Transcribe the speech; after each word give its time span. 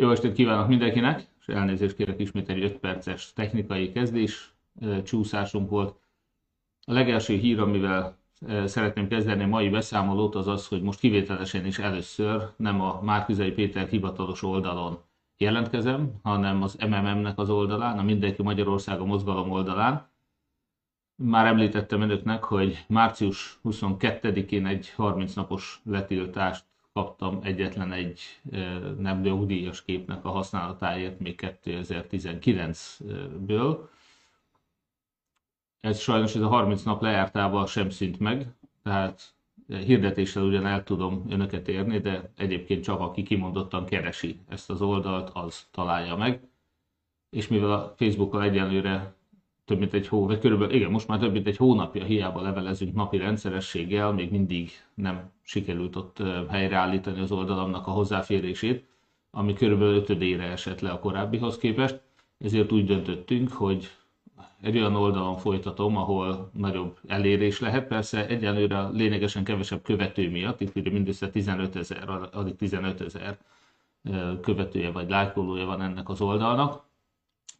Jó 0.00 0.10
estét 0.10 0.32
kívánok 0.32 0.68
mindenkinek, 0.68 1.26
és 1.40 1.46
elnézést 1.46 1.96
kérek 1.96 2.20
ismét 2.20 2.48
egy 2.48 2.62
5 2.62 2.78
perces 2.78 3.32
technikai 3.32 3.92
kezdés 3.92 4.52
csúszásunk 5.04 5.70
volt. 5.70 6.00
A 6.86 6.92
legelső 6.92 7.34
hír, 7.36 7.60
amivel 7.60 8.18
szeretném 8.64 9.08
kezdeni 9.08 9.42
a 9.42 9.46
mai 9.46 9.68
beszámolót, 9.68 10.34
az 10.34 10.46
az, 10.46 10.68
hogy 10.68 10.82
most 10.82 10.98
kivételesen 10.98 11.66
is 11.66 11.78
először 11.78 12.50
nem 12.56 12.80
a 12.80 13.00
Márkizai 13.02 13.50
Péter 13.50 13.88
hivatalos 13.88 14.42
oldalon 14.42 14.98
jelentkezem, 15.36 16.12
hanem 16.22 16.62
az 16.62 16.76
MMM-nek 16.80 17.38
az 17.38 17.50
oldalán, 17.50 17.98
a 17.98 18.02
Mindenki 18.02 18.42
Magyarország 18.42 19.00
a 19.00 19.04
mozgalom 19.04 19.50
oldalán. 19.50 20.10
Már 21.14 21.46
említettem 21.46 22.00
önöknek, 22.00 22.44
hogy 22.44 22.84
március 22.88 23.60
22-én 23.64 24.66
egy 24.66 24.90
30 24.90 25.34
napos 25.34 25.80
letiltást 25.84 26.64
kaptam 26.98 27.38
egyetlen 27.42 27.92
egy 27.92 28.20
nem 28.98 29.24
jogdíjas 29.24 29.84
képnek 29.84 30.24
a 30.24 30.30
használatáért 30.30 31.18
még 31.18 31.58
2019-ből. 31.64 33.78
Ez 35.80 35.98
sajnos 35.98 36.34
ez 36.34 36.42
a 36.42 36.48
30 36.48 36.82
nap 36.82 37.02
lejártával 37.02 37.66
sem 37.66 37.90
szint 37.90 38.18
meg, 38.18 38.46
tehát 38.82 39.34
hirdetéssel 39.66 40.42
ugyan 40.42 40.66
el 40.66 40.84
tudom 40.84 41.24
önöket 41.28 41.68
érni, 41.68 41.98
de 41.98 42.32
egyébként 42.36 42.82
csak 42.82 43.00
aki 43.00 43.22
kimondottan 43.22 43.84
keresi 43.84 44.40
ezt 44.48 44.70
az 44.70 44.82
oldalt, 44.82 45.30
az 45.34 45.66
találja 45.70 46.16
meg. 46.16 46.48
És 47.30 47.48
mivel 47.48 47.72
a 47.72 47.94
Facebookkal 47.96 48.42
egyenlőre 48.42 49.14
több 49.68 49.78
mint 49.78 49.92
egy 49.92 50.08
hó, 50.08 50.26
vagy 50.26 50.38
körülbelül, 50.38 50.74
igen, 50.74 50.90
most 50.90 51.08
már 51.08 51.18
több 51.18 51.32
mint 51.32 51.46
egy 51.46 51.56
hónapja 51.56 52.04
hiába 52.04 52.42
levelezünk 52.42 52.94
napi 52.94 53.16
rendszerességgel, 53.16 54.12
még 54.12 54.30
mindig 54.30 54.70
nem 54.94 55.30
sikerült 55.42 55.96
ott 55.96 56.22
helyreállítani 56.48 57.20
az 57.20 57.32
oldalamnak 57.32 57.86
a 57.86 57.90
hozzáférését, 57.90 58.84
ami 59.30 59.52
körülbelül 59.52 59.94
ötödére 59.94 60.42
esett 60.42 60.80
le 60.80 60.90
a 60.90 60.98
korábbihoz 60.98 61.58
képest, 61.58 62.00
ezért 62.38 62.72
úgy 62.72 62.84
döntöttünk, 62.84 63.52
hogy 63.52 63.90
egy 64.60 64.76
olyan 64.76 64.96
oldalon 64.96 65.36
folytatom, 65.36 65.96
ahol 65.96 66.50
nagyobb 66.52 66.98
elérés 67.06 67.60
lehet. 67.60 67.88
Persze 67.88 68.26
egyenlőre 68.26 68.88
lényegesen 68.88 69.44
kevesebb 69.44 69.82
követő 69.82 70.30
miatt, 70.30 70.60
itt 70.60 70.76
ugye 70.76 70.90
mindössze 70.90 71.30
15 71.30 71.76
ezer, 71.76 72.28
alig 72.32 72.56
15 72.56 73.00
ezer 73.00 73.38
követője 74.40 74.90
vagy 74.90 75.08
lájkolója 75.08 75.66
van 75.66 75.82
ennek 75.82 76.08
az 76.08 76.20
oldalnak, 76.20 76.87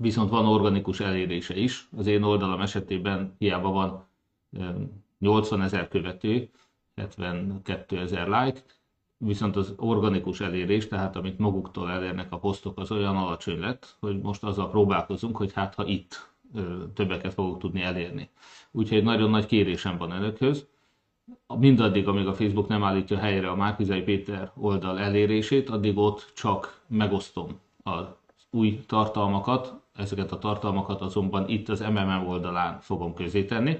viszont 0.00 0.30
van 0.30 0.46
organikus 0.46 1.00
elérése 1.00 1.56
is. 1.56 1.88
Az 1.96 2.06
én 2.06 2.22
oldalam 2.22 2.60
esetében 2.60 3.34
hiába 3.38 3.70
van 3.70 4.06
80 5.18 5.62
ezer 5.62 5.88
követő, 5.88 6.48
72 6.96 7.98
ezer 7.98 8.28
like, 8.28 8.62
viszont 9.16 9.56
az 9.56 9.74
organikus 9.76 10.40
elérés, 10.40 10.88
tehát 10.88 11.16
amit 11.16 11.38
maguktól 11.38 11.90
elérnek 11.90 12.32
a 12.32 12.38
posztok, 12.38 12.78
az 12.78 12.90
olyan 12.92 13.16
alacsony 13.16 13.58
lett, 13.58 13.96
hogy 14.00 14.20
most 14.20 14.42
azzal 14.44 14.70
próbálkozunk, 14.70 15.36
hogy 15.36 15.52
hát 15.52 15.74
ha 15.74 15.86
itt 15.86 16.30
többeket 16.94 17.34
fogok 17.34 17.58
tudni 17.58 17.82
elérni. 17.82 18.28
Úgyhogy 18.70 19.02
nagyon 19.02 19.30
nagy 19.30 19.46
kérésem 19.46 19.96
van 19.96 20.10
önökhöz. 20.10 20.66
Mindaddig, 21.46 22.08
amíg 22.08 22.26
a 22.26 22.34
Facebook 22.34 22.68
nem 22.68 22.84
állítja 22.84 23.18
helyre 23.18 23.50
a 23.50 23.56
Márkizai 23.56 24.02
Péter 24.02 24.50
oldal 24.54 24.98
elérését, 24.98 25.68
addig 25.68 25.98
ott 25.98 26.32
csak 26.34 26.80
megosztom 26.86 27.60
az 27.82 28.04
új 28.50 28.84
tartalmakat, 28.86 29.74
ezeket 29.98 30.32
a 30.32 30.38
tartalmakat 30.38 31.00
azonban 31.00 31.48
itt 31.48 31.68
az 31.68 31.80
MMM 31.80 32.26
oldalán 32.26 32.80
fogom 32.80 33.14
tenni. 33.48 33.78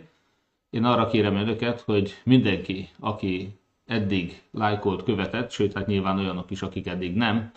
Én 0.71 0.85
arra 0.85 1.07
kérem 1.07 1.37
önöket, 1.37 1.81
hogy 1.81 2.15
mindenki, 2.25 2.89
aki 3.01 3.59
eddig 3.87 4.43
lájkolt, 4.51 5.03
követett, 5.03 5.51
sőt, 5.51 5.73
hát 5.73 5.87
nyilván 5.87 6.19
olyanok 6.19 6.51
is, 6.51 6.63
akik 6.63 6.87
eddig 6.87 7.15
nem, 7.15 7.51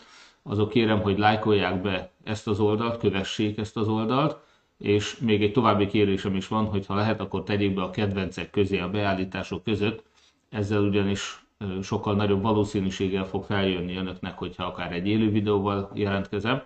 azok 0.43 0.69
kérem, 0.69 1.01
hogy 1.01 1.17
lájkolják 1.17 1.81
be 1.81 2.11
ezt 2.23 2.47
az 2.47 2.59
oldalt, 2.59 2.97
kövessék 2.97 3.57
ezt 3.57 3.77
az 3.77 3.87
oldalt, 3.87 4.37
és 4.77 5.17
még 5.17 5.43
egy 5.43 5.51
további 5.51 5.87
kérésem 5.87 6.35
is 6.35 6.47
van, 6.47 6.65
hogy 6.65 6.85
ha 6.85 6.95
lehet, 6.95 7.19
akkor 7.19 7.43
tegyék 7.43 7.73
be 7.73 7.81
a 7.81 7.89
kedvencek 7.89 8.49
közé 8.49 8.79
a 8.79 8.89
beállítások 8.89 9.63
között, 9.63 10.03
ezzel 10.49 10.81
ugyanis 10.81 11.45
sokkal 11.81 12.15
nagyobb 12.15 12.41
valószínűséggel 12.41 13.25
fog 13.25 13.43
feljönni 13.43 13.95
önöknek, 13.97 14.37
hogyha 14.37 14.63
akár 14.63 14.91
egy 14.91 15.07
élő 15.07 15.29
videóval 15.29 15.91
jelentkezem, 15.93 16.61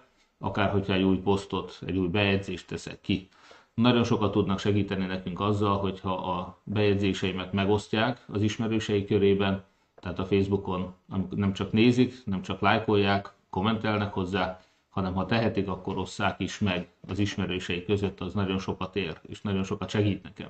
akár 0.46 0.70
hogyha 0.70 0.94
egy 0.94 1.04
új 1.04 1.18
posztot, 1.18 1.80
egy 1.86 1.98
új 1.98 2.08
bejegyzést 2.08 2.68
teszek 2.68 3.02
ki. 3.02 3.28
Nagyon 3.74 4.04
sokat 4.04 4.32
tudnak 4.32 4.60
segíteni 4.60 5.06
nekünk 5.06 5.40
azzal, 5.40 5.78
hogyha 5.78 6.14
a 6.14 6.58
bejegyzéseimet 6.64 7.54
megosztják 7.54 8.26
az 8.28 8.42
ismerősei 8.42 9.06
körében, 9.06 9.64
tehát 10.02 10.20
a 10.20 10.26
Facebookon 10.26 10.94
nem 11.30 11.54
csak 11.54 11.72
nézik, 11.72 12.26
nem 12.26 12.42
csak 12.42 12.60
lájkolják, 12.60 13.34
kommentelnek 13.50 14.14
hozzá, 14.14 14.60
hanem 14.90 15.14
ha 15.14 15.26
tehetik, 15.26 15.68
akkor 15.68 15.98
osszák 15.98 16.40
is 16.40 16.60
meg 16.60 16.88
az 17.08 17.20
ismerősei 17.20 17.86
között, 17.86 18.20
az 18.22 18.34
nagyon 18.34 18.60
sokat 18.60 18.96
ér, 18.96 19.20
és 19.28 19.42
nagyon 19.42 19.64
sokat 19.64 19.90
segít 19.90 20.24
nekem. 20.24 20.50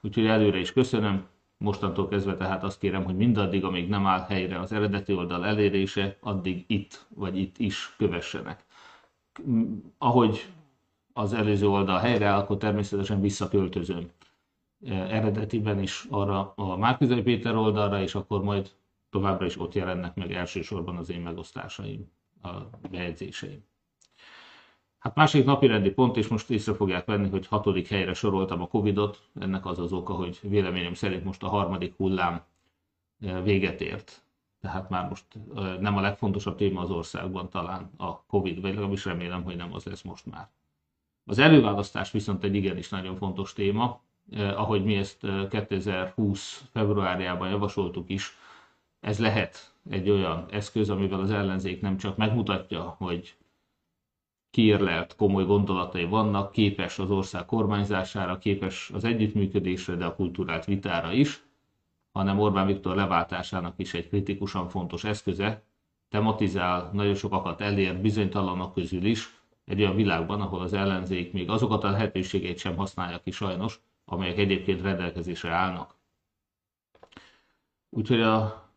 Úgyhogy 0.00 0.26
előre 0.26 0.58
is 0.58 0.72
köszönöm, 0.72 1.26
mostantól 1.58 2.08
kezdve 2.08 2.36
tehát 2.36 2.62
azt 2.62 2.78
kérem, 2.78 3.04
hogy 3.04 3.16
mindaddig, 3.16 3.64
amíg 3.64 3.88
nem 3.88 4.06
áll 4.06 4.24
helyre 4.28 4.60
az 4.60 4.72
eredeti 4.72 5.12
oldal 5.14 5.46
elérése, 5.46 6.16
addig 6.20 6.64
itt 6.66 7.06
vagy 7.08 7.38
itt 7.38 7.58
is 7.58 7.94
kövessenek 7.98 8.65
ahogy 9.98 10.52
az 11.12 11.32
előző 11.32 11.68
oldal 11.68 11.98
helyreáll, 11.98 12.38
akkor 12.38 12.56
természetesen 12.56 13.20
visszaköltözöm 13.20 14.10
e, 14.86 14.94
eredetiben 14.94 15.82
is 15.82 16.06
arra 16.10 16.52
a 16.56 16.76
Márkizai 16.76 17.22
Péter 17.22 17.56
oldalra, 17.56 18.02
és 18.02 18.14
akkor 18.14 18.42
majd 18.42 18.70
továbbra 19.10 19.46
is 19.46 19.60
ott 19.60 19.74
jelennek 19.74 20.14
meg 20.14 20.32
elsősorban 20.32 20.96
az 20.96 21.10
én 21.10 21.20
megosztásaim, 21.20 22.10
a 22.42 22.48
bejegyzéseim. 22.90 23.64
Hát 24.98 25.14
másik 25.14 25.44
napi 25.44 25.66
rendi 25.66 25.90
pont, 25.90 26.16
és 26.16 26.28
most 26.28 26.50
észre 26.50 26.74
fogják 26.74 27.04
venni, 27.04 27.28
hogy 27.28 27.46
hatodik 27.46 27.88
helyre 27.88 28.14
soroltam 28.14 28.62
a 28.62 28.68
Covid-ot. 28.68 29.22
Ennek 29.40 29.66
az 29.66 29.78
az 29.78 29.92
oka, 29.92 30.12
hogy 30.12 30.38
véleményem 30.42 30.94
szerint 30.94 31.24
most 31.24 31.42
a 31.42 31.48
harmadik 31.48 31.96
hullám 31.96 32.42
e, 33.20 33.42
véget 33.42 33.80
ért 33.80 34.25
tehát 34.60 34.88
már 34.88 35.08
most 35.08 35.24
nem 35.80 35.96
a 35.96 36.00
legfontosabb 36.00 36.56
téma 36.56 36.80
az 36.80 36.90
országban 36.90 37.48
talán 37.48 37.90
a 37.96 38.22
Covid, 38.22 38.60
vagy 38.60 38.70
legalábbis 38.70 39.04
remélem, 39.04 39.42
hogy 39.42 39.56
nem 39.56 39.74
az 39.74 39.84
lesz 39.84 40.02
most 40.02 40.26
már. 40.26 40.48
Az 41.24 41.38
előválasztás 41.38 42.10
viszont 42.10 42.44
egy 42.44 42.54
igenis 42.54 42.88
nagyon 42.88 43.16
fontos 43.16 43.52
téma, 43.52 44.00
ahogy 44.36 44.84
mi 44.84 44.96
ezt 44.96 45.26
2020 45.50 46.64
februárjában 46.72 47.48
javasoltuk 47.48 48.10
is, 48.10 48.36
ez 49.00 49.18
lehet 49.18 49.74
egy 49.90 50.10
olyan 50.10 50.46
eszköz, 50.50 50.90
amivel 50.90 51.20
az 51.20 51.30
ellenzék 51.30 51.80
nem 51.80 51.96
csak 51.96 52.16
megmutatja, 52.16 52.82
hogy 52.82 53.36
kiérlelt 54.50 55.16
komoly 55.16 55.44
gondolatai 55.44 56.04
vannak, 56.04 56.52
képes 56.52 56.98
az 56.98 57.10
ország 57.10 57.44
kormányzására, 57.44 58.38
képes 58.38 58.90
az 58.94 59.04
együttműködésre, 59.04 59.94
de 59.94 60.04
a 60.04 60.14
kulturált 60.14 60.64
vitára 60.64 61.12
is, 61.12 61.45
hanem 62.16 62.38
Orbán 62.38 62.66
Viktor 62.66 62.96
leváltásának 62.96 63.74
is 63.76 63.94
egy 63.94 64.08
kritikusan 64.08 64.68
fontos 64.68 65.04
eszköze, 65.04 65.62
tematizál, 66.08 66.90
nagyon 66.92 67.14
sokakat 67.14 67.60
elér 67.60 68.00
bizonytalanok 68.00 68.74
közül 68.74 69.04
is, 69.04 69.40
egy 69.64 69.80
olyan 69.80 69.94
világban, 69.96 70.40
ahol 70.40 70.60
az 70.60 70.72
ellenzék 70.72 71.32
még 71.32 71.50
azokat 71.50 71.84
a 71.84 71.90
lehetőségeit 71.90 72.58
sem 72.58 72.76
használja 72.76 73.20
ki 73.20 73.30
sajnos, 73.30 73.80
amelyek 74.04 74.38
egyébként 74.38 74.80
rendelkezésre 74.82 75.50
állnak. 75.50 75.94
Úgyhogy 77.90 78.20
a 78.20 78.68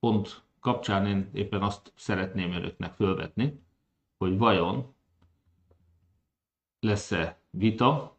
pont 0.00 0.42
kapcsán 0.60 1.06
én 1.06 1.30
éppen 1.32 1.62
azt 1.62 1.92
szeretném 1.96 2.52
önöknek 2.52 2.92
fölvetni, 2.92 3.60
hogy 4.18 4.38
vajon 4.38 4.94
lesz-e 6.80 7.38
vita 7.50 8.16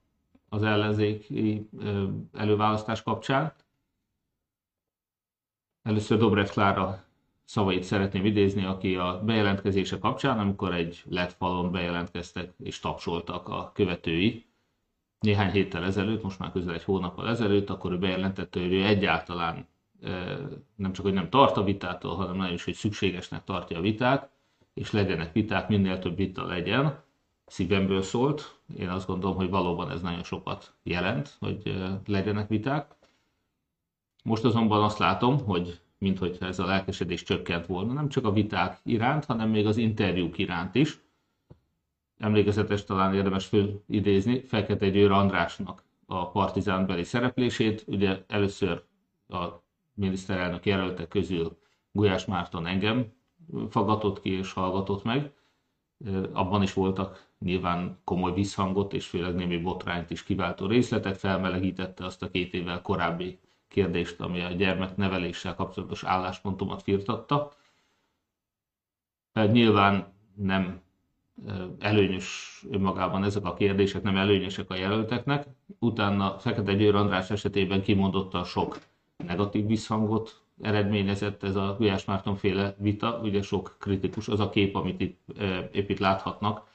az 0.50 0.64
ellenzéki 0.64 1.70
előválasztás 2.34 3.04
kapcsán, 3.04 3.54
Először 5.84 6.18
Dobrev 6.18 6.48
Klára 6.48 7.04
szavait 7.46 7.84
szeretném 7.84 8.26
idézni, 8.26 8.66
aki 8.66 8.96
a 8.96 9.22
bejelentkezése 9.26 10.00
kapcsán, 10.00 10.40
amikor 10.40 10.74
egy 10.74 11.04
LED 11.10 11.32
falon 11.32 11.72
bejelentkeztek 11.72 12.54
és 12.58 12.80
tapsoltak 12.80 13.48
a 13.48 13.72
követői, 13.74 14.46
néhány 15.20 15.52
héttel 15.52 15.84
ezelőtt, 15.84 16.24
most 16.24 16.40
már 16.40 16.52
közel 16.52 16.74
egy 16.74 16.84
hónappal 16.84 17.30
ezelőtt, 17.30 17.70
akkor 17.70 17.92
ő 17.92 17.98
bejelentette, 17.98 18.60
hogy 18.60 18.74
ő 18.74 18.86
egyáltalán 18.86 19.68
nem 20.76 20.94
csak, 20.94 21.06
hogy 21.06 21.14
nem 21.14 21.30
tart 21.30 21.58
a 21.58 21.64
vitától, 21.64 22.16
hanem 22.16 22.36
nagyon 22.36 22.54
is, 22.54 22.64
hogy 22.64 22.74
szükségesnek 22.74 23.44
tartja 23.44 23.78
a 23.78 23.82
vitát, 23.82 24.30
és 24.74 24.92
legyenek 24.92 25.34
viták, 25.34 25.68
minél 25.68 26.00
több 26.00 26.16
vita 26.16 26.46
legyen. 26.46 27.02
Szívemből 27.46 28.02
szólt. 28.02 28.60
Én 28.78 28.90
azt 28.90 29.08
gondolom, 29.08 29.36
hogy 29.36 29.50
valóban 29.50 29.92
ez 29.92 30.02
nagyon 30.02 30.24
sokat 30.24 30.74
jelent, 30.84 31.36
hogy 31.40 31.84
legyenek 32.06 32.48
viták. 32.48 32.96
Most 34.24 34.44
azonban 34.44 34.84
azt 34.84 34.98
látom, 34.98 35.40
hogy 35.40 35.82
minthogyha 35.98 36.46
ez 36.46 36.60
a 36.60 36.66
lelkesedés 36.66 37.24
csökkent 37.24 37.66
volna, 37.66 37.94
nem 37.94 38.10
csak 38.10 38.26
a 38.26 38.32
viták 38.32 38.80
iránt, 38.84 39.26
hanem 39.26 39.50
még 39.50 39.66
az 39.66 39.78
interjúk 39.78 40.38
iránt 40.38 40.76
is. 40.76 41.02
Emlékezetes 42.18 42.84
talán 42.84 43.14
érdemes 43.14 43.46
fölidézni 43.46 44.40
Fekete 44.42 44.90
Győr 44.90 45.12
Andrásnak 45.12 45.84
a 46.06 46.30
partizánbeli 46.30 47.04
szereplését. 47.04 47.84
Ugye 47.88 48.24
először 48.28 48.84
a 49.28 49.46
miniszterelnök 49.94 50.66
jelöltek 50.66 51.08
közül 51.08 51.58
Gulyás 51.92 52.26
Márton 52.26 52.66
engem 52.66 53.14
faggatott 53.70 54.22
ki 54.22 54.30
és 54.30 54.54
hallgatott 54.54 55.04
meg. 55.04 55.32
Abban 56.34 56.62
is 56.62 56.74
voltak 56.74 57.28
nyilván 57.40 58.00
komoly 58.04 58.34
visszhangot 58.34 58.94
és 58.94 59.08
főleg 59.08 59.36
némi 59.36 59.58
botrányt 59.58 60.10
is 60.10 60.24
kiváltó 60.24 60.66
részletek, 60.66 61.16
felmelegítette 61.16 62.06
azt 62.06 62.22
a 62.22 62.30
két 62.30 62.54
évvel 62.54 62.82
korábbi 62.82 63.40
kérdést, 63.74 64.22
ami 64.22 64.42
a 64.42 64.52
gyermekneveléssel 64.52 65.56
kapcsolatos 65.56 66.04
álláspontomat 66.04 66.82
firtatta. 66.82 67.52
Nyilván 69.34 70.14
nem 70.36 70.82
előnyös 71.80 72.62
önmagában 72.72 73.24
ezek 73.24 73.46
a 73.46 73.54
kérdések, 73.54 74.02
nem 74.04 74.18
előnyösek 74.18 74.70
a 74.70 74.76
jelölteknek. 74.76 75.48
Utána 75.80 76.38
Fekete 76.40 76.74
Győr 76.74 76.96
András 76.96 77.30
esetében 77.30 77.82
kimondottan 77.82 78.44
sok 78.44 78.78
negatív 79.18 79.66
visszhangot 79.66 80.42
eredményezett 80.62 81.44
ez 81.44 81.56
a 81.56 81.76
Gulyás 81.78 82.06
Márton 82.06 82.36
féle 82.36 82.76
vita, 82.78 83.20
ugye 83.24 83.42
sok 83.42 83.76
kritikus 83.80 84.28
az 84.28 84.40
a 84.40 84.50
kép, 84.50 84.76
amit 84.76 85.02
itt, 85.02 85.20
épp 85.72 85.90
itt 85.90 86.00
láthatnak, 86.00 86.68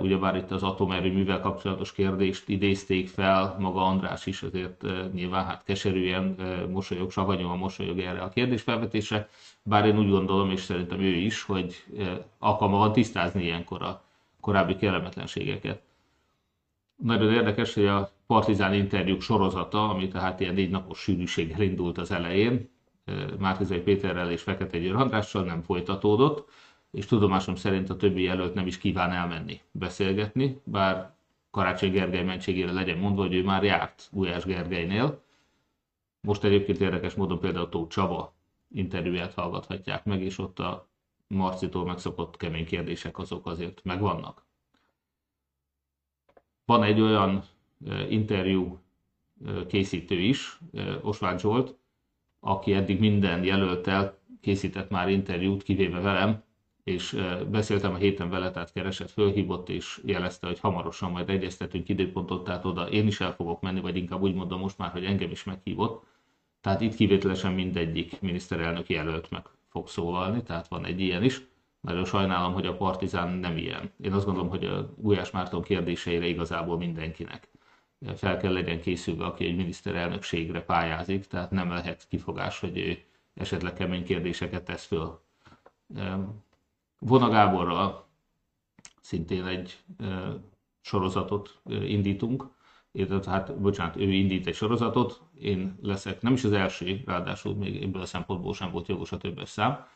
ugyebár 0.00 0.36
itt 0.36 0.50
az 0.50 0.62
atomerőművel 0.62 1.40
kapcsolatos 1.40 1.92
kérdést 1.92 2.48
idézték 2.48 3.08
fel, 3.08 3.56
maga 3.58 3.84
András 3.84 4.26
is 4.26 4.42
azért 4.42 4.84
nyilván 5.12 5.44
hát 5.44 5.64
keserűen 5.64 6.36
mosolyog, 6.70 7.10
savanyúan 7.10 7.58
mosolyog 7.58 7.98
erre 7.98 8.20
a 8.20 8.28
kérdésfelvetésre, 8.28 9.28
bár 9.62 9.86
én 9.86 9.98
úgy 9.98 10.10
gondolom, 10.10 10.50
és 10.50 10.60
szerintem 10.60 11.00
ő 11.00 11.14
is, 11.14 11.42
hogy 11.42 11.84
alkalma 12.38 12.78
van 12.78 12.92
tisztázni 12.92 13.42
ilyenkor 13.44 13.82
a 13.82 14.02
korábbi 14.40 14.76
kellemetlenségeket. 14.76 15.82
Nagyon 16.96 17.32
érdekes, 17.32 17.74
hogy 17.74 17.86
a 17.86 18.10
Partizán 18.26 18.74
interjúk 18.74 19.22
sorozata, 19.22 19.88
ami 19.88 20.08
tehát 20.08 20.40
ilyen 20.40 20.54
négy 20.54 20.70
napos 20.70 20.98
sűrűséggel 20.98 21.60
indult 21.60 21.98
az 21.98 22.10
elején, 22.10 22.68
Márkizai 23.38 23.80
Péterrel 23.80 24.30
és 24.30 24.42
Fekete 24.42 24.78
Győr 24.78 24.94
Andrással 24.94 25.44
nem 25.44 25.62
folytatódott, 25.62 26.48
és 26.90 27.06
tudomásom 27.06 27.54
szerint 27.54 27.90
a 27.90 27.96
többi 27.96 28.22
jelölt 28.22 28.54
nem 28.54 28.66
is 28.66 28.78
kíván 28.78 29.10
elmenni 29.10 29.60
beszélgetni, 29.70 30.60
bár 30.64 31.14
Karácsony 31.50 31.90
Gergely 31.90 32.24
mentségére 32.24 32.72
legyen 32.72 32.98
mondva, 32.98 33.22
hogy 33.22 33.34
ő 33.34 33.44
már 33.44 33.64
járt 33.64 34.08
Gulyás 34.12 34.44
Gergelynél. 34.44 35.22
Most 36.20 36.44
egyébként 36.44 36.80
érdekes 36.80 37.14
módon 37.14 37.38
például 37.40 37.68
Tóth 37.68 37.94
Csaba 37.94 38.34
interjúját 38.72 39.34
hallgathatják 39.34 40.04
meg, 40.04 40.22
és 40.22 40.38
ott 40.38 40.58
a 40.58 40.88
Marcitól 41.26 41.84
megszokott 41.84 42.36
kemény 42.36 42.66
kérdések 42.66 43.18
azok 43.18 43.46
azért 43.46 43.84
megvannak. 43.84 44.44
Van 46.64 46.82
egy 46.82 47.00
olyan 47.00 47.44
interjú 48.08 48.78
készítő 49.66 50.18
is, 50.18 50.58
Osváth 51.02 51.40
Zsolt, 51.40 51.76
aki 52.40 52.74
eddig 52.74 53.00
minden 53.00 53.44
jelöltel 53.44 54.18
készített 54.40 54.90
már 54.90 55.08
interjút, 55.08 55.62
kivéve 55.62 56.00
velem, 56.00 56.42
és 56.84 57.16
beszéltem 57.50 57.92
a 57.94 57.96
héten 57.96 58.30
vele, 58.30 58.50
tehát 58.50 58.72
keresett, 58.72 59.10
fölhívott, 59.10 59.68
és 59.68 60.00
jelezte, 60.04 60.46
hogy 60.46 60.60
hamarosan 60.60 61.10
majd 61.10 61.30
egyeztetünk 61.30 61.88
időpontot, 61.88 62.44
tehát 62.44 62.64
oda 62.64 62.88
én 62.88 63.06
is 63.06 63.20
el 63.20 63.34
fogok 63.34 63.60
menni, 63.60 63.80
vagy 63.80 63.96
inkább 63.96 64.22
úgy 64.22 64.34
mondom 64.34 64.60
most 64.60 64.78
már, 64.78 64.90
hogy 64.90 65.04
engem 65.04 65.30
is 65.30 65.44
meghívott. 65.44 66.06
Tehát 66.60 66.80
itt 66.80 66.94
kivételesen 66.94 67.52
mindegyik 67.52 68.20
miniszterelnök 68.20 68.88
jelölt 68.88 69.30
meg 69.30 69.46
fog 69.68 69.88
szólalni, 69.88 70.42
tehát 70.42 70.68
van 70.68 70.84
egy 70.84 71.00
ilyen 71.00 71.22
is. 71.24 71.40
Nagyon 71.80 72.04
sajnálom, 72.04 72.52
hogy 72.52 72.66
a 72.66 72.76
Partizán 72.76 73.28
nem 73.28 73.56
ilyen. 73.56 73.90
Én 74.02 74.12
azt 74.12 74.24
gondolom, 74.24 74.50
hogy 74.50 74.64
a 74.64 74.94
Gulyás 74.96 75.30
Márton 75.30 75.62
kérdéseire 75.62 76.26
igazából 76.26 76.76
mindenkinek 76.76 77.48
fel 78.16 78.36
kell 78.36 78.52
legyen 78.52 78.80
készülve, 78.80 79.24
aki 79.24 79.44
egy 79.44 79.56
miniszterelnökségre 79.56 80.62
pályázik, 80.62 81.26
tehát 81.26 81.50
nem 81.50 81.68
lehet 81.70 82.06
kifogás, 82.08 82.60
hogy 82.60 82.78
ő 82.78 82.98
esetleg 83.34 83.72
kemény 83.72 84.04
kérdéseket 84.04 84.64
tesz 84.64 84.84
föl. 84.86 85.20
Vona 87.00 87.28
Gáborral 87.28 88.06
szintén 89.00 89.46
egy 89.46 89.78
sorozatot 90.80 91.60
indítunk, 91.66 92.48
illetve 92.92 93.30
hát, 93.30 93.60
bocsánat, 93.60 93.96
ő 93.96 94.12
indít 94.12 94.46
egy 94.46 94.54
sorozatot, 94.54 95.20
én 95.40 95.78
leszek 95.82 96.22
nem 96.22 96.32
is 96.32 96.44
az 96.44 96.52
első, 96.52 97.02
ráadásul 97.06 97.54
még 97.54 97.82
ebből 97.82 98.02
a 98.02 98.06
szempontból 98.06 98.54
sem 98.54 98.70
volt 98.70 98.88
jogos 98.88 99.12
a 99.12 99.18
többes 99.18 99.48
szám, 99.48 99.86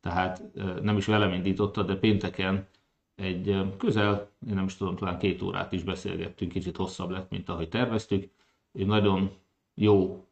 tehát 0.00 0.42
nem 0.82 0.96
is 0.96 1.06
velem 1.06 1.32
indította, 1.32 1.82
de 1.82 1.96
pénteken 1.96 2.66
egy 3.14 3.74
közel, 3.78 4.30
én 4.48 4.54
nem 4.54 4.64
is 4.64 4.76
tudom, 4.76 4.96
talán 4.96 5.18
két 5.18 5.42
órát 5.42 5.72
is 5.72 5.82
beszélgettünk, 5.82 6.52
kicsit 6.52 6.76
hosszabb 6.76 7.10
lett, 7.10 7.30
mint 7.30 7.48
ahogy 7.48 7.68
terveztük. 7.68 8.30
Egy 8.72 8.86
nagyon 8.86 9.30
jó 9.74 10.26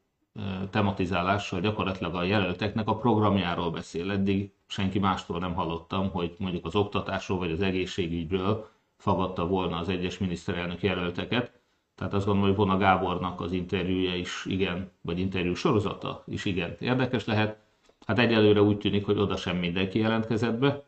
tematizálással 0.70 1.60
gyakorlatilag 1.60 2.14
a 2.14 2.22
jelölteknek 2.22 2.88
a 2.88 2.96
programjáról 2.96 3.70
beszél. 3.70 4.10
Eddig 4.10 4.52
senki 4.70 4.98
mástól 4.98 5.38
nem 5.38 5.54
hallottam, 5.54 6.10
hogy 6.10 6.34
mondjuk 6.38 6.66
az 6.66 6.74
oktatásról 6.74 7.38
vagy 7.38 7.50
az 7.50 7.62
egészségügyről 7.62 8.68
fogadta 8.96 9.46
volna 9.46 9.76
az 9.76 9.88
egyes 9.88 10.18
miniszterelnök 10.18 10.82
jelölteket. 10.82 11.52
Tehát 11.94 12.14
azt 12.14 12.26
gondolom, 12.26 12.48
hogy 12.48 12.58
Vona 12.58 12.78
Gábornak 12.78 13.40
az 13.40 13.52
interjúja 13.52 14.14
is 14.14 14.44
igen, 14.48 14.90
vagy 15.00 15.18
interjú 15.18 15.54
sorozata 15.54 16.24
is 16.26 16.44
igen 16.44 16.76
érdekes 16.80 17.24
lehet. 17.24 17.58
Hát 18.06 18.18
egyelőre 18.18 18.62
úgy 18.62 18.78
tűnik, 18.78 19.04
hogy 19.04 19.18
oda 19.18 19.36
sem 19.36 19.56
mindenki 19.56 19.98
jelentkezett 19.98 20.58
be, 20.58 20.84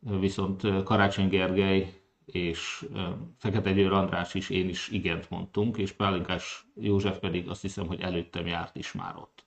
viszont 0.00 0.82
Karácsony 0.84 1.28
Gergely 1.28 2.02
és 2.24 2.86
Fekete 3.38 3.72
Győr 3.72 3.92
András 3.92 4.34
is, 4.34 4.50
én 4.50 4.68
is 4.68 4.88
igent 4.88 5.30
mondtunk, 5.30 5.76
és 5.76 5.92
Pálinkás 5.92 6.66
József 6.74 7.18
pedig 7.18 7.48
azt 7.48 7.62
hiszem, 7.62 7.86
hogy 7.86 8.00
előttem 8.00 8.46
járt 8.46 8.76
is 8.76 8.92
már 8.92 9.16
ott. 9.16 9.44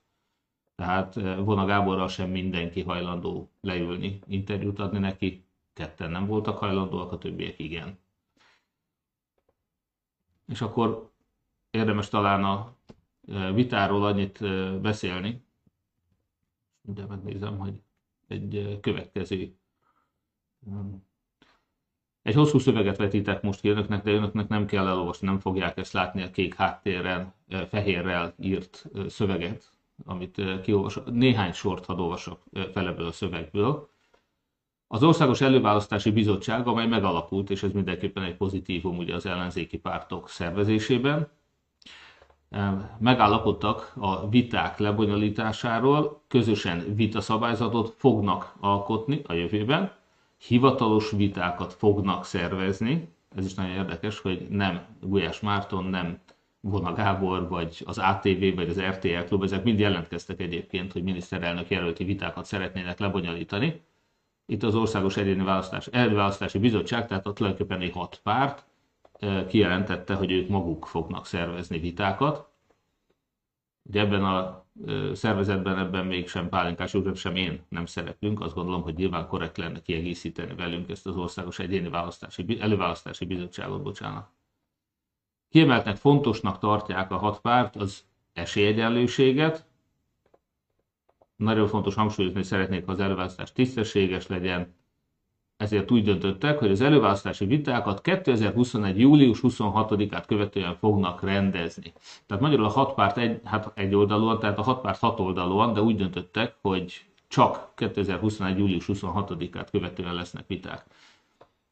Tehát 0.76 1.14
Vona 1.14 1.64
Gáborral 1.64 2.08
sem 2.08 2.30
mindenki 2.30 2.82
hajlandó 2.82 3.50
leülni, 3.60 4.18
interjút 4.26 4.78
adni 4.78 4.98
neki, 4.98 5.44
ketten 5.72 6.10
nem 6.10 6.26
voltak 6.26 6.58
hajlandóak, 6.58 7.12
a 7.12 7.18
többiek 7.18 7.58
igen. 7.58 7.98
És 10.46 10.60
akkor 10.60 11.10
érdemes 11.70 12.08
talán 12.08 12.44
a 12.44 12.74
vitáról 13.54 14.04
annyit 14.04 14.38
beszélni, 14.80 15.44
de 16.82 17.06
megnézem, 17.06 17.58
hogy 17.58 17.82
egy 18.28 18.78
következő 18.80 19.56
egy 22.22 22.34
hosszú 22.34 22.58
szöveget 22.58 22.96
vetítek 22.96 23.42
most 23.42 23.60
ki 23.60 23.68
önöknek, 23.68 24.02
de 24.02 24.10
önöknek 24.10 24.48
nem 24.48 24.66
kell 24.66 24.86
elolvasni, 24.86 25.26
nem 25.26 25.38
fogják 25.38 25.76
ezt 25.76 25.92
látni 25.92 26.22
a 26.22 26.30
kék 26.30 26.54
háttérren, 26.54 27.34
fehérrel 27.68 28.34
írt 28.38 28.86
szöveget, 29.08 29.75
amit 30.04 30.60
kiolvasok. 30.62 31.12
Néhány 31.12 31.52
sort 31.52 31.84
hadd 31.84 31.98
olvasok 31.98 32.42
fel 32.72 32.88
ebből 32.88 33.06
a 33.06 33.12
szövegből. 33.12 33.88
Az 34.88 35.02
Országos 35.02 35.40
Előválasztási 35.40 36.10
Bizottság, 36.10 36.66
amely 36.66 36.86
megalakult, 36.86 37.50
és 37.50 37.62
ez 37.62 37.72
mindenképpen 37.72 38.22
egy 38.22 38.36
pozitívum 38.36 38.98
ugye 38.98 39.14
az 39.14 39.26
ellenzéki 39.26 39.78
pártok 39.78 40.28
szervezésében, 40.28 41.28
megállapodtak 42.98 43.92
a 43.96 44.28
viták 44.28 44.78
lebonyolításáról, 44.78 46.22
közösen 46.28 46.94
vitaszabályzatot 46.94 47.94
fognak 47.96 48.54
alkotni 48.60 49.22
a 49.26 49.32
jövőben, 49.32 49.92
hivatalos 50.38 51.10
vitákat 51.10 51.72
fognak 51.72 52.24
szervezni, 52.24 53.08
ez 53.36 53.44
is 53.44 53.54
nagyon 53.54 53.72
érdekes, 53.72 54.20
hogy 54.20 54.46
nem 54.50 54.86
Gulyás 55.00 55.40
Márton, 55.40 55.84
nem 55.84 56.18
Vona 56.70 56.92
Gábor, 56.92 57.48
vagy 57.48 57.82
az 57.84 57.98
ATV, 57.98 58.54
vagy 58.54 58.68
az 58.68 58.80
RTL 58.80 59.18
klub, 59.26 59.42
ezek 59.42 59.64
mind 59.64 59.78
jelentkeztek 59.78 60.40
egyébként, 60.40 60.92
hogy 60.92 61.02
miniszterelnök 61.02 61.68
jelölti 61.70 62.04
vitákat 62.04 62.44
szeretnének 62.44 62.98
lebonyolítani. 62.98 63.80
Itt 64.46 64.62
az 64.62 64.74
Országos 64.74 65.16
Egyéni 65.16 65.44
Választás, 65.44 65.86
Előválasztási 65.86 66.58
Bizottság, 66.58 67.06
tehát 67.06 67.26
ott 67.26 67.34
tulajdonképpen 67.34 67.80
egy 67.80 67.92
hat 67.92 68.20
párt 68.22 68.64
eh, 69.18 69.46
kijelentette, 69.46 70.14
hogy 70.14 70.32
ők 70.32 70.48
maguk 70.48 70.86
fognak 70.86 71.26
szervezni 71.26 71.78
vitákat. 71.78 72.48
Ugye 73.82 74.00
ebben 74.00 74.24
a 74.24 74.64
szervezetben 75.12 75.78
ebben 75.78 76.06
még 76.06 76.28
sem 76.28 76.48
Pálinkás 76.48 76.92
József, 76.92 77.18
sem 77.18 77.36
én 77.36 77.60
nem 77.68 77.86
szereplünk. 77.86 78.40
Azt 78.40 78.54
gondolom, 78.54 78.82
hogy 78.82 78.94
nyilván 78.94 79.26
korrekt 79.26 79.56
lenne 79.56 79.82
kiegészíteni 79.82 80.54
velünk 80.54 80.90
ezt 80.90 81.06
az 81.06 81.16
Országos 81.16 81.58
Egyéni 81.58 81.88
Választási, 81.88 82.60
Előválasztási 82.60 83.24
Bizottságot, 83.24 83.82
bocsánat. 83.82 84.35
Kiemeltnek 85.50 85.96
fontosnak 85.96 86.58
tartják 86.58 87.10
a 87.10 87.16
hat 87.16 87.40
párt 87.40 87.76
az 87.76 88.04
esélyegyenlőséget. 88.32 89.64
Nagyon 91.36 91.66
fontos 91.66 91.94
hangsúlyozni, 91.94 92.36
hogy 92.36 92.46
szeretnék, 92.46 92.86
ha 92.86 92.92
az 92.92 93.00
előválasztás 93.00 93.52
tisztességes 93.52 94.26
legyen, 94.26 94.74
ezért 95.56 95.90
úgy 95.90 96.04
döntöttek, 96.04 96.58
hogy 96.58 96.70
az 96.70 96.80
előválasztási 96.80 97.46
vitákat 97.46 98.00
2021. 98.00 98.98
július 99.00 99.38
26-át 99.42 100.26
követően 100.26 100.74
fognak 100.74 101.22
rendezni. 101.22 101.92
Tehát 102.26 102.42
magyarul 102.42 102.64
a 102.64 102.68
hat 102.68 102.94
párt 102.94 103.16
egy, 103.18 103.40
hát 103.44 103.72
egy 103.74 103.94
oldalúan, 103.94 104.38
tehát 104.38 104.58
a 104.58 104.62
hat 104.62 104.80
párt 104.80 104.98
hat 104.98 105.20
oldalúan, 105.20 105.72
de 105.72 105.80
úgy 105.80 105.96
döntöttek, 105.96 106.54
hogy 106.60 107.04
csak 107.28 107.72
2021. 107.76 108.58
július 108.58 108.84
26-át 108.88 109.70
követően 109.70 110.14
lesznek 110.14 110.44
viták. 110.46 110.84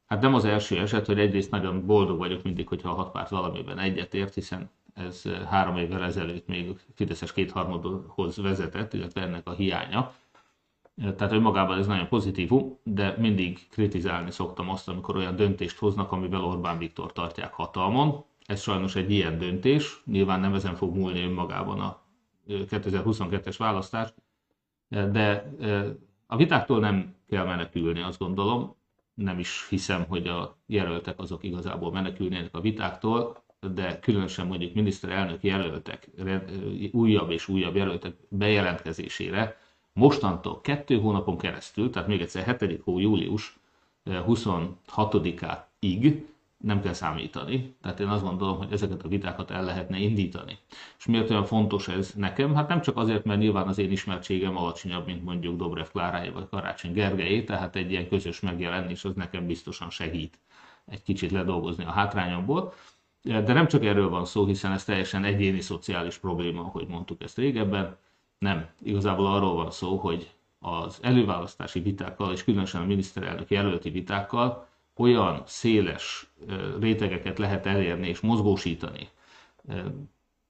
Hát 0.06 0.20
nem 0.20 0.34
az 0.34 0.44
első 0.44 0.78
eset, 0.80 1.06
hogy 1.06 1.18
egyrészt 1.18 1.50
nagyon 1.50 1.86
boldog 1.86 2.18
vagyok 2.18 2.42
mindig, 2.42 2.68
hogyha 2.68 2.90
a 2.90 2.94
hat 2.94 3.10
párt 3.10 3.28
valamiben 3.28 3.78
egyetért, 3.78 4.34
hiszen 4.34 4.70
ez 4.94 5.22
három 5.48 5.76
évvel 5.76 6.04
ezelőtt 6.04 6.46
még 6.46 6.78
Fideszes 6.94 7.32
kétharmadhoz 7.32 8.36
vezetett, 8.36 8.92
illetve 8.92 9.20
ennek 9.20 9.48
a 9.48 9.52
hiánya 9.52 10.14
Tehát 10.96 11.32
önmagában 11.32 11.78
ez 11.78 11.86
nagyon 11.86 12.08
pozitívum, 12.08 12.78
de 12.82 13.14
mindig 13.18 13.68
kritizálni 13.70 14.30
szoktam 14.30 14.68
azt, 14.68 14.88
amikor 14.88 15.16
olyan 15.16 15.36
döntést 15.36 15.78
hoznak, 15.78 16.12
amivel 16.12 16.44
Orbán 16.44 16.78
Viktor 16.78 17.12
tartják 17.12 17.52
hatalmon. 17.52 18.24
Ez 18.46 18.60
sajnos 18.60 18.96
egy 18.96 19.10
ilyen 19.10 19.38
döntés, 19.38 20.02
nyilván 20.04 20.40
nem 20.40 20.54
ezen 20.54 20.74
fog 20.74 20.96
múlni 20.96 21.20
önmagában 21.20 21.80
a 21.80 22.00
2022-es 22.48 23.54
választás, 23.58 24.14
de 24.88 25.52
a 26.26 26.36
vitáktól 26.36 26.80
nem 26.80 27.14
kell 27.28 27.44
menekülni, 27.44 28.02
azt 28.02 28.18
gondolom. 28.18 28.74
Nem 29.14 29.38
is 29.38 29.66
hiszem, 29.68 30.04
hogy 30.08 30.28
a 30.28 30.56
jelöltek 30.66 31.18
azok 31.18 31.44
igazából 31.44 31.92
menekülnének 31.92 32.54
a 32.54 32.60
vitáktól, 32.60 33.42
de 33.74 33.98
különösen 33.98 34.46
mondjuk 34.46 34.74
miniszterelnök 34.74 35.42
jelöltek, 35.42 36.10
újabb 36.92 37.30
és 37.30 37.48
újabb 37.48 37.76
jelöltek 37.76 38.14
bejelentkezésére, 38.28 39.58
mostantól 39.92 40.60
kettő 40.60 41.00
hónapon 41.00 41.38
keresztül, 41.38 41.90
tehát 41.90 42.08
még 42.08 42.20
egyszer 42.20 42.58
7. 42.58 42.80
hó 42.84 42.98
július 42.98 43.58
26-áig 44.06 46.22
nem 46.64 46.80
kell 46.80 46.92
számítani. 46.92 47.74
Tehát 47.82 48.00
én 48.00 48.06
azt 48.06 48.22
gondolom, 48.22 48.58
hogy 48.58 48.72
ezeket 48.72 49.02
a 49.02 49.08
vitákat 49.08 49.50
el 49.50 49.64
lehetne 49.64 49.98
indítani. 49.98 50.58
És 50.98 51.06
miért 51.06 51.30
olyan 51.30 51.44
fontos 51.44 51.88
ez 51.88 52.12
nekem? 52.16 52.54
Hát 52.54 52.68
nem 52.68 52.80
csak 52.80 52.96
azért, 52.96 53.24
mert 53.24 53.40
nyilván 53.40 53.68
az 53.68 53.78
én 53.78 53.90
ismertségem 53.90 54.56
alacsonyabb, 54.56 55.06
mint 55.06 55.24
mondjuk 55.24 55.56
Dobrev 55.56 55.86
Kláráé 55.86 56.28
vagy 56.28 56.48
Karácsony 56.50 56.92
Gergelyé, 56.92 57.42
tehát 57.42 57.76
egy 57.76 57.90
ilyen 57.90 58.08
közös 58.08 58.40
megjelenés 58.40 59.04
az 59.04 59.14
nekem 59.14 59.46
biztosan 59.46 59.90
segít 59.90 60.38
egy 60.86 61.02
kicsit 61.02 61.30
ledolgozni 61.30 61.84
a 61.84 61.90
hátrányomból. 61.90 62.72
De 63.22 63.52
nem 63.52 63.66
csak 63.66 63.84
erről 63.84 64.08
van 64.08 64.24
szó, 64.24 64.46
hiszen 64.46 64.72
ez 64.72 64.84
teljesen 64.84 65.24
egyéni 65.24 65.60
szociális 65.60 66.18
probléma, 66.18 66.60
ahogy 66.60 66.86
mondtuk 66.86 67.22
ezt 67.22 67.36
régebben. 67.36 67.96
Nem, 68.38 68.66
igazából 68.82 69.26
arról 69.26 69.54
van 69.54 69.70
szó, 69.70 69.96
hogy 69.96 70.30
az 70.58 70.98
előválasztási 71.02 71.80
vitákkal, 71.80 72.32
és 72.32 72.44
különösen 72.44 72.80
a 72.80 72.84
miniszterelnök 72.84 73.50
jelölti 73.50 73.90
vitákkal 73.90 74.68
olyan 74.96 75.42
széles 75.46 76.30
rétegeket 76.80 77.38
lehet 77.38 77.66
elérni 77.66 78.08
és 78.08 78.20
mozgósítani, 78.20 79.08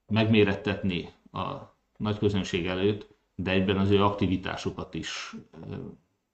megmérettetni 0.07 1.09
a 1.31 1.53
nagy 1.97 2.17
közönség 2.17 2.65
előtt, 2.67 3.07
de 3.35 3.51
egyben 3.51 3.77
az 3.77 3.89
ő 3.89 4.03
aktivitásukat 4.03 4.93
is 4.93 5.35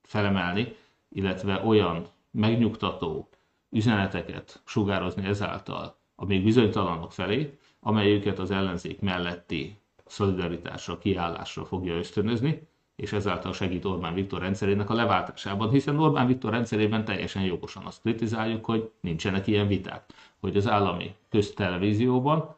felemelni, 0.02 0.76
illetve 1.10 1.62
olyan 1.66 2.08
megnyugtató 2.32 3.30
üzeneteket 3.70 4.62
sugározni 4.66 5.26
ezáltal 5.26 6.00
a 6.16 6.26
még 6.26 6.44
bizonytalanok 6.44 7.12
felé, 7.12 7.58
amelyeket 7.80 8.40
az 8.40 8.52
ellenzék 8.52 9.00
melletti 9.00 9.78
szolidaritásra, 10.06 10.98
kiállásra 10.98 11.66
fogja 11.66 11.94
ösztönözni, 11.94 12.68
és 13.02 13.14
ezáltal 13.14 13.54
segít 13.54 13.86
Orbán 13.86 14.14
Viktor 14.14 14.42
rendszerének 14.42 14.90
a 14.90 14.94
leváltásában, 14.94 15.70
hiszen 15.70 16.00
Orbán 16.00 16.28
Viktor 16.28 16.52
rendszerében 16.52 17.06
teljesen 17.06 17.44
jogosan 17.44 17.86
azt 17.86 18.02
kritizáljuk, 18.02 18.66
hogy 18.66 18.92
nincsenek 19.00 19.48
ilyen 19.48 19.68
viták, 19.68 20.04
hogy 20.40 20.58
az 20.58 20.68
állami 20.68 21.16
köztelevízióban 21.30 22.56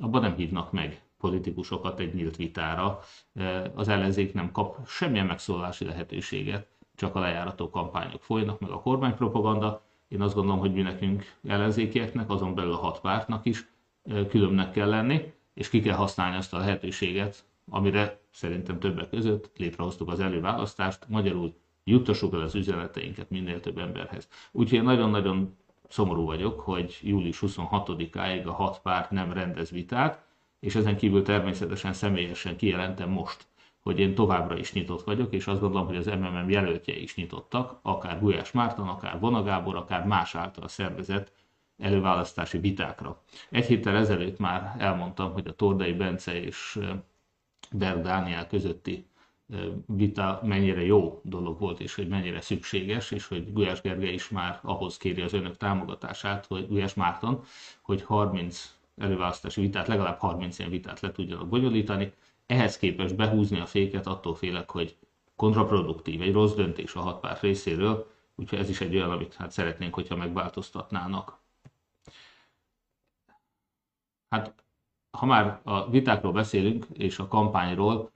abban 0.00 0.20
nem 0.20 0.34
hívnak 0.34 0.72
meg 0.72 1.00
politikusokat 1.18 2.00
egy 2.00 2.14
nyílt 2.14 2.36
vitára, 2.36 3.00
az 3.74 3.88
ellenzék 3.88 4.34
nem 4.34 4.52
kap 4.52 4.86
semmilyen 4.86 5.26
megszólalási 5.26 5.84
lehetőséget, 5.84 6.66
csak 6.96 7.14
a 7.14 7.20
lejárató 7.20 7.70
kampányok 7.70 8.22
folynak, 8.22 8.60
meg 8.60 8.70
a 8.70 8.80
kormánypropaganda. 8.80 9.82
Én 10.08 10.22
azt 10.22 10.34
gondolom, 10.34 10.60
hogy 10.60 10.72
mi 10.72 10.82
nekünk 10.82 11.24
ellenzékieknek, 11.48 12.30
azon 12.30 12.54
belül 12.54 12.72
a 12.72 12.76
hat 12.76 13.00
pártnak 13.00 13.46
is 13.46 13.66
különbnek 14.28 14.70
kell 14.70 14.88
lenni, 14.88 15.32
és 15.54 15.68
ki 15.68 15.80
kell 15.80 15.96
használni 15.96 16.36
azt 16.36 16.54
a 16.54 16.58
lehetőséget, 16.58 17.44
amire 17.70 18.24
szerintem 18.36 18.78
többek 18.78 19.08
között 19.08 19.50
létrehoztuk 19.56 20.10
az 20.10 20.20
előválasztást, 20.20 21.08
magyarul 21.08 21.54
juttassuk 21.84 22.34
el 22.34 22.40
az 22.40 22.54
üzeneteinket 22.54 23.30
minél 23.30 23.60
több 23.60 23.78
emberhez. 23.78 24.28
Úgyhogy 24.52 24.82
nagyon-nagyon 24.82 25.56
szomorú 25.88 26.24
vagyok, 26.24 26.60
hogy 26.60 26.98
július 27.02 27.42
26-áig 27.46 28.46
a 28.46 28.52
hat 28.52 28.80
párt 28.80 29.10
nem 29.10 29.32
rendez 29.32 29.70
vitát, 29.70 30.24
és 30.60 30.74
ezen 30.74 30.96
kívül 30.96 31.22
természetesen 31.22 31.92
személyesen 31.92 32.56
kijelentem 32.56 33.10
most, 33.10 33.46
hogy 33.82 33.98
én 33.98 34.14
továbbra 34.14 34.58
is 34.58 34.72
nyitott 34.72 35.02
vagyok, 35.02 35.32
és 35.32 35.46
azt 35.46 35.60
gondolom, 35.60 35.86
hogy 35.86 35.96
az 35.96 36.06
MMM 36.06 36.50
jelöltjei 36.50 37.02
is 37.02 37.14
nyitottak, 37.14 37.78
akár 37.82 38.20
Gulyás 38.20 38.52
Márton, 38.52 38.88
akár 38.88 39.20
Vona 39.20 39.42
Gábor, 39.42 39.76
akár 39.76 40.06
más 40.06 40.34
által 40.34 40.68
szervezett 40.68 41.32
előválasztási 41.78 42.58
vitákra. 42.58 43.22
Egy 43.50 43.66
héttel 43.66 43.96
ezelőtt 43.96 44.38
már 44.38 44.74
elmondtam, 44.78 45.32
hogy 45.32 45.46
a 45.46 45.54
Tordai 45.54 45.92
Bence 45.92 46.40
és 46.42 46.78
Berg 47.76 48.02
Dániel 48.02 48.46
közötti 48.46 49.06
vita 49.86 50.40
mennyire 50.42 50.84
jó 50.84 51.20
dolog 51.24 51.58
volt, 51.58 51.80
és 51.80 51.94
hogy 51.94 52.08
mennyire 52.08 52.40
szükséges, 52.40 53.10
és 53.10 53.26
hogy 53.26 53.52
Gulyás 53.52 53.80
Gergely 53.80 54.12
is 54.12 54.28
már 54.28 54.60
ahhoz 54.62 54.96
kéri 54.96 55.20
az 55.20 55.32
önök 55.32 55.56
támogatását, 55.56 56.46
hogy 56.46 56.68
Gulyás 56.68 56.94
Márton, 56.94 57.44
hogy 57.82 58.02
30 58.02 58.76
előválasztási 58.96 59.60
vitát, 59.60 59.86
legalább 59.86 60.18
30 60.18 60.58
ilyen 60.58 60.70
vitát 60.70 61.00
le 61.00 61.12
tudjanak 61.12 61.48
bonyolítani. 61.48 62.12
Ehhez 62.46 62.78
képest 62.78 63.16
behúzni 63.16 63.60
a 63.60 63.66
féket, 63.66 64.06
attól 64.06 64.34
félek, 64.34 64.70
hogy 64.70 64.96
kontraproduktív, 65.36 66.22
egy 66.22 66.32
rossz 66.32 66.54
döntés 66.54 66.94
a 66.94 67.00
hat 67.00 67.20
párt 67.20 67.40
részéről, 67.40 68.10
úgyhogy 68.34 68.58
ez 68.58 68.68
is 68.68 68.80
egy 68.80 68.96
olyan, 68.96 69.10
amit 69.10 69.34
hát 69.34 69.50
szeretnénk, 69.50 69.94
hogyha 69.94 70.16
megváltoztatnának. 70.16 71.38
Hát 74.28 74.65
ha 75.16 75.26
már 75.26 75.60
a 75.62 75.90
vitákról 75.90 76.32
beszélünk, 76.32 76.86
és 76.92 77.18
a 77.18 77.28
kampányról, 77.28 78.10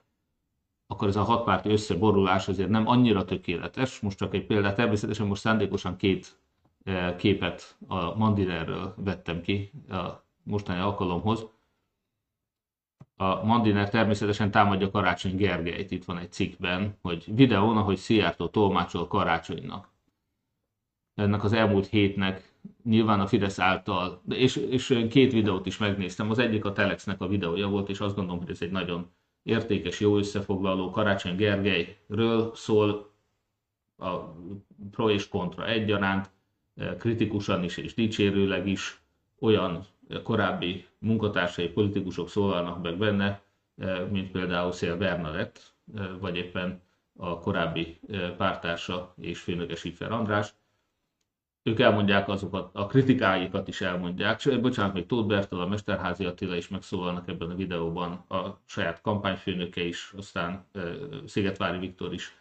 akkor 0.87 1.07
ez 1.07 1.15
a 1.15 1.23
hatpárti 1.23 1.69
összeborulás 1.69 2.47
azért 2.47 2.69
nem 2.69 2.87
annyira 2.87 3.25
tökéletes. 3.25 3.99
Most 3.99 4.17
csak 4.17 4.33
egy 4.33 4.45
példát, 4.45 4.75
természetesen 4.75 5.27
most 5.27 5.41
szándékosan 5.41 5.95
két 5.95 6.37
eh, 6.83 7.15
képet 7.15 7.77
a 7.87 8.17
Mandinerről 8.17 8.93
vettem 8.97 9.41
ki 9.41 9.71
a 9.89 10.23
mostani 10.43 10.79
alkalomhoz. 10.79 11.47
A 13.15 13.43
Mandiner 13.45 13.89
természetesen 13.89 14.51
támadja 14.51 14.91
Karácsony 14.91 15.35
Gergelyt, 15.35 15.91
itt 15.91 16.05
van 16.05 16.17
egy 16.17 16.31
cikkben, 16.31 16.97
hogy 17.01 17.35
videón, 17.35 17.77
ahogy 17.77 17.97
Szijjártó 17.97 18.47
tolmácsol 18.47 19.07
Karácsonynak. 19.07 19.89
Ennek 21.15 21.43
az 21.43 21.53
elmúlt 21.53 21.87
hétnek 21.87 22.50
nyilván 22.83 23.19
a 23.19 23.27
Fidesz 23.27 23.59
által, 23.59 24.21
és, 24.29 24.55
és 24.55 25.05
két 25.09 25.31
videót 25.31 25.65
is 25.65 25.77
megnéztem, 25.77 26.29
az 26.29 26.39
egyik 26.39 26.65
a 26.65 26.73
Telexnek 26.73 27.21
a 27.21 27.27
videója 27.27 27.67
volt, 27.67 27.89
és 27.89 27.99
azt 27.99 28.15
gondolom, 28.15 28.39
hogy 28.39 28.49
ez 28.49 28.61
egy 28.61 28.71
nagyon 28.71 29.09
értékes, 29.43 29.99
jó 29.99 30.17
összefoglaló 30.17 30.89
Karácsony 30.89 31.35
Gergelyről 31.35 32.51
szól 32.55 33.11
a 33.97 34.15
pro 34.91 35.09
és 35.09 35.27
kontra 35.27 35.67
egyaránt, 35.67 36.29
kritikusan 36.97 37.63
is 37.63 37.77
és 37.77 37.93
dicsérőleg 37.93 38.67
is. 38.67 39.01
Olyan 39.39 39.85
korábbi 40.23 40.85
munkatársai, 40.99 41.67
politikusok 41.67 42.29
szólalnak 42.29 42.81
meg 42.81 42.97
benne, 42.97 43.41
mint 44.11 44.31
például 44.31 44.71
Szél 44.71 44.97
Bernadett, 44.97 45.73
vagy 46.19 46.35
éppen 46.37 46.81
a 47.17 47.39
korábbi 47.39 47.99
pártársa 48.37 49.13
és 49.17 49.39
főnöke 49.39 49.75
Siffer 49.75 50.11
András, 50.11 50.53
ők 51.63 51.79
elmondják 51.79 52.29
azokat, 52.29 52.69
a 52.73 52.85
kritikáikat 52.85 53.67
is 53.67 53.81
elmondják. 53.81 54.45
És, 54.45 54.57
bocsánat, 54.57 54.93
még 54.93 55.05
Tóth 55.05 55.27
Bertalan, 55.27 55.69
Mesterházi 55.69 56.25
Attila 56.25 56.55
is 56.55 56.67
megszólalnak 56.67 57.27
ebben 57.27 57.49
a 57.49 57.55
videóban, 57.55 58.11
a 58.11 58.59
saját 58.65 59.01
kampányfőnöke 59.01 59.81
is, 59.81 60.13
aztán 60.17 60.65
Szigetvári 61.25 61.77
Viktor 61.77 62.13
is 62.13 62.35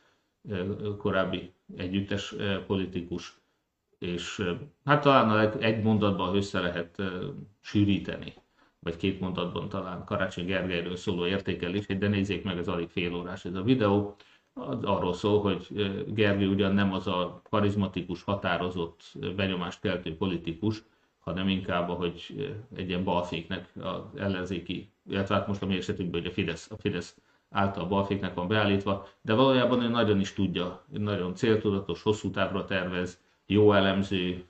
korábbi 0.99 1.53
együttes 1.77 2.35
politikus, 2.67 3.39
és 3.99 4.43
hát 4.85 5.03
talán 5.03 5.53
egy 5.61 5.83
mondatban 5.83 6.37
össze 6.37 6.61
lehet 6.61 7.03
sűríteni, 7.61 8.35
vagy 8.79 8.97
két 8.97 9.21
mondatban 9.21 9.69
talán 9.69 10.05
Karácsony 10.05 10.45
Gergelyről 10.45 10.97
szóló 10.97 11.27
értékelés, 11.27 11.87
de 11.87 12.09
nézzék 12.09 12.45
meg, 12.45 12.59
ez 12.59 12.69
alig 12.69 12.89
fél 12.89 13.15
órás 13.15 13.45
ez 13.45 13.55
a 13.55 13.63
videó 13.63 14.17
arról 14.83 15.13
szól, 15.13 15.41
hogy 15.41 15.67
Gergely 16.07 16.47
ugyan 16.47 16.75
nem 16.75 16.93
az 16.93 17.07
a 17.07 17.41
karizmatikus, 17.51 18.23
határozott, 18.23 19.03
benyomást 19.37 19.81
keltő 19.81 20.17
politikus, 20.17 20.83
hanem 21.19 21.49
inkább, 21.49 21.89
hogy 21.89 22.49
egy 22.75 22.89
ilyen 22.89 23.05
balféknek 23.05 23.73
az 23.81 24.03
ellenzéki, 24.17 24.93
illetve 25.09 25.35
hát 25.35 25.47
most 25.47 25.63
a 25.63 25.67
mi 25.67 25.77
esetünkben, 25.77 26.21
hogy 26.21 26.31
a 26.31 26.35
Fidesz, 26.35 26.71
a 26.71 26.77
Fidesz 26.77 27.17
által 27.51 27.87
balféknek 27.87 28.35
van 28.35 28.49
beállítva, 28.49 29.07
de 29.23 29.35
valójában 29.35 29.83
ő 29.83 29.89
nagyon 29.89 30.21
is 30.21 30.33
tudja, 30.33 30.85
nagyon 30.89 31.35
céltudatos, 31.35 32.03
hosszú 32.03 32.31
távra 32.31 32.65
tervez, 32.65 33.21
jó 33.47 33.73
elemző, 33.73 34.45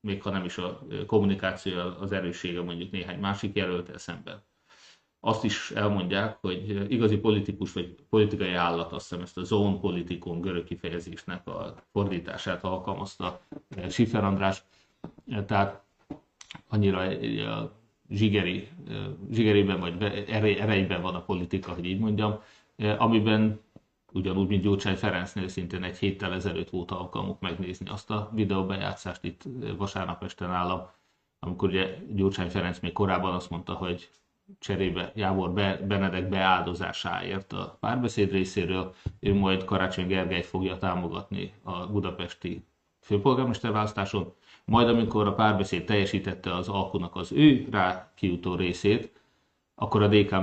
még 0.00 0.22
ha 0.22 0.30
nem 0.30 0.44
is 0.44 0.58
a 0.58 0.80
kommunikáció 1.06 1.78
az 2.00 2.12
erőssége 2.12 2.62
mondjuk 2.62 2.90
néhány 2.90 3.18
másik 3.18 3.56
jelöltel 3.56 3.98
szemben 3.98 4.42
azt 5.24 5.44
is 5.44 5.70
elmondják, 5.70 6.38
hogy 6.40 6.86
igazi 6.92 7.16
politikus 7.16 7.72
vagy 7.72 7.94
politikai 8.10 8.52
állat, 8.52 8.92
azt 8.92 9.08
hiszem 9.08 9.22
ezt 9.22 9.38
a 9.38 9.44
zone 9.44 9.78
politikon 9.78 10.40
görög 10.40 10.64
kifejezésnek 10.64 11.46
a 11.46 11.74
fordítását 11.92 12.64
alkalmazta 12.64 13.40
eh, 13.76 13.90
Schiffer 13.90 14.24
András. 14.24 14.62
Eh, 15.28 15.44
tehát 15.44 15.82
annyira 16.68 17.02
eh, 17.02 17.68
zsigeri, 18.10 18.68
zsigerében 19.30 19.80
vagy 19.80 20.02
erejében 20.28 21.02
van 21.02 21.14
a 21.14 21.24
politika, 21.24 21.72
hogy 21.72 21.84
így 21.84 21.98
mondjam, 21.98 22.40
amiben 22.98 23.60
ugyanúgy, 24.12 24.48
mint 24.48 24.62
Gyurcsány 24.62 24.96
Ferencnél 24.96 25.48
szintén 25.48 25.82
egy 25.82 25.98
héttel 25.98 26.32
ezelőtt 26.32 26.70
volt 26.70 26.90
alkalmuk 26.90 27.40
megnézni 27.40 27.88
azt 27.90 28.10
a 28.10 28.30
videóbejátszást 28.34 29.24
itt 29.24 29.42
vasárnap 29.76 30.22
este 30.24 30.46
nálam, 30.46 30.86
amikor 31.38 31.68
ugye 31.68 31.98
Gyurcsány 32.14 32.50
Ferenc 32.50 32.78
még 32.80 32.92
korábban 32.92 33.34
azt 33.34 33.50
mondta, 33.50 33.72
hogy 33.72 34.10
cserébe 34.58 35.12
Jávor 35.14 35.52
Benedek 35.86 36.28
beáldozásáért 36.28 37.52
a 37.52 37.76
párbeszéd 37.80 38.30
részéről, 38.30 38.94
ő 39.20 39.34
majd 39.34 39.64
Karácsony 39.64 40.06
Gergely 40.06 40.42
fogja 40.42 40.78
támogatni 40.78 41.52
a 41.62 41.86
budapesti 41.86 42.64
főpolgármester 43.00 43.72
választáson, 43.72 44.34
majd 44.64 44.88
amikor 44.88 45.26
a 45.26 45.34
párbeszéd 45.34 45.84
teljesítette 45.84 46.54
az 46.54 46.68
alkunak 46.68 47.16
az 47.16 47.32
ő 47.32 47.66
rá 47.70 48.12
kiutó 48.14 48.54
részét, 48.54 49.20
akkor 49.74 50.02
a 50.02 50.08
DK 50.08 50.34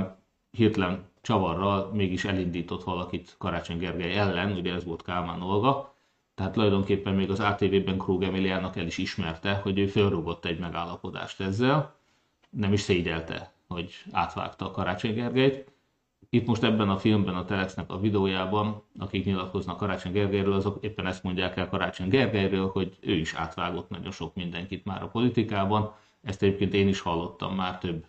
hirtelen 0.51 1.07
csavarral 1.21 1.91
mégis 1.93 2.25
elindított 2.25 2.83
valakit 2.83 3.35
Karácsony 3.37 3.77
Gergely 3.77 4.17
ellen, 4.17 4.51
ugye 4.51 4.73
ez 4.73 4.83
volt 4.83 5.01
Kálmán 5.01 5.41
Olga, 5.41 5.93
tehát 6.35 6.53
tulajdonképpen 6.53 7.15
még 7.15 7.29
az 7.29 7.39
ATV-ben 7.39 7.97
Krug 7.97 8.23
Emiliának 8.23 8.75
el 8.75 8.85
is 8.85 8.97
ismerte, 8.97 9.53
hogy 9.53 9.79
ő 9.79 9.87
fölrúgott 9.87 10.45
egy 10.45 10.59
megállapodást 10.59 11.41
ezzel, 11.41 11.95
nem 12.49 12.73
is 12.73 12.81
szégyelte, 12.81 13.51
hogy 13.73 13.93
átvágta 14.11 14.65
a 14.65 14.71
Karácsony 14.71 15.13
Gergelyt. 15.13 15.71
Itt 16.29 16.45
most 16.45 16.63
ebben 16.63 16.89
a 16.89 16.97
filmben, 16.97 17.35
a 17.35 17.45
Telexnek 17.45 17.91
a 17.91 17.99
videójában, 17.99 18.83
akik 18.99 19.25
nyilatkoznak 19.25 19.77
Karácsony 19.77 20.11
Gergelyről, 20.11 20.53
azok 20.53 20.83
éppen 20.83 21.07
ezt 21.07 21.23
mondják 21.23 21.57
el 21.57 21.69
Karácsony 21.69 22.09
Gergelyről, 22.09 22.69
hogy 22.69 22.97
ő 22.99 23.13
is 23.13 23.33
átvágott 23.33 23.89
nagyon 23.89 24.11
sok 24.11 24.35
mindenkit 24.35 24.85
már 24.85 25.03
a 25.03 25.07
politikában. 25.07 25.93
Ezt 26.23 26.43
egyébként 26.43 26.73
én 26.73 26.87
is 26.87 26.99
hallottam 26.99 27.55
már 27.55 27.77
több, 27.77 28.05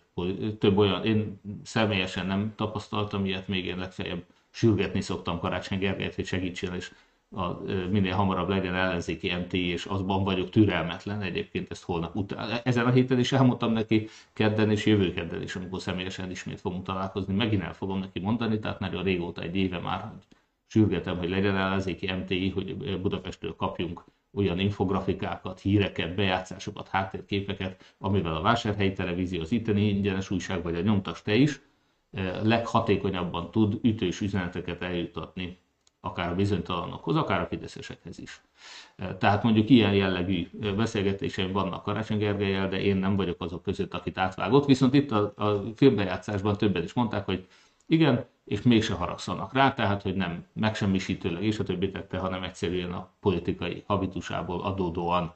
több 0.59 0.77
olyan, 0.77 1.05
én 1.05 1.39
személyesen 1.63 2.25
nem 2.25 2.53
tapasztaltam 2.55 3.25
ilyet, 3.25 3.47
még 3.47 3.65
én 3.65 3.77
legfeljebb 3.77 4.23
sürgetni 4.49 5.01
szoktam 5.01 5.39
Karácsony 5.39 5.79
Gergelyt, 5.79 6.15
hogy 6.15 6.25
segítsen, 6.25 6.75
és 6.75 6.91
a, 7.35 7.61
minél 7.89 8.13
hamarabb 8.13 8.49
legyen 8.49 8.75
ellenzéki 8.75 9.33
MT, 9.35 9.53
és 9.53 9.85
azban 9.85 10.23
vagyok 10.23 10.49
türelmetlen, 10.49 11.21
egyébként 11.21 11.71
ezt 11.71 11.83
holnap 11.83 12.15
után. 12.15 12.59
Ezen 12.63 12.85
a 12.85 12.91
héten 12.91 13.19
is 13.19 13.31
elmondtam 13.31 13.73
neki 13.73 14.07
kedden 14.33 14.71
és 14.71 14.85
jövő 14.85 15.13
kedden 15.13 15.41
is, 15.41 15.55
amikor 15.55 15.81
személyesen 15.81 16.31
ismét 16.31 16.59
fogunk 16.59 16.83
találkozni, 16.83 17.33
megint 17.33 17.61
el 17.61 17.73
fogom 17.73 17.99
neki 17.99 18.19
mondani, 18.19 18.59
tehát 18.59 18.79
nagyon 18.79 19.03
régóta 19.03 19.41
egy 19.41 19.55
éve 19.55 19.79
már, 19.79 20.01
hogy 20.01 20.25
sürgetem, 20.67 21.17
hogy 21.17 21.29
legyen 21.29 21.55
ellenzéki 21.55 22.11
MTI, 22.11 22.49
hogy 22.49 22.99
Budapestről 23.01 23.55
kapjunk 23.55 24.03
olyan 24.33 24.59
infografikákat, 24.59 25.59
híreket, 25.59 26.15
bejátszásokat, 26.15 26.87
háttérképeket, 26.87 27.95
amivel 27.97 28.35
a 28.35 28.41
Vásárhelyi 28.41 28.93
Televízió, 28.93 29.41
az 29.41 29.51
itteni 29.51 29.87
ingyenes 29.87 30.29
újság, 30.29 30.63
vagy 30.63 30.75
a 30.75 30.81
nyomtas 30.81 31.21
te 31.21 31.33
is 31.33 31.61
leghatékonyabban 32.43 33.51
tud 33.51 33.79
ütős 33.81 34.21
üzeneteket 34.21 34.81
eljutatni 34.81 35.57
akár 36.01 36.31
a 36.31 36.35
bizonytalanokhoz, 36.35 37.15
akár 37.15 37.41
a 37.41 37.45
fideszesekhez 37.45 38.19
is. 38.19 38.41
Tehát 39.17 39.43
mondjuk 39.43 39.69
ilyen 39.69 39.93
jellegű 39.93 40.47
beszélgetéseim 40.75 41.51
vannak 41.51 41.83
Karácsony 41.83 42.17
Gergelyel, 42.17 42.69
de 42.69 42.81
én 42.81 42.95
nem 42.95 43.15
vagyok 43.15 43.41
azok 43.41 43.63
között, 43.63 43.93
akit 43.93 44.17
átvágott. 44.17 44.65
Viszont 44.65 44.93
itt 44.93 45.11
a, 45.11 45.33
a 45.35 45.63
filmbejátszásban 45.75 46.57
többen 46.57 46.83
is 46.83 46.93
mondták, 46.93 47.25
hogy 47.25 47.47
igen, 47.87 48.25
és 48.45 48.61
mégse 48.61 48.93
haragszanak 48.93 49.53
rá, 49.53 49.73
tehát 49.73 50.01
hogy 50.01 50.15
nem 50.15 50.45
megsemmisítőleg 50.53 51.43
és 51.43 51.59
a 51.59 51.63
többi 51.63 51.91
tette, 51.91 52.17
hanem 52.17 52.43
egyszerűen 52.43 52.91
a 52.91 53.09
politikai 53.19 53.83
habitusából 53.87 54.61
adódóan 54.61 55.33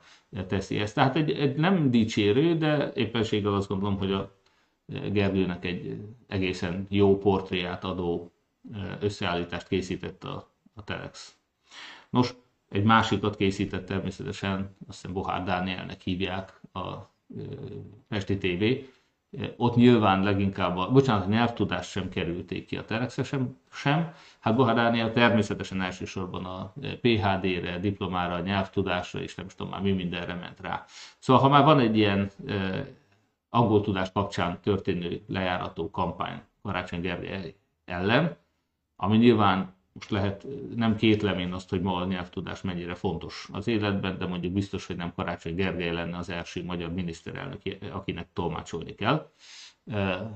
teszi 0.48 0.80
ezt. 0.80 0.96
Tehát 0.96 1.16
egy, 1.16 1.32
egy 1.32 1.56
nem 1.56 1.92
dicsérő, 1.92 2.58
de 2.58 2.92
éppenséggel 2.94 3.54
azt 3.54 3.68
gondolom, 3.68 3.98
hogy 3.98 4.12
a 4.12 4.32
Gergőnek 5.12 5.66
egy 5.66 6.02
egészen 6.28 6.86
jó 6.90 7.18
portréját 7.18 7.84
adó 7.84 8.32
összeállítást 9.00 9.68
készített 9.68 10.24
a 10.24 10.55
a 10.76 10.84
Telex. 10.84 11.36
Nos, 12.10 12.34
egy 12.70 12.84
másikat 12.84 13.36
készített 13.36 13.86
természetesen, 13.86 14.76
azt 14.88 15.02
hiszem 15.02 15.14
Bohár 15.14 15.44
Dánielnek 15.44 16.02
hívják 16.02 16.62
a 16.74 16.94
Pesti 18.08 18.38
TV. 18.38 18.64
Ott 19.58 19.76
nyilván 19.76 20.24
leginkább, 20.24 20.78
a, 20.78 20.92
bocsánat, 20.92 21.26
a 21.26 21.30
nyelvtudás 21.30 21.88
sem 21.90 22.10
kerülték 22.10 22.66
ki 22.66 22.78
a 22.78 22.86
telex 22.86 23.24
sem, 23.24 23.58
sem. 23.72 24.14
Hát 24.40 24.56
Bohár 24.56 24.76
Dániel 24.76 25.14
természetesen 25.14 25.82
elsősorban 25.82 26.46
a 26.46 26.74
PHD-re, 27.02 27.80
diplomára, 27.80 28.34
a 28.34 28.40
nyelvtudásra, 28.40 29.22
és 29.22 29.36
nem 29.36 29.48
tudom 29.48 29.72
már 29.72 29.82
mi 29.82 29.92
mindenre 29.92 30.34
ment 30.34 30.60
rá. 30.60 30.86
Szóval 31.20 31.42
ha 31.42 31.50
már 31.50 31.64
van 31.64 31.80
egy 31.80 31.98
ilyen 31.98 32.32
angol 33.50 33.82
tudás 33.82 34.12
kapcsán 34.12 34.60
történő 34.62 35.22
lejárató 35.28 35.90
kampány 35.90 36.42
Karácsony 36.62 37.02
Gergely 37.02 37.56
ellen, 37.86 38.38
ami 38.96 39.18
nyilván 39.18 39.74
most 39.96 40.10
lehet, 40.10 40.46
nem 40.76 40.96
kétlem 40.96 41.40
én 41.40 41.54
azt, 41.54 41.70
hogy 41.70 41.82
ma 41.82 41.96
a 41.96 42.06
nyelvtudás 42.06 42.62
mennyire 42.62 42.96
fontos 42.96 43.48
az 43.52 43.68
életben, 43.68 44.18
de 44.18 44.26
mondjuk 44.26 44.54
biztos, 44.54 44.86
hogy 44.86 44.96
nem 44.96 45.14
Karácsony 45.16 45.56
Gergely 45.56 45.92
lenne 45.92 46.18
az 46.18 46.30
első 46.30 46.64
magyar 46.64 46.94
miniszterelnök, 46.94 47.62
akinek 47.92 48.28
tolmácsolni 48.34 48.96
kell. 48.96 49.32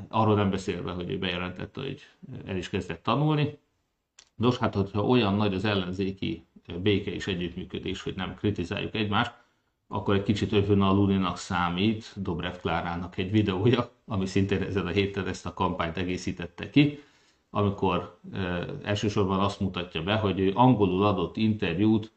Arról 0.08 0.36
nem 0.36 0.50
beszélve, 0.50 0.92
hogy 0.92 1.10
ő 1.10 1.18
bejelentette, 1.18 1.82
hogy 1.82 2.02
el 2.46 2.58
is 2.58 2.70
kezdett 2.70 3.04
tanulni. 3.04 3.58
Nos, 4.36 4.58
hát 4.58 4.76
hogyha 4.76 5.06
olyan 5.06 5.36
nagy 5.36 5.54
az 5.54 5.66
ellenzéki 5.66 6.46
béke 6.82 7.12
és 7.12 7.28
együttműködés, 7.28 8.02
hogy 8.02 8.16
nem 8.16 8.36
kritizáljuk 8.36 8.96
egymást, 8.96 9.34
akkor 9.88 10.16
egy 10.16 10.24
kicsit 10.24 10.52
övönalulinak 10.52 11.38
számít 11.38 12.14
Dobrev 12.16 12.56
Klárának 12.56 13.18
egy 13.18 13.32
videója, 13.32 13.92
ami 14.06 14.26
szintén 14.26 14.62
ezen 14.62 14.86
a 14.86 14.90
héten 14.90 15.28
ezt 15.28 15.46
a 15.46 15.54
kampányt 15.54 15.98
egészítette 15.98 16.70
ki 16.70 17.00
amikor 17.50 18.20
elsősorban 18.84 19.40
azt 19.40 19.60
mutatja 19.60 20.04
be, 20.04 20.16
hogy 20.16 20.40
ő 20.40 20.52
angolul 20.56 21.06
adott 21.06 21.38
interjút 21.38 22.12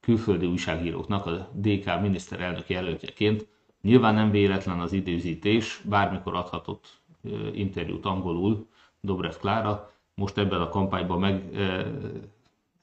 külföldi 0.00 0.46
újságíróknak 0.46 1.26
a 1.26 1.50
DK 1.52 2.00
miniszterelnök 2.00 2.68
jelöltjeként. 2.68 3.46
Nyilván 3.82 4.14
nem 4.14 4.30
véletlen 4.30 4.80
az 4.80 4.92
időzítés, 4.92 5.82
bármikor 5.88 6.34
adhatott 6.34 7.00
interjút 7.52 8.04
angolul 8.06 8.66
Dobrev 9.00 9.34
Klára. 9.34 9.90
Most 10.14 10.38
ebben 10.38 10.60
a 10.60 10.68
kampányban 10.68 11.20
meg 11.20 11.42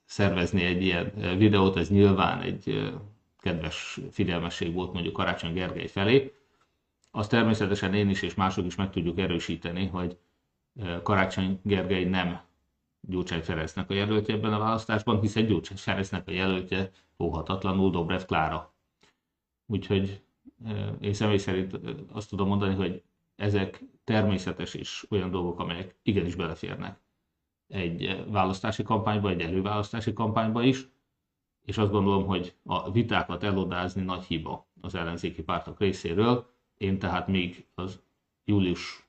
szervezni 0.05 0.63
egy 0.63 0.83
ilyen 0.83 1.11
videót, 1.37 1.77
ez 1.77 1.89
nyilván 1.89 2.41
egy 2.41 2.91
kedves 3.39 3.99
figyelmesség 4.11 4.73
volt 4.73 4.93
mondjuk 4.93 5.13
Karácsony 5.13 5.53
Gergely 5.53 5.87
felé. 5.87 6.33
Azt 7.11 7.29
természetesen 7.29 7.93
én 7.93 8.09
is 8.09 8.21
és 8.21 8.33
mások 8.33 8.65
is 8.65 8.75
meg 8.75 8.89
tudjuk 8.89 9.19
erősíteni, 9.19 9.85
hogy 9.85 10.17
Karácsony 11.03 11.59
Gergely 11.63 12.03
nem 12.03 12.41
Gyurcsány 13.01 13.41
Ferencnek 13.41 13.89
a 13.89 13.93
jelöltje 13.93 14.35
ebben 14.35 14.53
a 14.53 14.59
választásban, 14.59 15.19
hiszen 15.21 15.45
Gyurcsány 15.45 15.77
Ferencnek 15.77 16.27
a 16.27 16.31
jelöltje 16.31 16.91
óhatatlanul 17.19 17.91
Dobrev 17.91 18.21
Klára. 18.21 18.73
Úgyhogy 19.65 20.21
én 21.01 21.13
személy 21.13 21.37
szerint 21.37 21.79
azt 22.11 22.29
tudom 22.29 22.47
mondani, 22.47 22.75
hogy 22.75 23.03
ezek 23.35 23.83
természetes 24.03 24.73
és 24.73 25.05
olyan 25.09 25.31
dolgok, 25.31 25.59
amelyek 25.59 25.95
igenis 26.03 26.35
beleférnek 26.35 26.99
egy 27.67 28.25
választási 28.27 28.83
kampányba, 28.83 29.29
egy 29.29 29.41
előválasztási 29.41 30.13
kampányba 30.13 30.63
is, 30.63 30.87
és 31.65 31.77
azt 31.77 31.91
gondolom, 31.91 32.25
hogy 32.25 32.55
a 32.63 32.91
vitákat 32.91 33.43
elodázni 33.43 34.01
nagy 34.01 34.23
hiba 34.23 34.67
az 34.81 34.95
ellenzéki 34.95 35.43
pártok 35.43 35.79
részéről. 35.79 36.49
Én 36.77 36.99
tehát 36.99 37.27
még 37.27 37.65
az 37.75 38.01
július 38.45 39.00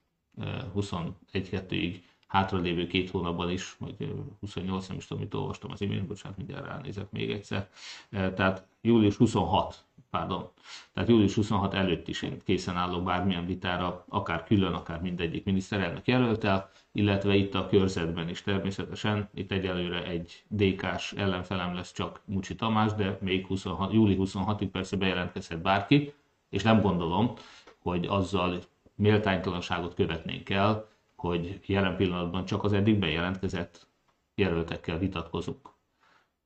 21-2-ig 0.77 2.01
hátralévő 2.27 2.87
két 2.87 3.11
hónapban 3.11 3.51
is, 3.51 3.77
vagy 3.79 4.15
28, 4.41 4.87
nem 4.87 4.97
is 4.97 5.07
tudom, 5.07 5.23
mit 5.23 5.35
olvastam 5.35 5.71
az 5.71 5.81
imént, 5.81 6.07
bocsánat, 6.07 6.37
mindjárt 6.37 6.67
ránézek 6.67 7.11
még 7.11 7.31
egyszer. 7.31 7.69
Tehát 8.11 8.67
július 8.81 9.17
26, 9.17 9.85
pardon, 10.11 10.49
tehát 10.93 11.09
július 11.09 11.35
26 11.35 11.75
előtt 11.75 12.09
is 12.09 12.23
én 12.23 12.41
készen 12.45 12.77
állok 12.77 13.03
bármilyen 13.05 13.47
vitára, 13.47 14.05
akár 14.09 14.45
külön, 14.45 14.73
akár 14.73 15.01
mindegyik 15.01 15.45
miniszterelnök 15.45 16.07
jelöltel, 16.07 16.71
illetve 16.93 17.35
itt 17.35 17.55
a 17.55 17.67
körzetben 17.67 18.29
is 18.29 18.43
természetesen. 18.43 19.29
Itt 19.35 19.53
egyelőre 19.53 20.05
egy 20.05 20.45
DK-s 20.49 21.13
ellenfelem 21.13 21.75
lesz 21.75 21.93
csak 21.93 22.21
Mucsi 22.25 22.55
Tamás, 22.55 22.93
de 22.93 23.19
még 23.21 23.47
26, 23.47 23.93
júli 23.93 24.17
26-ig 24.19 24.69
persze 24.73 24.97
bejelentkezhet 24.97 25.63
bárki, 25.63 26.13
és 26.51 26.63
nem 26.63 26.81
gondolom, 26.81 27.33
hogy 27.79 28.07
azzal 28.07 28.59
méltánytalanságot 28.95 29.95
követnénk 29.95 30.51
el, 30.51 30.89
hogy 31.17 31.61
jelen 31.67 31.97
pillanatban 31.97 32.45
csak 32.45 32.65
az 32.65 32.73
eddig 32.73 32.99
bejelentkezett 32.99 33.87
jelöltekkel 34.35 34.99
vitatkozunk. 34.99 35.71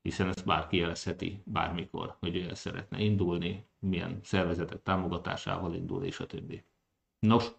Hiszen 0.03 0.29
ezt 0.29 0.45
bárki 0.45 0.77
jelezheti 0.77 1.43
bármikor, 1.45 2.17
hogy 2.19 2.37
ő 2.37 2.55
szeretne 2.55 2.99
indulni, 3.01 3.67
milyen 3.79 4.21
szervezetek 4.23 4.83
támogatásával 4.83 5.75
indul, 5.75 6.05
és 6.05 6.21
a 6.21 6.27
többi. 6.27 6.65
Nos, 7.19 7.51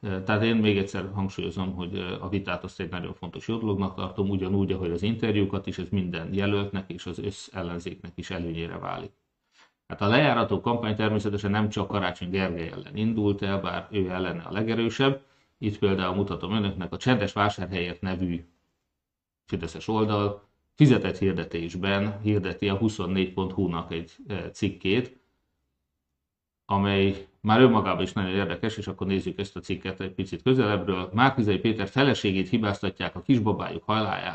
tehát 0.00 0.42
én 0.42 0.56
még 0.56 0.78
egyszer 0.78 1.10
hangsúlyozom, 1.14 1.74
hogy 1.74 1.98
a 1.98 2.28
vitát 2.28 2.64
azt 2.64 2.80
egy 2.80 2.90
nagyon 2.90 3.14
fontos 3.14 3.48
jó 3.48 3.76
tartom, 3.76 4.30
ugyanúgy, 4.30 4.72
ahogy 4.72 4.90
az 4.90 5.02
interjúkat 5.02 5.66
is, 5.66 5.78
ez 5.78 5.88
minden 5.90 6.34
jelöltnek 6.34 6.90
és 6.90 7.06
az 7.06 7.18
összellenzéknek 7.18 8.12
is 8.14 8.30
előnyére 8.30 8.78
válik. 8.78 9.12
Hát 9.88 10.00
a 10.00 10.06
lejárató 10.06 10.60
kampány 10.60 10.96
természetesen 10.96 11.50
nem 11.50 11.68
csak 11.68 11.88
Karácsony 11.88 12.30
Gergely 12.30 12.68
ellen 12.68 12.96
indult 12.96 13.42
el, 13.42 13.60
bár 13.60 13.88
ő 13.90 14.10
ellene 14.10 14.42
a 14.42 14.52
legerősebb. 14.52 15.22
Itt 15.58 15.78
például 15.78 16.14
mutatom 16.14 16.52
önöknek 16.52 16.92
a 16.92 16.96
Csendes 16.96 17.32
Vásárhelyért 17.32 18.00
nevű 18.00 18.44
Fideszes 19.46 19.88
oldal 19.88 20.42
fizetett 20.74 21.18
hirdetésben 21.18 22.20
hirdeti 22.20 22.68
a 22.68 22.78
24.hu-nak 22.78 23.92
egy 23.92 24.16
cikkét, 24.52 25.16
amely 26.66 27.26
már 27.40 27.60
önmagában 27.60 28.02
is 28.02 28.12
nagyon 28.12 28.30
érdekes, 28.30 28.76
és 28.76 28.86
akkor 28.86 29.06
nézzük 29.06 29.38
ezt 29.38 29.56
a 29.56 29.60
cikket 29.60 30.00
egy 30.00 30.12
picit 30.12 30.42
közelebbről. 30.42 31.10
Márkizai 31.12 31.58
Péter 31.58 31.88
feleségét 31.88 32.48
hibáztatják 32.48 33.16
a 33.16 33.22
kisbabájuk 33.22 33.84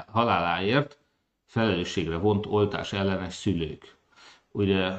haláláért, 0.07 0.99
felelősségre 1.45 2.17
vont 2.17 2.45
oltás 2.45 2.93
ellenes 2.93 3.33
szülők. 3.33 3.97
Ugye 4.51 4.91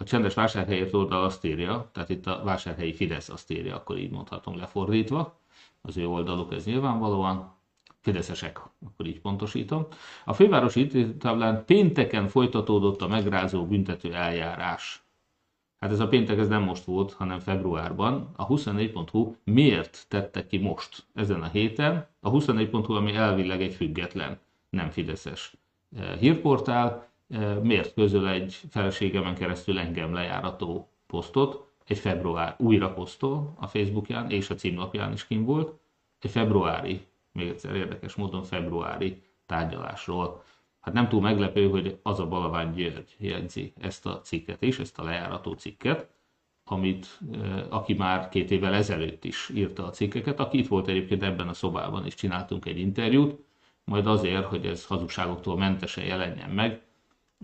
a 0.00 0.04
csendes 0.04 0.34
vásárhelyért 0.34 0.94
oldal 0.94 1.24
azt 1.24 1.44
írja, 1.44 1.88
tehát 1.92 2.08
itt 2.08 2.26
a 2.26 2.42
vásárhelyi 2.44 2.92
Fidesz 2.92 3.28
azt 3.28 3.50
írja, 3.50 3.74
akkor 3.76 3.98
így 3.98 4.10
mondhatom 4.10 4.56
lefordítva, 4.56 5.38
az 5.82 5.96
ő 5.96 6.06
oldaluk 6.06 6.52
ez 6.52 6.64
nyilvánvalóan, 6.64 7.52
fideszesek, 8.00 8.60
akkor 8.86 9.06
így 9.06 9.20
pontosítom. 9.20 9.86
A 10.24 10.32
fővárosi 10.32 10.86
táblán 11.18 11.64
pénteken 11.64 12.28
folytatódott 12.28 13.02
a 13.02 13.08
megrázó 13.08 13.66
büntető 13.66 14.14
eljárás. 14.14 15.02
Hát 15.78 15.90
ez 15.90 16.00
a 16.00 16.08
péntek 16.08 16.38
ez 16.38 16.48
nem 16.48 16.62
most 16.62 16.84
volt, 16.84 17.12
hanem 17.12 17.38
februárban. 17.38 18.30
A 18.36 18.46
24.hu 18.46 19.34
miért 19.44 20.04
tette 20.08 20.46
ki 20.46 20.58
most, 20.58 21.06
ezen 21.14 21.42
a 21.42 21.48
héten? 21.48 22.06
A 22.20 22.30
24.hu, 22.30 22.92
ami 22.92 23.14
elvileg 23.14 23.62
egy 23.62 23.74
független, 23.74 24.38
nem 24.70 24.90
fideszes 24.90 25.52
eh, 25.96 26.16
hírportál, 26.18 27.09
miért 27.62 27.94
közöl 27.94 28.28
egy 28.28 28.60
feleségemen 28.70 29.34
keresztül 29.34 29.78
engem 29.78 30.12
lejárató 30.12 30.88
posztot, 31.06 31.68
egy 31.86 31.98
február 31.98 32.54
újra 32.58 32.92
posztol 32.92 33.54
a 33.58 33.66
Facebookján, 33.66 34.30
és 34.30 34.50
a 34.50 34.54
címlapján 34.54 35.12
is 35.12 35.26
kim 35.26 35.44
volt, 35.44 35.78
egy 36.20 36.30
februári, 36.30 37.00
még 37.32 37.48
egyszer 37.48 37.74
érdekes 37.74 38.14
módon 38.14 38.42
februári 38.42 39.22
tárgyalásról. 39.46 40.42
Hát 40.80 40.94
nem 40.94 41.08
túl 41.08 41.20
meglepő, 41.20 41.68
hogy 41.68 41.98
az 42.02 42.20
a 42.20 42.28
Balavány 42.28 42.72
György 42.72 43.16
jegyzi 43.18 43.72
ezt 43.80 44.06
a 44.06 44.20
cikket 44.20 44.62
is, 44.62 44.78
ezt 44.78 44.98
a 44.98 45.02
lejárató 45.02 45.52
cikket, 45.52 46.08
amit, 46.64 47.20
aki 47.68 47.94
már 47.94 48.28
két 48.28 48.50
évvel 48.50 48.74
ezelőtt 48.74 49.24
is 49.24 49.48
írta 49.54 49.86
a 49.86 49.90
cikkeket, 49.90 50.40
aki 50.40 50.58
itt 50.58 50.68
volt 50.68 50.88
egyébként 50.88 51.22
ebben 51.22 51.48
a 51.48 51.54
szobában, 51.54 52.06
és 52.06 52.14
csináltunk 52.14 52.66
egy 52.66 52.78
interjút, 52.78 53.44
majd 53.84 54.06
azért, 54.06 54.44
hogy 54.44 54.66
ez 54.66 54.86
hazugságoktól 54.86 55.56
mentesen 55.56 56.04
jelenjen 56.04 56.50
meg, 56.50 56.82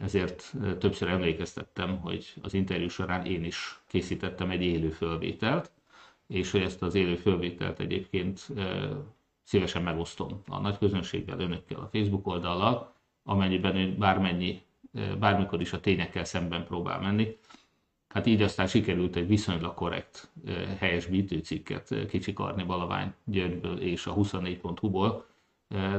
ezért 0.00 0.52
többször 0.78 1.08
emlékeztettem, 1.08 2.00
hogy 2.00 2.34
az 2.42 2.54
interjú 2.54 2.88
során 2.88 3.26
én 3.26 3.44
is 3.44 3.80
készítettem 3.86 4.50
egy 4.50 4.62
élő 4.62 4.90
fölvételt, 4.90 5.70
és 6.26 6.50
hogy 6.50 6.62
ezt 6.62 6.82
az 6.82 6.94
élő 6.94 7.16
fölvételt 7.16 7.80
egyébként 7.80 8.48
szívesen 9.42 9.82
megosztom 9.82 10.42
a 10.48 10.60
nagy 10.60 10.78
közönséggel, 10.78 11.40
önökkel, 11.40 11.80
a 11.80 11.88
Facebook 11.92 12.26
oldallal, 12.26 12.94
amennyiben 13.22 13.76
ön 13.76 13.98
bármennyi, 13.98 14.62
bármikor 15.18 15.60
is 15.60 15.72
a 15.72 15.80
tényekkel 15.80 16.24
szemben 16.24 16.64
próbál 16.64 17.00
menni. 17.00 17.36
Hát 18.08 18.26
így 18.26 18.42
aztán 18.42 18.66
sikerült 18.66 19.16
egy 19.16 19.26
viszonylag 19.26 19.74
korrekt 19.74 20.30
helyes 20.78 21.08
cikket 21.42 22.06
kicsikarni 22.08 22.62
Balavány 22.62 23.12
Györgyből 23.24 23.80
és 23.80 24.06
a 24.06 24.14
24.hu-ból, 24.14 25.26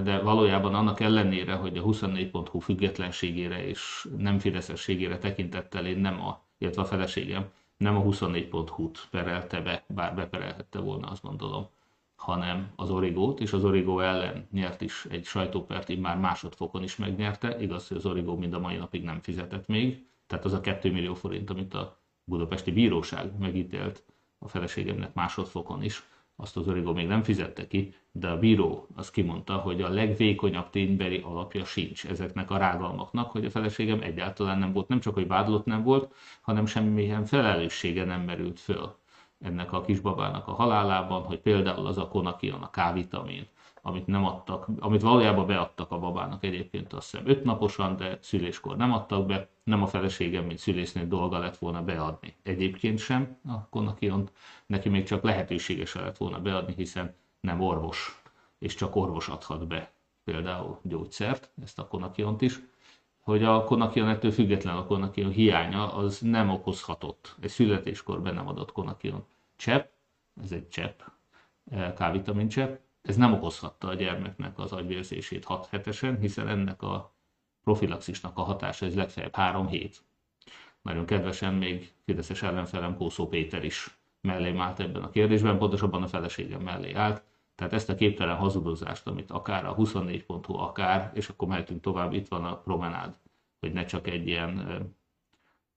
de 0.03 0.19
valójában 0.19 0.75
annak 0.75 0.99
ellenére, 0.99 1.53
hogy 1.53 1.77
a 1.77 1.84
24.hu 1.84 2.60
függetlenségére 2.60 3.67
és 3.67 4.08
nem 4.17 4.39
fideszességére 4.39 5.17
tekintettel 5.17 5.86
én 5.86 5.97
nem 5.97 6.21
a, 6.21 6.41
illetve 6.58 6.82
a 6.82 6.86
feleségem 6.86 7.49
nem 7.77 7.95
a 7.95 8.01
24.hu-t 8.01 9.08
perelte 9.12 9.62
be, 9.62 9.84
bár 9.88 10.15
beperelhette 10.15 10.80
volna, 10.80 11.08
azt 11.08 11.23
gondolom, 11.23 11.67
hanem 12.15 12.71
az 12.75 12.89
Origót, 12.89 13.39
és 13.39 13.53
az 13.53 13.63
Origó 13.63 13.99
ellen 13.99 14.47
nyert 14.51 14.82
is 14.82 15.06
egy 15.10 15.25
sajtópert, 15.25 15.89
így 15.89 15.99
már 15.99 16.17
másodfokon 16.17 16.84
is 16.84 16.95
megnyerte. 16.95 17.60
Igaz, 17.60 17.88
hogy 17.88 17.97
az 17.97 18.06
Origó 18.06 18.36
mind 18.38 18.53
a 18.53 18.60
mai 18.60 18.75
napig 18.75 19.03
nem 19.03 19.19
fizetett 19.21 19.67
még, 19.67 20.06
tehát 20.27 20.45
az 20.45 20.53
a 20.53 20.62
2 20.62 20.91
millió 20.91 21.13
forint, 21.13 21.49
amit 21.49 21.73
a 21.73 21.97
budapesti 22.23 22.71
bíróság 22.71 23.38
megítélt 23.39 24.03
a 24.39 24.47
feleségemnek 24.47 25.13
másodfokon 25.13 25.84
is, 25.84 26.03
azt 26.39 26.58
az 26.58 26.67
Origo 26.67 26.93
még 26.93 27.08
nem 27.08 27.23
fizette 27.23 27.67
ki, 27.67 27.93
de 28.12 28.28
a 28.28 28.39
bíró 28.39 28.88
azt 28.95 29.12
kimondta, 29.12 29.58
hogy 29.58 29.82
a 29.82 29.89
legvékonyabb 29.89 30.69
ténybeli 30.69 31.21
alapja 31.26 31.65
sincs 31.65 32.06
ezeknek 32.06 32.52
a 32.52 32.58
rágalmaknak, 32.58 33.32
hogy 33.32 33.45
a 33.45 33.50
feleségem 33.50 34.02
egyáltalán 34.02 34.60
nem 34.60 34.73
volt, 34.73 34.88
nem 34.88 35.00
csak, 35.00 35.13
hogy 35.13 35.28
vádlott 35.28 35.65
nem 35.65 35.84
volt, 35.84 36.13
hanem 36.41 36.65
semmilyen 36.65 37.26
felelőssége 37.26 38.04
nem 38.04 38.21
merült 38.21 38.60
föl 38.60 38.95
ennek 39.39 39.73
a 39.73 39.82
kisbabának 39.82 40.47
a 40.47 40.54
halálában, 40.54 41.21
hogy 41.21 41.39
például 41.39 41.86
az 41.86 41.97
a 41.97 42.08
konakion, 42.08 42.62
a 42.62 42.69
K-vitamin, 42.69 43.47
amit 43.88 44.08
nem 44.08 44.26
adtak, 44.26 44.67
amit 44.80 45.02
valójában 45.02 45.47
beadtak 45.47 45.91
a 45.91 46.00
babának 46.00 46.43
egyébként 46.43 46.93
azt 46.93 47.12
hiszem 47.12 47.28
öt 47.28 47.43
naposan, 47.43 47.95
de 47.95 48.17
szüléskor 48.21 48.78
nem 48.78 48.93
adtak 48.93 49.26
be, 49.26 49.50
nem 49.63 49.82
a 49.82 49.88
feleségem, 49.88 50.45
mint 50.45 50.60
szülésznő 50.60 51.08
dolga 51.08 51.38
lett 51.38 51.58
volna 51.58 51.84
beadni. 51.84 52.36
Egyébként 52.43 53.00
sem. 53.00 53.38
A 53.47 53.69
konakiont, 53.69 54.32
neki 54.65 54.89
még 54.89 55.06
csak 55.06 55.23
lehetősége 55.23 55.86
se 55.86 56.02
lett 56.02 56.17
volna 56.17 56.39
beadni, 56.39 56.73
hiszen 56.78 57.15
nem 57.39 57.62
orvos, 57.62 58.21
és 58.60 58.76
csak 58.76 58.95
orvos 58.95 59.28
adhat 59.28 59.67
be 59.67 59.91
például 60.23 60.80
gyógyszert, 60.84 61.52
ezt 61.63 61.80
a 61.80 61.88
konakiont 61.88 62.41
is, 62.41 62.60
hogy 63.19 63.43
a 63.43 63.63
konakion 63.63 64.08
ettől 64.08 64.32
független 64.32 64.76
a 64.76 64.86
konakion 64.86 65.32
hiánya 65.32 65.93
az 65.93 66.19
nem 66.19 66.50
okozhatott. 66.50 67.36
Egy 67.39 67.50
születéskor 67.50 68.21
be 68.21 68.32
nem 68.32 68.47
adott 68.47 68.71
konakion 68.71 69.26
csepp, 69.56 69.89
ez 70.43 70.52
egy 70.52 70.67
csepp, 70.67 71.00
eh, 71.71 71.93
K-vitamin 71.93 72.47
csepp, 72.47 72.80
ez 73.08 73.15
nem 73.15 73.34
okozhatta 73.34 73.88
a 73.88 73.93
gyermeknek 73.93 74.60
az 74.60 74.72
agyvérzését 74.72 75.46
6 75.46 75.67
hetesen, 75.67 76.20
hiszen 76.20 76.48
ennek 76.48 76.82
a 76.82 77.15
profilaxisnak 77.63 78.38
a 78.38 78.41
hatása 78.41 78.86
ez 78.86 78.96
legfeljebb 78.96 79.36
3 79.36 79.67
hét. 79.67 80.04
Nagyon 80.82 81.06
kedvesen 81.06 81.54
még 81.54 81.93
Fideszes 82.06 82.41
ellenfelem 82.41 82.98
Kószó 82.98 83.28
Péter 83.28 83.63
is 83.63 83.98
mellé 84.22 84.58
állt 84.58 84.80
ebben 84.80 85.04
a 85.04 85.10
kérdésben, 85.10 85.58
pontosabban 85.58 86.04
a 86.04 86.08
feleségem 86.08 86.62
mellé 86.62 86.93
állt. 86.93 87.24
Tehát 87.56 87.74
ezt 87.74 87.89
a 87.89 87.96
képtelen 87.96 88.36
hazudozást, 88.36 89.08
amit 89.08 89.32
akár 89.32 89.65
a 89.65 89.76
24.hu, 89.76 90.58
akár, 90.58 91.12
és 91.13 91.30
akkor 91.30 91.48
mehetünk 91.48 91.82
tovább, 91.82 92.13
itt 92.13 92.28
van 92.28 92.46
a 92.46 92.58
promenád, 92.58 93.15
hogy 93.60 93.74
ne 93.74 93.86
csak 93.86 94.08
egy 94.08 94.28
ilyen, 94.28 94.56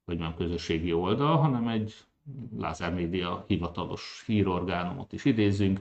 hogy 0.05 0.19
mondjam, 0.19 0.35
közösségi 0.35 0.93
oldal, 0.93 1.37
hanem 1.37 1.69
egy 1.69 1.95
Lázár 2.59 2.95
Média 2.95 3.45
hivatalos 3.47 4.23
hírorgánumot 4.27 5.13
is 5.13 5.25
idézzünk, 5.25 5.81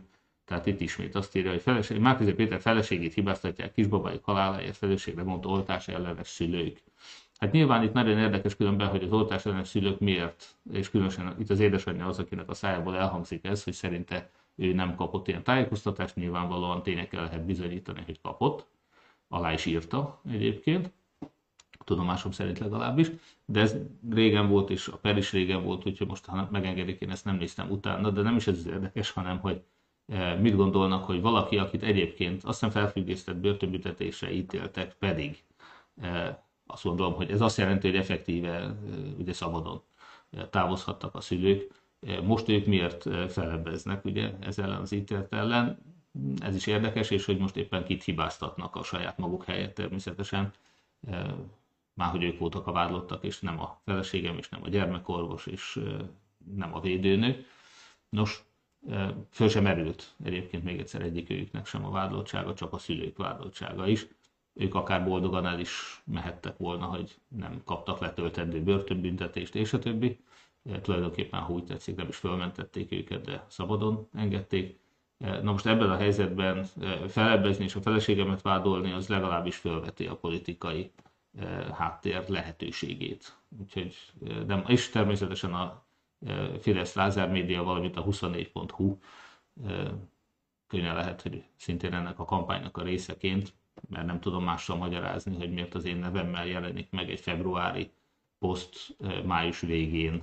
tehát 0.49 0.65
itt 0.65 0.81
ismét 0.81 1.15
azt 1.15 1.35
írja, 1.35 1.51
hogy 1.51 1.61
feleség, 1.61 1.99
Márkizé 1.99 2.31
Péter 2.33 2.61
feleségét 2.61 3.13
hibáztatják 3.13 3.73
kisbabájuk 3.73 4.23
haláláért 4.23 4.77
felelősségre 4.77 5.23
mondta 5.23 5.49
oltás 5.49 5.87
ellenes 5.87 6.27
szülők. 6.27 6.81
Hát 7.39 7.51
nyilván 7.51 7.83
itt 7.83 7.93
nagyon 7.93 8.17
érdekes 8.17 8.55
különben, 8.55 8.87
hogy 8.87 9.03
az 9.03 9.11
oltás 9.11 9.45
ellenes 9.45 9.67
szülők 9.67 9.99
miért, 9.99 10.55
és 10.71 10.89
különösen 10.89 11.35
itt 11.39 11.49
az 11.49 11.59
édesanyja 11.59 12.05
az, 12.07 12.19
akinek 12.19 12.49
a 12.49 12.53
szájából 12.53 12.97
elhangzik 12.97 13.45
ez, 13.45 13.63
hogy 13.63 13.73
szerinte 13.73 14.29
ő 14.55 14.73
nem 14.73 14.95
kapott 14.95 15.27
ilyen 15.27 15.43
tájékoztatást, 15.43 16.15
nyilvánvalóan 16.15 16.83
tényekkel 16.83 17.23
lehet 17.23 17.45
bizonyítani, 17.45 18.01
hogy 18.05 18.21
kapott, 18.21 18.65
alá 19.27 19.53
is 19.53 19.65
írta 19.65 20.21
egyébként, 20.31 20.91
tudomásom 21.83 22.31
szerint 22.31 22.59
legalábbis, 22.59 23.11
de 23.45 23.59
ez 23.59 23.75
régen 24.09 24.47
volt, 24.47 24.69
és 24.69 24.87
a 24.87 24.97
per 24.97 25.17
is 25.17 25.31
régen 25.31 25.63
volt, 25.63 25.85
úgyhogy 25.85 26.07
most, 26.07 26.25
ha 26.25 26.47
megengedik, 26.51 27.01
én 27.01 27.09
ezt 27.09 27.25
nem 27.25 27.35
néztem 27.35 27.69
utána, 27.71 28.09
de 28.09 28.21
nem 28.21 28.35
is 28.35 28.47
ez 28.47 28.57
az 28.57 28.67
érdekes, 28.67 29.11
hanem 29.11 29.39
hogy 29.39 29.63
mit 30.39 30.55
gondolnak, 30.55 31.05
hogy 31.05 31.21
valaki, 31.21 31.57
akit 31.57 31.83
egyébként 31.83 32.43
azt 32.43 32.59
hiszem 32.59 32.69
felfüggesztett 32.69 33.35
börtönbüntetésre 33.35 34.31
ítéltek, 34.31 34.93
pedig 34.93 35.43
eh, 36.01 36.35
azt 36.67 36.83
gondolom, 36.83 37.13
hogy 37.13 37.31
ez 37.31 37.41
azt 37.41 37.57
jelenti, 37.57 37.87
hogy 37.87 37.97
effektíve 37.97 38.55
eh, 38.55 38.73
ugye 39.17 39.33
szabadon 39.33 39.81
távozhattak 40.49 41.15
a 41.15 41.21
szülők. 41.21 41.71
Most 42.23 42.49
ők 42.49 42.65
miért 42.65 43.31
felebbeznek 43.31 44.05
ugye 44.05 44.31
ez 44.39 44.59
ellen 44.59 44.81
az 44.81 44.91
ítélet 44.91 45.33
ellen? 45.33 45.79
Ez 46.39 46.55
is 46.55 46.67
érdekes, 46.67 47.09
és 47.09 47.25
hogy 47.25 47.37
most 47.37 47.55
éppen 47.55 47.85
kit 47.85 48.03
hibáztatnak 48.03 48.75
a 48.75 48.83
saját 48.83 49.17
maguk 49.17 49.43
helyett 49.43 49.73
természetesen. 49.73 50.51
Már 51.93 52.09
hogy 52.09 52.23
ők 52.23 52.39
voltak 52.39 52.67
a 52.67 52.71
vádlottak, 52.71 53.23
és 53.23 53.39
nem 53.39 53.59
a 53.59 53.81
feleségem, 53.85 54.37
és 54.37 54.49
nem 54.49 54.63
a 54.63 54.69
gyermekorvos, 54.69 55.45
és 55.45 55.79
nem 56.55 56.75
a 56.75 56.79
védőnő. 56.79 57.45
Nos, 58.09 58.43
Föl 59.29 59.49
sem 59.49 59.63
merült 59.63 60.15
egyébként 60.23 60.63
még 60.63 60.79
egyszer 60.79 61.01
egyikőjüknek 61.01 61.65
sem 61.65 61.85
a 61.85 61.91
vádlottsága, 61.91 62.53
csak 62.53 62.73
a 62.73 62.77
szülők 62.77 63.17
vádlottsága 63.17 63.87
is. 63.87 64.07
Ők 64.53 64.75
akár 64.75 65.05
boldogan 65.05 65.45
el 65.45 65.59
is 65.59 66.01
mehettek 66.05 66.57
volna, 66.57 66.85
hogy 66.85 67.15
nem 67.27 67.61
kaptak 67.65 67.99
letöltendő 67.99 68.63
börtönbüntetést 68.63 69.55
és 69.55 69.73
a 69.73 69.79
többi. 69.79 70.19
Tulajdonképpen, 70.81 71.39
ha 71.39 71.53
úgy 71.53 71.63
tetszik, 71.63 71.95
nem 71.95 72.07
is 72.07 72.15
fölmentették 72.15 72.91
őket, 72.91 73.25
de 73.25 73.45
szabadon 73.47 74.07
engedték. 74.13 74.79
Na 75.17 75.51
most 75.51 75.65
ebben 75.65 75.89
a 75.89 75.95
helyzetben 75.97 76.63
felebbezni 77.07 77.63
és 77.63 77.75
a 77.75 77.81
feleségemet 77.81 78.41
vádolni, 78.41 78.91
az 78.91 79.07
legalábbis 79.07 79.55
felveti 79.55 80.07
a 80.07 80.15
politikai 80.15 80.91
háttér 81.73 82.29
lehetőségét. 82.29 83.37
Úgyhogy, 83.59 83.95
de, 84.45 84.63
és 84.67 84.89
természetesen 84.89 85.53
a 85.53 85.83
Fidesz 86.59 86.93
Lázár 86.93 87.29
média, 87.29 87.63
valamint 87.63 87.97
a 87.97 88.03
24.hu 88.03 88.97
könnyen 90.67 90.95
lehet, 90.95 91.21
hogy 91.21 91.43
szintén 91.55 91.93
ennek 91.93 92.19
a 92.19 92.25
kampánynak 92.25 92.77
a 92.77 92.83
részeként 92.83 93.53
mert 93.87 94.05
nem 94.05 94.19
tudom 94.19 94.43
mással 94.43 94.77
magyarázni, 94.77 95.35
hogy 95.35 95.53
miért 95.53 95.75
az 95.75 95.85
én 95.85 95.97
nevemmel 95.97 96.47
jelenik 96.47 96.91
meg 96.91 97.09
egy 97.09 97.19
februári 97.19 97.91
poszt 98.39 98.97
május 99.25 99.59
végén, 99.59 100.21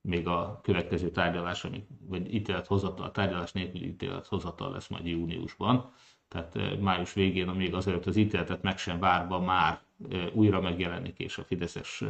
még 0.00 0.26
a 0.26 0.60
következő 0.62 1.10
tárgyalás, 1.10 1.66
vagy 2.00 2.34
ítélethozatal, 2.34 3.10
tárgyalás 3.10 3.52
nélküli 3.52 3.86
ítélethozatal 3.86 4.72
lesz 4.72 4.88
majd 4.88 5.06
júniusban. 5.06 5.92
Tehát 6.28 6.80
május 6.80 7.12
végén, 7.12 7.48
amíg 7.48 7.74
azért 7.74 8.06
az 8.06 8.16
ítéletet 8.16 8.62
meg 8.62 8.78
sem 8.78 8.98
várva 8.98 9.40
már 9.40 9.80
újra 10.32 10.60
megjelenik, 10.60 11.18
és 11.18 11.38
a 11.38 11.44
Fideszes 11.44 12.04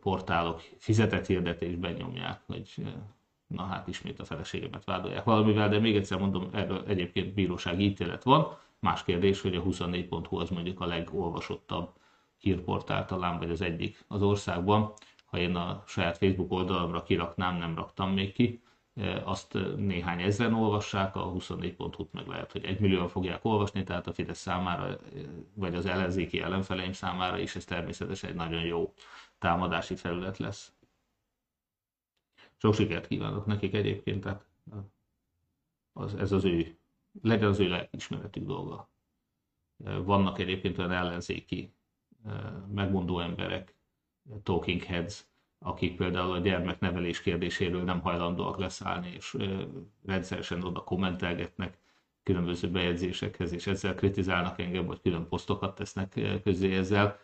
portálok 0.00 0.60
fizetett 0.78 1.26
hirdetésben 1.26 1.92
nyomják, 1.92 2.40
hogy 2.46 2.74
na 3.46 3.62
hát 3.62 3.88
ismét 3.88 4.20
a 4.20 4.24
feleségemet 4.24 4.84
vádolják 4.84 5.24
valamivel, 5.24 5.68
de 5.68 5.78
még 5.78 5.96
egyszer 5.96 6.18
mondom, 6.18 6.48
erről 6.52 6.84
egyébként 6.86 7.34
bírósági 7.34 7.84
ítélet 7.84 8.22
van. 8.22 8.56
Más 8.78 9.04
kérdés, 9.04 9.40
hogy 9.40 9.54
a 9.54 9.62
24.hu 9.62 10.38
az 10.38 10.50
mondjuk 10.50 10.80
a 10.80 10.86
legolvasottabb 10.86 11.90
hírportál 12.38 13.04
talán, 13.04 13.38
vagy 13.38 13.50
az 13.50 13.60
egyik 13.60 14.04
az 14.08 14.22
országban. 14.22 14.92
Ha 15.24 15.38
én 15.38 15.56
a 15.56 15.82
saját 15.86 16.18
Facebook 16.18 16.52
oldalamra 16.52 17.02
kiraknám, 17.02 17.56
nem 17.56 17.74
raktam 17.74 18.10
még 18.10 18.32
ki, 18.32 18.62
azt 19.24 19.58
néhány 19.76 20.22
ezren 20.22 20.54
olvassák, 20.54 21.16
a 21.16 21.32
24.hu-t 21.32 22.12
meg 22.12 22.26
lehet, 22.26 22.52
hogy 22.52 22.64
egy 22.64 22.80
millióan 22.80 23.08
fogják 23.08 23.44
olvasni, 23.44 23.84
tehát 23.84 24.06
a 24.06 24.12
Fidesz 24.12 24.38
számára, 24.38 24.98
vagy 25.54 25.74
az 25.74 25.86
ellenzéki 25.86 26.40
ellenfeleim 26.40 26.92
számára 26.92 27.38
is 27.38 27.56
ez 27.56 27.64
természetesen 27.64 28.30
egy 28.30 28.36
nagyon 28.36 28.62
jó 28.62 28.92
támadási 29.44 29.96
felület 29.96 30.36
lesz. 30.38 30.72
Sok 32.56 32.74
sikert 32.74 33.06
kívánok 33.06 33.46
nekik 33.46 33.74
egyébként, 33.74 34.22
tehát 34.22 34.46
az, 35.92 36.14
ez 36.14 36.32
az 36.32 36.44
ő, 36.44 36.78
legyen 37.22 37.48
az 37.48 37.58
ő 37.58 37.68
lelkismeretük 37.68 38.44
dolga. 38.44 38.90
Vannak 40.04 40.38
egyébként 40.38 40.78
olyan 40.78 40.92
ellenzéki 40.92 41.74
megmondó 42.74 43.20
emberek, 43.20 43.74
talking 44.42 44.82
heads, 44.82 45.26
akik 45.58 45.96
például 45.96 46.32
a 46.32 46.38
gyermeknevelés 46.38 47.20
kérdéséről 47.20 47.82
nem 47.82 48.00
hajlandóak 48.00 48.58
leszállni, 48.58 49.08
és 49.08 49.36
rendszeresen 50.04 50.62
oda 50.62 50.84
kommentelgetnek 50.84 51.78
különböző 52.22 52.70
bejegyzésekhez, 52.70 53.52
és 53.52 53.66
ezzel 53.66 53.94
kritizálnak 53.94 54.60
engem, 54.60 54.86
vagy 54.86 55.00
külön 55.00 55.28
posztokat 55.28 55.74
tesznek 55.74 56.20
közé 56.42 56.76
ezzel. 56.76 57.23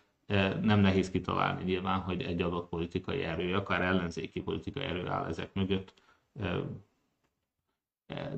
Nem 0.63 0.81
nehéz 0.81 1.11
kitalálni 1.11 1.65
nyilván, 1.65 2.01
hogy 2.01 2.23
egy 2.23 2.43
adott 2.43 2.69
politikai 2.69 3.23
erő, 3.23 3.55
akár 3.55 3.81
ellenzéki 3.83 4.41
politikai 4.41 4.85
erő 4.85 5.09
áll 5.09 5.25
ezek 5.25 5.55
mögött. 5.55 5.95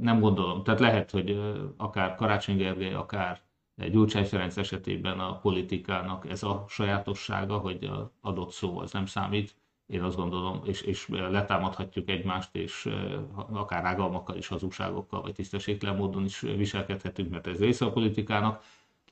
Nem 0.00 0.20
gondolom. 0.20 0.62
Tehát 0.62 0.80
lehet, 0.80 1.10
hogy 1.10 1.40
akár 1.76 2.14
Karácsony 2.14 2.56
Gergely, 2.56 2.94
akár 2.94 3.40
Gyurcsány 3.74 4.24
Ferenc 4.24 4.56
esetében 4.56 5.20
a 5.20 5.38
politikának 5.38 6.30
ez 6.30 6.42
a 6.42 6.64
sajátossága, 6.68 7.58
hogy 7.58 7.84
az 7.84 8.10
adott 8.20 8.50
szó 8.50 8.78
az 8.78 8.92
nem 8.92 9.06
számít, 9.06 9.56
én 9.86 10.02
azt 10.02 10.16
gondolom, 10.16 10.60
és, 10.64 10.80
és 10.80 11.08
letámadhatjuk 11.08 12.08
egymást, 12.08 12.56
és 12.56 12.88
akár 13.52 13.82
rágalmakkal 13.82 14.36
is, 14.36 14.46
hazugságokkal, 14.46 15.22
vagy 15.22 15.32
tisztességtelen 15.32 15.96
módon 15.96 16.24
is 16.24 16.40
viselkedhetünk, 16.40 17.30
mert 17.30 17.46
ez 17.46 17.58
része 17.58 17.84
a 17.84 17.92
politikának. 17.92 18.62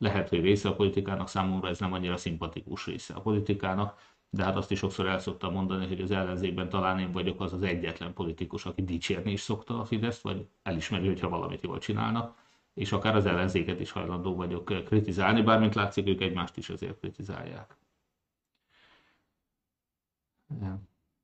Lehet, 0.00 0.28
hogy 0.28 0.40
része 0.40 0.68
a 0.68 0.74
politikának, 0.74 1.28
számomra 1.28 1.68
ez 1.68 1.78
nem 1.78 1.92
annyira 1.92 2.16
szimpatikus 2.16 2.86
része 2.86 3.14
a 3.14 3.20
politikának, 3.20 3.98
de 4.30 4.44
hát 4.44 4.56
azt 4.56 4.70
is 4.70 4.78
sokszor 4.78 5.06
el 5.06 5.18
szoktam 5.18 5.52
mondani, 5.52 5.86
hogy 5.86 6.00
az 6.00 6.10
ellenzékben 6.10 6.68
talán 6.68 6.98
én 6.98 7.12
vagyok 7.12 7.40
az 7.40 7.52
az 7.52 7.62
egyetlen 7.62 8.12
politikus, 8.12 8.66
aki 8.66 8.84
dicsérni 8.84 9.32
is 9.32 9.40
szokta 9.40 9.80
a 9.80 9.84
Fideszt, 9.84 10.22
vagy 10.22 10.48
elismeri, 10.62 11.06
hogyha 11.06 11.28
valamit 11.28 11.62
jól 11.62 11.78
csinálnak, 11.78 12.36
és 12.74 12.92
akár 12.92 13.16
az 13.16 13.26
ellenzéket 13.26 13.80
is 13.80 13.90
hajlandó 13.90 14.34
vagyok 14.34 14.64
kritizálni, 14.84 15.42
bármint 15.42 15.74
látszik, 15.74 16.06
ők 16.06 16.20
egymást 16.20 16.56
is 16.56 16.68
azért 16.68 16.98
kritizálják. 16.98 17.76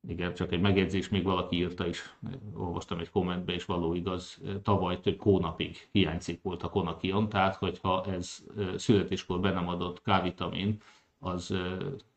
Igen, 0.08 0.34
csak 0.34 0.52
egy 0.52 0.60
megjegyzés, 0.60 1.08
még 1.08 1.24
valaki 1.24 1.56
írta 1.56 1.86
is, 1.86 2.16
olvastam 2.54 2.98
egy 2.98 3.10
kommentbe, 3.10 3.52
és 3.52 3.64
való 3.64 3.94
igaz, 3.94 4.42
tavaly 4.62 5.00
több 5.00 5.20
hónapig 5.20 5.88
hiányzik 5.92 6.42
volt 6.42 6.62
a 6.62 6.68
konakion, 6.68 7.28
tehát 7.28 7.56
hogyha 7.56 8.04
ez 8.04 8.46
születéskor 8.76 9.40
be 9.40 9.50
nem 9.50 9.68
adott 9.68 10.02
K-vitamin, 10.02 10.80
az 11.18 11.54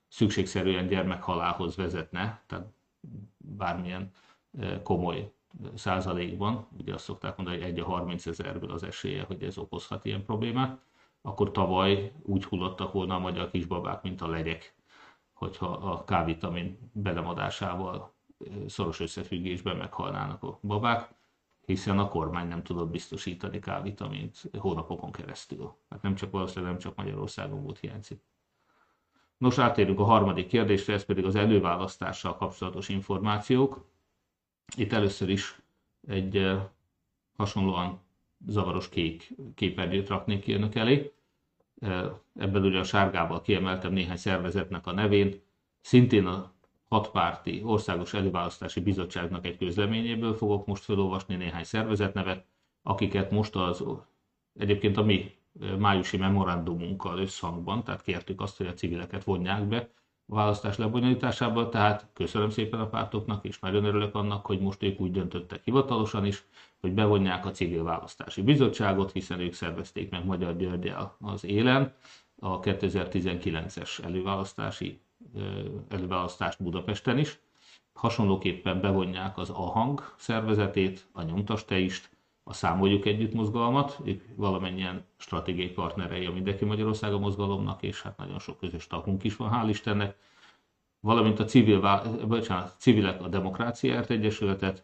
szükségszerűen 0.07 0.87
gyermekhalálhoz 0.87 1.75
vezetne, 1.75 2.43
tehát 2.47 2.67
bármilyen 3.37 4.11
komoly 4.83 5.31
százalékban, 5.75 6.67
ugye 6.77 6.93
azt 6.93 7.03
szokták 7.03 7.37
mondani, 7.37 7.57
hogy 7.57 7.67
egy 7.67 7.79
a 7.79 7.85
30 7.85 8.25
ezerből 8.25 8.71
az 8.71 8.83
esélye, 8.83 9.23
hogy 9.23 9.43
ez 9.43 9.57
okozhat 9.57 10.05
ilyen 10.05 10.25
problémát, 10.25 10.81
akkor 11.21 11.51
tavaly 11.51 12.11
úgy 12.23 12.43
hullottak 12.43 12.91
volna 12.91 13.15
a 13.15 13.19
magyar 13.19 13.51
kisbabák, 13.51 14.01
mint 14.01 14.21
a 14.21 14.27
legyek 14.27 14.78
hogyha 15.39 15.67
a 15.67 16.03
K-vitamin 16.03 16.77
belemadásával 16.93 18.13
szoros 18.67 18.99
összefüggésben 18.99 19.77
meghalnának 19.77 20.43
a 20.43 20.59
babák, 20.61 21.09
hiszen 21.65 21.99
a 21.99 22.07
kormány 22.07 22.47
nem 22.47 22.63
tudott 22.63 22.89
biztosítani 22.89 23.59
K-vitamint 23.59 24.41
hónapokon 24.57 25.11
keresztül. 25.11 25.75
Hát 25.89 26.01
nem 26.01 26.15
csak 26.15 26.31
valószínűleg 26.31 26.71
nem 26.71 26.81
csak 26.81 26.95
Magyarországon 26.95 27.63
volt 27.63 27.79
hiányzik. 27.79 28.21
Nos, 29.37 29.57
átérünk 29.57 29.99
a 29.99 30.03
harmadik 30.03 30.47
kérdésre, 30.47 30.93
ez 30.93 31.05
pedig 31.05 31.25
az 31.25 31.35
előválasztással 31.35 32.35
kapcsolatos 32.35 32.89
információk. 32.89 33.85
Itt 34.75 34.93
először 34.93 35.29
is 35.29 35.61
egy 36.07 36.59
hasonlóan 37.37 37.99
zavaros 38.47 38.89
kék 38.89 39.35
képernyőt 39.55 40.07
raknék 40.07 40.41
ki 40.41 40.53
önök 40.53 40.75
elé. 40.75 41.13
Ebben 42.35 42.63
ugye 42.63 42.79
a 42.79 42.83
sárgával 42.83 43.41
kiemeltem 43.41 43.93
néhány 43.93 44.17
szervezetnek 44.17 44.87
a 44.87 44.91
nevén, 44.91 45.41
szintén 45.81 46.25
a 46.25 46.53
hatpárti 46.89 47.61
Országos 47.63 48.13
Előválasztási 48.13 48.79
Bizottságnak 48.79 49.45
egy 49.45 49.57
közleményéből 49.57 50.33
fogok 50.33 50.65
most 50.65 50.83
felolvasni 50.83 51.35
néhány 51.35 51.63
szervezetnevet, 51.63 52.45
akiket 52.83 53.31
most 53.31 53.55
az 53.55 53.83
egyébként 54.59 54.97
a 54.97 55.03
mi 55.03 55.37
májusi 55.77 56.17
memorandumunkkal 56.17 57.19
összhangban, 57.19 57.83
tehát 57.83 58.01
kértük 58.01 58.41
azt, 58.41 58.57
hogy 58.57 58.67
a 58.67 58.73
civileket 58.73 59.23
vonják 59.23 59.63
be 59.63 59.89
választás 60.29 60.77
lebonyolításába, 60.77 61.69
tehát 61.69 62.05
köszönöm 62.13 62.49
szépen 62.49 62.79
a 62.79 62.87
pártoknak, 62.87 63.45
és 63.45 63.59
nagyon 63.59 63.83
örülök 63.83 64.15
annak, 64.15 64.45
hogy 64.45 64.59
most 64.59 64.83
ők 64.83 64.99
úgy 64.99 65.11
döntöttek 65.11 65.63
hivatalosan 65.63 66.25
is, 66.25 66.43
hogy 66.79 66.91
bevonják 66.91 67.45
a 67.45 67.51
civil 67.51 67.83
választási 67.83 68.41
bizottságot, 68.41 69.11
hiszen 69.11 69.39
ők 69.39 69.53
szervezték 69.53 70.09
meg 70.09 70.25
Magyar 70.25 70.57
Györgyel 70.57 71.15
az 71.21 71.43
élen 71.43 71.93
a 72.39 72.59
2019-es 72.59 74.03
előválasztási 74.03 74.99
előválasztást 75.89 76.63
Budapesten 76.63 77.17
is. 77.17 77.39
Hasonlóképpen 77.93 78.81
bevonják 78.81 79.37
az 79.37 79.49
AHANG 79.49 80.13
szervezetét, 80.17 81.07
a 81.11 81.21
Nyomtasteist, 81.21 82.09
a 82.49 82.53
Számoljuk 82.53 83.05
Együtt 83.05 83.33
mozgalmat, 83.33 83.99
ők 84.03 84.23
valamennyien 84.35 85.05
stratégiai 85.17 85.69
partnerei 85.69 86.25
a 86.25 86.31
Mindenki 86.31 86.65
Magyarország 86.65 87.13
a 87.13 87.19
mozgalomnak, 87.19 87.83
és 87.83 88.01
hát 88.01 88.17
nagyon 88.17 88.39
sok 88.39 88.57
közös 88.57 88.87
tagunk 88.87 89.23
is 89.23 89.35
van, 89.35 89.49
hál' 89.51 89.69
Istennek, 89.69 90.17
valamint 90.99 91.39
a 91.39 91.45
civil, 91.45 92.01
bocsánat, 92.27 92.75
Civilek 92.77 93.23
a 93.23 93.27
Demokráciáért 93.27 94.09
Egyesületet, 94.09 94.83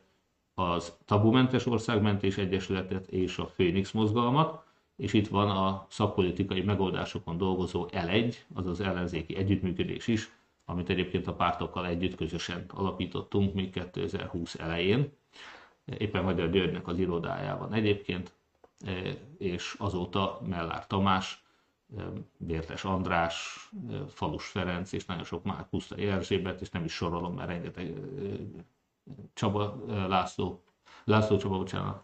az 0.54 0.98
Tabumentes 1.06 1.66
Országmentés 1.66 2.38
Egyesületet 2.38 3.08
és 3.08 3.38
a 3.38 3.48
Főnix 3.48 3.92
mozgalmat, 3.92 4.64
és 4.96 5.14
itt 5.14 5.28
van 5.28 5.50
a 5.50 5.86
szakpolitikai 5.90 6.62
megoldásokon 6.62 7.38
dolgozó 7.38 7.88
L1, 7.92 8.36
azaz 8.54 8.80
ellenzéki 8.80 9.36
együttműködés 9.36 10.08
is, 10.08 10.32
amit 10.66 10.90
egyébként 10.90 11.28
a 11.28 11.34
pártokkal 11.34 11.88
együtt 11.88 12.16
közösen 12.16 12.66
alapítottunk 12.68 13.54
még 13.54 13.72
2020 13.72 14.56
elején 14.56 15.12
éppen 15.86 16.24
Magyar 16.24 16.50
Györgynek 16.50 16.88
az 16.88 17.00
irodájában 17.00 17.74
egyébként, 17.74 18.32
e, 18.86 18.92
és 19.38 19.76
azóta 19.78 20.40
Mellár 20.48 20.88
Tamás, 20.88 21.44
e, 21.98 22.04
Vértes 22.38 22.84
András, 22.84 23.70
e, 23.90 23.94
Falus 24.08 24.46
Ferenc, 24.46 24.92
és 24.92 25.06
nagyon 25.06 25.24
sok 25.24 25.44
már 25.44 25.70
Pusztai 25.70 26.08
Erzsébet, 26.08 26.62
és 26.62 26.70
nem 26.70 26.84
is 26.84 26.94
sorolom, 26.94 27.34
mert 27.34 27.50
rengeteg 27.50 27.94
Csaba 29.34 29.84
László, 30.08 30.64
László 31.04 31.38
Csaba, 31.38 31.58
bocsánat, 31.58 32.04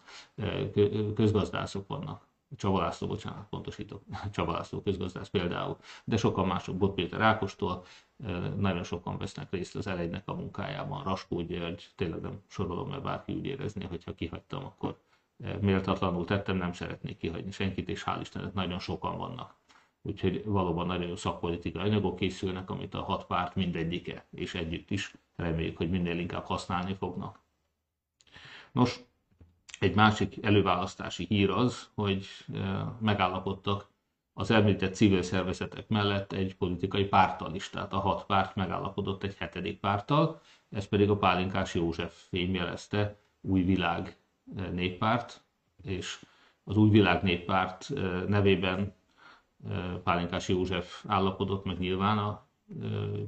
közgazdászok 1.15 1.87
vannak. 1.87 2.27
Csaba 2.57 2.79
László, 2.79 3.07
bocsánat, 3.07 3.47
pontosítok, 3.49 4.01
Csaba 4.33 4.51
László 4.51 4.81
közgazdász 4.81 5.29
például, 5.29 5.77
de 6.03 6.17
sokan 6.17 6.47
mások, 6.47 6.77
Bot 6.77 6.93
Péter 6.93 7.21
Ákostól, 7.21 7.85
nagyon 8.57 8.83
sokan 8.83 9.17
vesznek 9.17 9.51
részt 9.51 9.75
az 9.75 9.87
elejnek 9.87 10.27
a 10.27 10.33
munkájában, 10.33 11.03
Raskó 11.03 11.41
György, 11.41 11.89
tényleg 11.95 12.21
nem 12.21 12.41
sorolom, 12.47 12.89
mert 12.89 13.03
bárki 13.03 13.33
úgy 13.33 13.45
érezné, 13.45 13.85
hogyha 13.85 14.15
kihagytam, 14.15 14.65
akkor 14.65 14.99
méltatlanul 15.59 16.25
tettem, 16.25 16.57
nem 16.57 16.73
szeretnék 16.73 17.17
kihagyni 17.17 17.51
senkit, 17.51 17.89
és 17.89 18.03
hál' 18.05 18.17
Istennek 18.21 18.53
nagyon 18.53 18.79
sokan 18.79 19.17
vannak. 19.17 19.55
Úgyhogy 20.01 20.45
valóban 20.45 20.85
nagyon 20.85 21.07
jó 21.07 21.15
szakpolitikai 21.15 21.81
anyagok 21.81 22.15
készülnek, 22.15 22.69
amit 22.69 22.93
a 22.93 23.03
hat 23.03 23.25
párt 23.25 23.55
mindegyike, 23.55 24.25
és 24.31 24.53
együtt 24.53 24.91
is 24.91 25.13
reméljük, 25.35 25.77
hogy 25.77 25.89
minél 25.89 26.19
inkább 26.19 26.45
használni 26.45 26.93
fognak. 26.93 27.39
Nos, 28.71 28.99
egy 29.81 29.95
másik 29.95 30.45
előválasztási 30.45 31.25
hír 31.29 31.49
az, 31.49 31.89
hogy 31.95 32.25
megállapodtak 32.99 33.89
az 34.33 34.51
említett 34.51 34.93
civil 34.93 35.21
szervezetek 35.21 35.87
mellett 35.87 36.31
egy 36.31 36.55
politikai 36.55 37.05
pártal 37.05 37.55
is, 37.55 37.69
tehát 37.69 37.93
a 37.93 37.99
hat 37.99 38.25
párt 38.25 38.55
megállapodott 38.55 39.23
egy 39.23 39.35
hetedik 39.35 39.79
párttal, 39.79 40.41
ez 40.69 40.87
pedig 40.87 41.09
a 41.09 41.17
Pálinkás 41.17 41.75
József 41.75 42.23
fémjelezte 42.29 43.19
Új 43.41 43.61
Világ 43.61 44.17
néppárt, 44.71 45.43
és 45.83 46.25
az 46.63 46.75
Új 46.75 46.89
Világ 46.89 47.23
néppárt 47.23 47.89
nevében 48.27 48.93
Pálinkás 50.03 50.49
József 50.49 51.03
állapodott 51.07 51.65
meg 51.65 51.77
nyilván 51.79 52.17
a 52.17 52.47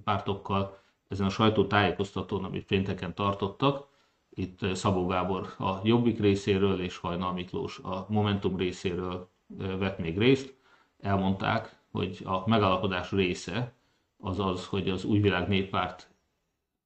pártokkal 0.03 0.81
ezen 1.07 1.25
a 1.25 1.29
sajtótájékoztatón, 1.29 2.43
amit 2.43 2.65
pénteken 2.65 3.13
tartottak. 3.13 3.87
Itt 4.35 4.75
Szabó 4.75 5.05
Gábor 5.05 5.53
a 5.57 5.79
Jobbik 5.83 6.19
részéről 6.19 6.81
és 6.81 6.97
Hajnal 6.97 7.33
Miklós 7.33 7.79
a 7.79 8.05
Momentum 8.09 8.57
részéről 8.57 9.29
vett 9.57 9.99
még 9.99 10.17
részt. 10.17 10.55
Elmondták, 10.99 11.79
hogy 11.91 12.21
a 12.23 12.49
megállapodás 12.49 13.11
része 13.11 13.73
az 14.17 14.39
az, 14.39 14.65
hogy 14.65 14.89
az 14.89 15.03
Új 15.03 15.19
Világ 15.19 15.47
néppárt 15.47 16.09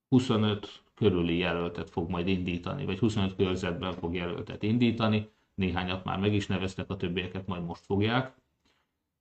25 0.09 0.81
körüli 0.93 1.37
jelöltet 1.37 1.89
fog 1.89 2.09
majd 2.09 2.27
indítani, 2.27 2.85
vagy 2.85 2.99
25 2.99 3.35
körzetben 3.35 3.93
fog 3.93 4.15
jelöltet 4.15 4.63
indítani. 4.63 5.29
Néhányat 5.55 6.03
már 6.03 6.19
meg 6.19 6.33
is 6.33 6.47
neveztek, 6.47 6.89
a 6.89 6.97
többieket 6.97 7.47
majd 7.47 7.63
most 7.63 7.85
fogják 7.85 8.35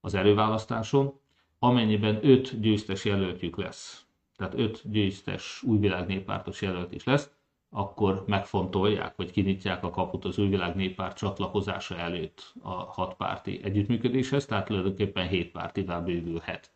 az 0.01 0.15
előválasztáson. 0.15 1.19
Amennyiben 1.59 2.19
5 2.23 2.61
győztes 2.61 3.05
jelöltjük 3.05 3.57
lesz, 3.57 4.07
tehát 4.37 4.55
5 4.55 4.91
győztes 4.91 5.63
újvilág 5.63 6.07
néppártos 6.07 6.63
jelölt 6.63 6.95
is 6.95 7.05
lesz, 7.05 7.36
akkor 7.77 8.25
megfontolják, 8.27 9.17
vagy 9.17 9.31
kinyitják 9.31 9.85
a 9.85 9.91
kaput 9.91 10.25
az 10.25 10.39
újvilág 10.39 10.75
néppárt 10.75 11.17
csatlakozása 11.17 11.97
előtt 11.97 12.53
a 12.63 12.71
hatpárti 12.71 13.61
együttműködéshez, 13.63 14.47
tehát 14.47 14.67
tulajdonképpen 14.67 15.29
7 15.29 15.51
pártivá 15.51 16.01
bővülhet. 16.01 16.71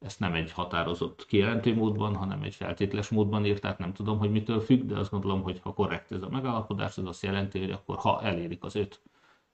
Ezt 0.00 0.20
nem 0.20 0.34
egy 0.34 0.52
határozott 0.52 1.26
kijelentő 1.26 1.74
módban, 1.74 2.14
hanem 2.14 2.42
egy 2.42 2.54
feltétles 2.54 3.08
módban 3.08 3.44
írták, 3.44 3.78
nem 3.78 3.92
tudom, 3.92 4.18
hogy 4.18 4.30
mitől 4.30 4.60
függ, 4.60 4.86
de 4.86 4.98
azt 4.98 5.10
gondolom, 5.10 5.42
hogy 5.42 5.60
ha 5.62 5.72
korrekt 5.72 6.12
ez 6.12 6.22
a 6.22 6.28
megállapodás, 6.28 6.98
az 6.98 7.04
azt 7.04 7.22
jelenti, 7.22 7.58
hogy 7.58 7.70
akkor 7.70 7.96
ha 7.96 8.22
elérik 8.22 8.64
az 8.64 8.74
öt 8.74 9.02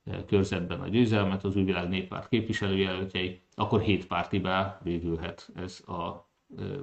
eh, 0.05 0.19
körzetben 0.27 0.81
a 0.81 0.89
győzelmet 0.89 1.45
az 1.45 1.57
új 1.57 1.65
világ 1.65 1.89
néppárt 1.89 2.29
képviselőjelöltjei, 2.29 3.43
akkor 3.55 3.81
hét 3.81 4.07
pártibá 4.07 4.81
végülhet 4.83 5.51
ez 5.55 5.81
a 5.89 6.33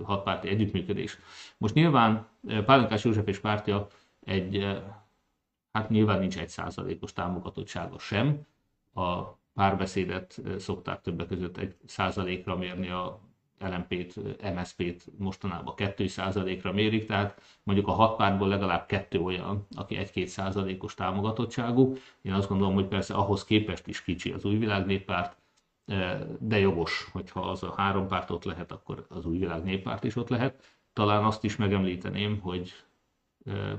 hatpárti 0.04 0.48
együttműködés. 0.48 1.18
Most 1.58 1.74
nyilván 1.74 2.28
Pálinkás 2.66 3.04
József 3.04 3.28
és 3.28 3.40
pártja 3.40 3.88
egy, 4.24 4.82
hát 5.72 5.90
nyilván 5.90 6.20
nincs 6.20 6.38
egy 6.38 6.50
százalékos 6.50 7.14
támogatottsága 7.14 8.00
sem. 8.00 8.42
A 8.94 9.22
párbeszédet 9.54 10.42
szokták 10.58 11.02
többek 11.02 11.28
között 11.28 11.58
egy 11.58 11.76
százalékra 11.86 12.58
mérni 12.58 12.90
a 12.90 13.20
LMP-t, 13.60 14.16
MSP-t 14.56 15.06
mostanában 15.18 15.74
2%-ra 15.78 16.72
mérik, 16.72 17.06
tehát 17.06 17.42
mondjuk 17.64 17.88
a 17.88 17.92
hat 17.92 18.16
pártból 18.16 18.48
legalább 18.48 18.86
kettő 18.86 19.20
olyan, 19.20 19.68
aki 19.76 19.98
1-2 20.14 20.26
százalékos 20.26 20.94
támogatottságú. 20.94 21.96
Én 22.22 22.34
azt 22.34 22.48
gondolom, 22.48 22.74
hogy 22.74 22.88
persze 22.88 23.14
ahhoz 23.14 23.44
képest 23.44 23.88
is 23.88 24.04
kicsi 24.04 24.32
az 24.32 24.46
új 24.46 24.56
világ 24.56 24.86
néppárt, 24.86 25.38
de 26.40 26.60
jogos, 26.60 27.10
hogyha 27.12 27.40
az 27.40 27.64
a 27.64 27.74
három 27.78 28.08
párt 28.08 28.30
ott 28.30 28.44
lehet, 28.44 28.72
akkor 28.72 29.06
az 29.10 29.26
új 29.26 29.38
világ 29.38 29.64
néppárt 29.64 30.04
is 30.04 30.16
ott 30.16 30.30
lehet. 30.30 30.64
Talán 30.94 31.24
azt 31.24 31.44
is 31.44 31.56
megemlíteném, 31.56 32.40
hogy 32.40 32.74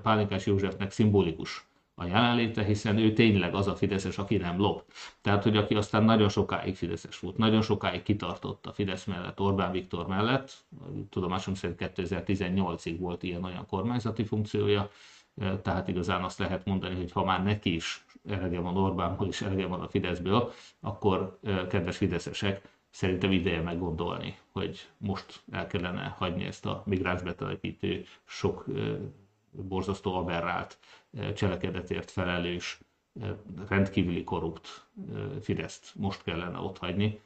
Pálinkás 0.03 0.47
Józsefnek 0.47 0.91
szimbolikus 0.91 1.67
a 1.95 2.05
jelenléte, 2.05 2.65
hiszen 2.65 2.99
ő 2.99 3.13
tényleg 3.13 3.55
az 3.55 3.67
a 3.67 3.77
Fideszes, 3.77 4.19
aki 4.19 4.37
nem 4.37 4.59
lop. 4.59 4.85
Tehát, 5.21 5.43
hogy 5.43 5.57
aki 5.57 5.75
aztán 5.75 6.05
nagyon 6.05 6.29
sokáig 6.29 6.77
Fideszes 6.77 7.19
volt, 7.19 7.37
nagyon 7.37 7.63
sokáig 7.63 8.03
kitartott 8.03 8.67
a 8.67 8.73
Fidesz 8.73 9.05
mellett, 9.05 9.41
Orbán 9.41 9.73
Viktor 9.73 10.07
mellett, 10.07 10.65
tudomásom 11.11 11.55
szerint 11.55 11.93
2018-ig 11.97 12.97
volt 12.99 13.23
ilyen-olyan 13.23 13.67
kormányzati 13.67 14.25
funkciója, 14.25 14.91
tehát 15.63 15.89
igazán 15.89 16.25
azt 16.25 16.39
lehet 16.39 16.65
mondani, 16.65 16.95
hogy 16.95 17.13
ha 17.13 17.25
már 17.25 17.43
neki 17.43 17.75
is 17.75 18.05
elege 18.29 18.61
van 18.61 18.77
Orbánból 18.77 19.29
és 19.29 19.43
elege 19.43 19.67
van 19.67 19.81
a 19.81 19.89
Fideszből, 19.89 20.53
akkor 20.81 21.39
kedves 21.69 21.97
fideszesek, 21.97 22.69
szerintem 22.91 23.33
ideje 23.33 23.61
meggondolni, 23.61 24.39
hogy 24.51 24.89
most 24.99 25.43
el 25.51 25.67
kellene 25.67 26.15
hagyni 26.19 26.45
ezt 26.45 26.67
a 26.67 26.83
migráns 26.87 27.23
sok 28.25 28.67
borzasztó 29.51 30.15
aberrált 30.15 30.79
cselekedetért 31.35 32.11
felelős, 32.11 32.81
rendkívüli 33.69 34.25
korrupt 34.25 34.87
Fideszt 35.41 35.93
most 35.95 36.23
kellene 36.23 36.59
otthagyni. 36.59 37.21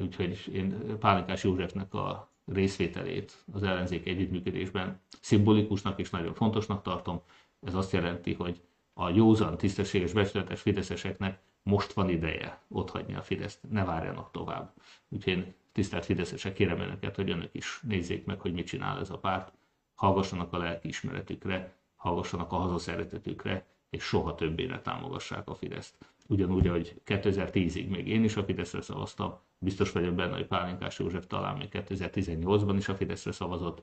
Úgyhogy 0.00 0.50
én 0.52 0.98
Pálinkás 0.98 1.44
Józsefnek 1.44 1.94
a 1.94 2.27
részvételét 2.52 3.44
az 3.52 3.62
ellenzék 3.62 4.06
együttműködésben 4.06 5.00
szimbolikusnak 5.20 5.98
és 5.98 6.10
nagyon 6.10 6.34
fontosnak 6.34 6.82
tartom. 6.82 7.20
Ez 7.66 7.74
azt 7.74 7.92
jelenti, 7.92 8.32
hogy 8.34 8.60
a 8.92 9.08
józan, 9.08 9.56
tisztességes, 9.56 10.12
becsületes 10.12 10.60
fideszeseknek 10.60 11.40
most 11.62 11.92
van 11.92 12.08
ideje 12.08 12.62
otthagyni 12.68 13.14
a 13.14 13.22
Fideszt, 13.22 13.60
ne 13.70 13.84
várjanak 13.84 14.30
tovább. 14.30 14.72
Úgyhogy 15.08 15.32
én 15.32 15.54
tisztelt 15.72 16.04
fideszesek 16.04 16.52
kérem 16.52 16.80
önöket, 16.80 17.16
hogy 17.16 17.30
önök 17.30 17.54
is 17.54 17.80
nézzék 17.82 18.24
meg, 18.24 18.40
hogy 18.40 18.52
mit 18.52 18.66
csinál 18.66 18.98
ez 19.00 19.10
a 19.10 19.18
párt, 19.18 19.52
hallgassanak 19.94 20.52
a 20.52 20.58
lelkiismeretükre, 20.58 21.76
hallgassanak 21.96 22.52
a 22.52 22.56
hazaszeretetükre, 22.56 23.66
és 23.90 24.02
soha 24.02 24.34
többé 24.34 24.66
ne 24.66 24.80
támogassák 24.80 25.48
a 25.48 25.54
Fideszt. 25.54 25.94
Ugyanúgy, 26.30 26.66
ahogy 26.66 27.00
2010-ig 27.06 27.88
még 27.88 28.08
én 28.08 28.24
is 28.24 28.36
a 28.36 28.44
Fideszre 28.44 28.80
szavaztam, 28.80 29.38
biztos 29.58 29.92
vagyok 29.92 30.14
benne, 30.14 30.34
hogy 30.34 30.46
Pálinkás 30.46 30.98
József 30.98 31.26
talán 31.26 31.56
még 31.56 31.68
2018-ban 31.72 32.74
is 32.76 32.88
a 32.88 32.94
Fideszre 32.94 33.32
szavazott, 33.32 33.82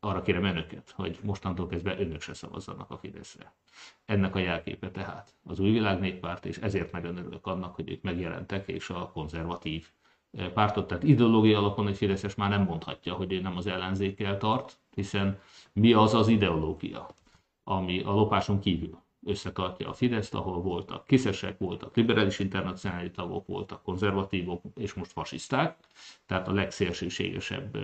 arra 0.00 0.22
kérem 0.22 0.44
önöket, 0.44 0.90
hogy 0.90 1.18
mostantól 1.22 1.66
kezdve 1.66 1.98
önök 1.98 2.20
se 2.20 2.34
szavazzanak 2.34 2.90
a 2.90 2.96
Fideszre. 2.96 3.54
Ennek 4.04 4.34
a 4.34 4.38
jelképe 4.38 4.90
tehát 4.90 5.34
az 5.44 5.58
új 5.58 5.70
világ 5.70 6.00
néppárt, 6.00 6.46
és 6.46 6.56
ezért 6.56 6.92
nagyon 6.92 7.16
örülök 7.16 7.46
annak, 7.46 7.74
hogy 7.74 7.90
ők 7.90 8.02
megjelentek, 8.02 8.68
és 8.68 8.90
a 8.90 9.10
konzervatív 9.12 9.90
pártot, 10.54 10.86
tehát 10.86 11.02
ideológia 11.02 11.58
alapon 11.58 11.88
egy 11.88 11.96
Fideszes 11.96 12.34
már 12.34 12.50
nem 12.50 12.62
mondhatja, 12.62 13.14
hogy 13.14 13.32
ő 13.32 13.40
nem 13.40 13.56
az 13.56 13.66
ellenzékkel 13.66 14.38
tart, 14.38 14.78
hiszen 14.94 15.40
mi 15.72 15.92
az 15.92 16.14
az 16.14 16.28
ideológia, 16.28 17.08
ami 17.64 18.00
a 18.00 18.10
lopáson 18.10 18.60
kívül 18.60 19.03
összetartja 19.24 19.88
a 19.88 19.92
Fideszt, 19.92 20.34
ahol 20.34 20.60
voltak 20.62 21.06
kiszesek, 21.06 21.58
voltak 21.58 21.96
liberális 21.96 22.38
internacionális 22.38 23.10
tagok, 23.10 23.46
voltak 23.46 23.82
konzervatívok, 23.82 24.62
és 24.76 24.94
most 24.94 25.12
fasiszták, 25.12 25.76
tehát 26.26 26.48
a 26.48 26.52
legszélsőségesebb 26.52 27.78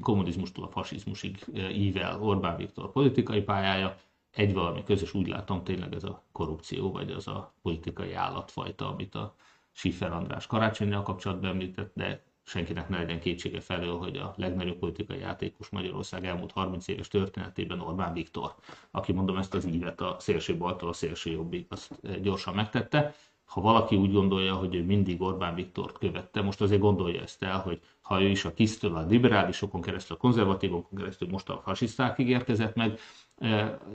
kommunizmustól 0.00 0.64
a 0.64 0.68
fasizmusig 0.68 1.44
ível 1.72 2.22
Orbán 2.22 2.56
Viktor 2.56 2.92
politikai 2.92 3.42
pályája, 3.42 3.96
egy 4.30 4.54
valami 4.54 4.84
közös, 4.84 5.14
úgy 5.14 5.26
látom 5.26 5.64
tényleg 5.64 5.94
ez 5.94 6.04
a 6.04 6.22
korrupció, 6.32 6.90
vagy 6.92 7.10
az 7.10 7.28
a 7.28 7.52
politikai 7.62 8.12
állatfajta, 8.12 8.88
amit 8.90 9.14
a 9.14 9.34
Schiffer 9.72 10.12
András 10.12 10.46
karácsonynal 10.46 11.02
kapcsolatban 11.02 11.50
említett, 11.50 11.92
de 11.94 12.22
senkinek 12.44 12.88
ne 12.88 12.98
legyen 12.98 13.20
kétsége 13.20 13.60
felől, 13.60 13.98
hogy 13.98 14.16
a 14.16 14.34
legnagyobb 14.36 14.78
politikai 14.78 15.18
játékos 15.18 15.68
Magyarország 15.68 16.26
elmúlt 16.26 16.52
30 16.52 16.88
éves 16.88 17.08
történetében 17.08 17.80
Orbán 17.80 18.12
Viktor, 18.12 18.54
aki 18.90 19.12
mondom 19.12 19.36
ezt 19.36 19.54
az 19.54 19.66
ívet 19.66 20.00
a 20.00 20.16
szélső 20.18 20.56
baltól 20.56 20.88
a 20.88 20.92
szélső 20.92 21.30
jobbig, 21.30 21.66
azt 21.68 22.20
gyorsan 22.22 22.54
megtette. 22.54 23.14
Ha 23.44 23.60
valaki 23.60 23.96
úgy 23.96 24.12
gondolja, 24.12 24.54
hogy 24.54 24.74
ő 24.74 24.84
mindig 24.84 25.22
Orbán 25.22 25.54
Viktort 25.54 25.98
követte, 25.98 26.42
most 26.42 26.60
azért 26.60 26.80
gondolja 26.80 27.22
ezt 27.22 27.42
el, 27.42 27.58
hogy 27.60 27.80
ha 28.00 28.22
ő 28.22 28.28
is 28.28 28.44
a 28.44 28.54
kisztől, 28.54 28.96
a 28.96 29.06
liberálisokon 29.06 29.80
keresztül, 29.80 30.16
a 30.16 30.18
konzervatívokon 30.18 30.98
keresztül 30.98 31.28
most 31.28 31.48
a 31.48 31.60
fasisztákig 31.64 32.28
érkezett 32.28 32.74
meg, 32.74 32.98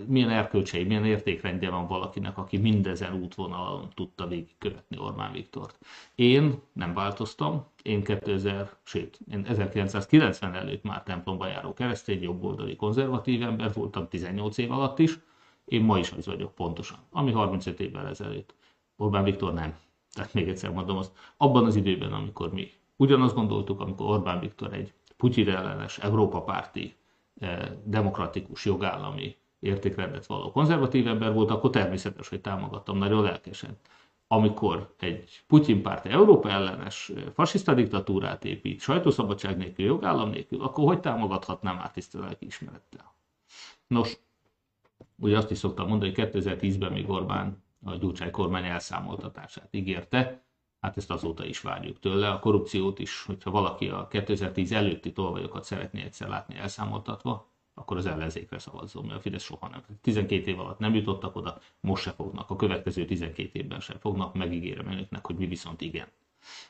milyen 0.06 0.30
erkölcsei, 0.30 0.84
milyen 0.84 1.06
értékrendje 1.06 1.70
van 1.70 1.88
valakinek, 1.88 2.38
aki 2.38 2.58
mindezen 2.58 3.14
útvonalon 3.14 3.90
tudta 3.96 4.28
végigkövetni 4.28 4.98
Orbán 4.98 5.32
Viktort. 5.32 5.78
Én 6.16 6.62
nem 6.74 6.94
változtam, 6.94 7.66
én 7.84 8.04
2000, 8.04 8.70
sőt, 8.84 9.20
én 9.32 9.46
1990 9.46 10.54
előtt 10.54 10.84
már 10.84 11.04
templomba 11.04 11.48
járó 11.48 11.74
keresztény, 11.74 12.22
jobboldali 12.22 12.76
konzervatív 12.76 13.44
ember 13.44 13.74
voltam 13.74 14.08
18 14.08 14.58
év 14.58 14.72
alatt 14.72 15.00
is, 15.00 15.20
én 15.66 15.82
ma 15.84 15.98
is 15.98 16.12
az 16.12 16.26
vagyok 16.26 16.56
pontosan, 16.56 17.00
ami 17.12 17.32
35 17.32 17.80
évvel 17.80 18.08
ezelőtt. 18.08 18.56
Orbán 18.98 19.24
Viktor 19.24 19.54
nem. 19.54 19.78
Tehát 20.14 20.34
még 20.34 20.48
egyszer 20.48 20.72
mondom 20.72 20.98
azt, 20.98 21.12
abban 21.38 21.66
az 21.66 21.76
időben, 21.76 22.14
amikor 22.14 22.54
mi 22.54 22.72
ugyanazt 22.96 23.36
gondoltuk, 23.36 23.80
amikor 23.80 24.10
Orbán 24.10 24.40
Viktor 24.40 24.74
egy 24.74 24.94
Putyin 25.18 25.50
ellenes, 25.50 25.98
Európa 25.98 26.44
párti 26.44 26.96
demokratikus 27.84 28.66
jogállami 28.66 29.36
értékrendet 29.60 30.26
való 30.26 30.52
konzervatív 30.52 31.08
ember 31.08 31.34
volt, 31.34 31.50
akkor 31.50 31.70
természetes, 31.70 32.30
hogy 32.30 32.42
támogattam 32.42 32.98
nagyon 32.98 33.24
lelkesen. 33.24 33.78
Amikor 34.28 34.94
egy 35.00 35.44
Putyin 35.48 35.82
párt 35.82 36.06
Európa 36.06 36.50
ellenes 36.50 37.12
fasiszta 37.34 37.74
diktatúrát 37.74 38.46
épít, 38.46 38.82
sajtószabadság 38.82 39.58
nélkül, 39.58 39.86
jogállam 39.86 40.30
nélkül, 40.30 40.62
akkor 40.62 40.86
hogy 40.86 41.00
támogathatnám 41.00 41.76
már 41.76 41.92
tiszta 41.92 42.20
lelki 42.20 42.46
ismerettel? 42.46 43.14
Nos, 43.88 44.18
ugye 45.16 45.38
azt 45.38 45.52
is 45.52 45.58
szoktam 45.58 45.88
mondani, 45.88 46.14
hogy 46.16 46.30
2010-ben 46.32 46.92
még 46.92 47.10
Orbán 47.10 47.64
a 47.84 47.96
Gyurcsány 47.96 48.32
kormány 48.32 48.66
elszámoltatását 48.66 49.68
ígérte, 49.72 50.44
Hát 50.82 50.98
ezt 50.98 51.12
azóta 51.12 51.46
is 51.46 51.62
várjuk 51.62 52.00
tőle. 52.00 52.30
A 52.30 52.40
korrupciót 52.40 53.00
is, 53.00 53.24
hogyha 53.24 53.52
valaki 53.52 53.90
a 53.90 54.08
2010 54.08 54.72
előtti 54.72 55.12
tolvajokat 55.12 55.64
szeretné 55.64 56.02
egyszer 56.04 56.28
látni 56.28 56.56
elszámoltatva, 56.56 57.50
akkor 57.74 57.98
az 57.98 58.06
ellenzékre 58.06 58.60
szavazzon, 58.60 59.06
mert 59.06 59.18
a 59.18 59.22
Fidesz 59.22 59.44
soha 59.44 59.68
nem. 59.68 59.84
12 60.02 60.52
év 60.52 60.60
alatt 60.60 60.80
nem 60.80 60.96
jutottak 60.96 61.36
oda, 61.36 61.60
most 61.80 62.04
se 62.04 62.12
fognak, 62.12 62.50
a 62.50 62.56
következő 62.56 63.06
12 63.06 63.50
évben 63.60 63.80
sem 63.80 63.98
fognak, 63.98 64.34
megígérem 64.34 64.88
önöknek, 64.88 65.26
hogy 65.26 65.36
mi 65.36 65.46
viszont 65.46 65.82
igen. 65.82 66.08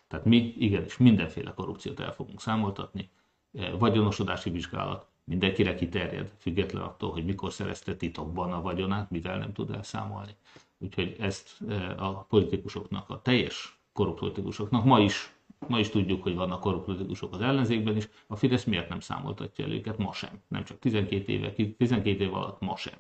Tehát 0.08 0.26
mi 0.26 0.54
igenis 0.58 0.98
mindenféle 0.98 1.54
korrupciót 1.54 2.00
el 2.00 2.14
fogunk 2.14 2.42
számoltatni, 2.42 3.10
e, 3.54 3.72
vagyonosodási 3.72 4.50
vizsgálat, 4.50 5.08
mindenkire 5.24 5.76
kiterjed, 5.76 6.32
független 6.38 6.82
attól, 6.82 7.12
hogy 7.12 7.26
mikor 7.26 7.52
szerezte 7.54 7.96
titokban 7.96 8.52
a 8.54 8.62
vagyonát, 8.62 9.10
mivel 9.10 9.38
nem 9.38 9.54
tud 9.54 9.70
elszámolni. 9.70 10.36
Úgyhogy 10.78 11.16
ezt 11.20 11.58
e, 11.70 11.96
a 11.98 12.26
politikusoknak, 12.30 13.10
a 13.10 13.22
teljes 13.22 13.79
korrupt 14.00 14.72
ma 14.72 15.00
is 15.00 15.34
Ma 15.68 15.80
is 15.80 15.90
tudjuk, 15.90 16.24
hogy 16.24 16.36
vannak 16.36 16.60
korrupt 16.60 17.22
az 17.32 17.42
ellenzékben 17.42 17.96
is. 17.96 18.10
A 18.28 18.36
Fidesz 18.36 18.64
miért 18.64 18.90
nem 18.90 19.00
számoltatja 19.00 19.66
el 19.66 19.72
őket? 19.72 19.98
Ma 19.98 20.14
sem. 20.14 20.42
Nem 20.48 20.64
csak 20.64 20.80
12 20.80 21.32
éve, 21.32 21.52
12 21.78 22.24
év 22.24 22.34
alatt 22.34 22.60
ma 22.60 22.76
sem. 22.76 22.94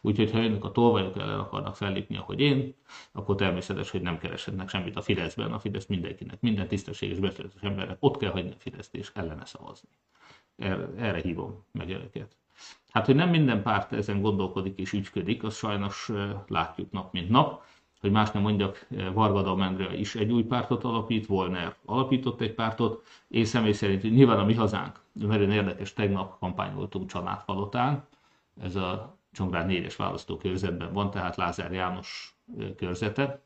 Úgyhogy 0.00 0.30
ha 0.30 0.38
önök 0.38 0.64
a 0.64 0.72
tolvajok 0.72 1.16
ellen 1.16 1.38
akarnak 1.38 1.76
fellépni, 1.76 2.16
ahogy 2.16 2.40
én, 2.40 2.74
akkor 3.12 3.34
természetes, 3.34 3.90
hogy 3.90 4.02
nem 4.02 4.18
kereshetnek 4.18 4.68
semmit 4.68 4.96
a 4.96 5.02
Fideszben. 5.02 5.52
A 5.52 5.58
Fidesz 5.58 5.86
mindenkinek, 5.86 6.40
minden 6.40 6.68
tisztességes, 6.68 7.18
becsületes 7.18 7.62
embernek 7.62 7.96
ott 8.00 8.16
kell 8.16 8.30
hagyni 8.30 8.50
a 8.50 8.58
Fideszt 8.58 8.94
és 8.94 9.10
ellene 9.14 9.44
szavazni. 9.44 9.88
Erre, 10.56 10.88
erre 10.96 11.20
hívom 11.20 11.64
meg 11.72 11.90
önöket. 11.90 12.36
Hát, 12.90 13.06
hogy 13.06 13.14
nem 13.14 13.28
minden 13.28 13.62
párt 13.62 13.92
ezen 13.92 14.20
gondolkodik 14.20 14.78
és 14.78 14.92
ügyködik, 14.92 15.42
azt 15.42 15.56
sajnos 15.56 16.10
látjuk 16.46 16.90
nap 16.90 17.12
mint 17.12 17.28
nap 17.28 17.62
hogy 18.00 18.10
más 18.10 18.30
nem 18.30 18.42
mondjak, 18.42 18.86
Varga 19.12 19.42
Damendre 19.42 19.96
is 19.96 20.14
egy 20.14 20.32
új 20.32 20.42
pártot 20.42 20.84
alapít, 20.84 21.26
Volner 21.26 21.76
alapított 21.84 22.40
egy 22.40 22.54
pártot, 22.54 23.06
és 23.28 23.48
személy 23.48 23.72
szerint 23.72 24.02
nyilván 24.02 24.38
a 24.38 24.44
mi 24.44 24.54
hazánk, 24.54 25.00
nagyon 25.12 25.50
érdekes, 25.50 25.92
tegnap 25.92 26.38
kampányoltunk 26.38 27.10
Csanádpalotán, 27.10 28.06
ez 28.60 28.76
a 28.76 29.18
Csongrád 29.32 29.70
4-es 29.70 29.94
választókörzetben 29.96 30.92
van, 30.92 31.10
tehát 31.10 31.36
Lázár 31.36 31.72
János 31.72 32.36
körzete. 32.76 33.42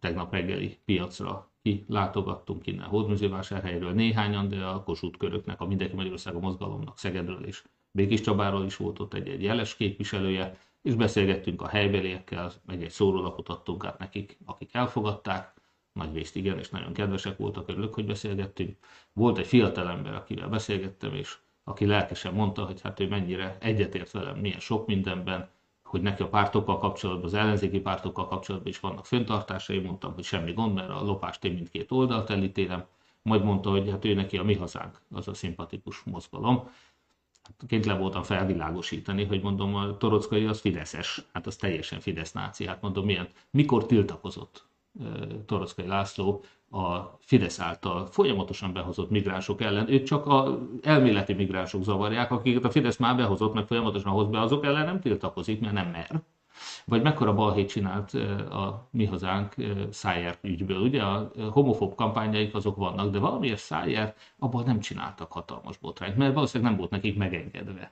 Tegnap 0.00 0.32
reggeli 0.32 0.78
piacra 0.84 1.50
ki 1.62 1.84
látogattunk 1.88 2.66
innen 2.66 2.86
Hódműzővásárhelyről 2.86 3.92
néhányan, 3.92 4.48
de 4.48 4.64
a 4.64 4.82
Kossuth 4.82 5.18
köröknek, 5.18 5.60
a 5.60 5.66
Mindenki 5.66 5.94
Magyarországon 5.94 6.40
mozgalomnak 6.40 6.98
Szegedről 6.98 7.44
és 7.44 7.64
Békés 7.90 8.20
Csabáról 8.20 8.64
is 8.64 8.76
volt 8.76 8.98
ott 8.98 9.14
egy, 9.14 9.28
egy 9.28 9.42
jeles 9.42 9.76
képviselője, 9.76 10.58
és 10.86 10.94
beszélgettünk 10.94 11.62
a 11.62 11.68
helybeliekkel, 11.68 12.52
meg 12.66 12.82
egy 12.82 12.90
szórólapot 12.90 13.48
adtunk 13.48 13.84
át 13.84 13.98
nekik, 13.98 14.38
akik 14.44 14.74
elfogadták, 14.74 15.54
nagy 15.92 16.14
részt 16.14 16.36
igen, 16.36 16.58
és 16.58 16.68
nagyon 16.68 16.92
kedvesek 16.92 17.36
voltak, 17.36 17.68
örülök, 17.68 17.94
hogy 17.94 18.06
beszélgettünk. 18.06 18.76
Volt 19.12 19.38
egy 19.38 19.46
fiatal 19.46 19.88
ember, 19.88 20.14
akivel 20.14 20.48
beszélgettem, 20.48 21.14
és 21.14 21.36
aki 21.64 21.86
lelkesen 21.86 22.34
mondta, 22.34 22.64
hogy 22.64 22.80
hát 22.80 23.00
ő 23.00 23.08
mennyire 23.08 23.56
egyetért 23.60 24.10
velem, 24.10 24.38
milyen 24.38 24.60
sok 24.60 24.86
mindenben, 24.86 25.48
hogy 25.82 26.02
neki 26.02 26.22
a 26.22 26.28
pártokkal 26.28 26.78
kapcsolatban, 26.78 27.24
az 27.24 27.34
ellenzéki 27.34 27.80
pártokkal 27.80 28.26
kapcsolatban 28.26 28.70
is 28.70 28.80
vannak 28.80 29.06
föntartásai, 29.06 29.78
mondtam, 29.78 30.14
hogy 30.14 30.24
semmi 30.24 30.52
gond, 30.52 30.74
mert 30.74 30.90
a 30.90 31.02
lopást 31.02 31.44
én 31.44 31.52
mindkét 31.52 31.92
oldalt 31.92 32.30
elítélem, 32.30 32.84
majd 33.22 33.44
mondta, 33.44 33.70
hogy 33.70 33.90
hát 33.90 34.04
ő 34.04 34.14
neki 34.14 34.38
a 34.38 34.44
mi 34.44 34.54
hazánk, 34.54 35.00
az 35.10 35.28
a 35.28 35.34
szimpatikus 35.34 36.02
mozgalom, 36.02 36.68
ként 37.66 37.86
le 37.86 37.94
voltam 37.94 38.22
felvilágosítani, 38.22 39.24
hogy 39.24 39.42
mondom, 39.42 39.74
a 39.74 39.96
Torockai 39.96 40.44
az 40.44 40.60
Fideszes, 40.60 41.22
hát 41.32 41.46
az 41.46 41.56
teljesen 41.56 42.00
Fidesz 42.00 42.32
náci, 42.32 42.66
hát 42.66 42.82
mondom, 42.82 43.04
milyen, 43.04 43.28
mikor 43.50 43.86
tiltakozott 43.86 44.66
Torockai 45.46 45.86
László 45.86 46.44
a 46.70 46.96
Fidesz 47.20 47.60
által 47.60 48.06
folyamatosan 48.06 48.72
behozott 48.72 49.10
migránsok 49.10 49.60
ellen. 49.60 49.90
Őt 49.90 50.06
csak 50.06 50.26
a 50.26 50.58
elméleti 50.82 51.32
migránsok 51.32 51.82
zavarják, 51.82 52.30
akiket 52.30 52.64
a 52.64 52.70
Fidesz 52.70 52.96
már 52.96 53.16
behozott, 53.16 53.54
meg 53.54 53.66
folyamatosan 53.66 54.12
hoz 54.12 54.28
be, 54.28 54.40
azok 54.40 54.64
ellen 54.64 54.84
nem 54.84 55.00
tiltakozik, 55.00 55.60
mert 55.60 55.74
nem 55.74 55.88
mer. 55.88 56.20
Vagy 56.84 57.02
mekkora 57.02 57.34
balhét 57.34 57.68
csinált 57.68 58.14
a 58.50 58.88
mi 58.90 59.04
hazánk 59.04 59.54
Szájer 59.90 60.38
ügyből. 60.42 60.80
Ugye 60.80 61.02
a 61.02 61.30
homofób 61.50 61.94
kampányaik 61.94 62.54
azok 62.54 62.76
vannak, 62.76 63.10
de 63.10 63.18
valamiért 63.18 63.58
Szájer 63.58 64.14
abban 64.38 64.64
nem 64.64 64.80
csináltak 64.80 65.32
hatalmas 65.32 65.78
botrányt, 65.78 66.16
mert 66.16 66.34
valószínűleg 66.34 66.70
nem 66.70 66.80
volt 66.80 66.90
nekik 66.90 67.16
megengedve. 67.16 67.90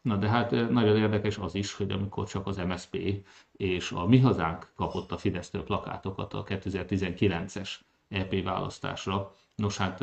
Na 0.00 0.16
de 0.16 0.28
hát 0.28 0.50
nagyon 0.50 0.96
érdekes 0.96 1.38
az 1.38 1.54
is, 1.54 1.74
hogy 1.74 1.90
amikor 1.90 2.26
csak 2.26 2.46
az 2.46 2.56
MSP 2.56 3.24
és 3.52 3.92
a 3.92 4.06
Mi 4.06 4.18
Hazánk 4.18 4.72
kapott 4.76 5.12
a 5.12 5.18
Fidesztől 5.18 5.64
plakátokat 5.64 6.34
a 6.34 6.44
2019-es 6.44 7.70
EP 8.08 8.42
választásra, 8.42 9.34
nos 9.54 9.76
hát 9.76 9.98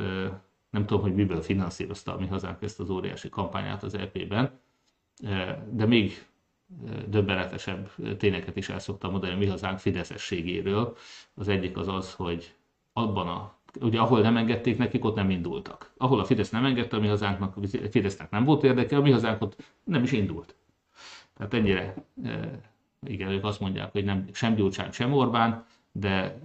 nem 0.69 0.85
tudom, 0.85 1.01
hogy 1.01 1.15
miből 1.15 1.41
finanszírozta 1.41 2.13
a 2.13 2.19
Mi 2.19 2.27
Hazánk 2.27 2.61
ezt 2.61 2.79
az 2.79 2.89
óriási 2.89 3.29
kampányát 3.29 3.83
az 3.83 3.93
EP-ben, 3.93 4.59
de 5.69 5.85
még 5.85 6.27
döbbenetesebb 7.07 7.89
tényeket 8.17 8.55
is 8.55 8.69
el 8.69 8.79
szoktam 8.79 9.11
mondani 9.11 9.35
mi 9.35 9.45
hazánk 9.45 9.79
fideszességéről. 9.79 10.97
Az 11.33 11.47
egyik 11.47 11.77
az 11.77 11.87
az, 11.87 12.13
hogy 12.13 12.53
abban 12.93 13.27
a 13.27 13.57
ugye 13.81 13.99
ahol 13.99 14.21
nem 14.21 14.37
engedték 14.37 14.77
nekik, 14.77 15.05
ott 15.05 15.15
nem 15.15 15.29
indultak. 15.29 15.91
Ahol 15.97 16.19
a 16.19 16.23
Fidesz 16.23 16.49
nem 16.49 16.65
engedte, 16.65 16.97
a 16.97 16.99
mi 16.99 17.07
hazánknak, 17.07 17.57
a 17.57 17.67
Fidesznek 17.89 18.29
nem 18.29 18.43
volt 18.43 18.63
érdeke, 18.63 18.97
a 18.97 19.01
mi 19.01 19.11
hazánk 19.11 19.41
ott 19.41 19.63
nem 19.83 20.03
is 20.03 20.11
indult. 20.11 20.55
Tehát 21.37 21.53
ennyire, 21.53 21.93
igen, 23.07 23.29
ők 23.29 23.43
azt 23.43 23.59
mondják, 23.59 23.91
hogy 23.91 24.03
nem 24.03 24.25
sem 24.33 24.55
Gyurcsány, 24.55 24.91
sem 24.91 25.13
Orbán, 25.13 25.65
de 25.91 26.39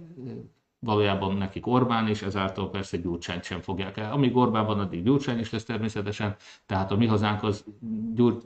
valójában 0.85 1.35
nekik 1.37 1.67
Orbán, 1.67 2.07
és 2.07 2.21
ezáltal 2.21 2.69
persze 2.69 2.97
Gyurcsányt 2.97 3.43
sem 3.43 3.61
fogják 3.61 3.97
el. 3.97 4.11
Amíg 4.11 4.35
Orbán 4.35 4.65
van, 4.65 4.79
addig 4.79 5.03
Gyurcsány 5.03 5.39
is 5.39 5.51
lesz 5.51 5.63
természetesen, 5.63 6.35
tehát 6.65 6.91
a 6.91 6.95
mi 6.95 7.05
hazánk 7.05 7.43
az 7.43 7.65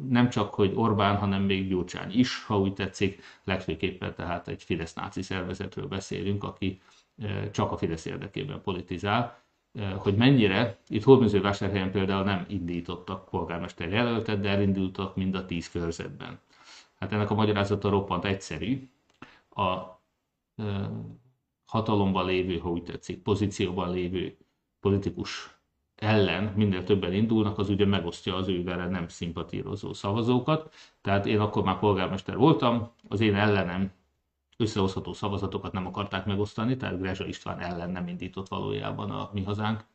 nem 0.10 0.30
csak, 0.30 0.54
hogy 0.54 0.72
Orbán, 0.76 1.18
hanem 1.18 1.44
még 1.44 1.68
Gyurcsány 1.68 2.12
is, 2.20 2.44
ha 2.44 2.60
úgy 2.60 2.74
tetszik, 2.74 3.22
legfőképpen 3.44 4.14
tehát 4.16 4.48
egy 4.48 4.64
Fidesz 4.64 4.94
náci 4.94 5.22
szervezetről 5.22 5.88
beszélünk, 5.88 6.44
aki 6.44 6.80
e, 7.22 7.52
csak 7.52 7.72
a 7.72 7.78
Fidesz 7.78 8.06
érdekében 8.06 8.62
politizál, 8.62 9.38
e, 9.74 9.90
hogy 9.90 10.16
mennyire, 10.16 10.78
itt 10.88 11.04
Hódműzővásárhelyen 11.04 11.92
például 11.92 12.24
nem 12.24 12.46
indítottak 12.48 13.30
polgármester 13.30 13.90
jelöltet, 13.90 14.40
de 14.40 14.50
elindultak 14.50 15.16
mind 15.16 15.36
a 15.36 15.46
tíz 15.46 15.70
körzetben. 15.70 16.40
Hát 17.00 17.12
ennek 17.12 17.30
a 17.30 17.36
magyarázata 17.36 17.90
roppant 17.90 18.26
egyszerű. 18.26 18.90
A 19.50 19.78
e, 20.56 20.90
hatalomban 21.70 22.26
lévő, 22.26 22.58
ha 22.58 22.70
úgy 22.70 22.84
tetszik, 22.84 23.22
pozícióban 23.22 23.92
lévő 23.92 24.38
politikus 24.80 25.58
ellen 25.96 26.54
minél 26.56 26.84
többen 26.84 27.14
indulnak, 27.14 27.58
az 27.58 27.70
ugye 27.70 27.86
megosztja 27.86 28.36
az 28.36 28.48
ő 28.48 28.64
vele 28.64 28.88
nem 28.88 29.08
szimpatírozó 29.08 29.94
szavazókat. 29.94 30.74
Tehát 31.02 31.26
én 31.26 31.40
akkor 31.40 31.64
már 31.64 31.80
polgármester 31.80 32.38
voltam, 32.38 32.92
az 33.08 33.22
én 33.22 33.36
ellenem 33.36 33.92
összehozható 34.58 35.14
szavazatokat 35.14 35.72
nem 35.72 35.88
akarták 35.88 36.26
megosztani, 36.26 36.78
tehát 36.78 37.00
Grezsa 37.00 37.26
István 37.26 37.60
ellen 37.60 37.90
nem 37.90 38.08
indított 38.08 38.48
valójában 38.48 39.12
a 39.12 39.30
mi 39.34 39.44
hazánk 39.44 39.86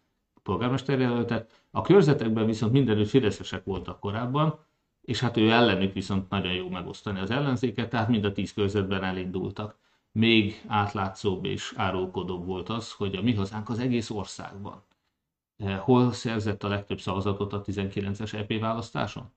polgármesterjelöltet. 0.43 1.65
A 1.71 1.81
körzetekben 1.81 2.47
viszont 2.47 2.73
mindenütt 2.73 3.09
fideszesek 3.09 3.65
voltak 3.65 4.01
korábban, 4.01 4.59
és 5.01 5.21
hát 5.21 5.37
ő 5.37 5.51
ellenük 5.51 5.93
viszont 5.93 6.31
nagyon 6.31 6.53
jó 6.53 6.69
megosztani 6.69 7.21
az 7.21 7.31
ellenzéket, 7.31 7.91
tehát 7.91 8.09
mind 8.09 8.25
a 8.25 8.33
tíz 8.33 8.53
körzetben 8.53 9.05
elindultak 9.05 9.79
még 10.19 10.63
átlátszóbb 10.67 11.45
és 11.45 11.73
árulkodóbb 11.77 12.47
volt 12.47 12.69
az, 12.69 12.93
hogy 12.93 13.15
a 13.15 13.23
mi 13.23 13.35
hazánk 13.35 13.69
az 13.69 13.79
egész 13.79 14.11
országban 14.11 14.83
eh, 15.57 15.79
hol 15.79 16.13
szerzett 16.13 16.63
a 16.63 16.69
legtöbb 16.69 17.01
szavazatot 17.01 17.53
a 17.53 17.63
19-es 17.63 18.33
EP 18.33 18.61
választáson? 18.61 19.33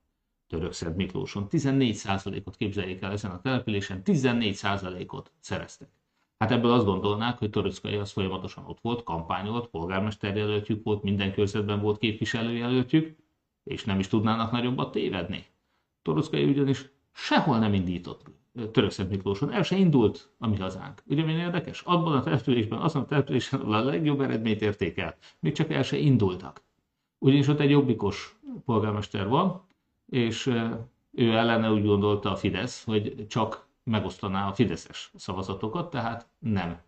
Törökszed 0.48 0.96
Miklóson. 0.96 1.48
14%-ot 1.50 2.56
képzeljék 2.56 3.02
el 3.02 3.12
ezen 3.12 3.32
a 3.32 3.42
településen, 3.42 4.02
14%-ot 4.06 5.32
szereztek. 5.40 5.90
Hát 6.38 6.52
ebből 6.52 6.72
azt 6.72 6.86
gondolnák, 6.86 7.38
hogy 7.38 7.50
Töröckai 7.50 7.96
az 7.96 8.12
folyamatosan 8.12 8.66
ott 8.66 8.80
volt, 8.82 9.04
kampányolt, 9.04 9.68
polgármesterjelöltjük 9.68 10.84
volt, 10.84 11.04
minden 11.04 11.34
körzetben 11.34 11.82
volt 11.82 11.98
képviselőjelöltjük, 11.98 13.18
és 13.64 13.84
nem 13.84 14.00
is 14.00 14.08
tudnának 14.08 14.52
nagyobbat 14.52 14.92
tévedni. 14.92 15.46
Torockai 16.02 16.44
ugyanis 16.44 16.90
sehol 17.12 17.60
nem 17.60 17.74
indított 17.74 18.24
Törökszent 18.72 19.10
Miklóson 19.10 19.52
el 19.52 19.64
se 19.64 19.76
indult 19.76 20.30
a 20.40 20.48
mi 20.48 20.58
hazánk. 20.58 21.04
Ugye 21.08 21.24
milyen 21.24 21.40
érdekes? 21.40 21.82
Abban 21.82 22.16
a 22.16 22.24
településben, 22.24 22.80
azon 22.80 23.02
a 23.02 23.06
településen 23.06 23.60
a 23.60 23.84
legjobb 23.84 24.22
eredményt 24.22 24.62
értékelt. 24.62 25.18
Még 25.40 25.54
csak 25.54 25.72
el 25.72 25.84
se 25.84 25.98
indultak. 25.98 26.62
Ugyanis 27.20 27.48
ott 27.48 27.60
egy 27.60 27.70
jobbikos 27.70 28.38
polgármester 28.66 29.28
van, 29.28 29.62
és 30.06 30.46
ő 31.12 31.34
ellene 31.34 31.72
úgy 31.72 31.86
gondolta 31.86 32.32
a 32.32 32.36
Fidesz, 32.36 32.84
hogy 32.84 33.28
csak 33.28 33.68
megosztaná 33.84 34.48
a 34.48 34.54
fideszes 34.54 35.12
szavazatokat, 35.16 35.90
tehát 35.90 36.28
nem 36.40 36.82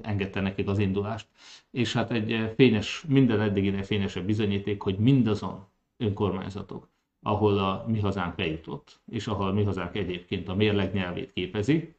engedte 0.00 0.40
nekik 0.40 0.68
az 0.68 0.78
indulást. 0.78 1.26
És 1.70 1.92
hát 1.92 2.10
egy 2.10 2.52
fényes, 2.56 3.04
minden 3.08 3.40
eddiginél 3.40 3.82
fényesebb 3.82 4.24
bizonyíték, 4.24 4.82
hogy 4.82 4.98
mindazon 4.98 5.66
önkormányzatok, 5.96 6.88
ahol 7.22 7.58
a 7.58 7.84
mi 7.86 8.00
hazánk 8.00 8.34
bejutott, 8.34 9.00
és 9.06 9.26
ahol 9.26 9.48
a 9.48 9.52
mi 9.52 9.64
hazánk 9.64 9.96
egyébként 9.96 10.48
a 10.48 10.54
mérleg 10.54 10.92
nyelvét 10.92 11.32
képezi, 11.32 11.94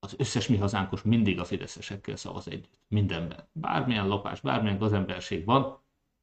az 0.00 0.14
összes 0.18 0.48
mi 0.48 0.56
hazánkos 0.56 1.02
mindig 1.02 1.40
a 1.40 1.44
fideszesekkel 1.44 2.16
szavaz 2.16 2.48
együtt. 2.48 2.78
Mindenben. 2.88 3.48
Bármilyen 3.52 4.08
lopás, 4.08 4.40
bármilyen 4.40 4.78
gazemberség 4.78 5.44
van, 5.44 5.78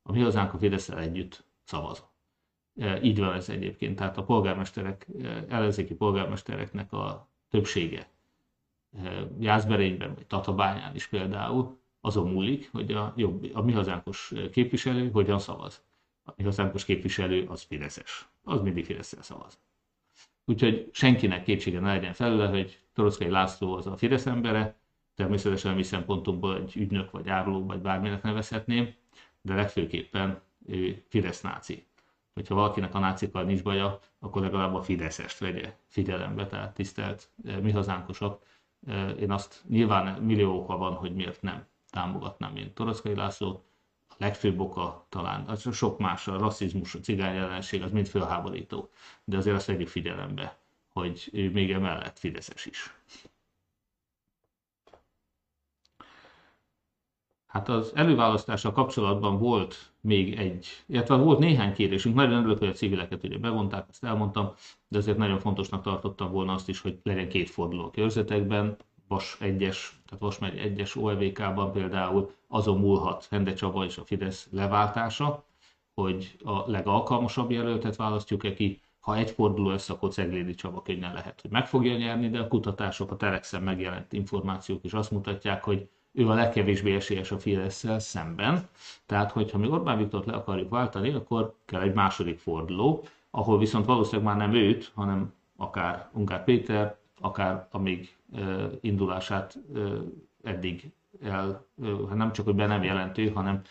a 0.07 0.11
mi 0.11 0.21
hazánk 0.21 0.53
a 0.53 0.57
Fideszel 0.57 0.99
együtt 0.99 1.43
szavaz. 1.63 2.05
E, 2.75 3.01
így 3.01 3.19
van 3.19 3.33
ez 3.33 3.49
egyébként. 3.49 3.95
Tehát 3.95 4.17
a 4.17 4.23
polgármesterek, 4.23 5.07
e, 5.21 5.45
ellenzéki 5.49 5.93
polgármestereknek 5.93 6.93
a 6.93 7.29
többsége 7.49 8.09
e, 8.97 9.27
Jászberényben, 9.39 10.13
vagy 10.13 10.25
Tatabányán 10.25 10.95
is 10.95 11.07
például 11.07 11.77
azon 12.01 12.31
múlik, 12.31 12.69
hogy 12.71 12.91
a, 12.91 13.13
jobb, 13.15 13.49
a 13.53 13.61
mi 13.61 13.71
hazánkos 13.71 14.33
képviselő 14.51 15.11
hogyan 15.11 15.39
szavaz. 15.39 15.83
A 16.25 16.33
mi 16.35 16.43
hazánkos 16.43 16.85
képviselő 16.85 17.45
az 17.47 17.61
Fideszes. 17.61 18.29
Az 18.43 18.61
mindig 18.61 18.85
Fideszsel 18.85 19.21
szavaz. 19.21 19.59
Úgyhogy 20.45 20.89
senkinek 20.91 21.43
kétsége 21.43 21.79
ne 21.79 21.93
legyen 21.93 22.13
felőle, 22.13 22.47
hogy 22.47 22.79
Toroszkai 22.93 23.29
László 23.29 23.73
az 23.75 23.87
a 23.87 23.97
Fidesz 23.97 24.25
embere, 24.25 24.75
természetesen 25.15 25.71
a 25.71 25.75
mi 25.75 25.83
szempontunkból 25.83 26.55
egy 26.55 26.75
ügynök, 26.75 27.11
vagy 27.11 27.29
áruló, 27.29 27.65
vagy 27.65 27.79
bárminek 27.79 28.23
nevezhetném, 28.23 28.93
de 29.41 29.53
legfőképpen 29.53 30.41
ő 30.65 31.03
Fidesz 31.07 31.41
náci. 31.41 31.85
Hogyha 32.33 32.55
valakinek 32.55 32.95
a 32.95 32.99
nácikkal 32.99 33.43
nincs 33.43 33.63
baja, 33.63 33.99
akkor 34.19 34.41
legalább 34.41 34.73
a 34.73 34.81
Fideszest 34.81 35.37
vegye 35.37 35.75
figyelembe, 35.87 36.47
tehát 36.47 36.73
tisztelt 36.73 37.29
eh, 37.45 37.59
mi 37.59 37.71
hazánkosok. 37.71 38.43
Eh, 38.87 39.21
én 39.21 39.31
azt 39.31 39.63
nyilván 39.67 40.21
millió 40.21 40.59
oka 40.59 40.77
van, 40.77 40.93
hogy 40.93 41.15
miért 41.15 41.41
nem 41.41 41.65
támogatnám 41.89 42.55
én 42.55 42.73
Toroszkai 42.73 43.15
Lászlót. 43.15 43.63
Legfőbb 44.17 44.59
oka 44.59 45.05
talán, 45.09 45.45
az 45.47 45.75
sok 45.75 45.99
más, 45.99 46.27
a 46.27 46.37
rasszizmus, 46.37 46.95
a 46.95 46.99
cigány 46.99 47.35
ellenség, 47.35 47.81
az 47.81 47.91
mind 47.91 48.07
fölháborító. 48.07 48.89
De 49.23 49.37
azért 49.37 49.55
azt 49.55 49.65
vegyük 49.65 49.87
figyelembe, 49.87 50.57
hogy 50.93 51.29
ő 51.33 51.51
még 51.51 51.71
emellett 51.71 52.19
Fideszes 52.19 52.65
is. 52.65 52.93
Hát 57.55 57.69
az 57.69 57.91
előválasztással 57.95 58.71
kapcsolatban 58.71 59.37
volt 59.37 59.91
még 60.01 60.33
egy, 60.33 60.67
illetve 60.85 61.15
volt 61.15 61.39
néhány 61.39 61.73
kérésünk, 61.73 62.15
nagyon 62.15 62.39
örülök, 62.39 62.57
hogy 62.57 62.67
a 62.67 62.71
civileket 62.71 63.23
ugye 63.23 63.37
bevonták, 63.37 63.85
ezt 63.89 64.03
elmondtam, 64.03 64.53
de 64.87 64.97
azért 64.97 65.17
nagyon 65.17 65.39
fontosnak 65.39 65.83
tartottam 65.83 66.31
volna 66.31 66.53
azt 66.53 66.69
is, 66.69 66.81
hogy 66.81 66.99
legyen 67.03 67.29
két 67.29 67.49
forduló 67.49 67.83
a 67.83 67.91
körzetekben, 67.91 68.77
Vas 69.07 69.37
1-es, 69.39 69.77
tehát 70.05 70.19
Vas 70.19 70.39
megy 70.39 70.73
1-es 70.75 70.97
OLVK-ban 70.97 71.71
például 71.71 72.31
azon 72.47 72.79
múlhat 72.79 73.27
Hende 73.29 73.53
Csaba 73.53 73.85
és 73.85 73.97
a 73.97 74.05
Fidesz 74.05 74.47
leváltása, 74.51 75.43
hogy 75.93 76.35
a 76.43 76.69
legalkalmasabb 76.69 77.51
jelöltet 77.51 77.95
választjuk-e 77.95 78.53
ki, 78.53 78.81
ha 78.99 79.15
egy 79.15 79.31
forduló 79.31 79.69
lesz, 79.69 79.89
akkor 79.89 80.09
Ceglédi 80.09 80.55
Csaba 80.55 80.81
könnyen 80.81 81.13
lehet, 81.13 81.41
hogy 81.41 81.51
meg 81.51 81.67
fogja 81.67 81.97
nyerni, 81.97 82.29
de 82.29 82.39
a 82.39 82.47
kutatások, 82.47 83.11
a 83.11 83.15
Telexen 83.15 83.63
megjelent 83.63 84.13
információk 84.13 84.83
is 84.83 84.93
azt 84.93 85.11
mutatják, 85.11 85.63
hogy 85.63 85.89
ő 86.11 86.29
a 86.29 86.33
legkevésbé 86.33 86.95
esélyes 86.95 87.31
a 87.31 87.39
fidesz 87.39 87.85
szemben. 87.97 88.67
Tehát, 89.05 89.31
hogyha 89.31 89.57
mi 89.57 89.67
Orbán 89.67 89.97
Viktort 89.97 90.25
le 90.25 90.33
akarjuk 90.33 90.69
váltani, 90.69 91.13
akkor 91.13 91.55
kell 91.65 91.81
egy 91.81 91.93
második 91.93 92.39
forduló, 92.39 93.03
ahol 93.31 93.57
viszont 93.57 93.85
valószínűleg 93.85 94.25
már 94.25 94.47
nem 94.47 94.55
őt, 94.61 94.91
hanem 94.95 95.33
akár 95.57 96.09
Ungár 96.13 96.43
Péter, 96.43 96.97
akár 97.21 97.67
a 97.71 97.77
még 97.77 98.15
indulását 98.81 99.57
eddig 100.43 100.91
el, 101.21 101.65
hát 102.07 102.17
nem 102.17 102.31
csak, 102.31 102.45
hogy 102.45 102.55
be 102.55 102.65
nem 102.65 102.83
jelentő, 102.83 103.29
hanem 103.29 103.61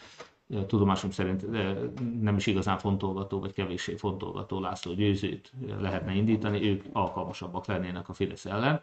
tudomásom 0.67 1.11
szerint 1.11 1.51
nem 2.21 2.37
is 2.37 2.47
igazán 2.47 2.79
fontolgató, 2.79 3.41
vagy 3.41 3.53
kevéssé 3.53 3.95
fontolgató 3.97 4.61
László 4.61 4.93
Győzőt 4.93 5.53
lehetne 5.79 6.15
indítani, 6.15 6.69
ők 6.69 6.85
alkalmasabbak 6.93 7.67
lennének 7.67 8.09
a 8.09 8.13
Fidesz 8.13 8.47
ellen. 8.47 8.81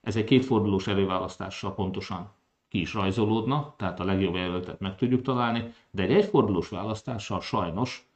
Ez 0.00 0.16
egy 0.16 0.24
kétfordulós 0.24 0.86
előválasztással 0.86 1.74
pontosan 1.74 2.30
ki 2.68 2.80
is 2.80 2.94
rajzolódna, 2.94 3.74
tehát 3.76 4.00
a 4.00 4.04
legjobb 4.04 4.34
jelöltet 4.34 4.80
meg 4.80 4.96
tudjuk 4.96 5.22
találni, 5.22 5.74
de 5.90 6.02
egy 6.02 6.12
egyfordulós 6.12 6.68
választással 6.68 7.40
sajnos 7.40 8.06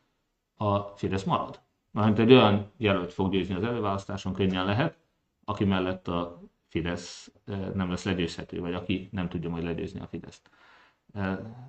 a 0.56 0.78
Fidesz 0.78 1.24
marad. 1.24 1.60
Mert 1.90 2.18
egy 2.18 2.32
olyan 2.32 2.70
jelölt 2.76 3.12
fog 3.12 3.30
győzni 3.30 3.54
az 3.54 3.64
előválasztáson, 3.64 4.32
könnyen 4.32 4.64
lehet, 4.64 4.96
aki 5.44 5.64
mellett 5.64 6.08
a 6.08 6.40
Fidesz 6.76 7.32
nem 7.74 7.90
lesz 7.90 8.04
legyőzhető, 8.04 8.60
vagy 8.60 8.74
aki 8.74 9.08
nem 9.12 9.28
tudja 9.28 9.50
majd 9.50 9.64
legyőzni 9.64 10.00
a 10.00 10.06
Fideszt. 10.06 10.50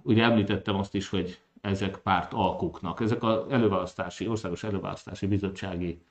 Ugye 0.01 0.24
említettem 0.24 0.76
azt 0.76 0.95
is, 0.95 1.10
hogy 1.10 1.41
ezek 1.62 1.97
párt 1.97 2.34
alkuknak, 2.34 2.99
ezek 2.99 3.24
az 3.24 3.51
előválasztási, 3.51 4.28
országos 4.28 4.64
előválasztási 4.64 5.28
bizottsági 5.28 6.01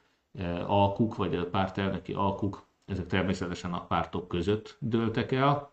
alkuk, 0.66 1.16
vagy 1.16 1.34
a 1.34 1.48
pártelnöki 1.48 2.12
alkuk, 2.12 2.66
ezek 2.86 3.06
természetesen 3.06 3.72
a 3.72 3.86
pártok 3.86 4.28
között 4.28 4.76
dőltek 4.80 5.32
el, 5.32 5.72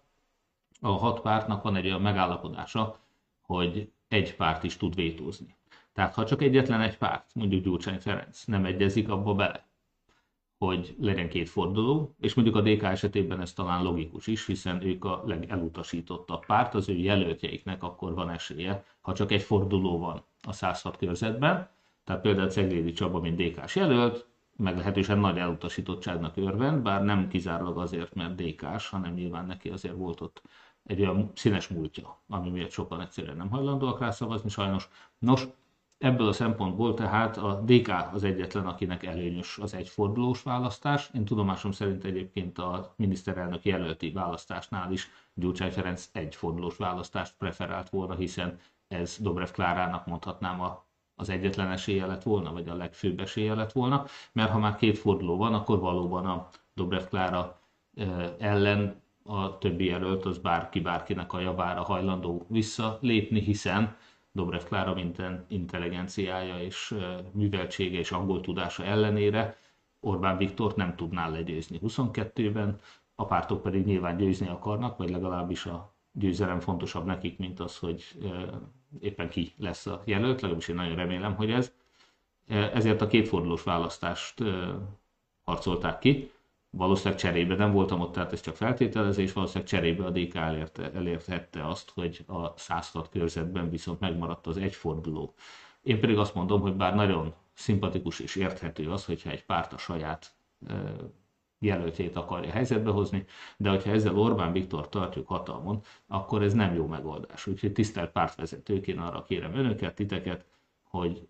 a 0.81 0.91
hat 0.91 1.21
pártnak 1.21 1.63
van 1.63 1.75
egy 1.75 1.85
olyan 1.85 2.01
megállapodása, 2.01 2.99
hogy 3.41 3.91
egy 4.07 4.35
párt 4.35 4.63
is 4.63 4.77
tud 4.77 4.95
vétózni. 4.95 5.55
Tehát 5.93 6.13
ha 6.13 6.25
csak 6.25 6.41
egyetlen 6.41 6.81
egy 6.81 6.97
párt, 6.97 7.35
mondjuk 7.35 7.63
Gyurcsány 7.63 7.99
Ferenc 7.99 8.43
nem 8.43 8.65
egyezik 8.65 9.09
abba 9.09 9.33
bele, 9.33 9.65
hogy 10.65 10.95
legyen 10.99 11.29
két 11.29 11.49
forduló, 11.49 12.15
és 12.19 12.33
mondjuk 12.33 12.55
a 12.55 12.61
DK 12.61 12.83
esetében 12.83 13.41
ez 13.41 13.53
talán 13.53 13.83
logikus 13.83 14.27
is, 14.27 14.45
hiszen 14.45 14.85
ők 14.85 15.05
a 15.05 15.23
legelutasítottabb 15.25 16.45
párt, 16.45 16.73
az 16.73 16.89
ő 16.89 16.93
jelöltjeiknek 16.93 17.83
akkor 17.83 18.13
van 18.13 18.29
esélye, 18.29 18.85
ha 19.01 19.13
csak 19.13 19.31
egy 19.31 19.41
forduló 19.41 19.99
van 19.99 20.23
a 20.47 20.51
106 20.51 20.97
körzetben, 20.97 21.69
tehát 22.03 22.21
például 22.21 22.49
Ceglédi 22.49 22.91
Csaba, 22.91 23.19
mint 23.19 23.41
DK-s 23.41 23.75
jelölt, 23.75 24.27
meglehetősen 24.57 25.19
nagy 25.19 25.37
elutasítottságnak 25.37 26.37
örvend, 26.37 26.81
bár 26.81 27.03
nem 27.03 27.27
kizárólag 27.27 27.77
azért, 27.77 28.13
mert 28.13 28.35
DK-s, 28.35 28.89
hanem 28.89 29.13
nyilván 29.13 29.45
neki 29.45 29.69
azért 29.69 29.95
volt 29.95 30.21
ott 30.21 30.41
egy 30.83 30.99
olyan 31.01 31.31
színes 31.35 31.67
múltja, 31.67 32.21
ami 32.27 32.49
miatt 32.49 32.71
sokan 32.71 33.01
egyszerűen 33.01 33.37
nem 33.37 33.49
hajlandóak 33.49 33.99
rá 33.99 34.11
szavazni 34.11 34.49
sajnos. 34.49 34.89
Nos, 35.19 35.47
ebből 36.03 36.27
a 36.27 36.33
szempontból 36.33 36.93
tehát 36.93 37.37
a 37.37 37.61
DK 37.65 37.91
az 38.13 38.23
egyetlen, 38.23 38.65
akinek 38.65 39.03
előnyös 39.03 39.57
az 39.57 39.73
egyfordulós 39.73 40.43
választás. 40.43 41.09
Én 41.13 41.25
tudomásom 41.25 41.71
szerint 41.71 42.03
egyébként 42.03 42.57
a 42.57 42.93
miniszterelnök 42.95 43.65
jelölti 43.65 44.11
választásnál 44.11 44.91
is 44.91 45.09
Gyurcsány 45.33 45.71
Ferenc 45.71 46.09
egyfordulós 46.11 46.77
választást 46.77 47.35
preferált 47.37 47.89
volna, 47.89 48.15
hiszen 48.15 48.59
ez 48.87 49.17
Dobrev 49.19 49.49
Klárának 49.49 50.05
mondhatnám 50.05 50.61
a 50.61 50.85
az 51.15 51.29
egyetlen 51.29 51.71
esélye 51.71 52.05
lett 52.05 52.23
volna, 52.23 52.53
vagy 52.53 52.67
a 52.67 52.75
legfőbb 52.75 53.19
esélye 53.19 53.53
lett 53.53 53.71
volna, 53.71 54.05
mert 54.31 54.51
ha 54.51 54.59
már 54.59 54.75
két 54.75 54.97
forduló 54.97 55.37
van, 55.37 55.53
akkor 55.53 55.79
valóban 55.79 56.25
a 56.25 56.49
Dobrev 56.73 57.03
Klára 57.03 57.59
ellen 58.39 59.01
a 59.23 59.57
többi 59.57 59.85
jelölt 59.85 60.25
az 60.25 60.37
bárki 60.37 60.79
bárkinek 60.79 61.33
a 61.33 61.39
javára 61.39 61.81
hajlandó 61.81 62.45
visszalépni, 62.47 63.39
hiszen 63.39 63.95
Dobrev 64.35 64.61
Klára 64.63 64.95
intelligenciája 65.47 66.59
és 66.59 66.95
műveltsége 67.31 67.99
és 67.99 68.11
angol 68.11 68.41
tudása 68.41 68.83
ellenére 68.83 69.57
Orbán 69.99 70.37
Viktort 70.37 70.75
nem 70.75 70.95
tudná 70.95 71.29
legyőzni 71.29 71.79
22-ben, 71.83 72.79
a 73.15 73.25
pártok 73.25 73.61
pedig 73.61 73.85
nyilván 73.85 74.17
győzni 74.17 74.47
akarnak, 74.47 74.97
vagy 74.97 75.09
legalábbis 75.09 75.65
a 75.65 75.93
győzelem 76.11 76.59
fontosabb 76.59 77.05
nekik, 77.05 77.37
mint 77.37 77.59
az, 77.59 77.77
hogy 77.77 78.03
éppen 78.99 79.29
ki 79.29 79.53
lesz 79.57 79.85
a 79.85 80.01
jelölt, 80.05 80.41
legalábbis 80.41 80.67
én 80.67 80.75
nagyon 80.75 80.95
remélem, 80.95 81.35
hogy 81.35 81.51
ez. 81.51 81.73
Ezért 82.47 83.01
a 83.01 83.07
kétfordulós 83.07 83.63
választást 83.63 84.43
harcolták 85.43 85.99
ki 85.99 86.31
valószínűleg 86.75 87.19
cserébe 87.19 87.55
nem 87.55 87.71
voltam 87.71 87.99
ott, 87.99 88.13
tehát 88.13 88.31
ez 88.31 88.41
csak 88.41 88.55
feltételezés, 88.55 89.33
valószínűleg 89.33 89.67
cserébe 89.67 90.05
a 90.05 90.09
DK 90.09 90.35
elérte, 90.35 90.91
elérhette 90.91 91.67
azt, 91.67 91.91
hogy 91.91 92.23
a 92.27 92.57
106 92.57 93.09
körzetben 93.09 93.69
viszont 93.69 93.99
megmaradt 93.99 94.47
az 94.47 94.57
egyforduló. 94.57 95.33
Én 95.81 95.99
pedig 95.99 96.17
azt 96.17 96.35
mondom, 96.35 96.61
hogy 96.61 96.73
bár 96.73 96.95
nagyon 96.95 97.33
szimpatikus 97.53 98.19
és 98.19 98.35
érthető 98.35 98.91
az, 98.91 99.05
hogyha 99.05 99.29
egy 99.29 99.45
párt 99.45 99.73
a 99.73 99.77
saját 99.77 100.33
jelöltjét 101.59 102.15
akarja 102.15 102.51
helyzetbe 102.51 102.89
hozni, 102.89 103.25
de 103.57 103.69
hogyha 103.69 103.91
ezzel 103.91 104.17
Orbán 104.17 104.51
Viktor 104.51 104.89
tartjuk 104.89 105.27
hatalmon, 105.27 105.81
akkor 106.07 106.43
ez 106.43 106.53
nem 106.53 106.73
jó 106.73 106.87
megoldás. 106.87 107.47
Úgyhogy 107.47 107.71
tisztelt 107.71 108.11
pártvezetők, 108.11 108.87
én 108.87 108.99
arra 108.99 109.23
kérem 109.23 109.55
önöket, 109.55 109.95
titeket, 109.95 110.45
hogy 110.83 111.27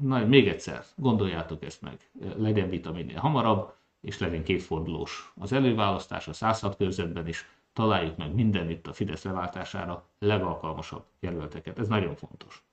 na, 0.00 0.26
még 0.26 0.48
egyszer, 0.48 0.84
gondoljátok 0.96 1.62
ezt 1.62 1.82
meg, 1.82 2.10
legyen 2.36 2.68
vita 2.68 2.92
minél 2.92 3.18
hamarabb, 3.18 3.72
és 4.02 4.18
legyen 4.18 4.42
kétfordulós 4.42 5.32
az 5.36 5.52
előválasztás 5.52 6.28
a 6.28 6.32
106 6.32 6.76
körzetben 6.76 7.28
is, 7.28 7.46
találjuk 7.72 8.16
meg 8.16 8.34
mindenütt 8.34 8.86
a 8.86 8.92
Fidesz 8.92 9.24
leváltására 9.24 10.04
legalkalmasabb 10.18 11.04
jelölteket. 11.20 11.78
Ez 11.78 11.88
nagyon 11.88 12.14
fontos. 12.14 12.64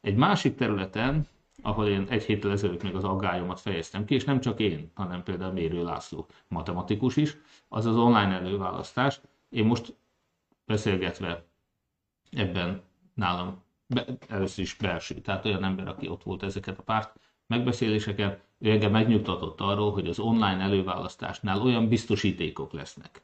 Egy 0.00 0.14
másik 0.16 0.56
területen, 0.56 1.26
ahol 1.62 1.88
én 1.88 2.06
egy 2.08 2.24
héttel 2.24 2.50
ezelőtt 2.50 2.82
még 2.82 2.94
az 2.94 3.04
aggályomat 3.04 3.60
fejeztem 3.60 4.04
ki, 4.04 4.14
és 4.14 4.24
nem 4.24 4.40
csak 4.40 4.60
én, 4.60 4.90
hanem 4.94 5.22
például 5.22 5.52
Mérő 5.52 5.82
László, 5.82 6.26
matematikus 6.48 7.16
is, 7.16 7.36
az 7.68 7.86
az 7.86 7.96
online 7.96 8.32
előválasztás. 8.32 9.20
Én 9.48 9.64
most 9.64 9.96
beszélgetve 10.66 11.44
ebben 12.30 12.82
nálam 13.14 13.62
be, 13.86 14.04
először 14.28 14.64
is 14.64 14.74
belső, 14.74 15.14
tehát 15.14 15.44
olyan 15.44 15.64
ember, 15.64 15.88
aki 15.88 16.08
ott 16.08 16.22
volt 16.22 16.42
ezeket 16.42 16.78
a 16.78 16.82
párt 16.82 17.18
megbeszéléseken, 17.46 18.38
ő 18.62 18.70
engem 18.70 18.90
megnyugtatott 18.90 19.60
arról, 19.60 19.92
hogy 19.92 20.06
az 20.08 20.18
online 20.18 20.58
előválasztásnál 20.62 21.62
olyan 21.62 21.88
biztosítékok 21.88 22.72
lesznek, 22.72 23.22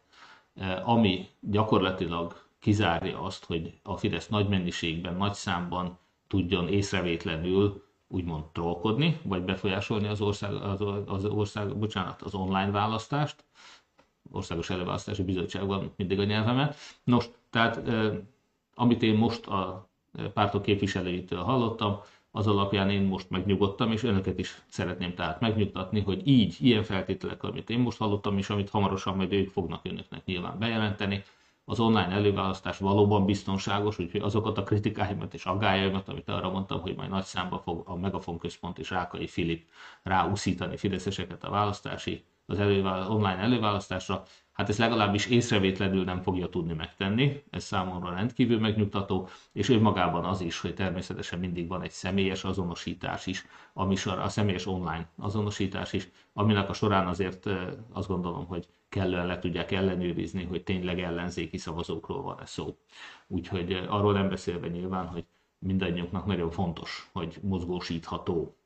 ami 0.85 1.29
gyakorlatilag 1.41 2.47
kizárja 2.59 3.23
azt, 3.23 3.45
hogy 3.45 3.73
a 3.83 3.97
Fidesz 3.97 4.29
nagy 4.29 4.49
mennyiségben, 4.49 5.17
nagy 5.17 5.35
számban 5.35 5.99
tudjon 6.29 6.69
észrevétlenül 6.69 7.85
úgymond 8.09 8.45
trollkodni, 8.45 9.21
vagy 9.23 9.43
befolyásolni 9.43 10.07
az 10.09 10.21
ország, 10.21 10.55
az, 10.55 10.81
az 11.07 11.25
ország, 11.25 11.77
bocsánat, 11.79 12.23
az 12.23 12.35
online 12.35 12.71
választást, 12.71 13.45
Országos 14.33 14.71
Előválasztási 14.71 15.23
Bizottságban 15.23 15.93
mindig 15.97 16.19
a 16.19 16.25
nyelvemet. 16.25 16.77
Nos, 17.05 17.31
tehát 17.51 17.81
amit 18.75 19.03
én 19.03 19.15
most 19.15 19.47
a 19.47 19.89
pártok 20.33 20.63
képviselőitől 20.63 21.43
hallottam, 21.43 22.01
az 22.39 22.47
alapján 22.47 22.91
én 22.91 23.03
most 23.03 23.31
megnyugodtam, 23.31 23.93
és 23.93 24.03
önöket 24.03 24.39
is 24.39 24.63
szeretném 24.69 25.15
tehát 25.15 25.41
megnyugtatni, 25.41 26.01
hogy 26.01 26.27
így, 26.27 26.57
ilyen 26.61 26.83
feltételek, 26.83 27.43
amit 27.43 27.71
én 27.71 27.79
most 27.79 27.99
hallottam, 27.99 28.39
és 28.39 28.51
amit 28.51 28.71
hamarosan 28.71 29.17
majd 29.17 29.33
ők 29.33 29.49
fognak 29.49 29.85
önöknek 29.85 30.25
nyilván 30.25 30.59
bejelenteni, 30.59 31.23
az 31.65 31.81
online 31.81 32.09
előválasztás 32.09 32.79
valóban 32.79 33.25
biztonságos, 33.25 33.99
úgyhogy 33.99 34.21
azokat 34.21 34.59
a 34.59 34.63
kritikáimat 34.63 35.35
és 35.35 35.45
aggájaimat, 35.45 36.09
amit 36.09 36.29
arra 36.29 36.51
mondtam, 36.51 36.81
hogy 36.81 36.97
majd 36.97 37.11
nagy 37.11 37.25
számba 37.25 37.59
fog 37.59 37.83
a 37.85 37.97
Megafon 37.97 38.39
központ 38.39 38.79
és 38.79 38.91
Rákai 38.91 39.27
Filip 39.27 39.69
ráúszítani 40.03 40.77
fideszeseket 40.77 41.45
a 41.45 41.51
választási, 41.51 42.25
az 42.47 42.59
elővál, 42.59 43.11
online 43.11 43.39
előválasztásra, 43.39 44.23
hát 44.59 44.69
ezt 44.69 44.79
legalábbis 44.79 45.27
észrevétlenül 45.27 46.05
nem 46.05 46.23
fogja 46.23 46.49
tudni 46.49 46.73
megtenni, 46.73 47.43
ez 47.51 47.65
számomra 47.65 48.15
rendkívül 48.15 48.59
megnyugtató, 48.59 49.29
és 49.53 49.69
önmagában 49.69 50.25
az 50.25 50.41
is, 50.41 50.61
hogy 50.61 50.75
természetesen 50.75 51.39
mindig 51.39 51.69
van 51.69 51.83
egy 51.83 51.91
személyes 51.91 52.45
azonosítás 52.45 53.27
is, 53.27 53.47
ami 53.73 53.97
sor, 53.97 54.19
a 54.19 54.29
személyes 54.29 54.67
online 54.67 55.09
azonosítás 55.19 55.93
is, 55.93 56.09
aminek 56.33 56.69
a 56.69 56.73
során 56.73 57.07
azért 57.07 57.47
azt 57.93 58.09
gondolom, 58.09 58.47
hogy 58.47 58.67
kellően 58.89 59.27
le 59.27 59.39
tudják 59.39 59.71
ellenőrizni, 59.71 60.45
hogy 60.45 60.63
tényleg 60.63 61.01
ellenzéki 61.01 61.59
szavazókról 61.59 62.23
van-e 62.23 62.47
szó. 62.47 62.77
Úgyhogy 63.27 63.73
arról 63.89 64.13
nem 64.13 64.29
beszélve 64.29 64.69
nyilván, 64.69 65.07
hogy 65.07 65.25
mindannyiunknak 65.59 66.27
nagyon 66.27 66.51
fontos, 66.51 67.09
hogy 67.13 67.39
mozgósítható 67.43 68.57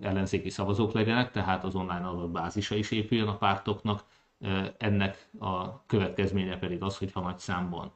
ellenzéki 0.00 0.50
szavazók 0.50 0.92
legyenek, 0.92 1.30
tehát 1.30 1.64
az 1.64 1.74
online 1.74 2.08
adatbázisa 2.08 2.74
is 2.74 2.90
épüljön 2.90 3.28
a 3.28 3.36
pártoknak, 3.36 4.04
ennek 4.78 5.28
a 5.38 5.86
következménye 5.86 6.58
pedig 6.58 6.82
az, 6.82 6.98
hogy 6.98 7.12
ha 7.12 7.20
nagy 7.20 7.38
számban 7.38 7.92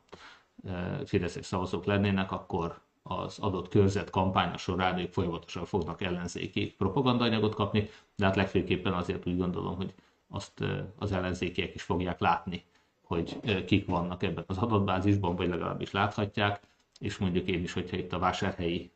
fideszes 1.04 1.46
szavazók 1.46 1.84
lennének, 1.84 2.32
akkor 2.32 2.80
az 3.02 3.38
adott 3.38 3.68
körzet 3.68 4.10
kampánya 4.10 4.56
során 4.56 4.98
ők 4.98 5.12
folyamatosan 5.12 5.64
fognak 5.64 6.02
ellenzéki 6.02 6.74
propagandanyagot 6.78 7.54
kapni, 7.54 7.88
de 8.16 8.24
hát 8.24 8.36
legfőképpen 8.36 8.92
azért 8.92 9.26
úgy 9.26 9.36
gondolom, 9.36 9.76
hogy 9.76 9.94
azt 10.28 10.64
az 10.98 11.12
ellenzékiek 11.12 11.74
is 11.74 11.82
fogják 11.82 12.20
látni, 12.20 12.64
hogy 13.02 13.40
kik 13.64 13.86
vannak 13.86 14.22
ebben 14.22 14.44
az 14.46 14.58
adatbázisban, 14.58 15.36
vagy 15.36 15.48
legalábbis 15.48 15.90
láthatják, 15.90 16.60
és 16.98 17.18
mondjuk 17.18 17.48
én 17.48 17.62
is, 17.62 17.72
hogyha 17.72 17.96
itt 17.96 18.12
a 18.12 18.18
vásárhelyi 18.18 18.90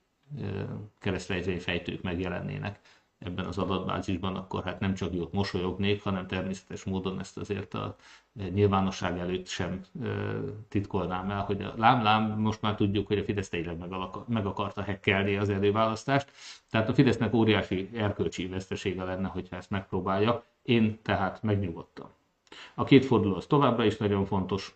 fejtők 1.59 2.03
megjelennének, 2.03 2.81
ebben 3.21 3.45
az 3.45 3.59
adatbázisban, 3.59 4.37
akkor 4.37 4.65
hát 4.65 4.81
nem 4.81 4.95
csak 4.95 5.15
jót 5.15 5.33
mosolyognék, 5.33 6.03
hanem 6.03 6.27
természetes 6.27 6.85
módon 6.85 7.21
ezt 7.21 7.39
azért 7.39 7.75
a 7.75 7.97
nyilvánosság 8.53 9.19
előtt 9.19 9.47
sem 9.47 9.81
titkolnám 10.69 11.31
el, 11.31 11.41
hogy 11.43 11.63
a 11.63 11.75
lám-lám, 11.77 12.41
most 12.41 12.63
már 12.63 12.75
tudjuk, 12.75 13.07
hogy 13.07 13.19
a 13.19 13.25
Fidesz 13.25 13.49
tényleg 13.49 13.79
meg, 13.79 13.91
meg 14.27 14.47
akarta 14.47 14.83
hekkelni 14.83 15.37
az 15.37 15.49
előválasztást. 15.49 16.31
Tehát 16.71 16.89
a 16.89 16.95
Fidesznek 16.95 17.35
óriási 17.35 17.89
erkölcsi 17.95 18.47
vesztesége 18.47 19.05
lenne, 19.05 19.29
hogyha 19.29 19.57
ezt 19.57 19.71
megpróbálja. 19.71 20.45
Én 20.63 20.99
tehát 21.03 21.43
megnyugodtam. 21.43 22.09
A 22.75 22.85
két 22.85 23.05
forduló 23.05 23.35
az 23.35 23.47
továbbra 23.47 23.85
is 23.85 23.97
nagyon 23.97 24.25
fontos. 24.25 24.75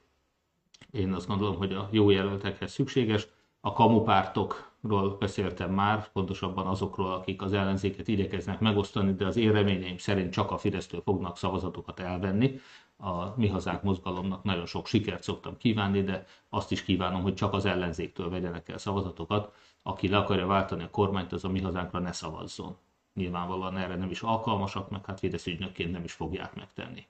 Én 0.90 1.12
azt 1.12 1.26
gondolom, 1.26 1.56
hogy 1.56 1.72
a 1.72 1.88
jó 1.90 2.10
jelöltekhez 2.10 2.72
szükséges. 2.72 3.26
A 3.66 3.72
kamupártokról 3.72 5.16
beszéltem 5.18 5.72
már, 5.72 6.12
pontosabban 6.12 6.66
azokról, 6.66 7.12
akik 7.12 7.42
az 7.42 7.52
ellenzéket 7.52 8.08
igyekeznek 8.08 8.60
megosztani, 8.60 9.14
de 9.14 9.26
az 9.26 9.36
én 9.36 9.98
szerint 9.98 10.32
csak 10.32 10.50
a 10.50 10.58
Fidesztől 10.58 11.00
fognak 11.00 11.36
szavazatokat 11.36 12.00
elvenni. 12.00 12.58
A 12.96 13.38
Mi 13.38 13.48
Hazák 13.48 13.82
mozgalomnak 13.82 14.42
nagyon 14.42 14.66
sok 14.66 14.86
sikert 14.86 15.22
szoktam 15.22 15.56
kívánni, 15.56 16.02
de 16.02 16.26
azt 16.48 16.72
is 16.72 16.82
kívánom, 16.82 17.22
hogy 17.22 17.34
csak 17.34 17.52
az 17.52 17.64
ellenzéktől 17.64 18.30
vegyenek 18.30 18.68
el 18.68 18.78
szavazatokat. 18.78 19.54
Aki 19.82 20.08
le 20.08 20.16
akarja 20.16 20.46
váltani 20.46 20.82
a 20.82 20.90
kormányt, 20.90 21.32
az 21.32 21.44
a 21.44 21.48
Mi 21.48 21.60
Hazánkra 21.60 21.98
ne 21.98 22.12
szavazzon. 22.12 22.76
Nyilvánvalóan 23.14 23.76
erre 23.76 23.96
nem 23.96 24.10
is 24.10 24.22
alkalmasak, 24.22 24.90
meg 24.90 25.04
hát 25.04 25.18
Fidesz 25.18 25.46
ügynökként 25.46 25.92
nem 25.92 26.04
is 26.04 26.12
fogják 26.12 26.54
megtenni. 26.54 27.06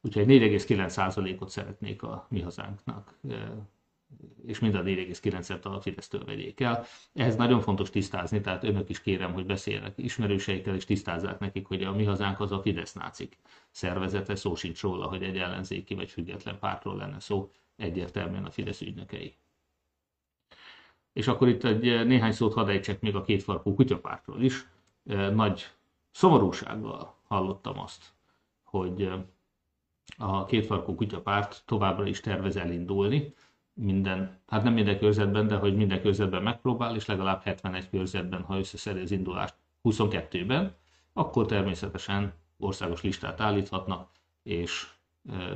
Úgyhogy 0.00 0.26
4,9%-ot 0.26 1.48
szeretnék 1.48 2.02
a 2.02 2.26
Mi 2.28 2.40
Hazánknak 2.40 3.14
és 4.46 4.58
mind 4.58 4.74
a 4.74 4.82
4,9-et 4.82 5.62
a 5.62 5.80
Fidesztől 5.80 6.24
vegyék 6.24 6.60
el. 6.60 6.84
Ehhez 7.14 7.36
nagyon 7.36 7.60
fontos 7.60 7.90
tisztázni, 7.90 8.40
tehát 8.40 8.64
önök 8.64 8.88
is 8.88 9.00
kérem, 9.00 9.32
hogy 9.32 9.46
beszéljenek 9.46 9.92
ismerőseikkel, 9.96 10.74
és 10.74 10.84
tisztázzák 10.84 11.38
nekik, 11.38 11.66
hogy 11.66 11.82
a 11.82 11.92
mi 11.92 12.04
hazánk 12.04 12.40
az 12.40 12.52
a 12.52 12.60
Fidesz 12.60 12.92
nácik 12.92 13.38
szervezete, 13.70 14.34
szó 14.34 14.54
sincs 14.54 14.80
róla, 14.80 15.06
hogy 15.06 15.22
egy 15.22 15.36
ellenzéki 15.36 15.94
vagy 15.94 16.10
független 16.10 16.58
pártról 16.58 16.96
lenne 16.96 17.20
szó, 17.20 17.50
egyértelműen 17.76 18.44
a 18.44 18.50
Fidesz 18.50 18.80
ügynökei. 18.80 19.34
És 21.12 21.28
akkor 21.28 21.48
itt 21.48 21.64
egy 21.64 22.06
néhány 22.06 22.32
szót 22.32 22.54
hadd 22.54 22.68
ejtsek 22.68 23.00
még 23.00 23.14
a 23.14 23.22
kétfarkú 23.22 23.74
kutyapártról 23.74 24.42
is. 24.42 24.66
Nagy 25.32 25.66
szomorúsággal 26.10 27.16
hallottam 27.24 27.78
azt, 27.78 28.12
hogy 28.64 29.10
a 30.16 30.44
kétfarkú 30.44 30.94
kutyapárt 30.94 31.62
továbbra 31.66 32.06
is 32.06 32.20
tervez 32.20 32.56
elindulni, 32.56 33.34
minden, 33.80 34.40
hát 34.46 34.62
nem 34.62 34.72
minden 34.72 34.98
körzetben, 34.98 35.46
de 35.46 35.56
hogy 35.56 35.76
minden 35.76 36.00
körzetben 36.00 36.42
megpróbál, 36.42 36.94
és 36.94 37.06
legalább 37.06 37.42
71 37.42 37.90
körzetben, 37.90 38.42
ha 38.42 38.58
összeszedi 38.58 39.00
az 39.00 39.10
indulást 39.10 39.54
22-ben, 39.82 40.76
akkor 41.12 41.46
természetesen 41.46 42.34
országos 42.58 43.02
listát 43.02 43.40
állíthatnak, 43.40 44.10
és 44.42 44.86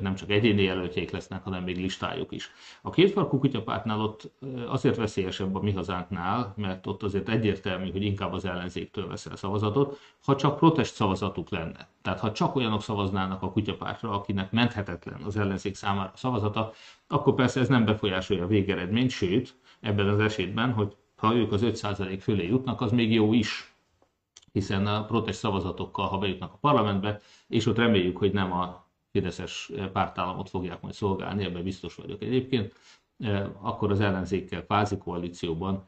nem 0.00 0.14
csak 0.14 0.30
egyéni 0.30 0.62
jelöltjeik 0.62 1.10
lesznek, 1.10 1.44
hanem 1.44 1.62
még 1.62 1.76
listájuk 1.76 2.32
is. 2.32 2.50
A 2.82 2.90
kétfarkú 2.90 3.38
kutyapártnál 3.38 4.00
ott 4.00 4.30
azért 4.66 4.96
veszélyesebb 4.96 5.54
a 5.54 5.60
mi 5.60 5.72
hazánknál, 5.72 6.54
mert 6.56 6.86
ott 6.86 7.02
azért 7.02 7.28
egyértelmű, 7.28 7.90
hogy 7.90 8.02
inkább 8.02 8.32
az 8.32 8.44
ellenzéktől 8.44 9.08
veszel 9.08 9.36
szavazatot, 9.36 9.98
ha 10.24 10.36
csak 10.36 10.56
protest 10.56 10.94
szavazatuk 10.94 11.50
lenne. 11.50 11.88
Tehát 12.02 12.20
ha 12.20 12.32
csak 12.32 12.56
olyanok 12.56 12.82
szavaznának 12.82 13.42
a 13.42 13.50
kutyapártra, 13.50 14.10
akinek 14.10 14.52
menthetetlen 14.52 15.22
az 15.22 15.36
ellenzék 15.36 15.74
számára 15.74 16.10
a 16.14 16.16
szavazata, 16.16 16.72
akkor 17.08 17.34
persze 17.34 17.60
ez 17.60 17.68
nem 17.68 17.84
befolyásolja 17.84 18.44
a 18.44 18.46
végeredményt, 18.46 19.10
sőt, 19.10 19.54
ebben 19.80 20.08
az 20.08 20.20
esetben, 20.20 20.72
hogy 20.72 20.96
ha 21.16 21.34
ők 21.34 21.52
az 21.52 21.60
5% 21.64 22.18
fölé 22.20 22.46
jutnak, 22.46 22.80
az 22.80 22.92
még 22.92 23.12
jó 23.12 23.32
is, 23.32 23.74
hiszen 24.52 24.86
a 24.86 25.04
protest 25.04 25.38
szavazatokkal, 25.38 26.06
ha 26.06 26.18
bejutnak 26.18 26.52
a 26.52 26.58
parlamentbe, 26.60 27.20
és 27.48 27.66
ott 27.66 27.76
reméljük, 27.76 28.16
hogy 28.16 28.32
nem 28.32 28.52
a 28.52 28.88
fideszes 29.12 29.70
pártállamot 29.92 30.50
fogják 30.50 30.80
majd 30.80 30.94
szolgálni, 30.94 31.44
ebben 31.44 31.62
biztos 31.62 31.94
vagyok 31.94 32.22
egyébként, 32.22 32.74
akkor 33.60 33.90
az 33.90 34.00
ellenzékkel 34.00 34.64
kvázi 34.64 34.98
koalícióban 34.98 35.84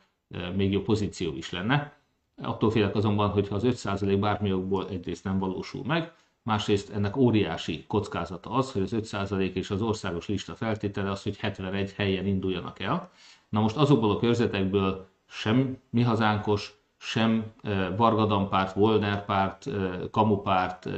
még 0.57 0.73
jobb 0.73 0.85
pozíció 0.85 1.37
is 1.37 1.51
lenne. 1.51 1.97
Attól 2.43 2.71
félek 2.71 2.95
azonban, 2.95 3.31
hogyha 3.31 3.55
az 3.55 3.63
5% 3.67 4.17
bármi 4.21 4.53
okból 4.53 4.89
egyrészt 4.89 5.25
nem 5.25 5.39
valósul 5.39 5.85
meg, 5.85 6.15
másrészt 6.43 6.91
ennek 6.91 7.17
óriási 7.17 7.85
kockázata 7.87 8.51
az, 8.51 8.73
hogy 8.73 8.83
az 8.83 8.93
5% 8.95 9.53
és 9.53 9.71
az 9.71 9.83
országos 9.83 10.29
lista 10.29 10.55
feltétele 10.55 11.11
az, 11.11 11.23
hogy 11.23 11.37
71 11.37 11.93
helyen 11.93 12.27
induljanak 12.27 12.81
el. 12.81 13.11
Na 13.49 13.61
most 13.61 13.77
azokból 13.77 14.11
a 14.11 14.19
körzetekből 14.19 15.09
sem 15.29 15.79
mi 15.91 16.03
hazánkos, 16.03 16.82
sem 17.05 17.45
Varga 17.97 18.49
párt, 18.49 18.73
Volner 18.73 19.25
párt, 19.25 19.69
Kamu 20.11 20.37
párt, 20.37 20.89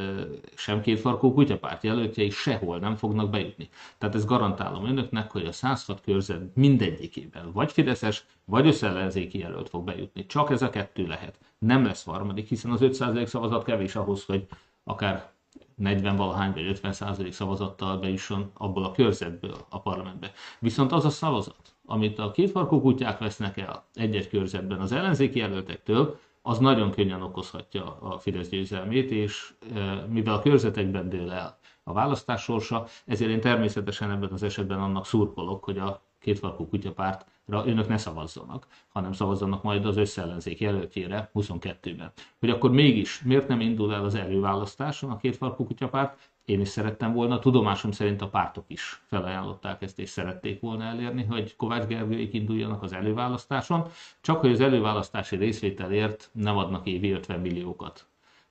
sem 0.55 0.81
kétfarkú 0.81 1.33
kutyapárt 1.33 1.83
jelöltjei 1.83 2.31
sehol 2.31 2.79
nem 2.79 2.97
fognak 2.97 3.31
bejutni. 3.31 3.69
Tehát 3.99 4.15
ezt 4.15 4.27
garantálom 4.27 4.87
önöknek, 4.87 5.31
hogy 5.31 5.47
a 5.47 5.53
106 5.53 6.01
körzet 6.01 6.55
mindegyikében 6.55 7.53
vagy 7.53 7.73
Fideszes, 7.73 8.27
vagy 8.45 8.67
összellenzéki 8.67 9.39
jelölt 9.39 9.69
fog 9.69 9.85
bejutni. 9.85 10.27
Csak 10.27 10.51
ez 10.51 10.63
a 10.63 10.71
kettő 10.71 11.07
lehet. 11.07 11.39
Nem 11.59 11.85
lesz 11.85 12.05
harmadik, 12.05 12.49
hiszen 12.49 12.71
az 12.71 12.81
5% 12.83 13.27
szavazat 13.27 13.65
kevés 13.65 13.97
ahhoz, 13.97 14.25
hogy 14.25 14.47
akár 14.85 15.33
40 15.75 16.17
valahány 16.17 16.53
vagy 16.53 16.67
50 16.67 16.93
százalék 16.93 17.33
szavazattal 17.33 17.99
bejusson 17.99 18.51
abból 18.55 18.85
a 18.85 18.93
körzetből 18.93 19.57
a 19.69 19.81
parlamentbe. 19.81 20.33
Viszont 20.59 20.93
az 20.93 21.05
a 21.05 21.11
szavazat, 21.11 21.74
amit 21.87 22.19
a 22.19 22.31
kétfarkú 22.31 22.81
kutyák 22.81 23.19
vesznek 23.19 23.57
el 23.57 23.85
egy-egy 23.95 24.29
körzetben 24.29 24.81
az 24.81 24.93
ellenzéki 24.93 25.39
jelöltektől, 25.39 26.19
az 26.43 26.59
nagyon 26.59 26.91
könnyen 26.91 27.23
okozhatja 27.23 27.99
a 28.01 28.19
Fidesz 28.19 28.49
győzelmét, 28.49 29.11
és 29.11 29.55
e, 29.75 30.07
mivel 30.09 30.35
a 30.35 30.41
körzetekben 30.41 31.09
dől 31.09 31.31
el 31.31 31.59
a 31.85 31.93
választás 31.93 32.43
sorsa, 32.43 32.87
ezért 33.07 33.31
én 33.31 33.41
természetesen 33.41 34.11
ebben 34.11 34.33
az 34.33 34.43
esetben 34.43 34.81
annak 34.81 35.07
szurkolok, 35.07 35.65
hogy 35.65 35.79
a 35.79 36.03
kétfarkú 36.21 36.69
kutyapárt 36.69 37.27
önök 37.47 37.89
ne 37.89 37.97
szavazzanak, 37.97 38.67
hanem 38.89 39.13
szavazzanak 39.13 39.63
majd 39.63 39.87
az 39.87 39.97
összellenzék 39.97 40.61
jelöltjére 40.61 41.31
22-ben. 41.35 42.13
Hogy 42.41 42.51
akkor 42.51 42.71
mégis 42.71 43.23
miért 43.23 43.49
nem 43.49 43.61
indul 43.61 43.95
el 43.95 44.05
az 44.05 44.15
előválasztáson 44.15 45.11
a 45.11 45.17
kétfarkú 45.17 45.65
kutyapárt, 45.65 46.31
én 46.45 46.61
is 46.61 46.69
szerettem 46.69 47.13
volna, 47.13 47.39
tudomásom 47.39 47.91
szerint 47.91 48.23
a 48.23 48.29
pártok 48.29 48.65
is 48.67 49.03
felajánlották 49.07 49.83
ezt, 49.83 49.99
és 49.99 50.09
szerették 50.09 50.61
volna 50.61 50.85
elérni, 50.85 51.25
hogy 51.25 51.57
Kovács 51.57 51.85
Gergőik 51.85 52.35
induljanak 52.35 52.83
az 52.83 52.93
előválasztáson, 52.93 53.87
csak 54.21 54.41
hogy 54.41 54.51
az 54.51 54.61
előválasztási 54.61 55.37
részvételért 55.37 56.31
nem 56.33 56.57
adnak 56.57 56.87
évi 56.87 57.11
50 57.11 57.41
milliókat 57.41 58.07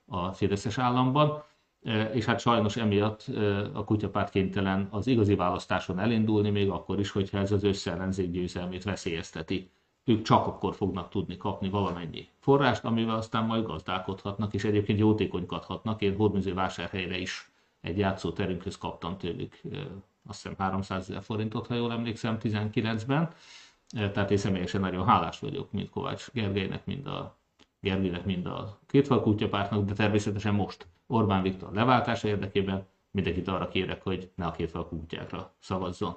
a 0.06 0.32
Fideszes 0.32 0.78
államban, 0.78 1.42
és 2.12 2.24
hát 2.24 2.40
sajnos 2.40 2.76
emiatt 2.76 3.24
a 3.72 3.84
kutyapárt 3.84 4.30
kénytelen 4.30 4.88
az 4.90 5.06
igazi 5.06 5.34
választáson 5.34 5.98
elindulni, 5.98 6.50
még 6.50 6.70
akkor 6.70 6.98
is, 6.98 7.10
hogyha 7.10 7.38
ez 7.38 7.52
az 7.52 7.64
összeellenzék 7.64 8.30
győzelmét 8.30 8.84
veszélyezteti. 8.84 9.70
Ők 10.04 10.22
csak 10.22 10.46
akkor 10.46 10.74
fognak 10.74 11.08
tudni 11.08 11.36
kapni 11.36 11.68
valamennyi 11.68 12.28
forrást, 12.38 12.84
amivel 12.84 13.16
aztán 13.16 13.44
majd 13.44 13.66
gazdálkodhatnak, 13.66 14.54
és 14.54 14.64
egyébként 14.64 14.98
jótékonykodhatnak. 14.98 16.02
Én 16.02 16.16
Hódműző 16.16 16.54
vásárhelyre 16.54 17.18
is 17.18 17.52
egy 17.84 17.98
játszóterünkhöz 17.98 18.78
kaptam 18.78 19.18
tőlük 19.18 19.60
azt 20.26 20.42
hiszem 20.42 20.54
300 20.58 21.10
ezer 21.10 21.22
forintot, 21.22 21.66
ha 21.66 21.74
jól 21.74 21.92
emlékszem, 21.92 22.36
19-ben. 22.40 23.32
Tehát 24.12 24.30
én 24.30 24.36
személyesen 24.36 24.80
nagyon 24.80 25.06
hálás 25.06 25.38
vagyok, 25.38 25.72
mint 25.72 25.90
Kovács 25.90 26.30
Gergelynek, 26.32 26.86
mind 26.86 27.06
a 27.06 27.38
Gergelynek, 27.80 28.24
mind 28.24 28.46
a 28.46 28.78
kétfalkutyapártnak, 28.86 29.84
de 29.84 29.92
természetesen 29.92 30.54
most 30.54 30.86
Orbán 31.06 31.42
Viktor 31.42 31.72
leváltása 31.72 32.28
érdekében 32.28 32.86
mindenkit 33.10 33.48
arra 33.48 33.68
kérek, 33.68 34.02
hogy 34.02 34.30
ne 34.34 34.46
a 34.46 34.50
kétfalkú 34.50 34.98
kutyákra 34.98 35.54
szavazzon. 35.58 36.16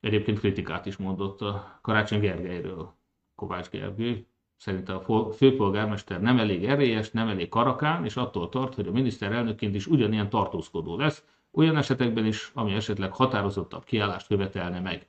Egyébként 0.00 0.38
kritikát 0.38 0.86
is 0.86 0.96
mondott 0.96 1.40
a 1.40 1.78
Karácsony 1.82 2.20
Gergelyről 2.20 2.94
Kovács 3.34 3.68
Gergely. 3.68 4.26
Szerint 4.56 4.88
a 4.88 5.30
főpolgármester 5.36 6.20
nem 6.20 6.38
elég 6.38 6.64
erélyes, 6.64 7.10
nem 7.10 7.28
elég 7.28 7.48
karakán, 7.48 8.04
és 8.04 8.16
attól 8.16 8.48
tart, 8.48 8.74
hogy 8.74 8.86
a 8.86 8.92
miniszterelnökként 8.92 9.74
is 9.74 9.86
ugyanilyen 9.86 10.28
tartózkodó 10.28 10.96
lesz, 10.96 11.24
olyan 11.52 11.76
esetekben 11.76 12.26
is, 12.26 12.50
ami 12.54 12.72
esetleg 12.72 13.12
határozottabb 13.12 13.84
kiállást 13.84 14.26
követelne 14.26 14.80
meg. 14.80 15.06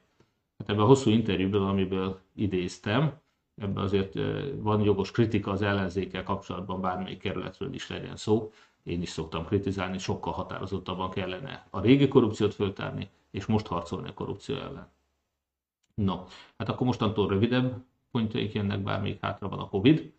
Hát 0.58 0.70
ebben 0.70 0.84
a 0.84 0.88
hosszú 0.88 1.10
interjúból, 1.10 1.68
amiből 1.68 2.20
idéztem, 2.36 3.14
ebben 3.56 3.84
azért 3.84 4.14
van 4.56 4.82
jogos 4.82 5.12
kritika 5.12 5.52
az 5.52 5.62
ellenzékkel 5.62 6.24
kapcsolatban, 6.24 6.82
bármelyik 6.82 7.20
kerületről 7.20 7.74
is 7.74 7.90
legyen 7.90 8.16
szó. 8.16 8.52
Én 8.84 9.02
is 9.02 9.10
szoktam 9.10 9.46
kritizálni, 9.46 9.98
sokkal 9.98 10.34
határozottabban 10.34 11.10
kellene 11.10 11.68
a 11.70 11.82
régi 11.82 12.08
korrupciót 12.08 12.54
föltárni, 12.54 13.10
és 13.32 13.46
most 13.46 13.68
harcolni 13.68 14.08
a 14.08 14.14
korrupció 14.14 14.56
ellen. 14.56 14.88
No, 15.96 16.24
hát 16.58 16.70
akkor 16.70 16.88
mostantól 16.88 17.28
rövidebb 17.28 17.84
pontjaik 18.12 18.54
jönnek, 18.54 18.80
bár 18.80 19.02
még 19.02 19.18
hátra 19.22 19.50
van 19.50 19.60
a 19.60 19.70
Covid. 19.70 20.12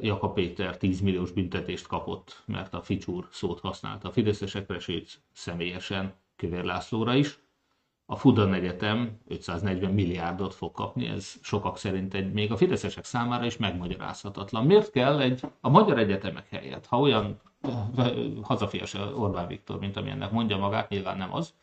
Jaka 0.00 0.30
Péter 0.32 0.76
10 0.76 1.00
milliós 1.00 1.30
büntetést 1.30 1.86
kapott, 1.86 2.42
mert 2.46 2.74
a 2.74 2.82
Ficsúr 2.82 3.28
szót 3.30 3.60
használta 3.60 4.08
a 4.08 4.12
fideszesekre, 4.12 4.78
sőt 4.78 5.20
személyesen 5.32 6.14
Kövér 6.36 6.64
Lászlóra 6.64 7.14
is. 7.14 7.38
A 8.06 8.16
Fudan 8.16 8.54
Egyetem 8.54 9.18
540 9.26 9.92
milliárdot 9.92 10.54
fog 10.54 10.72
kapni, 10.72 11.06
ez 11.06 11.34
sokak 11.42 11.78
szerint 11.78 12.14
egy, 12.14 12.32
még 12.32 12.52
a 12.52 12.56
fideszesek 12.56 13.04
számára 13.04 13.44
is 13.44 13.56
megmagyarázhatatlan. 13.56 14.66
Miért 14.66 14.90
kell 14.90 15.20
egy, 15.20 15.40
a 15.60 15.68
magyar 15.68 15.98
egyetemek 15.98 16.48
helyett, 16.48 16.86
ha 16.86 17.00
olyan 17.00 17.40
hazafias 18.42 18.94
Orbán 18.94 19.46
Viktor, 19.46 19.78
mint 19.78 19.96
ami 19.96 20.10
ennek 20.10 20.30
mondja 20.30 20.56
magát, 20.56 20.88
nyilván 20.88 21.16
nem 21.16 21.34
az, 21.34 21.54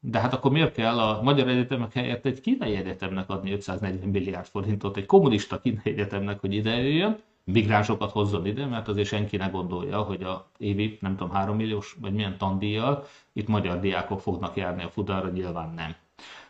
de 0.00 0.20
hát 0.20 0.34
akkor 0.34 0.50
miért 0.50 0.74
kell 0.74 0.98
a 0.98 1.22
magyar 1.22 1.48
egyetemek 1.48 1.92
helyett 1.92 2.26
egy 2.26 2.40
kínai 2.40 2.76
egyetemnek 2.76 3.30
adni 3.30 3.52
540 3.52 4.08
milliárd 4.08 4.46
forintot, 4.46 4.96
egy 4.96 5.06
kommunista 5.06 5.60
kínai 5.60 5.80
egyetemnek, 5.84 6.40
hogy 6.40 6.54
ide 6.54 6.76
jöjjön, 6.76 7.18
migránsokat 7.44 8.10
hozzon 8.10 8.46
ide, 8.46 8.66
mert 8.66 8.88
azért 8.88 9.08
senki 9.08 9.36
ne 9.36 9.46
gondolja, 9.46 10.02
hogy 10.02 10.22
a 10.22 10.50
évi, 10.58 10.98
nem 11.00 11.16
tudom, 11.16 11.34
3 11.34 11.56
milliós, 11.56 11.96
vagy 12.00 12.12
milyen 12.12 12.38
tandíjjal 12.38 13.04
itt 13.32 13.48
magyar 13.48 13.80
diákok 13.80 14.20
fognak 14.20 14.56
járni 14.56 14.82
a 14.82 14.88
futára, 14.88 15.28
nyilván 15.28 15.72
nem. 15.74 15.94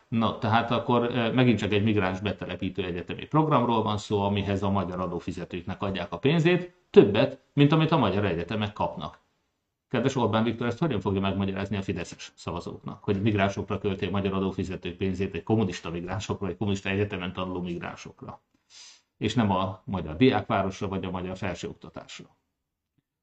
Na, 0.07 0.37
tehát 0.37 0.71
akkor 0.71 1.11
megint 1.33 1.57
csak 1.57 1.71
egy 1.71 1.83
migráns 1.83 2.19
betelepítő 2.19 2.83
egyetemi 2.83 3.25
programról 3.25 3.83
van 3.83 3.97
szó, 3.97 4.21
amihez 4.21 4.63
a 4.63 4.69
magyar 4.69 4.99
adófizetőknek 4.99 5.81
adják 5.81 6.11
a 6.11 6.17
pénzét, 6.17 6.75
többet, 6.89 7.39
mint 7.53 7.71
amit 7.71 7.91
a 7.91 7.97
magyar 7.97 8.25
egyetemek 8.25 8.73
kapnak. 8.73 9.19
Kedves 9.87 10.15
Orbán 10.15 10.43
Viktor 10.43 10.67
ezt 10.67 10.79
hogyan 10.79 10.99
fogja 10.99 11.19
megmagyarázni 11.19 11.77
a 11.77 11.81
fideszes 11.81 12.31
szavazóknak, 12.35 13.03
hogy 13.03 13.21
migránsokra 13.21 13.77
költi 13.77 14.05
a 14.05 14.09
magyar 14.09 14.33
adófizetők 14.33 14.97
pénzét, 14.97 15.33
egy 15.33 15.43
kommunista 15.43 15.89
migránsokra, 15.89 16.47
egy 16.47 16.57
kommunista 16.57 16.89
egyetemen 16.89 17.33
tanuló 17.33 17.61
migránsokra, 17.61 18.41
és 19.17 19.33
nem 19.33 19.51
a 19.51 19.81
magyar 19.85 20.15
diákvárosra 20.15 20.87
vagy 20.87 21.05
a 21.05 21.11
magyar 21.11 21.37
felsőoktatásra. 21.37 22.37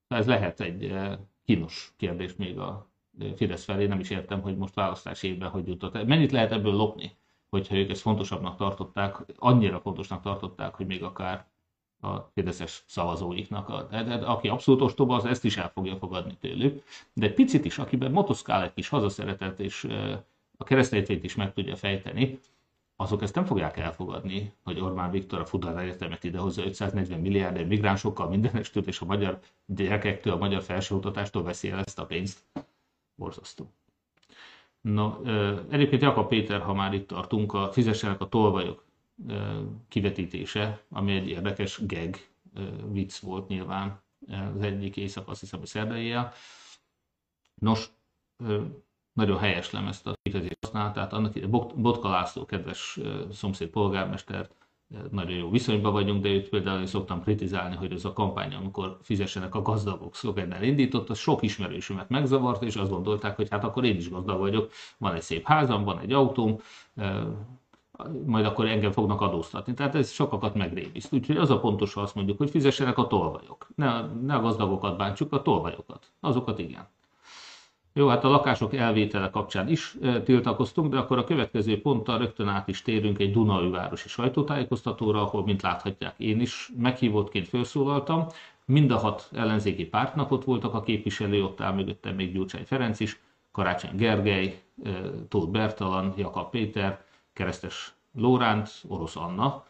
Ez 0.07 0.27
lehet 0.27 0.59
egy 0.59 0.85
eh, 0.85 1.17
kínos 1.43 1.93
kérdés 1.97 2.35
még 2.35 2.59
a 2.59 2.89
eh, 3.19 3.33
Fidesz 3.35 3.63
felé, 3.63 3.85
nem 3.85 3.99
is 3.99 4.09
értem, 4.09 4.41
hogy 4.41 4.57
most 4.57 4.73
választási 4.73 5.27
évben 5.27 5.49
hogy 5.49 5.67
jutott. 5.67 6.05
Mennyit 6.05 6.31
lehet 6.31 6.51
ebből 6.51 6.73
lopni, 6.73 7.15
hogyha 7.49 7.75
ők 7.75 7.89
ezt 7.89 8.01
fontosabbnak 8.01 8.57
tartották, 8.57 9.15
annyira 9.35 9.79
fontosnak 9.79 10.21
tartották, 10.21 10.75
hogy 10.75 10.85
még 10.85 11.03
akár 11.03 11.47
a 12.05 12.31
fideszes 12.33 12.83
szavazóiknak. 12.87 13.69
A, 13.69 13.87
de, 13.91 14.03
de, 14.03 14.15
aki 14.15 14.47
abszolút 14.47 14.81
ostoba, 14.81 15.15
az 15.15 15.25
ezt 15.25 15.45
is 15.45 15.57
el 15.57 15.71
fogja 15.73 15.95
fogadni 15.95 16.37
tőlük. 16.39 16.83
De 17.13 17.25
egy 17.25 17.33
picit 17.33 17.65
is, 17.65 17.77
akiben 17.77 18.11
motoszkál 18.11 18.63
egy 18.63 18.73
kis 18.73 18.89
hazaszeretet, 18.89 19.59
és 19.59 19.87
a 20.57 20.63
keresztényét 20.63 21.23
is 21.23 21.35
meg 21.35 21.53
tudja 21.53 21.75
fejteni, 21.75 22.39
azok 22.95 23.21
ezt 23.21 23.35
nem 23.35 23.45
fogják 23.45 23.77
elfogadni, 23.77 24.53
hogy 24.63 24.79
Orbán 24.79 25.11
Viktor 25.11 25.39
a 25.39 25.45
Fudar 25.45 25.79
Egyetemet 25.79 26.23
idehozza 26.23 26.65
540 26.65 27.19
milliárd 27.19 27.67
migránsokkal 27.67 28.29
mindenestől, 28.29 28.83
és 28.87 29.01
a 29.01 29.05
magyar 29.05 29.39
gyerekektől, 29.65 30.33
a 30.33 30.37
magyar 30.37 30.61
felsőoktatástól 30.61 31.43
veszi 31.43 31.69
el 31.69 31.81
ezt 31.85 31.99
a 31.99 32.05
pénzt. 32.05 32.39
Borzasztó. 33.15 33.65
No, 34.81 35.13
egyébként 35.69 36.01
Jakab 36.01 36.27
Péter, 36.27 36.61
ha 36.61 36.73
már 36.73 36.93
itt 36.93 37.07
tartunk, 37.07 37.53
a 37.53 37.71
fizessenek 37.71 38.21
a 38.21 38.29
tolvajok 38.29 38.84
kivetítése, 39.87 40.83
ami 40.89 41.15
egy 41.15 41.27
érdekes 41.27 41.85
geg 41.85 42.29
vicc 42.91 43.17
volt 43.17 43.47
nyilván 43.47 44.03
az 44.55 44.61
egyik 44.61 44.97
éjszak, 44.97 45.27
azt 45.27 45.39
hiszem, 45.39 45.59
hogy 45.59 45.67
szerdaiel. 45.67 46.33
Nos, 47.55 47.89
nagyon 49.13 49.37
helyes 49.37 49.73
ezt 49.73 50.07
a 50.07 50.13
kifejezést 50.21 50.57
használta, 50.61 50.93
tehát 50.93 51.13
annak 51.13 51.49
Botka 51.75 52.09
László, 52.09 52.45
kedves 52.45 52.99
szomszéd 53.31 53.69
polgármester, 53.69 54.49
nagyon 55.11 55.37
jó 55.37 55.49
viszonyban 55.49 55.91
vagyunk, 55.91 56.21
de 56.21 56.29
őt 56.29 56.49
például 56.49 56.79
én 56.79 56.85
szoktam 56.85 57.21
kritizálni, 57.21 57.75
hogy 57.75 57.91
ez 57.91 58.05
a 58.05 58.13
kampány, 58.13 58.53
amikor 58.53 58.97
fizessenek 59.01 59.55
a 59.55 59.61
gazdagok 59.61 60.15
szlogennel 60.15 60.63
indított, 60.63 61.09
az 61.09 61.17
sok 61.17 61.41
ismerősömet 61.41 62.09
megzavart, 62.09 62.63
és 62.63 62.75
azt 62.75 62.89
gondolták, 62.89 63.35
hogy 63.35 63.49
hát 63.49 63.63
akkor 63.63 63.83
én 63.83 63.95
is 63.95 64.09
gazdag 64.09 64.39
vagyok, 64.39 64.71
van 64.97 65.13
egy 65.13 65.21
szép 65.21 65.45
házam, 65.45 65.83
van 65.83 65.99
egy 65.99 66.11
autóm, 66.11 66.59
majd 68.25 68.45
akkor 68.45 68.65
engem 68.65 68.91
fognak 68.91 69.21
adóztatni. 69.21 69.73
Tehát 69.73 69.95
ez 69.95 70.11
sokakat 70.11 70.55
megrémiszt. 70.55 71.13
Úgyhogy 71.13 71.37
az 71.37 71.49
a 71.49 71.59
pontos, 71.59 71.93
ha 71.93 72.01
azt 72.01 72.15
mondjuk, 72.15 72.37
hogy 72.37 72.49
fizessenek 72.49 72.97
a 72.97 73.07
tolvajok. 73.07 73.67
Ne, 73.75 74.01
ne 74.01 74.35
a 74.35 74.41
gazdagokat 74.41 74.97
bántsuk, 74.97 75.33
a 75.33 75.41
tolvajokat. 75.41 76.11
Azokat 76.19 76.59
igen. 76.59 76.87
Jó, 77.97 78.07
hát 78.07 78.23
a 78.23 78.29
lakások 78.29 78.73
elvétele 78.73 79.29
kapcsán 79.29 79.69
is 79.69 79.95
e, 80.01 80.21
tiltakoztunk, 80.21 80.91
de 80.91 80.97
akkor 80.97 81.17
a 81.17 81.23
következő 81.23 81.81
ponttal 81.81 82.17
rögtön 82.17 82.47
át 82.47 82.67
is 82.67 82.81
térünk 82.81 83.19
egy 83.19 83.31
Dunai 83.31 83.69
városi 83.69 84.07
sajtótájékoztatóra, 84.07 85.21
ahol, 85.21 85.43
mint 85.43 85.61
láthatják, 85.61 86.13
én 86.17 86.41
is 86.41 86.71
meghívottként 86.77 87.47
felszólaltam. 87.47 88.25
Mind 88.65 88.91
a 88.91 88.97
hat 88.97 89.29
ellenzéki 89.33 89.85
pártnak 89.85 90.43
voltak 90.45 90.73
a 90.73 90.81
képviselő, 90.81 91.43
ott 91.43 91.61
áll 91.61 91.73
mögöttem 91.73 92.15
még 92.15 92.33
Gyurcsány 92.33 92.65
Ferenc 92.65 92.99
is, 92.99 93.19
Karácsony 93.51 93.95
Gergely, 93.95 94.61
e, 94.83 94.89
Tóth 95.29 95.51
Bertalan, 95.51 96.13
Jakab 96.17 96.49
Péter, 96.49 97.04
keresztes 97.35 97.93
Lóránt, 98.13 98.69
orosz 98.87 99.15
Anna, 99.15 99.65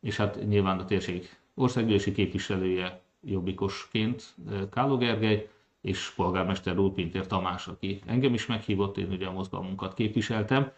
és 0.00 0.16
hát 0.16 0.48
nyilván 0.48 0.78
a 0.78 0.84
térség 0.84 1.36
országgyűlési 1.54 2.12
képviselője 2.12 3.00
jobbikosként 3.20 4.34
Káló 4.70 4.96
Gergely, 4.96 5.48
és 5.80 6.12
polgármester 6.16 6.74
Rúpintér 6.74 7.26
Tamás, 7.26 7.66
aki 7.66 8.00
engem 8.06 8.34
is 8.34 8.46
meghívott, 8.46 8.96
én 8.96 9.10
ugye 9.10 9.26
a 9.26 9.32
mozgalmunkat 9.32 9.94
képviseltem. 9.94 10.70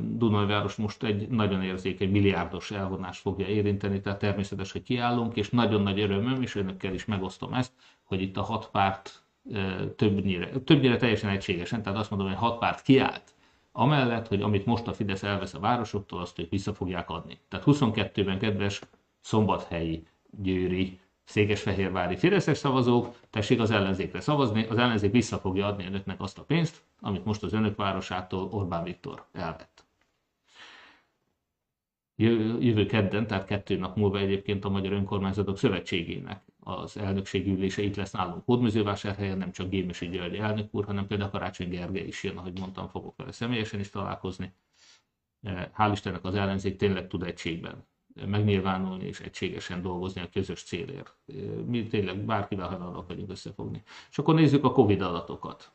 Dunajváros 0.00 0.74
most 0.74 1.02
egy 1.02 1.28
nagyon 1.28 1.62
érzékeny 1.62 2.10
milliárdos 2.10 2.70
elvonást 2.70 3.20
fogja 3.20 3.46
érinteni, 3.46 4.00
tehát 4.00 4.18
természetes, 4.18 4.72
hogy 4.72 4.82
kiállunk, 4.82 5.36
és 5.36 5.50
nagyon 5.50 5.82
nagy 5.82 6.00
örömöm, 6.00 6.42
és 6.42 6.54
önökkel 6.54 6.94
is 6.94 7.04
megosztom 7.04 7.54
ezt, 7.54 7.72
hogy 8.04 8.20
itt 8.20 8.36
a 8.36 8.42
hat 8.42 8.68
párt 8.70 9.22
többnyire, 9.96 10.50
többnyire 10.50 10.96
teljesen 10.96 11.30
egységesen, 11.30 11.82
tehát 11.82 11.98
azt 11.98 12.10
mondom, 12.10 12.28
hogy 12.28 12.36
hat 12.36 12.58
párt 12.58 12.82
kiállt 12.82 13.34
amellett, 13.78 14.28
hogy 14.28 14.42
amit 14.42 14.66
most 14.66 14.86
a 14.86 14.92
Fidesz 14.92 15.22
elvesz 15.22 15.54
a 15.54 15.60
városoktól, 15.60 16.20
azt 16.20 16.38
ők 16.38 16.50
vissza 16.50 16.74
fogják 16.74 17.10
adni. 17.10 17.38
Tehát 17.48 17.66
22-ben 17.68 18.38
kedves 18.38 18.80
szombathelyi, 19.20 20.06
győri, 20.30 21.00
székesfehérvári 21.24 22.16
fideszes 22.16 22.58
szavazók, 22.58 23.16
tessék 23.30 23.60
az 23.60 23.70
ellenzékre 23.70 24.20
szavazni, 24.20 24.64
az 24.64 24.78
ellenzék 24.78 25.12
vissza 25.12 25.38
fogja 25.38 25.66
adni 25.66 25.86
önöknek 25.86 26.20
azt 26.20 26.38
a 26.38 26.42
pénzt, 26.42 26.82
amit 27.00 27.24
most 27.24 27.42
az 27.42 27.52
önök 27.52 27.76
városától 27.76 28.48
Orbán 28.50 28.84
Viktor 28.84 29.24
elvett. 29.32 29.84
Jövő 32.60 32.86
kedden, 32.86 33.26
tehát 33.26 33.46
kettő 33.46 33.76
nap 33.76 33.96
múlva 33.96 34.18
egyébként 34.18 34.64
a 34.64 34.68
Magyar 34.68 34.92
Önkormányzatok 34.92 35.58
Szövetségének 35.58 36.42
az 36.68 36.96
elnökségi 36.96 37.50
ülése 37.50 37.82
itt 37.82 37.96
lesz 37.96 38.10
nálunk 38.10 38.44
Hódmezővásárhelyen, 38.44 39.38
nem 39.38 39.52
csak 39.52 39.68
Gémesi 39.68 40.08
György 40.08 40.36
elnök 40.36 40.74
úr, 40.74 40.84
hanem 40.84 41.06
például 41.06 41.30
Karácsony 41.30 41.68
Gergely 41.68 42.06
is 42.06 42.22
jön, 42.22 42.36
ahogy 42.36 42.58
mondtam, 42.58 42.88
fogok 42.88 43.16
vele 43.16 43.32
személyesen 43.32 43.80
is 43.80 43.90
találkozni. 43.90 44.52
Hál' 45.78 45.90
Istennek 45.92 46.24
az 46.24 46.34
ellenzék 46.34 46.76
tényleg 46.76 47.08
tud 47.08 47.22
egységben 47.22 47.86
megnyilvánulni 48.26 49.04
és 49.04 49.20
egységesen 49.20 49.82
dolgozni 49.82 50.20
a 50.20 50.28
közös 50.32 50.62
célért. 50.62 51.16
Mi 51.66 51.86
tényleg 51.86 52.24
bárkivel 52.24 52.68
hajlandóak 52.68 53.08
vagyunk 53.08 53.30
összefogni. 53.30 53.82
És 54.10 54.18
akkor 54.18 54.34
nézzük 54.34 54.64
a 54.64 54.72
Covid 54.72 55.00
adatokat. 55.00 55.72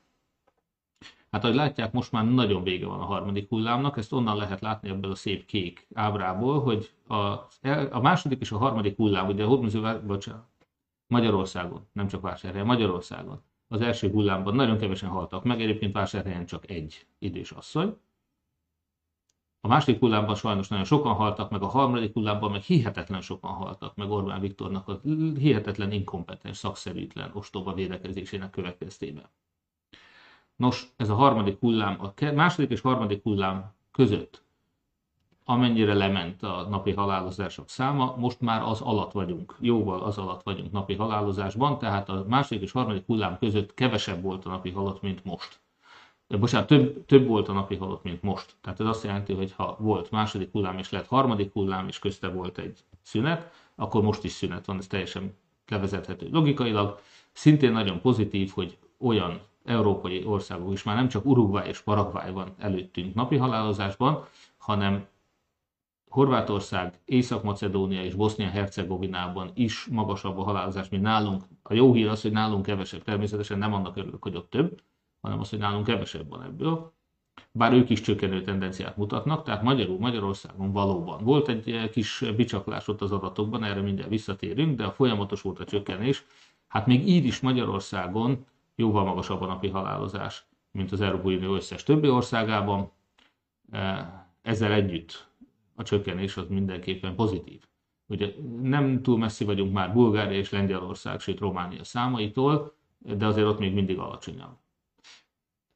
Hát 1.31 1.43
ahogy 1.43 1.55
látják, 1.55 1.91
most 1.91 2.11
már 2.11 2.25
nagyon 2.25 2.63
vége 2.63 2.85
van 2.85 2.99
a 2.99 3.05
harmadik 3.05 3.49
hullámnak, 3.49 3.97
ezt 3.97 4.13
onnan 4.13 4.37
lehet 4.37 4.61
látni 4.61 4.89
ebből 4.89 5.11
a 5.11 5.15
szép 5.15 5.45
kék 5.45 5.87
ábrából, 5.93 6.61
hogy 6.61 6.91
a, 7.07 7.15
a 7.91 7.99
második 8.01 8.41
és 8.41 8.51
a 8.51 8.57
harmadik 8.57 8.95
hullám, 8.95 9.27
ugye 9.27 9.43
a 9.43 10.01
bocsánat, 10.05 10.43
Magyarországon, 11.07 11.87
nem 11.91 12.07
csak 12.07 12.21
Vásárhelyen, 12.21 12.65
Magyarországon. 12.65 13.41
Az 13.67 13.81
első 13.81 14.09
hullámban 14.09 14.55
nagyon 14.55 14.77
kevesen 14.77 15.09
haltak 15.09 15.43
meg, 15.43 15.61
egyébként 15.61 15.93
Vásárhelyen 15.93 16.45
csak 16.45 16.69
egy 16.69 17.07
idős 17.19 17.51
asszony. 17.51 17.97
A 19.61 19.67
második 19.67 19.99
hullámban 19.99 20.35
sajnos 20.35 20.67
nagyon 20.67 20.85
sokan 20.85 21.13
haltak 21.13 21.49
meg, 21.49 21.61
a 21.61 21.67
harmadik 21.67 22.13
hullámban 22.13 22.51
meg 22.51 22.61
hihetetlen 22.61 23.21
sokan 23.21 23.51
haltak 23.51 23.95
meg 23.95 24.09
Orbán 24.09 24.41
Viktornak 24.41 24.87
a 24.87 24.99
hihetetlen 25.37 25.91
inkompetens, 25.91 26.57
szakszerűtlen, 26.57 27.31
ostoba 27.33 27.73
védekezésének 27.73 28.49
következtében. 28.49 29.29
Nos, 30.55 30.93
ez 30.95 31.09
a 31.09 31.15
harmadik 31.15 31.59
hullám, 31.59 31.97
a 32.01 32.31
második 32.33 32.71
és 32.71 32.81
harmadik 32.81 33.23
hullám 33.23 33.73
között, 33.91 34.43
amennyire 35.45 35.93
lement 35.93 36.43
a 36.43 36.67
napi 36.69 36.91
halálozások 36.91 37.69
száma, 37.69 38.15
most 38.17 38.41
már 38.41 38.61
az 38.61 38.81
alatt 38.81 39.11
vagyunk, 39.11 39.55
jóval 39.59 40.01
az 40.01 40.17
alatt 40.17 40.43
vagyunk 40.43 40.71
napi 40.71 40.95
halálozásban, 40.95 41.77
tehát 41.77 42.09
a 42.09 42.25
második 42.27 42.63
és 42.63 42.71
harmadik 42.71 43.05
hullám 43.05 43.37
között 43.37 43.73
kevesebb 43.73 44.21
volt 44.21 44.45
a 44.45 44.49
napi 44.49 44.71
halott, 44.71 45.01
mint 45.01 45.23
most. 45.23 45.61
De 46.27 46.37
bocsánat, 46.37 46.67
több, 46.67 47.05
több 47.05 47.27
volt 47.27 47.49
a 47.49 47.53
napi 47.53 47.75
halott, 47.75 48.03
mint 48.03 48.21
most. 48.21 48.55
Tehát 48.61 48.79
ez 48.79 48.85
azt 48.85 49.03
jelenti, 49.03 49.33
hogy 49.33 49.53
ha 49.55 49.77
volt 49.79 50.11
második 50.11 50.51
hullám 50.51 50.77
és 50.77 50.89
lett 50.89 51.07
harmadik 51.07 51.53
hullám, 51.53 51.87
és 51.87 51.99
közte 51.99 52.27
volt 52.27 52.57
egy 52.57 52.79
szünet, 53.01 53.51
akkor 53.75 54.03
most 54.03 54.23
is 54.23 54.31
szünet 54.31 54.65
van, 54.65 54.77
ez 54.77 54.87
teljesen 54.87 55.33
levezethető 55.67 56.27
logikailag. 56.31 56.99
Szintén 57.31 57.71
nagyon 57.71 58.01
pozitív, 58.01 58.51
hogy 58.53 58.77
olyan 58.99 59.41
európai 59.65 60.23
országok 60.25 60.73
is, 60.73 60.83
már 60.83 60.95
nem 60.95 61.07
csak 61.07 61.25
Uruguay 61.25 61.67
és 61.67 61.79
Paraguay 61.79 62.31
van 62.31 62.53
előttünk 62.57 63.13
napi 63.13 63.37
halálozásban, 63.37 64.25
hanem 64.57 65.05
Horvátország, 66.13 66.99
Észak-Macedónia 67.05 68.03
és 68.03 68.13
Bosznia-Hercegovinában 68.13 69.51
is 69.53 69.85
magasabb 69.85 70.37
a 70.37 70.43
halálozás, 70.43 70.89
mint 70.89 71.03
nálunk. 71.03 71.43
A 71.63 71.73
jó 71.73 71.93
hír 71.93 72.07
az, 72.07 72.21
hogy 72.21 72.31
nálunk 72.31 72.65
kevesebb. 72.65 73.03
Természetesen 73.03 73.57
nem 73.57 73.73
annak 73.73 73.97
örülök, 73.97 74.23
hogy 74.23 74.35
ott 74.35 74.49
több, 74.49 74.81
hanem 75.21 75.39
az, 75.39 75.49
hogy 75.49 75.59
nálunk 75.59 75.85
kevesebb 75.85 76.29
van 76.29 76.43
ebből. 76.43 76.93
Bár 77.51 77.73
ők 77.73 77.89
is 77.89 78.01
csökkenő 78.01 78.41
tendenciát 78.41 78.97
mutatnak, 78.97 79.43
tehát 79.43 79.63
magyarul 79.63 79.99
Magyarországon 79.99 80.71
valóban 80.71 81.23
volt 81.23 81.47
egy 81.47 81.89
kis 81.91 82.23
bicsaklás 82.35 82.87
ott 82.87 83.01
az 83.01 83.11
adatokban, 83.11 83.63
erre 83.63 83.81
mindjárt 83.81 84.09
visszatérünk, 84.09 84.77
de 84.77 84.83
a 84.83 84.91
folyamatos 84.91 85.41
volt 85.41 85.59
a 85.59 85.65
csökkenés. 85.65 86.25
Hát 86.67 86.85
még 86.85 87.07
így 87.07 87.25
is 87.25 87.39
Magyarországon 87.39 88.45
jóval 88.75 89.03
magasabb 89.03 89.41
a 89.41 89.45
napi 89.45 89.69
halálozás, 89.69 90.45
mint 90.71 90.91
az 90.91 91.01
Európai 91.01 91.35
Unió 91.35 91.55
összes 91.55 91.83
többi 91.83 92.09
országában. 92.09 92.91
Ezzel 94.41 94.71
együtt 94.71 95.31
a 95.75 95.83
csökkenés 95.83 96.37
az 96.37 96.47
mindenképpen 96.47 97.15
pozitív. 97.15 97.61
Ugye 98.07 98.33
nem 98.61 99.01
túl 99.01 99.17
messzi 99.17 99.45
vagyunk 99.45 99.73
már 99.73 99.93
Bulgária 99.93 100.37
és 100.37 100.49
Lengyelország, 100.49 101.19
sőt 101.19 101.39
Románia 101.39 101.83
számaitól, 101.83 102.75
de 102.97 103.25
azért 103.25 103.47
ott 103.47 103.59
még 103.59 103.73
mindig 103.73 103.97
alacsonyabb. 103.97 104.57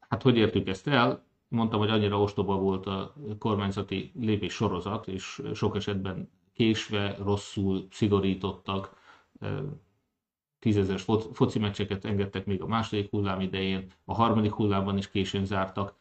Hát 0.08 0.22
hogy 0.22 0.36
értük 0.36 0.68
ezt 0.68 0.86
el? 0.86 1.26
Mondtam, 1.48 1.78
hogy 1.78 1.90
annyira 1.90 2.20
ostoba 2.20 2.58
volt 2.58 2.86
a 2.86 3.14
kormányzati 3.38 4.12
lépés 4.20 4.52
sorozat, 4.52 5.08
és 5.08 5.42
sok 5.54 5.76
esetben 5.76 6.30
késve, 6.52 7.16
rosszul 7.22 7.86
szigorítottak, 7.90 8.96
tízezes 10.58 11.02
foci 11.32 11.58
meccseket 11.58 12.04
engedtek 12.04 12.46
még 12.46 12.62
a 12.62 12.66
második 12.66 13.10
hullám 13.10 13.40
idején, 13.40 13.92
a 14.04 14.14
harmadik 14.14 14.52
hullámban 14.52 14.96
is 14.96 15.10
későn 15.10 15.44
zártak, 15.44 15.96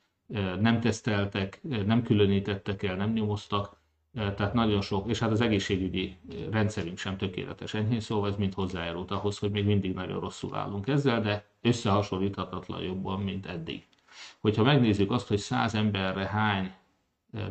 nem 0.60 0.80
teszteltek, 0.80 1.60
nem 1.64 2.04
különítettek 2.04 2.84
el, 2.84 2.96
nem 2.96 3.12
nyomoztak, 3.12 3.82
tehát 4.18 4.54
nagyon 4.54 4.82
sok, 4.82 5.10
és 5.10 5.20
hát 5.20 5.32
az 5.32 5.42
egészségügyi 5.42 6.18
rendszerünk 6.52 6.98
sem 6.98 7.18
tökéletes. 7.18 7.74
Enyhén 7.74 8.00
szóval 8.00 8.30
ez 8.30 8.36
mind 8.36 8.54
hozzájárult 8.54 9.12
ahhoz, 9.12 9.38
hogy 9.38 9.52
még 9.52 9.66
mindig 9.66 9.94
nagyon 9.94 10.20
rosszul 10.20 10.56
állunk 10.56 10.88
ezzel, 10.88 11.22
de 11.22 11.46
összehasonlíthatatlan 11.62 12.82
jobban, 12.82 13.22
mint 13.22 13.46
eddig. 13.46 13.86
Hogyha 14.40 14.64
megnézzük 14.64 15.12
azt, 15.12 15.28
hogy 15.28 15.38
100 15.38 15.76
emberre 15.76 16.26
hány 16.26 16.74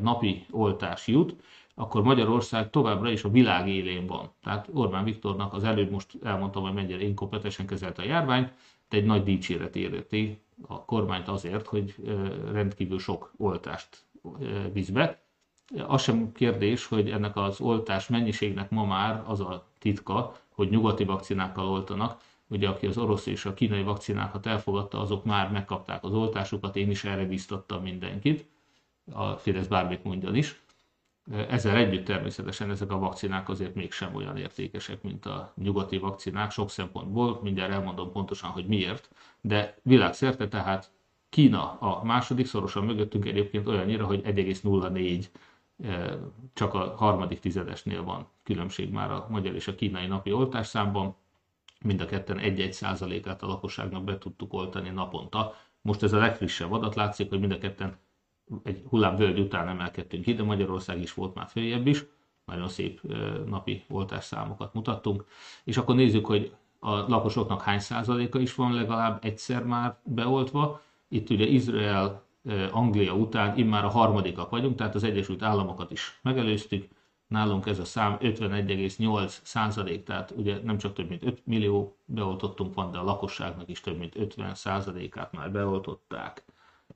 napi 0.00 0.46
oltás 0.50 1.06
jut, 1.06 1.42
akkor 1.74 2.02
Magyarország 2.02 2.70
továbbra 2.70 3.10
is 3.10 3.24
a 3.24 3.30
világ 3.30 3.68
élén 3.68 4.06
van. 4.06 4.30
Tehát 4.42 4.68
Orbán 4.72 5.04
Viktornak 5.04 5.52
az 5.52 5.64
előbb 5.64 5.90
most 5.90 6.18
elmondtam, 6.22 6.62
hogy 6.62 6.74
mennyire 6.74 7.02
inkompetesen 7.02 7.66
kezelte 7.66 8.02
a 8.02 8.06
járványt, 8.06 8.52
de 8.88 8.96
egy 8.96 9.04
nagy 9.04 9.22
dicséret 9.22 9.76
érti 9.76 10.38
a 10.66 10.84
kormányt 10.84 11.28
azért, 11.28 11.66
hogy 11.66 11.94
rendkívül 12.52 12.98
sok 12.98 13.32
oltást 13.36 14.04
visz 14.72 14.88
be. 14.88 15.25
Az 15.86 16.02
sem 16.02 16.32
kérdés, 16.32 16.86
hogy 16.86 17.10
ennek 17.10 17.36
az 17.36 17.60
oltás 17.60 18.08
mennyiségnek 18.08 18.70
ma 18.70 18.84
már 18.84 19.22
az 19.26 19.40
a 19.40 19.66
titka, 19.78 20.36
hogy 20.48 20.70
nyugati 20.70 21.04
vakcinákkal 21.04 21.68
oltanak. 21.68 22.20
Ugye 22.48 22.68
aki 22.68 22.86
az 22.86 22.98
orosz 22.98 23.26
és 23.26 23.44
a 23.44 23.54
kínai 23.54 23.82
vakcinákat 23.82 24.46
elfogadta, 24.46 25.00
azok 25.00 25.24
már 25.24 25.50
megkapták 25.50 26.04
az 26.04 26.12
oltásukat, 26.12 26.76
én 26.76 26.90
is 26.90 27.04
erre 27.04 27.24
biztattam 27.24 27.82
mindenkit, 27.82 28.46
a 29.12 29.32
Fidesz 29.32 29.66
bármit 29.66 30.04
mondjon 30.04 30.34
is. 30.34 30.60
Ezzel 31.48 31.76
együtt 31.76 32.04
természetesen 32.04 32.70
ezek 32.70 32.90
a 32.90 32.98
vakcinák 32.98 33.48
azért 33.48 33.74
mégsem 33.74 34.14
olyan 34.14 34.36
értékesek, 34.36 35.02
mint 35.02 35.26
a 35.26 35.52
nyugati 35.56 35.98
vakcinák 35.98 36.50
sok 36.50 36.70
szempontból, 36.70 37.40
mindjárt 37.42 37.72
elmondom 37.72 38.12
pontosan, 38.12 38.50
hogy 38.50 38.66
miért, 38.66 39.10
de 39.40 39.78
világszerte 39.82 40.48
tehát 40.48 40.90
Kína 41.28 41.78
a 41.80 42.04
második, 42.04 42.46
szorosan 42.46 42.84
mögöttünk 42.84 43.26
egyébként 43.26 43.66
olyannyira, 43.66 44.06
hogy 44.06 44.20
1,04 44.24 45.18
eh, 45.18 45.24
csak 46.52 46.74
a 46.74 46.94
harmadik 46.96 47.38
tizedesnél 47.38 48.04
van 48.04 48.28
különbség 48.42 48.90
már 48.90 49.10
a 49.10 49.26
magyar 49.30 49.54
és 49.54 49.68
a 49.68 49.74
kínai 49.74 50.06
napi 50.06 50.32
oltásszámban. 50.32 51.14
Mind 51.80 52.00
a 52.00 52.06
ketten 52.06 52.38
1-1 52.40 52.70
százalékát 52.70 53.42
a 53.42 53.46
lakosságnak 53.46 54.04
be 54.04 54.18
tudtuk 54.18 54.52
oltani 54.52 54.88
naponta. 54.88 55.54
Most 55.80 56.02
ez 56.02 56.12
a 56.12 56.18
legfrissebb 56.18 56.72
adat, 56.72 56.94
látszik, 56.94 57.28
hogy 57.28 57.40
mind 57.40 57.52
a 57.52 57.58
ketten 57.58 57.96
egy 58.62 58.84
hullámvölgy 58.88 59.38
után 59.38 59.68
emelkedtünk 59.68 60.26
ide, 60.26 60.42
Magyarország 60.42 61.00
is 61.00 61.14
volt 61.14 61.34
már 61.34 61.46
följebb 61.48 61.86
is, 61.86 62.04
nagyon 62.44 62.68
szép 62.68 63.00
napi 63.46 63.84
oltásszámokat 63.88 64.74
mutattunk, 64.74 65.24
és 65.64 65.76
akkor 65.76 65.94
nézzük, 65.94 66.26
hogy 66.26 66.54
a 66.78 66.90
lakosoknak 66.90 67.62
hány 67.62 67.78
százaléka 67.78 68.38
is 68.38 68.54
van 68.54 68.72
legalább 68.72 69.24
egyszer 69.24 69.64
már 69.64 69.98
beoltva. 70.04 70.80
Itt 71.08 71.30
ugye 71.30 71.44
Izrael, 71.44 72.25
Anglia 72.70 73.14
után 73.14 73.58
immár 73.58 73.84
a 73.84 73.88
harmadikak 73.88 74.50
vagyunk, 74.50 74.76
tehát 74.76 74.94
az 74.94 75.04
Egyesült 75.04 75.42
Államokat 75.42 75.90
is 75.90 76.18
megelőztük. 76.22 76.88
Nálunk 77.26 77.66
ez 77.66 77.78
a 77.78 77.84
szám 77.84 78.16
51,8 78.20 79.34
százalék, 79.42 80.04
tehát 80.04 80.30
ugye 80.36 80.60
nem 80.62 80.78
csak 80.78 80.92
több 80.92 81.08
mint 81.08 81.24
5 81.24 81.46
millió 81.46 81.96
beoltottunk 82.04 82.74
van, 82.74 82.90
de 82.90 82.98
a 82.98 83.04
lakosságnak 83.04 83.68
is 83.68 83.80
több 83.80 83.98
mint 83.98 84.16
50 84.16 84.54
százalékát 84.54 85.32
már 85.32 85.52
beoltották. 85.52 86.44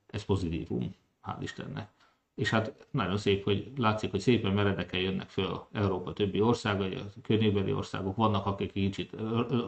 Ez 0.07 0.25
pozitívum 0.25 0.95
hál' 1.27 1.43
Istennek. 1.43 1.89
És 2.35 2.51
hát 2.51 2.87
nagyon 2.91 3.17
szép, 3.17 3.45
hogy 3.45 3.73
látszik, 3.77 4.11
hogy 4.11 4.21
szépen 4.21 4.53
meredeken 4.53 5.01
jönnek 5.01 5.29
föl 5.29 5.67
Európa 5.73 6.13
többi 6.13 6.41
országai, 6.41 6.95
a 6.95 7.03
környékbeli 7.23 7.73
országok, 7.73 8.17
vannak 8.17 8.47
akik 8.47 8.73
kicsit, 8.73 9.17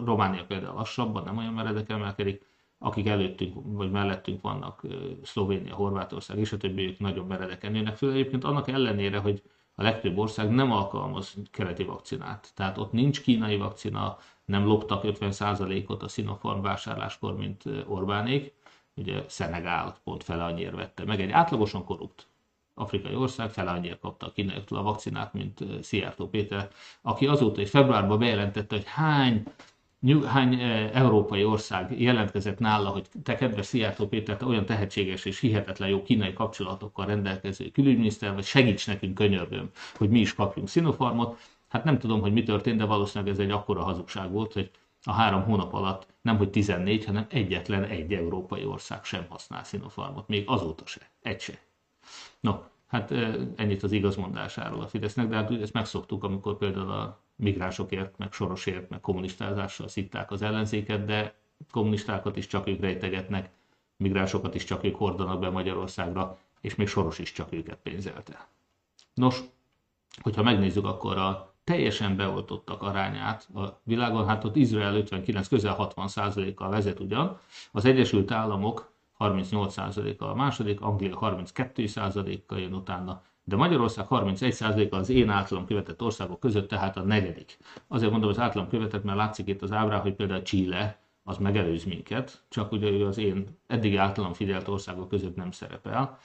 Románia 0.04 0.44
például 0.44 0.74
lassabban, 0.74 1.24
nem 1.24 1.36
olyan 1.36 1.52
meredek 1.52 1.88
emelkedik, 1.88 2.51
akik 2.82 3.06
előttünk 3.06 3.54
vagy 3.64 3.90
mellettünk 3.90 4.42
vannak, 4.42 4.82
Szlovénia, 5.22 5.74
Horvátország 5.74 6.38
és 6.38 6.52
a 6.52 6.56
többi, 6.56 6.86
ők 6.86 6.98
nagyon 6.98 7.26
meredeken 7.26 7.74
jönnek 7.74 7.96
föl. 7.96 8.12
Egyébként 8.12 8.44
annak 8.44 8.68
ellenére, 8.68 9.18
hogy 9.18 9.42
a 9.74 9.82
legtöbb 9.82 10.18
ország 10.18 10.50
nem 10.50 10.72
alkalmaz 10.72 11.34
keleti 11.50 11.84
vakcinát. 11.84 12.52
Tehát 12.54 12.78
ott 12.78 12.92
nincs 12.92 13.20
kínai 13.20 13.56
vakcina, 13.56 14.18
nem 14.44 14.66
loptak 14.66 15.02
50%-ot 15.04 16.02
a 16.02 16.08
Sinopharm 16.08 16.62
vásárláskor, 16.62 17.36
mint 17.36 17.62
Orbánék, 17.86 18.52
ugye 18.94 19.24
Szenegál 19.26 19.96
pont 20.04 20.24
fele 20.24 20.44
annyiért 20.44 20.74
vette 20.74 21.04
meg, 21.04 21.20
egy 21.20 21.30
átlagosan 21.30 21.84
korrupt 21.84 22.26
afrikai 22.74 23.14
ország 23.14 23.50
fele 23.50 23.70
annyira 23.70 23.98
kapta 23.98 24.26
a 24.26 24.32
kínaiaktól 24.32 24.78
a 24.78 24.82
vakcinát, 24.82 25.32
mint 25.32 25.64
Szijjártó 25.82 26.28
Péter, 26.28 26.68
aki 27.02 27.26
azóta 27.26 27.60
is 27.60 27.70
februárban 27.70 28.18
bejelentette, 28.18 28.74
hogy 28.74 28.84
hány 28.86 29.42
hány 30.26 30.60
európai 30.92 31.44
ország 31.44 32.00
jelentkezett 32.00 32.58
nála, 32.58 32.88
hogy 32.88 33.06
te 33.22 33.34
kedves 33.34 33.66
Szijjártó 33.66 34.06
Péter, 34.06 34.36
te 34.36 34.44
olyan 34.46 34.66
tehetséges 34.66 35.24
és 35.24 35.40
hihetetlen 35.40 35.88
jó 35.88 36.02
kínai 36.02 36.32
kapcsolatokkal 36.32 37.06
rendelkező 37.06 37.70
külügyminiszter, 37.70 38.34
vagy 38.34 38.44
segíts 38.44 38.86
nekünk 38.86 39.14
könyörgöm, 39.14 39.70
hogy 39.96 40.10
mi 40.10 40.20
is 40.20 40.34
kapjunk 40.34 40.68
Sinopharmot. 40.68 41.38
Hát 41.68 41.84
nem 41.84 41.98
tudom, 41.98 42.20
hogy 42.20 42.32
mi 42.32 42.42
történt, 42.42 42.78
de 42.78 42.84
valószínűleg 42.84 43.32
ez 43.32 43.38
egy 43.38 43.50
akkora 43.50 43.82
hazugság 43.82 44.30
volt, 44.30 44.52
hogy 44.52 44.70
a 45.04 45.12
három 45.12 45.42
hónap 45.42 45.72
alatt 45.72 46.06
nem 46.22 46.36
hogy 46.36 46.50
14, 46.50 47.04
hanem 47.04 47.26
egyetlen 47.30 47.84
egy 47.84 48.12
európai 48.12 48.64
ország 48.64 49.04
sem 49.04 49.26
használ 49.28 49.62
Sinopharmot, 49.64 50.28
még 50.28 50.44
azóta 50.46 50.86
se, 50.86 51.00
egy 51.22 51.40
se. 51.40 51.58
No, 52.40 52.54
hát 52.86 53.10
ennyit 53.56 53.82
az 53.82 53.92
igazmondásáról 53.92 54.80
a 54.80 54.86
Fidesznek, 54.86 55.28
de 55.28 55.36
hát 55.36 55.50
ezt 55.50 55.72
megszoktuk, 55.72 56.24
amikor 56.24 56.56
például 56.56 56.90
a 56.90 57.20
migránsokért, 57.42 58.18
meg 58.18 58.32
sorosért, 58.32 58.88
meg 58.88 59.00
kommunistázással 59.00 59.88
szitták 59.88 60.30
az 60.30 60.42
ellenzéket, 60.42 61.04
de 61.04 61.34
kommunistákat 61.70 62.36
is 62.36 62.46
csak 62.46 62.66
ők 62.66 62.80
rejtegetnek, 62.80 63.50
migránsokat 63.96 64.54
is 64.54 64.64
csak 64.64 64.84
ők 64.84 64.96
hordanak 64.96 65.40
be 65.40 65.50
Magyarországra, 65.50 66.38
és 66.60 66.74
még 66.74 66.88
Soros 66.88 67.18
is 67.18 67.32
csak 67.32 67.52
őket 67.52 67.78
pénzelte. 67.82 68.48
Nos, 69.14 69.40
hogyha 70.20 70.42
megnézzük 70.42 70.84
akkor 70.84 71.18
a 71.18 71.54
teljesen 71.64 72.16
beoltottak 72.16 72.82
arányát 72.82 73.48
a 73.54 73.80
világon, 73.82 74.26
hát 74.26 74.44
ott 74.44 74.56
Izrael 74.56 74.94
59, 74.94 75.48
közel 75.48 75.76
60%-kal 75.78 76.70
vezet 76.70 77.00
ugyan, 77.00 77.38
az 77.72 77.84
Egyesült 77.84 78.30
Államok 78.30 78.92
38%-kal 79.18 80.28
a 80.28 80.34
második, 80.34 80.80
Anglia 80.80 81.18
32%-kal 81.20 82.60
jön 82.60 82.74
utána, 82.74 83.22
de 83.44 83.56
Magyarország 83.56 84.06
31%-a 84.10 84.96
az 84.96 85.08
én 85.08 85.28
általam 85.28 85.66
követett 85.66 86.02
országok 86.02 86.40
között, 86.40 86.68
tehát 86.68 86.96
a 86.96 87.02
negyedik. 87.02 87.58
Azért 87.88 88.10
mondom 88.10 88.30
az 88.30 88.38
általam 88.38 88.68
követett, 88.68 89.04
mert 89.04 89.18
látszik 89.18 89.48
itt 89.48 89.62
az 89.62 89.72
ábrán, 89.72 90.00
hogy 90.00 90.14
például 90.14 90.42
Chile 90.42 91.00
az 91.22 91.38
megelőz 91.38 91.84
minket, 91.84 92.44
csak 92.48 92.72
ugye 92.72 92.88
ő 92.90 93.06
az 93.06 93.18
én 93.18 93.58
eddig 93.66 93.96
általam 93.96 94.32
figyelt 94.32 94.68
országok 94.68 95.08
között 95.08 95.36
nem 95.36 95.50
szerepel. 95.50 96.18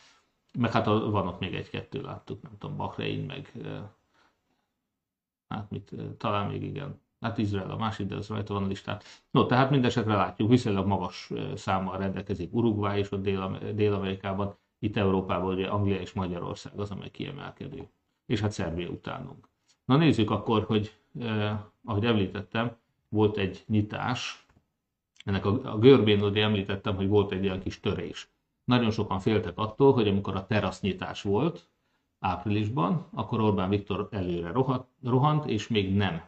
Meg 0.59 0.71
hát 0.71 0.85
van 0.85 1.27
ott 1.27 1.39
még 1.39 1.55
egy-kettő, 1.55 2.01
láttuk, 2.01 2.41
nem 2.41 2.51
tudom, 2.57 2.75
Bahrein, 2.75 3.25
meg 3.25 3.51
hát 5.47 5.69
mit, 5.69 5.91
talán 6.17 6.49
még 6.49 6.63
igen, 6.63 7.01
hát 7.19 7.37
Izrael 7.37 7.71
a 7.71 7.77
másik, 7.77 8.07
de 8.07 8.15
az 8.15 8.27
rajta 8.27 8.53
van 8.53 8.63
a 8.63 8.67
listán. 8.67 9.01
No, 9.31 9.45
tehát 9.45 9.69
mindesetre 9.69 10.15
látjuk, 10.15 10.49
viszonylag 10.49 10.85
magas 10.85 11.31
számmal 11.55 11.97
rendelkezik 11.97 12.53
Uruguay 12.53 12.99
és 12.99 13.11
ott 13.11 13.23
Dél-Amerikában, 13.73 14.57
itt 14.79 14.97
Európában 14.97 15.53
ugye 15.53 15.67
Anglia 15.67 15.99
és 15.99 16.13
Magyarország 16.13 16.79
az, 16.79 16.91
amely 16.91 17.11
kiemelkedő. 17.11 17.89
És 18.25 18.39
hát 18.39 18.51
Szerbia 18.51 18.89
utánunk. 18.89 19.49
Na 19.85 19.97
nézzük 19.97 20.31
akkor, 20.31 20.63
hogy 20.63 20.93
eh, 21.19 21.59
ahogy 21.85 22.05
említettem, 22.05 22.75
volt 23.09 23.37
egy 23.37 23.63
nyitás, 23.67 24.45
ennek 25.25 25.45
a, 25.45 25.73
a 25.73 25.77
görbén 25.77 26.21
ugye 26.21 26.43
említettem, 26.43 26.95
hogy 26.95 27.07
volt 27.07 27.31
egy 27.31 27.43
ilyen 27.43 27.61
kis 27.61 27.79
törés. 27.79 28.29
Nagyon 28.63 28.91
sokan 28.91 29.19
féltek 29.19 29.57
attól, 29.57 29.93
hogy 29.93 30.07
amikor 30.07 30.35
a 30.35 30.45
terasznyitás 30.45 31.21
volt, 31.21 31.69
áprilisban, 32.19 33.07
akkor 33.13 33.41
Orbán 33.41 33.69
Viktor 33.69 34.07
előre 34.11 34.51
rohant, 34.51 34.85
rohant 35.03 35.45
és 35.45 35.67
még 35.67 35.95
nem, 35.95 36.21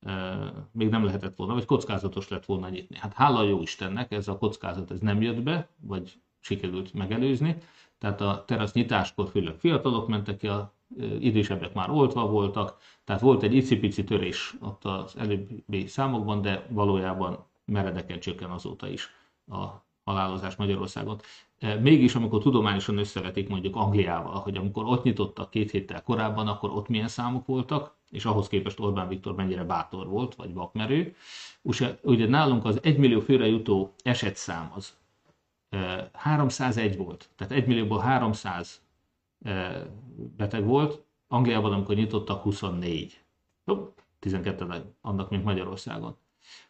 e, 0.00 0.36
még 0.72 0.88
nem 0.88 1.04
lehetett 1.04 1.36
volna, 1.36 1.54
vagy 1.54 1.64
kockázatos 1.64 2.28
lett 2.28 2.44
volna 2.44 2.68
nyitni. 2.68 2.96
Hát 2.96 3.12
hála 3.12 3.42
jó 3.42 3.60
Istennek, 3.60 4.12
ez 4.12 4.28
a 4.28 4.38
kockázat 4.38 4.90
ez 4.90 5.00
nem 5.00 5.22
jött 5.22 5.42
be, 5.42 5.68
vagy 5.80 6.20
sikerült 6.40 6.94
megelőzni, 6.94 7.56
tehát 7.98 8.20
a 8.20 8.44
terasz 8.46 8.72
nyitáskor 8.72 9.28
főleg 9.28 9.54
fiatalok 9.58 10.08
mentek 10.08 10.36
ki, 10.36 10.46
a 10.46 10.72
idősebbek 11.20 11.74
már 11.74 11.90
oltva 11.90 12.26
voltak, 12.26 12.76
tehát 13.04 13.22
volt 13.22 13.42
egy 13.42 13.54
icipici 13.54 14.04
törés 14.04 14.54
ott 14.60 14.84
az 14.84 15.16
előbbi 15.16 15.86
számokban, 15.86 16.42
de 16.42 16.66
valójában 16.68 17.46
meredeken 17.64 18.20
csökken 18.20 18.50
azóta 18.50 18.88
is 18.88 19.10
a 19.50 19.66
halálozás 20.04 20.56
Magyarországon. 20.56 21.20
Mégis, 21.80 22.14
amikor 22.14 22.42
tudományosan 22.42 22.98
összevetik 22.98 23.48
mondjuk 23.48 23.76
Angliával, 23.76 24.40
hogy 24.40 24.56
amikor 24.56 24.84
ott 24.84 25.02
nyitottak 25.02 25.50
két 25.50 25.70
héttel 25.70 26.02
korábban, 26.02 26.48
akkor 26.48 26.70
ott 26.70 26.88
milyen 26.88 27.08
számok 27.08 27.46
voltak, 27.46 27.96
és 28.10 28.24
ahhoz 28.24 28.48
képest 28.48 28.80
Orbán 28.80 29.08
Viktor 29.08 29.34
mennyire 29.34 29.64
bátor 29.64 30.06
volt, 30.06 30.34
vagy 30.34 30.54
vakmerő. 30.54 31.14
Ugye 32.02 32.28
nálunk 32.28 32.64
az 32.64 32.82
1 32.82 32.98
millió 32.98 33.20
főre 33.20 33.46
jutó 33.46 33.94
esetszám 34.02 34.72
az 34.74 34.96
301 36.12 36.96
volt, 36.96 37.30
tehát 37.36 37.52
1 37.52 37.66
millióból 37.66 37.98
300 37.98 38.82
beteg 40.36 40.64
volt, 40.64 41.04
Angliában, 41.28 41.72
amikor 41.72 41.94
nyitottak, 41.94 42.42
24. 42.42 43.22
12 44.18 44.94
annak, 45.00 45.30
mint 45.30 45.44
Magyarországon. 45.44 46.16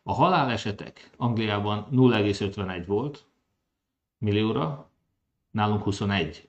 A 0.03 0.13
halálesetek 0.13 1.11
Angliában 1.17 1.87
0,51 1.93 2.85
volt 2.87 3.27
millióra, 4.19 4.91
nálunk 5.51 5.83
21. 5.83 6.49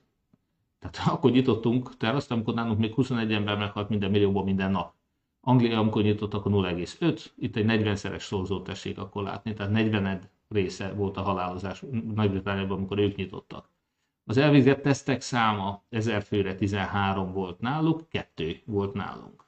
Tehát 0.78 1.08
akkor 1.14 1.30
nyitottunk 1.30 1.96
teraszt, 1.96 2.30
amikor 2.30 2.54
nálunk 2.54 2.78
még 2.78 2.94
21 2.94 3.32
ember 3.32 3.58
meghalt 3.58 3.88
minden 3.88 4.10
millióból 4.10 4.44
minden 4.44 4.70
nap. 4.70 4.94
Anglia, 5.40 5.78
amikor 5.78 6.02
nyitottak 6.02 6.46
a 6.46 6.50
0,5, 6.50 7.24
itt 7.36 7.56
egy 7.56 7.64
40-szeres 7.68 8.20
szorzót 8.20 8.64
tessék 8.64 8.98
akkor 8.98 9.22
látni, 9.22 9.54
tehát 9.54 9.72
40 9.72 10.30
része 10.50 10.92
volt 10.92 11.16
a 11.16 11.22
halálozás 11.22 11.82
Nagy-Britániában, 12.14 12.76
amikor 12.76 12.98
ők 12.98 13.16
nyitottak. 13.16 13.70
Az 14.24 14.36
elvégzett 14.36 14.82
tesztek 14.82 15.20
száma 15.20 15.82
1000 15.88 16.22
főre 16.22 16.54
13 16.54 17.32
volt 17.32 17.60
náluk, 17.60 18.08
2 18.08 18.60
volt 18.64 18.94
nálunk. 18.94 19.44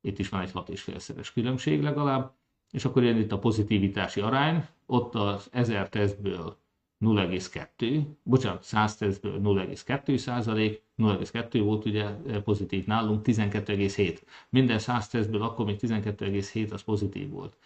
Itt 0.00 0.18
is 0.18 0.28
van 0.28 0.40
egy 0.40 0.50
6,5-szeres 0.54 1.30
különbség 1.32 1.82
legalább, 1.82 2.34
és 2.70 2.84
akkor 2.84 3.02
jön 3.02 3.16
itt 3.16 3.32
a 3.32 3.38
pozitivitási 3.38 4.20
arány, 4.20 4.66
ott 4.86 5.14
az 5.14 5.48
1000 5.52 5.88
tesztből 5.88 6.56
0,2, 7.00 8.02
bocsánat, 8.22 8.62
100 8.62 8.96
tesztből 8.96 9.40
0,2 9.40 10.16
százalék, 10.16 10.82
0,2 10.98 11.60
volt 11.64 11.84
ugye 11.84 12.10
pozitív 12.44 12.86
nálunk, 12.86 13.26
12,7. 13.26 14.20
Minden 14.48 14.78
100 14.78 15.08
tesztből 15.08 15.42
akkor 15.42 15.64
még 15.64 15.78
12,7 15.80 16.72
az 16.72 16.82
pozitív 16.82 17.30
volt 17.30 17.56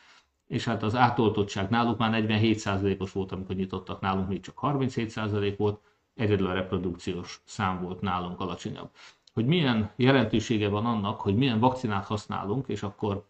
és 0.52 0.64
hát 0.64 0.82
az 0.82 0.94
átoltottság 0.96 1.70
náluk 1.70 1.98
már 1.98 2.24
47%-os 2.26 3.12
volt, 3.12 3.32
amikor 3.32 3.54
nyitottak, 3.54 4.00
nálunk 4.00 4.28
még 4.28 4.40
csak 4.40 4.58
37% 4.62 5.54
volt, 5.58 5.80
egyedül 6.14 6.46
a 6.46 6.52
reprodukciós 6.52 7.40
szám 7.44 7.82
volt 7.82 8.00
nálunk 8.00 8.40
alacsonyabb. 8.40 8.90
Hogy 9.32 9.46
milyen 9.46 9.90
jelentősége 9.96 10.68
van 10.68 10.86
annak, 10.86 11.20
hogy 11.20 11.36
milyen 11.36 11.58
vakcinát 11.58 12.04
használunk, 12.04 12.68
és 12.68 12.82
akkor 12.82 13.26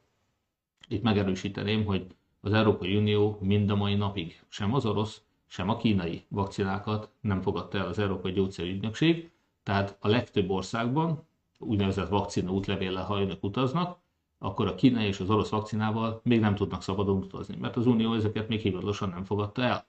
itt 0.89 1.03
megerősíteném, 1.03 1.85
hogy 1.85 2.07
az 2.41 2.53
Európai 2.53 2.97
Unió 2.97 3.39
mind 3.41 3.71
a 3.71 3.77
mai 3.77 3.95
napig 3.95 4.43
sem 4.49 4.75
az 4.75 4.87
orosz, 4.87 5.23
sem 5.47 5.69
a 5.69 5.77
kínai 5.77 6.25
vakcinákat 6.29 7.11
nem 7.21 7.41
fogadta 7.41 7.79
el 7.79 7.87
az 7.87 7.99
Európai 7.99 8.33
Gyógyszerügynökség, 8.33 9.31
tehát 9.63 9.97
a 10.01 10.09
legtöbb 10.09 10.51
országban 10.51 11.27
úgynevezett 11.59 12.09
vakcina 12.09 12.51
útlevéllel, 12.51 13.05
ha 13.05 13.21
önök 13.21 13.45
utaznak, 13.45 14.02
akkor 14.43 14.67
a 14.67 14.75
kínai 14.75 15.07
és 15.07 15.21
az 15.21 15.31
orosz 15.31 15.49
vakcinával 15.49 16.21
még 16.25 16.41
nem 16.41 16.55
tudnak 16.55 16.83
szabadon 16.83 17.17
utazni, 17.17 17.57
mert 17.57 17.77
az 17.77 17.87
Unió 17.87 18.15
ezeket 18.15 18.49
még 18.49 18.61
hivatalosan 18.61 19.09
nem 19.09 19.25
fogadta 19.25 19.63
el. 19.63 19.87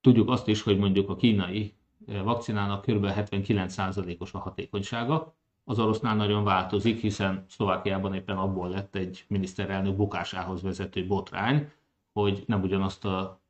Tudjuk 0.00 0.28
azt 0.28 0.48
is, 0.48 0.62
hogy 0.62 0.78
mondjuk 0.78 1.08
a 1.08 1.16
kínai 1.16 1.74
eh, 2.06 2.22
vakcinának 2.22 2.82
kb. 2.82 3.06
79%-os 3.06 4.34
a 4.34 4.38
hatékonysága, 4.38 5.34
az 5.64 5.78
orosznál 5.78 6.16
nagyon 6.16 6.44
változik, 6.44 7.00
hiszen 7.00 7.44
Szlovákiában 7.48 8.14
éppen 8.14 8.36
abból 8.36 8.68
lett 8.68 8.94
egy 8.94 9.24
miniszterelnök 9.28 9.96
bukásához 9.96 10.62
vezető 10.62 11.06
botrány, 11.06 11.70
hogy 12.12 12.44
nem 12.46 12.62
ugyanazt 12.62 13.04
a 13.04 13.42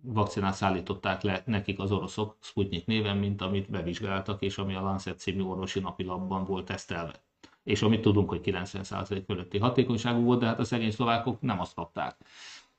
vakcinát 0.00 0.54
szállították 0.54 1.22
le 1.22 1.42
nekik 1.46 1.78
az 1.78 1.92
oroszok 1.92 2.36
Sputnik 2.40 2.86
néven, 2.86 3.16
mint 3.16 3.42
amit 3.42 3.70
bevizsgáltak, 3.70 4.42
és 4.42 4.58
ami 4.58 4.74
a 4.74 4.80
Lancet 4.80 5.18
című 5.18 5.42
orvosi 5.42 5.80
napilapban 5.80 6.44
volt 6.44 6.64
tesztelve 6.64 7.23
és 7.64 7.82
amit 7.82 8.02
tudunk, 8.02 8.28
hogy 8.28 8.40
90% 8.44 9.22
fölötti 9.26 9.58
hatékonyságú 9.58 10.22
volt, 10.22 10.40
de 10.40 10.46
hát 10.46 10.58
a 10.58 10.64
szegény 10.64 10.90
szlovákok 10.90 11.40
nem 11.40 11.60
azt 11.60 11.74
kapták. 11.74 12.16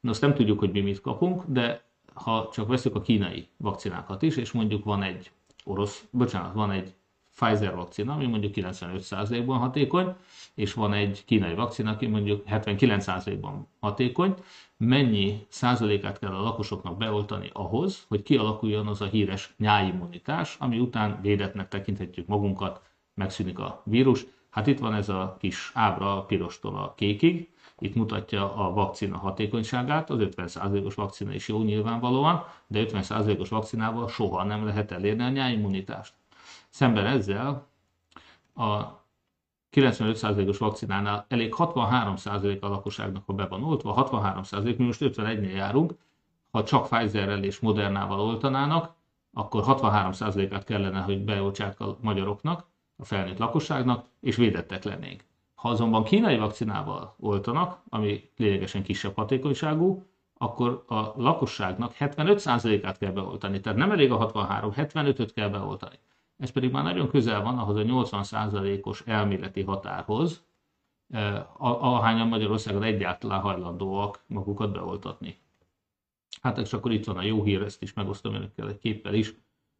Azt 0.01 0.21
nem 0.21 0.33
tudjuk, 0.33 0.59
hogy 0.59 0.71
mi 0.71 0.81
mit 0.81 1.01
kapunk, 1.01 1.43
de 1.47 1.83
ha 2.13 2.49
csak 2.53 2.67
veszük 2.67 2.95
a 2.95 3.01
kínai 3.01 3.47
vakcinákat 3.57 4.21
is, 4.21 4.37
és 4.37 4.51
mondjuk 4.51 4.83
van 4.83 5.03
egy 5.03 5.31
orosz, 5.63 6.05
bocsánat, 6.11 6.53
van 6.53 6.71
egy 6.71 6.93
Pfizer 7.35 7.75
vakcina, 7.75 8.13
ami 8.13 8.25
mondjuk 8.25 8.53
95%-ban 8.55 9.57
hatékony, 9.57 10.15
és 10.53 10.73
van 10.73 10.93
egy 10.93 11.25
kínai 11.25 11.53
vakcina, 11.53 11.91
aki 11.91 12.07
mondjuk 12.07 12.43
79%-ban 12.49 13.67
hatékony, 13.79 14.33
mennyi 14.77 15.45
százalékát 15.47 16.19
kell 16.19 16.33
a 16.33 16.41
lakosoknak 16.41 16.97
beoltani 16.97 17.49
ahhoz, 17.53 18.05
hogy 18.07 18.21
kialakuljon 18.23 18.87
az 18.87 19.01
a 19.01 19.05
híres 19.05 19.53
nyáimmunitás, 19.57 20.55
ami 20.59 20.79
után 20.79 21.19
védetnek 21.21 21.67
tekinthetjük 21.67 22.27
magunkat, 22.27 22.81
megszűnik 23.13 23.59
a 23.59 23.81
vírus, 23.85 24.25
Hát 24.55 24.67
itt 24.67 24.79
van 24.79 24.93
ez 24.93 25.09
a 25.09 25.35
kis 25.39 25.71
ábra 25.73 26.21
pirostól 26.21 26.75
a 26.75 26.93
kékig, 26.93 27.49
itt 27.79 27.95
mutatja 27.95 28.55
a 28.55 28.73
vakcina 28.73 29.17
hatékonyságát, 29.17 30.09
az 30.09 30.17
50%-os 30.21 30.95
vakcina 30.95 31.33
is 31.33 31.47
jó 31.47 31.61
nyilvánvalóan, 31.61 32.43
de 32.67 32.85
50%-os 32.87 33.49
vakcinával 33.49 34.09
soha 34.09 34.43
nem 34.43 34.65
lehet 34.65 34.91
elérni 34.91 35.23
a 35.23 35.29
nyáimmunitást. 35.29 36.13
Szemben 36.69 37.05
ezzel 37.05 37.67
a 38.55 38.81
95%-os 39.71 40.57
vakcinánál 40.57 41.25
elég 41.29 41.53
63% 41.57 42.59
a 42.59 42.67
lakosságnak, 42.67 43.23
ha 43.25 43.33
be 43.33 43.45
van 43.45 43.63
oltva, 43.63 44.09
63% 44.09 44.77
mi 44.77 44.85
most 44.85 45.01
51-nél 45.03 45.55
járunk, 45.55 45.93
ha 46.51 46.63
csak 46.63 46.87
Pfizerrel 46.87 47.43
és 47.43 47.59
Modernával 47.59 48.19
oltanának, 48.19 48.93
akkor 49.33 49.63
63%-át 49.67 50.63
kellene, 50.63 50.99
hogy 51.01 51.23
beoltsák 51.23 51.79
a 51.79 51.97
magyaroknak, 52.01 52.73
a 52.97 53.05
felnőtt 53.05 53.37
lakosságnak, 53.37 54.05
és 54.21 54.35
védettek 54.35 54.83
lennénk. 54.83 55.23
Ha 55.55 55.69
azonban 55.69 56.03
kínai 56.03 56.37
vakcinával 56.37 57.15
oltanak, 57.19 57.81
ami 57.89 58.29
lényegesen 58.37 58.83
kisebb 58.83 59.15
hatékonyságú, 59.15 60.03
akkor 60.37 60.83
a 60.87 61.01
lakosságnak 61.15 61.95
75%-át 61.99 62.97
kell 62.97 63.11
beoltani. 63.11 63.59
Tehát 63.59 63.77
nem 63.77 63.91
elég 63.91 64.11
a 64.11 64.15
63, 64.15 64.71
75-öt 64.75 65.33
kell 65.33 65.49
beoltani. 65.49 65.95
Ez 66.37 66.49
pedig 66.49 66.71
már 66.71 66.83
nagyon 66.83 67.09
közel 67.09 67.41
van 67.41 67.57
ahhoz 67.57 67.75
a 67.75 67.81
80%-os 67.81 69.03
elméleti 69.05 69.61
határhoz, 69.61 70.43
eh, 71.09 71.43
ahányan 71.57 72.27
Magyarországon 72.27 72.83
egyáltalán 72.83 73.41
hajlandóak 73.41 74.23
magukat 74.27 74.71
beoltatni. 74.71 75.37
Hát 76.41 76.57
és 76.57 76.73
akkor 76.73 76.91
itt 76.91 77.05
van 77.05 77.17
a 77.17 77.21
jó 77.21 77.43
hír, 77.43 77.61
ezt 77.61 77.81
is 77.81 77.93
megosztom 77.93 78.33
önökkel 78.33 78.67
egy 78.67 78.79
képpel 78.79 79.13
is. 79.13 79.33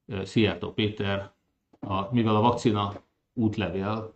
Eh, 0.08 0.26
Szijjártó 0.26 0.74
Péter, 0.74 1.32
a, 1.80 2.14
mivel 2.14 2.36
a 2.36 2.42
vakcina 2.42 2.94
útlevél, 3.36 4.14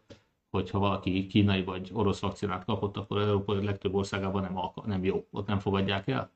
hogyha 0.49 0.79
valaki 0.79 1.27
kínai 1.27 1.63
vagy 1.63 1.89
orosz 1.93 2.19
vakcinát 2.19 2.65
kapott, 2.65 2.97
akkor 2.97 3.17
az 3.17 3.27
Európai 3.27 3.65
legtöbb 3.65 3.93
országában 3.93 4.41
nem, 4.41 4.59
nem 4.85 5.03
jó, 5.03 5.25
ott 5.31 5.47
nem 5.47 5.59
fogadják 5.59 6.07
el. 6.07 6.31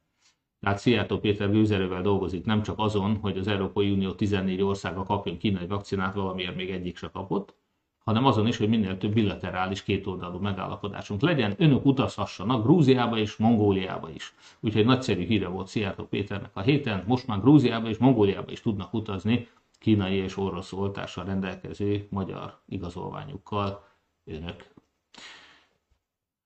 Tehát 0.60 0.80
Szijjártó 0.80 1.20
Péter 1.20 1.52
gőzerővel 1.52 2.02
dolgozik 2.02 2.46
nem 2.46 2.62
csak 2.62 2.80
azon, 2.80 3.16
hogy 3.16 3.38
az 3.38 3.48
Európai 3.48 3.92
Unió 3.92 4.12
14 4.12 4.62
országa 4.62 5.04
kapjon 5.04 5.38
kínai 5.38 5.68
vakcinát, 5.68 6.14
valamiért 6.14 6.56
még 6.56 6.70
egyik 6.70 6.98
se 6.98 7.10
kapott, 7.10 7.56
hanem 8.04 8.26
azon 8.26 8.48
is, 8.48 8.58
hogy 8.58 8.70
minél 8.70 8.98
több 8.98 9.14
bilaterális 9.14 9.84
kétoldalú 9.84 10.40
megállapodásunk 10.40 11.22
legyen. 11.22 11.54
Önök 11.58 11.86
utazhassanak 11.86 12.64
Grúziába 12.64 13.18
és 13.18 13.36
Mongóliába 13.36 14.10
is. 14.10 14.34
Úgyhogy 14.60 14.86
nagyszerű 14.86 15.26
híre 15.26 15.48
volt 15.48 15.68
Szijjártó 15.68 16.04
Péternek 16.04 16.52
a 16.54 16.62
héten, 16.62 17.04
most 17.08 17.28
már 17.28 17.40
Grúziába 17.40 17.90
és 17.90 17.98
Mongóliába 17.98 18.52
is 18.52 18.62
tudnak 18.62 18.94
utazni 18.94 19.48
kínai 19.84 20.16
és 20.16 20.38
orosz 20.38 20.74
oltással 20.74 21.26
rendelkező 21.26 22.08
magyar 22.10 22.60
igazolványukkal 22.66 23.84
önök. 24.26 24.72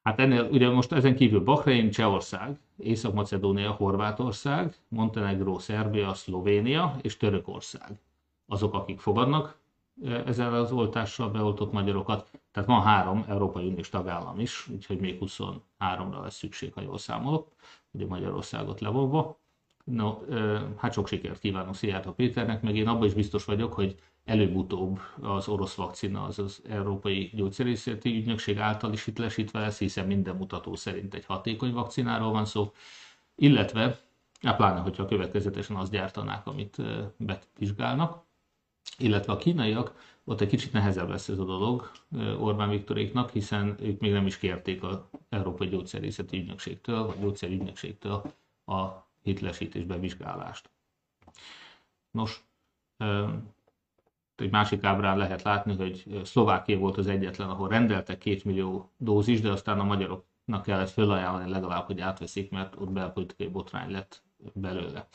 Hát 0.04 0.20
ennél 0.20 0.44
ugye 0.52 0.70
most 0.70 0.92
ezen 0.92 1.16
kívül 1.16 1.44
Bahrein, 1.44 1.92
Csehország, 1.92 2.60
Észak-Macedónia, 2.78 3.72
Horvátország, 3.72 4.76
Montenegro, 4.88 5.60
Szerbia, 5.60 6.14
Szlovénia 6.14 6.96
és 7.02 7.18
Törökország. 7.18 8.00
Azok, 8.48 8.74
akik 8.74 9.00
fogadnak 9.00 9.60
ezzel 10.04 10.54
az 10.54 10.72
oltással 10.72 11.30
beoltott 11.30 11.72
magyarokat. 11.72 12.32
Tehát 12.52 12.70
van 12.70 12.82
három 12.82 13.26
Európai 13.28 13.68
Uniós 13.68 13.90
tagállam 13.90 14.40
is, 14.40 14.68
úgyhogy 14.68 15.00
még 15.00 15.18
23-ra 15.22 16.22
lesz 16.22 16.36
szükség, 16.36 16.74
ha 16.74 16.82
jól 16.82 16.98
számolok, 16.98 17.52
ugye 17.92 18.06
Magyarországot 18.06 18.80
levonva. 18.80 19.40
No, 19.92 20.18
hát 20.78 20.94
sok 20.94 21.08
sikert 21.08 21.40
kívánok 21.40 21.76
Szijjártó 21.76 22.12
Péternek, 22.12 22.62
meg 22.62 22.76
én 22.76 22.88
abban 22.88 23.08
is 23.08 23.14
biztos 23.14 23.46
vagyok, 23.46 23.74
hogy 23.74 23.96
előbb-utóbb 24.26 25.00
az 25.22 25.48
orosz 25.48 25.76
vakcina, 25.76 26.24
az 26.24 26.40
az 26.40 26.62
Európai 26.70 27.32
Gyógyszerészeti 27.34 28.18
Ügynökség 28.18 28.58
által 28.58 28.94
is 28.94 29.08
itt 29.08 29.18
lesítve 29.18 29.60
lesz, 29.60 29.80
hiszen 29.80 30.08
minden 30.08 30.36
mutató 30.36 30.76
szerint 30.76 31.14
egy 31.14 31.26
hatékony 31.26 31.74
vakcináról 31.74 32.32
van 32.32 32.46
szó, 32.46 32.74
illetve, 33.36 34.00
hát 34.42 34.56
pláne, 34.56 34.80
hogyha 34.80 35.06
következetesen 35.06 35.76
azt 35.76 35.92
gyártanák, 35.92 36.48
amit 36.48 36.82
bevizsgálnak, 37.18 38.24
illetve 38.98 39.34
a 39.34 39.38
kínaiak, 39.38 40.16
ott 40.24 40.42
egy 40.42 40.50
kicsit 40.50 40.74
nehezebb 40.74 41.10
lesz 41.10 41.28
ez 41.28 41.40
a 41.40 41.46
dolog 41.46 41.92
Orbán 42.40 42.70
Viktoréknak, 42.70 43.30
hiszen 43.30 43.76
ők 43.80 44.00
még 44.00 44.12
nem 44.12 44.26
is 44.26 44.38
kérték 44.38 44.84
az 44.84 45.00
Európai 45.30 45.68
Gyógyszerészeti 45.68 46.38
Ügynökségtől, 46.38 47.06
vagy 47.06 47.20
Gyógyszerügynökségtől 47.20 48.34
a 48.66 49.07
hitlesítés 49.28 49.84
bevizsgálást. 49.84 50.70
Nos, 52.12 52.44
egy 54.36 54.52
másik 54.52 54.84
ábrán 54.84 55.18
lehet 55.18 55.42
látni, 55.42 55.76
hogy 55.76 56.22
Szlovákia 56.24 56.78
volt 56.78 56.98
az 56.98 57.08
egyetlen, 57.08 57.50
ahol 57.50 57.68
rendeltek 57.68 58.18
két 58.18 58.44
millió 58.44 58.92
dózis, 58.98 59.42
de 59.42 59.52
aztán 59.52 59.80
a 59.80 59.84
magyaroknak 59.84 60.64
kellett 60.64 60.90
felajánlani 60.90 61.50
legalább, 61.50 61.86
hogy 61.86 62.02
átveszik, 62.02 62.52
mert 62.52 62.76
ott 62.76 62.90
belpolitikai 62.90 63.48
botrány 63.48 63.92
lett 63.92 64.24
belőle. 64.54 65.08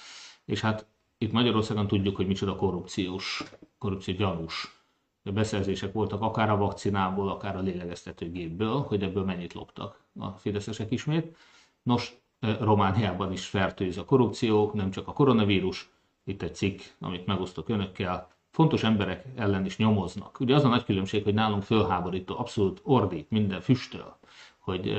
És 0.45 0.61
hát 0.61 0.87
itt 1.19 1.33
Magyarországon 1.33 1.87
tudjuk, 1.87 2.17
hogy 2.17 2.27
micsoda 2.27 2.57
korrupciós, 2.57 3.43
korrupció 3.79 4.15
gyanús 4.15 4.83
beszerzések 5.23 5.93
voltak, 5.93 6.21
akár 6.23 6.51
a 6.51 6.57
vakcinából, 6.57 7.29
akár 7.29 7.57
a 7.57 7.61
lélegeztetőgépből, 7.61 8.81
hogy 8.81 9.03
ebből 9.03 9.25
mennyit 9.25 9.53
loptak 9.53 10.05
a 10.19 10.31
fideszesek 10.31 10.91
ismét. 10.91 11.37
Nos, 11.83 12.22
Romániában 12.61 13.33
is 13.33 13.47
fertőz 13.47 13.99
a 13.99 14.05
korrupció, 14.05 14.71
nem 14.75 14.91
csak 14.91 15.09
a 15.09 15.13
koronavírus, 15.13 15.91
itt 16.25 16.43
egy 16.43 16.55
cikk, 16.55 16.81
amit 17.01 17.27
megosztok 17.27 17.69
önökkel, 17.69 18.29
fontos 18.51 18.83
emberek 18.83 19.25
ellen 19.37 19.65
is 19.65 19.77
nyomoznak. 19.77 20.41
Ugye 20.41 20.55
az 20.55 20.65
a 20.65 20.69
nagy 20.69 20.85
különbség, 20.85 21.25
hogy 21.25 21.35
nálunk 21.35 21.63
fölháborító, 21.63 22.39
abszolút 22.39 22.81
ordít 22.83 23.31
minden 23.31 23.61
füstöl, 23.61 24.17
hogy 24.59 24.93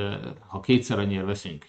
ha 0.48 0.60
kétszer 0.60 1.00
annyira 1.00 1.26
veszünk 1.26 1.66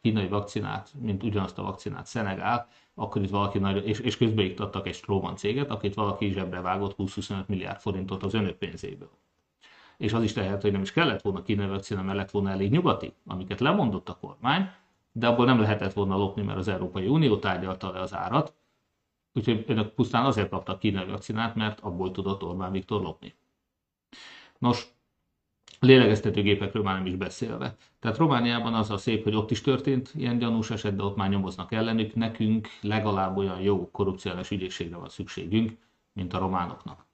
kínai 0.00 0.28
vakcinát, 0.28 0.90
mint 1.00 1.22
ugyanazt 1.22 1.58
a 1.58 1.62
vakcinát 1.62 2.06
Szenegál, 2.06 2.68
akkor 2.94 3.22
itt 3.22 3.30
valaki 3.30 3.58
nagy, 3.58 3.88
és, 3.88 3.98
és 3.98 4.16
közben 4.16 4.44
iktattak 4.44 4.86
egy 4.86 4.94
Stroman 4.94 5.36
céget, 5.36 5.70
akit 5.70 5.94
valaki 5.94 6.30
zsebre 6.30 6.60
vágott 6.60 6.94
20-25 6.98 7.46
milliárd 7.46 7.80
forintot 7.80 8.22
az 8.22 8.34
önök 8.34 8.56
pénzéből. 8.56 9.10
És 9.96 10.12
az 10.12 10.22
is 10.22 10.34
lehet, 10.34 10.62
hogy 10.62 10.72
nem 10.72 10.82
is 10.82 10.92
kellett 10.92 11.22
volna 11.22 11.42
kínai 11.42 11.68
vakcina, 11.68 12.02
mert 12.02 12.16
lett 12.16 12.30
volna 12.30 12.50
elég 12.50 12.70
nyugati, 12.70 13.12
amiket 13.26 13.60
lemondott 13.60 14.08
a 14.08 14.18
kormány, 14.20 14.70
de 15.18 15.26
abból 15.26 15.44
nem 15.44 15.60
lehetett 15.60 15.92
volna 15.92 16.16
lopni, 16.16 16.42
mert 16.42 16.58
az 16.58 16.68
Európai 16.68 17.06
Unió 17.06 17.38
tárgyalta 17.38 17.90
le 17.90 18.00
az 18.00 18.14
árat, 18.14 18.54
Úgyhogy 19.38 19.64
önök 19.66 19.94
pusztán 19.94 20.24
azért 20.24 20.48
kaptak 20.48 20.78
kínai 20.78 21.06
vakcinát, 21.06 21.54
mert 21.54 21.80
abból 21.80 22.10
tudott 22.10 22.42
Orbán 22.42 22.72
Viktor 22.72 23.02
lopni. 23.02 23.34
Nos, 24.58 24.86
lélegeztetőgépekről 25.80 26.82
már 26.82 26.94
nem 26.94 27.06
is 27.06 27.16
beszélve. 27.16 27.76
Tehát 28.00 28.16
Romániában 28.16 28.74
az 28.74 28.90
a 28.90 28.96
szép, 28.96 29.22
hogy 29.22 29.34
ott 29.34 29.50
is 29.50 29.60
történt 29.60 30.10
ilyen 30.14 30.38
gyanús 30.38 30.70
eset, 30.70 30.96
de 30.96 31.02
ott 31.02 31.16
már 31.16 31.28
nyomoznak 31.28 31.72
ellenük. 31.72 32.14
Nekünk 32.14 32.68
legalább 32.80 33.36
olyan 33.36 33.60
jó 33.60 33.90
korrupciós 33.90 34.50
ügyészségre 34.50 34.96
van 34.96 35.08
szükségünk, 35.08 35.76
mint 36.12 36.32
a 36.32 36.38
románoknak. 36.38 37.06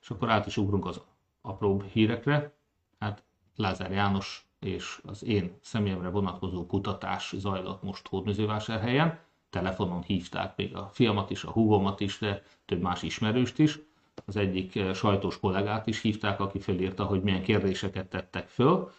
És 0.00 0.10
akkor 0.10 0.30
át 0.30 0.46
is 0.46 0.56
ugrunk 0.56 0.86
az 0.86 1.00
apróbb 1.40 1.84
hírekre. 1.84 2.56
Hát 2.98 3.24
Lázár 3.56 3.90
János 3.90 4.47
és 4.60 5.00
az 5.04 5.24
én 5.24 5.58
személyemre 5.60 6.08
vonatkozó 6.08 6.66
kutatás 6.66 7.34
zajlott 7.36 7.82
most 7.82 8.08
Hódműzővásárhelyen 8.08 9.18
telefonon 9.50 10.02
hívták 10.02 10.56
még 10.56 10.76
a 10.76 10.90
fiamat 10.92 11.30
is, 11.30 11.44
a 11.44 11.50
húgomat 11.50 12.00
is, 12.00 12.18
de 12.18 12.42
több 12.64 12.80
más 12.80 13.02
ismerőst 13.02 13.58
is. 13.58 13.78
Az 14.24 14.36
egyik 14.36 14.76
eh, 14.76 14.94
sajtós 14.94 15.38
kollégát 15.40 15.86
is 15.86 16.00
hívták, 16.00 16.40
aki 16.40 16.58
felírta, 16.58 17.04
hogy 17.04 17.22
milyen 17.22 17.42
kérdéseket 17.42 18.08
tettek 18.08 18.48
föl. 18.48 18.92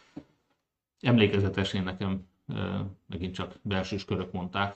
Emlékezetesen 1.02 1.84
nekem 1.84 2.28
eh, 2.48 2.80
megint 3.06 3.34
csak 3.34 3.56
belsős 3.62 4.06
körök 4.06 4.32
mondták, 4.32 4.76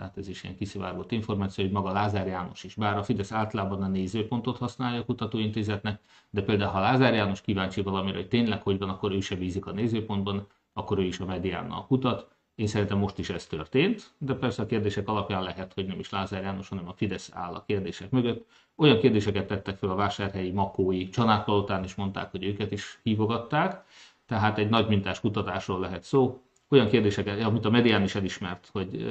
tehát 0.00 0.16
ez 0.16 0.28
is 0.28 0.42
ilyen 0.44 0.56
kiszivárgott 0.56 1.12
információ, 1.12 1.64
hogy 1.64 1.72
maga 1.72 1.92
Lázár 1.92 2.26
János 2.26 2.64
is. 2.64 2.74
Bár 2.74 2.96
a 2.96 3.02
Fidesz 3.02 3.32
általában 3.32 3.82
a 3.82 3.88
nézőpontot 3.88 4.58
használja 4.58 5.00
a 5.00 5.04
kutatóintézetnek, 5.04 6.00
de 6.30 6.42
például 6.42 6.70
ha 6.70 6.80
Lázár 6.80 7.14
János 7.14 7.40
kíváncsi 7.40 7.82
valamire, 7.82 8.16
hogy 8.16 8.28
tényleg 8.28 8.62
hogy 8.62 8.78
van, 8.78 8.88
akkor 8.88 9.12
ő 9.12 9.20
se 9.20 9.36
bízik 9.36 9.66
a 9.66 9.72
nézőpontban, 9.72 10.46
akkor 10.72 10.98
ő 10.98 11.02
is 11.02 11.18
a 11.20 11.24
mediánnal 11.24 11.86
kutat. 11.86 12.28
Én 12.54 12.66
szerintem 12.66 12.98
most 12.98 13.18
is 13.18 13.30
ez 13.30 13.46
történt, 13.46 14.14
de 14.18 14.34
persze 14.34 14.62
a 14.62 14.66
kérdések 14.66 15.08
alapján 15.08 15.42
lehet, 15.42 15.72
hogy 15.72 15.86
nem 15.86 15.98
is 15.98 16.10
Lázár 16.10 16.42
János, 16.42 16.68
hanem 16.68 16.88
a 16.88 16.92
Fidesz 16.92 17.30
áll 17.32 17.54
a 17.54 17.64
kérdések 17.64 18.10
mögött. 18.10 18.46
Olyan 18.76 18.98
kérdéseket 18.98 19.46
tettek 19.46 19.76
fel 19.76 19.90
a 19.90 19.94
vásárhelyi 19.94 20.50
makói 20.50 21.08
csanákpalotán 21.08 21.84
is 21.84 21.94
mondták, 21.94 22.30
hogy 22.30 22.44
őket 22.44 22.72
is 22.72 23.00
hívogatták, 23.02 23.84
tehát 24.26 24.58
egy 24.58 24.68
nagy 24.68 24.88
mintás 24.88 25.20
kutatásról 25.20 25.80
lehet 25.80 26.02
szó. 26.02 26.42
Olyan 26.72 26.88
kérdéseket, 26.88 27.42
amit 27.42 27.64
a 27.64 27.70
medián 27.70 28.02
is 28.02 28.14
elismert, 28.14 28.68
hogy, 28.72 29.06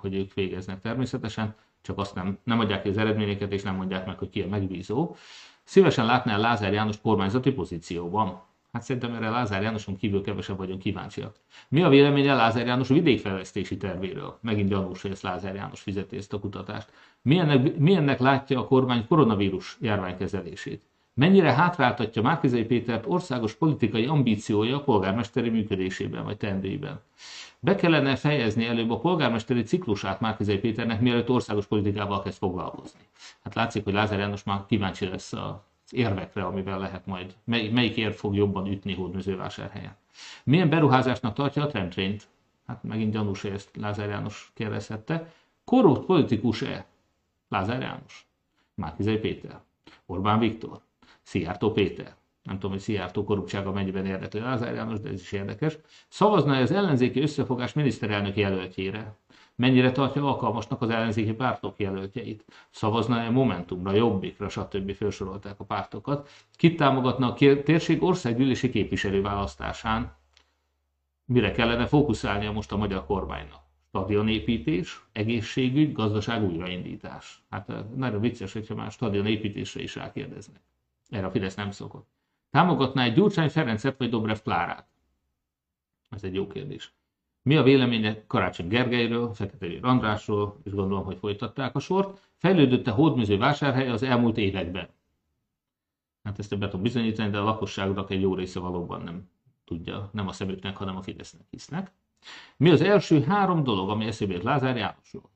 hogy 0.00 0.14
ők 0.14 0.34
végeznek 0.34 0.80
természetesen, 0.80 1.54
csak 1.82 1.98
azt 1.98 2.14
nem, 2.14 2.38
nem 2.44 2.58
adják 2.58 2.82
ki 2.82 2.88
az 2.88 2.98
eredményeket, 2.98 3.52
és 3.52 3.62
nem 3.62 3.76
mondják 3.76 4.06
meg, 4.06 4.18
hogy 4.18 4.30
ki 4.30 4.42
a 4.42 4.48
megbízó. 4.48 5.16
Szívesen 5.64 6.06
látná 6.06 6.36
Lázár 6.36 6.72
János 6.72 7.00
kormányzati 7.00 7.52
pozícióban. 7.52 8.42
Hát 8.72 8.82
szerintem 8.82 9.14
erre 9.14 9.28
Lázár 9.30 9.62
Jánoson 9.62 9.96
kívül 9.96 10.22
kevesebb 10.22 10.56
vagyunk 10.56 10.80
kíváncsiak. 10.80 11.36
Mi 11.68 11.82
a 11.82 11.88
véleménye 11.88 12.34
Lázár 12.34 12.66
János 12.66 12.88
vidékfejlesztési 12.88 13.76
tervéről? 13.76 14.38
Megint 14.40 14.68
gyanús, 14.68 15.02
hogy 15.02 15.10
ezt 15.10 15.22
Lázár 15.22 15.54
János 15.54 15.80
fizeti 15.80 16.16
ezt 16.16 16.32
a 16.32 16.38
kutatást. 16.38 16.92
Milyennek, 17.22 17.76
milyennek 17.76 18.18
látja 18.18 18.60
a 18.60 18.66
kormány 18.66 19.06
koronavírus 19.06 19.76
járványkezelését? 19.80 20.82
Mennyire 21.14 21.52
hátráltatja 21.52 22.22
Márkizai 22.22 22.64
Pétert 22.64 23.04
országos 23.06 23.54
politikai 23.54 24.06
ambíciója 24.06 24.76
a 24.76 24.82
polgármesteri 24.82 25.48
működésében 25.48 26.24
vagy 26.24 26.36
teendőiben? 26.36 27.00
Be 27.58 27.74
kellene 27.74 28.16
fejezni 28.16 28.66
előbb 28.66 28.90
a 28.90 28.98
polgármesteri 28.98 29.62
ciklusát 29.62 30.20
Márkizai 30.20 30.58
Péternek, 30.58 31.00
mielőtt 31.00 31.30
országos 31.30 31.66
politikával 31.66 32.22
kezd 32.22 32.38
foglalkozni. 32.38 33.00
Hát 33.42 33.54
látszik, 33.54 33.84
hogy 33.84 33.92
Lázár 33.92 34.18
János 34.18 34.44
már 34.44 34.66
kíváncsi 34.66 35.06
lesz 35.06 35.32
a 35.32 35.64
érvekre, 35.90 36.44
amivel 36.44 36.78
lehet 36.78 37.06
majd, 37.06 37.34
mely, 37.44 37.68
melyik 37.68 37.96
érv 37.96 38.12
fog 38.12 38.34
jobban 38.34 38.66
ütni 38.66 38.94
hódmezővásárhelyen. 38.94 39.96
Milyen 40.44 40.68
beruházásnak 40.68 41.34
tartja 41.34 41.62
a 41.62 41.66
tramtrain 41.66 42.16
Hát 42.66 42.82
megint 42.82 43.12
gyanús, 43.12 43.42
hogy 43.42 43.50
ezt 43.50 43.76
Lázár 43.76 44.08
János 44.08 44.50
kérdezhette. 44.54 45.32
Korrupt 45.64 46.06
politikus-e? 46.06 46.86
Lázár 47.48 47.80
János. 47.80 48.26
Márkizai 48.74 49.16
Péter. 49.16 49.60
Orbán 50.06 50.38
Viktor. 50.38 50.80
Szijjártó 51.24 51.72
Péter. 51.72 52.14
nem 52.42 52.54
tudom, 52.54 52.70
hogy 52.70 52.80
Szijjártó 52.80 53.24
korruptsága 53.24 53.72
mennyiben 53.72 54.06
érdekli 54.06 54.40
Lázár 54.40 54.74
János, 54.74 55.00
de 55.00 55.08
ez 55.08 55.20
is 55.20 55.32
érdekes. 55.32 55.78
Szavazna 56.08 56.56
az 56.56 56.70
ellenzéki 56.70 57.20
összefogás 57.20 57.72
miniszterelnök 57.72 58.36
jelöltjére? 58.36 59.16
Mennyire 59.56 59.92
tartja 59.92 60.24
alkalmasnak 60.24 60.82
az 60.82 60.90
ellenzéki 60.90 61.32
pártok 61.32 61.78
jelöltjeit? 61.78 62.44
Szavazna-e 62.70 63.30
Momentumra, 63.30 63.92
Jobbikra, 63.92 64.48
stb. 64.48 64.94
felsorolták 64.94 65.60
a 65.60 65.64
pártokat? 65.64 66.28
Kit 66.56 66.76
támogatna 66.76 67.32
a 67.32 67.34
térség 67.62 68.02
országgyűlési 68.02 68.70
képviselőválasztásán? 68.70 70.16
Mire 71.24 71.50
kellene 71.50 71.86
fókuszálnia 71.86 72.52
most 72.52 72.72
a 72.72 72.76
magyar 72.76 73.06
kormánynak? 73.06 73.64
stadionépítés, 73.94 75.04
egészségügy, 75.12 75.92
gazdaság 75.92 76.42
újraindítás. 76.42 77.42
Hát 77.50 77.70
eh, 77.70 77.84
nagyon 77.96 78.20
vicces, 78.20 78.52
hogyha 78.52 78.74
már 78.74 78.90
stadionépítésre 78.90 79.82
is 79.82 79.94
rákérdeznek. 79.94 80.60
Erre 81.08 81.26
a 81.26 81.30
Fidesz 81.30 81.54
nem 81.54 81.70
szokott. 81.70 82.08
Támogatná 82.50 83.04
egy 83.04 83.14
Gyurcsány 83.14 83.48
Ferencet 83.48 83.98
vagy 83.98 84.10
Dobrev 84.10 84.38
Klárát? 84.38 84.88
Ez 86.10 86.24
egy 86.24 86.34
jó 86.34 86.46
kérdés. 86.46 86.94
Mi 87.42 87.56
a 87.56 87.62
véleménye 87.62 88.26
Karácsony 88.26 88.68
Gergelyről, 88.68 89.32
Fekete 89.32 89.78
Andrásról, 89.80 90.60
és 90.64 90.72
gondolom, 90.72 91.04
hogy 91.04 91.18
folytatták 91.18 91.74
a 91.74 91.78
sort. 91.78 92.30
Fejlődött-e 92.36 92.90
hódműző 92.90 93.36
vásárhely 93.36 93.88
az 93.88 94.02
elmúlt 94.02 94.36
években? 94.36 94.88
Hát 96.22 96.38
ezt 96.38 96.58
be 96.58 96.66
tudom 96.66 96.82
bizonyítani, 96.82 97.30
de 97.30 97.38
a 97.38 97.44
lakosságnak 97.44 98.10
egy 98.10 98.20
jó 98.20 98.34
része 98.34 98.60
valóban 98.60 99.02
nem 99.02 99.28
tudja, 99.64 100.08
nem 100.12 100.28
a 100.28 100.32
szemüknek, 100.32 100.76
hanem 100.76 100.96
a 100.96 101.02
Fidesznek 101.02 101.46
hisznek. 101.50 101.92
Mi 102.56 102.70
az 102.70 102.80
első 102.80 103.22
három 103.22 103.62
dolog, 103.62 103.90
ami 103.90 104.06
eszébe 104.06 104.32
jut 104.32 104.42
Lázár 104.42 104.76
Jánosról? 104.76 105.30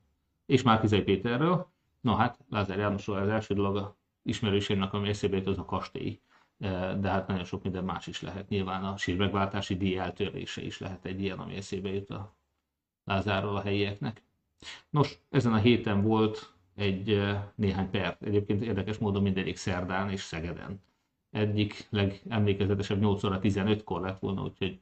És 0.45 0.61
Márkizai 0.61 1.01
Péterről. 1.01 1.67
No 2.01 2.15
hát, 2.15 2.39
Lázár 2.49 2.77
Jánosról 2.77 3.17
az 3.17 3.27
első 3.27 3.53
dolog 3.53 3.95
a 4.23 4.29
ismerősének, 4.29 4.93
ami 4.93 5.09
eszébe 5.09 5.37
jut, 5.37 5.47
az 5.47 5.57
a 5.57 5.65
kastély. 5.65 6.19
De 6.99 7.09
hát 7.09 7.27
nagyon 7.27 7.43
sok 7.43 7.63
minden 7.63 7.83
más 7.83 8.07
is 8.07 8.21
lehet. 8.21 8.49
Nyilván 8.49 8.83
a 8.83 8.97
sírmegváltási 8.97 9.77
díj 9.77 9.97
eltörlése 9.97 10.61
is 10.61 10.79
lehet 10.79 11.05
egy 11.05 11.21
ilyen, 11.21 11.39
ami 11.39 11.55
eszébe 11.55 11.93
jut 11.93 12.09
a 12.09 12.35
Lázárról 13.03 13.55
a 13.55 13.61
helyieknek. 13.61 14.23
Nos, 14.89 15.19
ezen 15.29 15.53
a 15.53 15.57
héten 15.57 16.01
volt 16.01 16.53
egy 16.75 17.21
néhány 17.55 17.89
perc, 17.89 18.21
egyébként 18.21 18.61
érdekes 18.61 18.97
módon 18.97 19.21
mindegyik 19.21 19.57
szerdán 19.57 20.09
és 20.09 20.21
Szegeden. 20.21 20.81
Egyik 21.29 21.87
legemlékezetesebb 21.89 22.99
8 22.99 23.23
óra 23.23 23.39
15-kor 23.41 24.01
lett 24.01 24.19
volna, 24.19 24.43
úgyhogy 24.43 24.79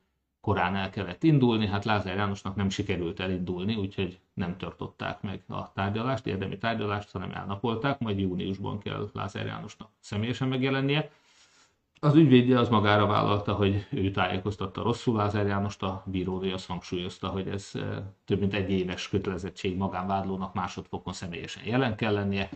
korán 0.48 0.76
el 0.76 0.90
kellett 0.90 1.24
indulni, 1.24 1.68
hát 1.68 1.86
Lázár 1.86 2.15
Jánosnak 2.15 2.56
nem 2.56 2.69
sikerült 2.69 3.19
elindulni, 3.19 3.76
úgyhogy 3.76 4.19
nem 4.34 4.57
tartották 4.57 5.22
meg 5.22 5.44
a 5.48 5.74
tárgyalást, 5.74 6.28
érdemi 6.28 6.57
tárgyalást, 6.57 7.11
hanem 7.11 7.32
elnapolták, 7.32 7.99
majd 7.99 8.19
júniusban 8.19 8.80
kell 8.80 9.10
Lázár 9.14 9.45
Jánosnak 9.45 9.90
személyesen 9.99 10.48
megjelennie. 10.48 11.10
Az 11.99 12.15
ügyvédje 12.15 12.60
az 12.60 12.69
magára 12.69 13.06
vállalta, 13.06 13.53
hogy 13.53 13.86
ő 13.90 14.11
tájékoztatta 14.11 14.82
rosszul 14.82 15.15
Lázár 15.15 15.45
Jánost, 15.45 15.84
a 15.84 16.03
bírónő 16.06 16.53
azt 16.53 16.68
hangsúlyozta, 16.68 17.28
hogy 17.28 17.48
ez 17.48 17.72
eh, 17.74 17.82
több 18.26 18.40
mint 18.40 18.53
egy 18.53 18.72
éves 18.72 19.10
kötelezettség 19.10 19.78
magánvádlónak 19.78 20.53
másodfokon 20.53 21.14
személyesen 21.14 21.64
jelen 21.65 21.95
kell 21.95 22.14
lennie, 22.14 22.49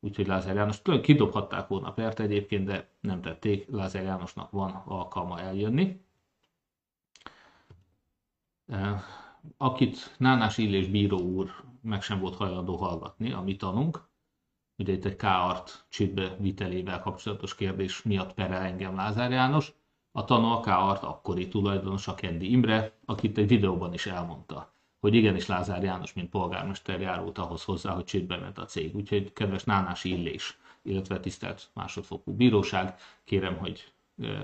úgyhogy 0.00 0.26
Lázár 0.26 0.54
János 0.54 0.82
kidobhatták 1.02 1.68
volna 1.68 1.92
pert 1.92 2.20
egyébként, 2.20 2.64
de 2.64 2.88
nem 3.00 3.20
tették, 3.20 3.66
Lázár 3.70 4.02
Jánosnak 4.02 4.50
van 4.50 4.82
alkalma 4.86 5.40
eljönni. 5.40 6.08
Akit 9.56 10.14
Nánás 10.18 10.58
Illés 10.58 10.86
bíró 10.86 11.18
úr 11.18 11.50
meg 11.82 12.02
sem 12.02 12.20
volt 12.20 12.36
hajlandó 12.36 12.76
hallgatni, 12.76 13.32
a 13.32 13.40
mi 13.40 13.56
tanunk, 13.56 14.08
ugye 14.78 14.92
itt 14.92 15.04
egy 15.04 15.16
K-art 15.16 15.84
csődbe 15.88 16.36
vitelével 16.38 17.00
kapcsolatos 17.00 17.54
kérdés 17.54 18.02
miatt 18.02 18.34
perel 18.34 18.62
engem 18.62 18.94
Lázár 18.94 19.30
János, 19.30 19.72
a 20.12 20.24
tanú 20.24 20.46
a 20.46 20.60
K-art 20.60 21.02
akkori 21.02 21.48
tulajdonosa 21.48 22.14
Kendi 22.14 22.50
Imre, 22.50 22.98
akit 23.04 23.38
egy 23.38 23.48
videóban 23.48 23.92
is 23.92 24.06
elmondta, 24.06 24.72
hogy 25.00 25.14
igenis 25.14 25.46
Lázár 25.46 25.82
János, 25.82 26.12
mint 26.12 26.30
polgármester 26.30 27.00
járult 27.00 27.38
ahhoz 27.38 27.64
hozzá, 27.64 27.92
hogy 27.92 28.04
csődbe 28.04 28.36
ment 28.36 28.58
a 28.58 28.64
cég. 28.64 28.96
Úgyhogy 28.96 29.32
kedves 29.32 29.64
Nánás 29.64 30.04
Illés, 30.04 30.58
illetve 30.82 31.20
tisztelt 31.20 31.70
másodfokú 31.74 32.32
bíróság, 32.32 32.94
kérem, 33.24 33.56
hogy 33.56 33.92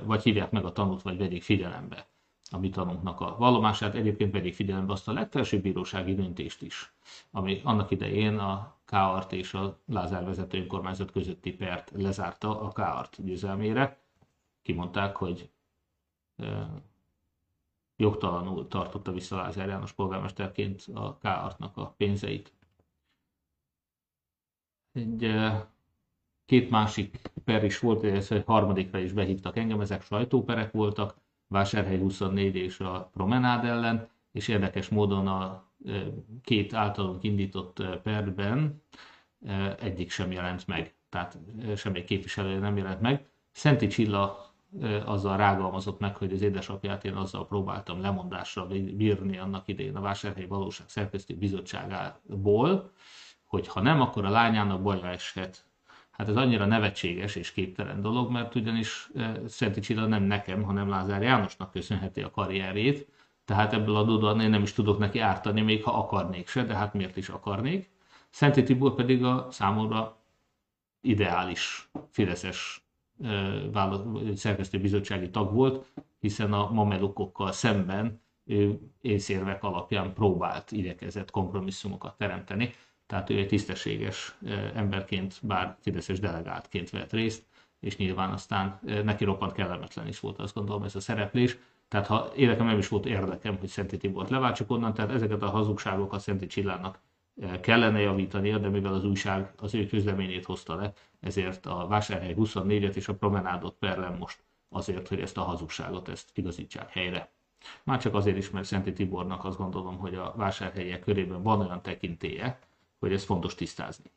vagy 0.04 0.22
hívják 0.22 0.50
meg 0.50 0.64
a 0.64 0.72
tanút, 0.72 1.02
vagy 1.02 1.18
vegyék 1.18 1.42
figyelembe 1.42 2.06
a 2.50 2.58
mi 2.58 2.68
tanunknak 2.70 3.20
a 3.20 3.36
vallomását, 3.38 3.94
egyébként 3.94 4.32
vegyék 4.32 4.54
figyelembe 4.54 4.92
azt 4.92 5.08
a 5.08 5.12
legfelsőbb 5.12 5.62
bírósági 5.62 6.14
döntést 6.14 6.62
is, 6.62 6.92
ami 7.30 7.60
annak 7.64 7.90
idején 7.90 8.38
a 8.38 8.74
Kárt 8.84 9.32
és 9.32 9.54
a 9.54 9.78
Lázár 9.86 10.24
vezető 10.24 10.58
önkormányzat 10.58 11.10
közötti 11.10 11.52
pert 11.52 11.90
lezárta 11.94 12.60
a 12.60 12.72
Kárt 12.72 13.24
győzelmére. 13.24 13.98
Kimondták, 14.62 15.16
hogy 15.16 15.50
e, 16.36 16.68
jogtalanul 17.96 18.68
tartotta 18.68 19.12
vissza 19.12 19.36
Lázár 19.36 19.68
János 19.68 19.92
polgármesterként 19.92 20.84
a 20.94 21.18
Kártnak 21.18 21.76
a 21.76 21.94
pénzeit. 21.96 22.52
Egy 24.92 25.24
e, 25.24 25.68
két 26.44 26.70
másik 26.70 27.20
per 27.44 27.64
is 27.64 27.78
volt, 27.78 28.02
illetve 28.02 28.36
egy 28.36 28.44
harmadikra 28.44 28.98
is 28.98 29.12
behívtak 29.12 29.56
engem, 29.56 29.80
ezek 29.80 30.02
sajtóperek 30.02 30.72
voltak, 30.72 31.16
Vásárhely 31.48 31.98
24 31.98 32.56
és 32.56 32.80
a 32.80 33.10
Promenád 33.12 33.64
ellen, 33.64 34.08
és 34.32 34.48
érdekes 34.48 34.88
módon 34.88 35.26
a 35.26 35.64
két 36.42 36.74
általunk 36.74 37.22
indított 37.22 37.82
perben 38.02 38.82
egyik 39.78 40.10
sem 40.10 40.32
jelent 40.32 40.66
meg, 40.66 40.94
tehát 41.08 41.38
semmi 41.76 42.04
képviselő 42.04 42.58
nem 42.58 42.76
jelent 42.76 43.00
meg. 43.00 43.28
Szenti 43.52 43.86
Csilla 43.86 44.54
azzal 45.04 45.36
rágalmazott 45.36 45.98
meg, 46.00 46.16
hogy 46.16 46.32
az 46.32 46.42
édesapját 46.42 47.04
én 47.04 47.14
azzal 47.14 47.46
próbáltam 47.46 48.00
lemondásra 48.00 48.66
bírni 48.66 49.38
annak 49.38 49.68
idején 49.68 49.96
a 49.96 50.00
Vásárhelyi 50.00 50.46
Valóság 50.46 50.88
Szerkesztő 50.88 51.34
Bizottságából, 51.34 52.92
hogy 53.44 53.68
ha 53.68 53.80
nem, 53.80 54.00
akkor 54.00 54.24
a 54.24 54.30
lányának 54.30 54.82
baja 54.82 55.06
eshet 55.06 55.66
Hát 56.16 56.28
ez 56.28 56.36
annyira 56.36 56.64
nevetséges 56.64 57.34
és 57.34 57.52
képtelen 57.52 58.00
dolog, 58.00 58.30
mert 58.30 58.54
ugyanis 58.54 59.10
Szenti 59.46 59.80
Csilla 59.80 60.06
nem 60.06 60.22
nekem, 60.22 60.62
hanem 60.62 60.88
Lázár 60.88 61.22
Jánosnak 61.22 61.70
köszönheti 61.70 62.22
a 62.22 62.30
karrierét, 62.30 63.08
tehát 63.44 63.72
ebből 63.72 63.96
adódóan 63.96 64.40
én 64.40 64.50
nem 64.50 64.62
is 64.62 64.72
tudok 64.72 64.98
neki 64.98 65.18
ártani, 65.18 65.60
még 65.60 65.84
ha 65.84 65.90
akarnék 65.90 66.48
se, 66.48 66.64
de 66.64 66.74
hát 66.74 66.94
miért 66.94 67.16
is 67.16 67.28
akarnék. 67.28 67.90
Szenti 68.30 68.62
Tibor 68.62 68.94
pedig 68.94 69.24
a 69.24 69.46
számomra 69.50 70.16
ideális 71.00 71.88
Fideszes 72.10 72.86
szerkesztőbizottsági 74.34 75.30
tag 75.30 75.54
volt, 75.54 75.92
hiszen 76.18 76.52
a 76.52 76.70
mamelukokkal 76.70 77.52
szemben 77.52 78.20
ő 78.44 78.78
észérvek 79.00 79.64
alapján 79.64 80.12
próbált, 80.12 80.72
igyekezett 80.72 81.30
kompromisszumokat 81.30 82.16
teremteni 82.16 82.74
tehát 83.06 83.30
ő 83.30 83.38
egy 83.38 83.48
tisztességes 83.48 84.36
emberként, 84.74 85.38
bár 85.42 85.76
fideszes 85.80 86.20
delegáltként 86.20 86.90
vett 86.90 87.12
részt, 87.12 87.44
és 87.80 87.96
nyilván 87.96 88.30
aztán 88.30 88.80
neki 88.82 89.24
roppant 89.24 89.52
kellemetlen 89.52 90.06
is 90.06 90.20
volt, 90.20 90.38
azt 90.38 90.54
gondolom, 90.54 90.82
ez 90.82 90.94
a 90.96 91.00
szereplés. 91.00 91.58
Tehát 91.88 92.06
ha 92.06 92.32
életem 92.36 92.66
nem 92.66 92.78
is 92.78 92.88
volt 92.88 93.06
érdekem, 93.06 93.56
hogy 93.58 93.68
Szenti 93.68 93.96
Tibort 93.96 94.30
leváltsuk 94.30 94.70
onnan, 94.70 94.94
tehát 94.94 95.10
ezeket 95.10 95.42
a 95.42 95.50
hazugságokat 95.50 96.20
Szenti 96.20 96.46
Csillának 96.46 97.00
kellene 97.60 98.00
javítania, 98.00 98.58
de 98.58 98.68
mivel 98.68 98.94
az 98.94 99.04
újság 99.04 99.52
az 99.56 99.74
ő 99.74 99.86
közleményét 99.86 100.44
hozta 100.44 100.74
le, 100.74 100.92
ezért 101.20 101.66
a 101.66 101.86
Vásárhely 101.86 102.34
24-et 102.38 102.94
és 102.94 103.08
a 103.08 103.14
promenádot 103.14 103.74
perlem 103.74 104.16
most 104.16 104.44
azért, 104.68 105.08
hogy 105.08 105.20
ezt 105.20 105.36
a 105.36 105.42
hazugságot 105.42 106.08
ezt 106.08 106.30
igazítsák 106.34 106.90
helyre. 106.90 107.32
Már 107.84 108.00
csak 108.00 108.14
azért 108.14 108.36
is, 108.36 108.50
mert 108.50 108.66
Szenti 108.66 108.92
Tibornak 108.92 109.44
azt 109.44 109.58
gondolom, 109.58 109.98
hogy 109.98 110.14
a 110.14 110.32
vásárhelyek 110.36 111.00
körében 111.00 111.42
van 111.42 111.60
olyan 111.60 111.82
tekintélye, 111.82 112.58
hogy 113.06 113.14
ez 113.14 113.24
fontos 113.24 113.54
tisztázni. 113.54 114.10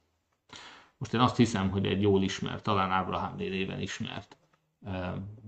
Most 0.98 1.14
én 1.14 1.20
azt 1.20 1.36
hiszem, 1.36 1.70
hogy 1.70 1.86
egy 1.86 2.02
jól 2.02 2.24
ismert, 2.24 2.64
talán 2.64 2.92
Ábrahám 2.92 3.36
néven 3.36 3.80
ismert 3.82 4.38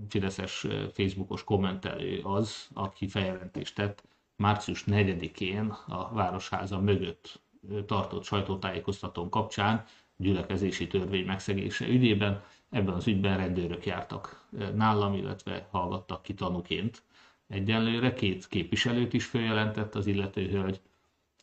Fideszes 0.08 0.66
Facebookos 0.92 1.44
kommentelő 1.44 2.20
az, 2.22 2.68
aki 2.72 3.08
feljelentést 3.08 3.74
tett 3.74 4.02
március 4.36 4.84
4-én 4.86 5.76
a 5.86 6.12
Városháza 6.12 6.80
mögött 6.80 7.40
tartott 7.86 8.24
sajtótájékoztatón 8.24 9.30
kapcsán 9.30 9.84
gyülekezési 10.16 10.86
törvény 10.86 11.24
megszegése 11.26 11.86
ügyében. 11.86 12.42
Ebben 12.70 12.94
az 12.94 13.06
ügyben 13.06 13.36
rendőrök 13.36 13.86
jártak 13.86 14.48
nálam, 14.74 15.14
illetve 15.14 15.66
hallgattak 15.70 16.22
ki 16.22 16.34
tanuként. 16.34 17.02
Egyenlőre 17.48 18.12
két 18.12 18.48
képviselőt 18.48 19.12
is 19.12 19.24
feljelentett 19.24 19.94
az 19.94 20.06
illető 20.06 20.48
hölgy, 20.48 20.80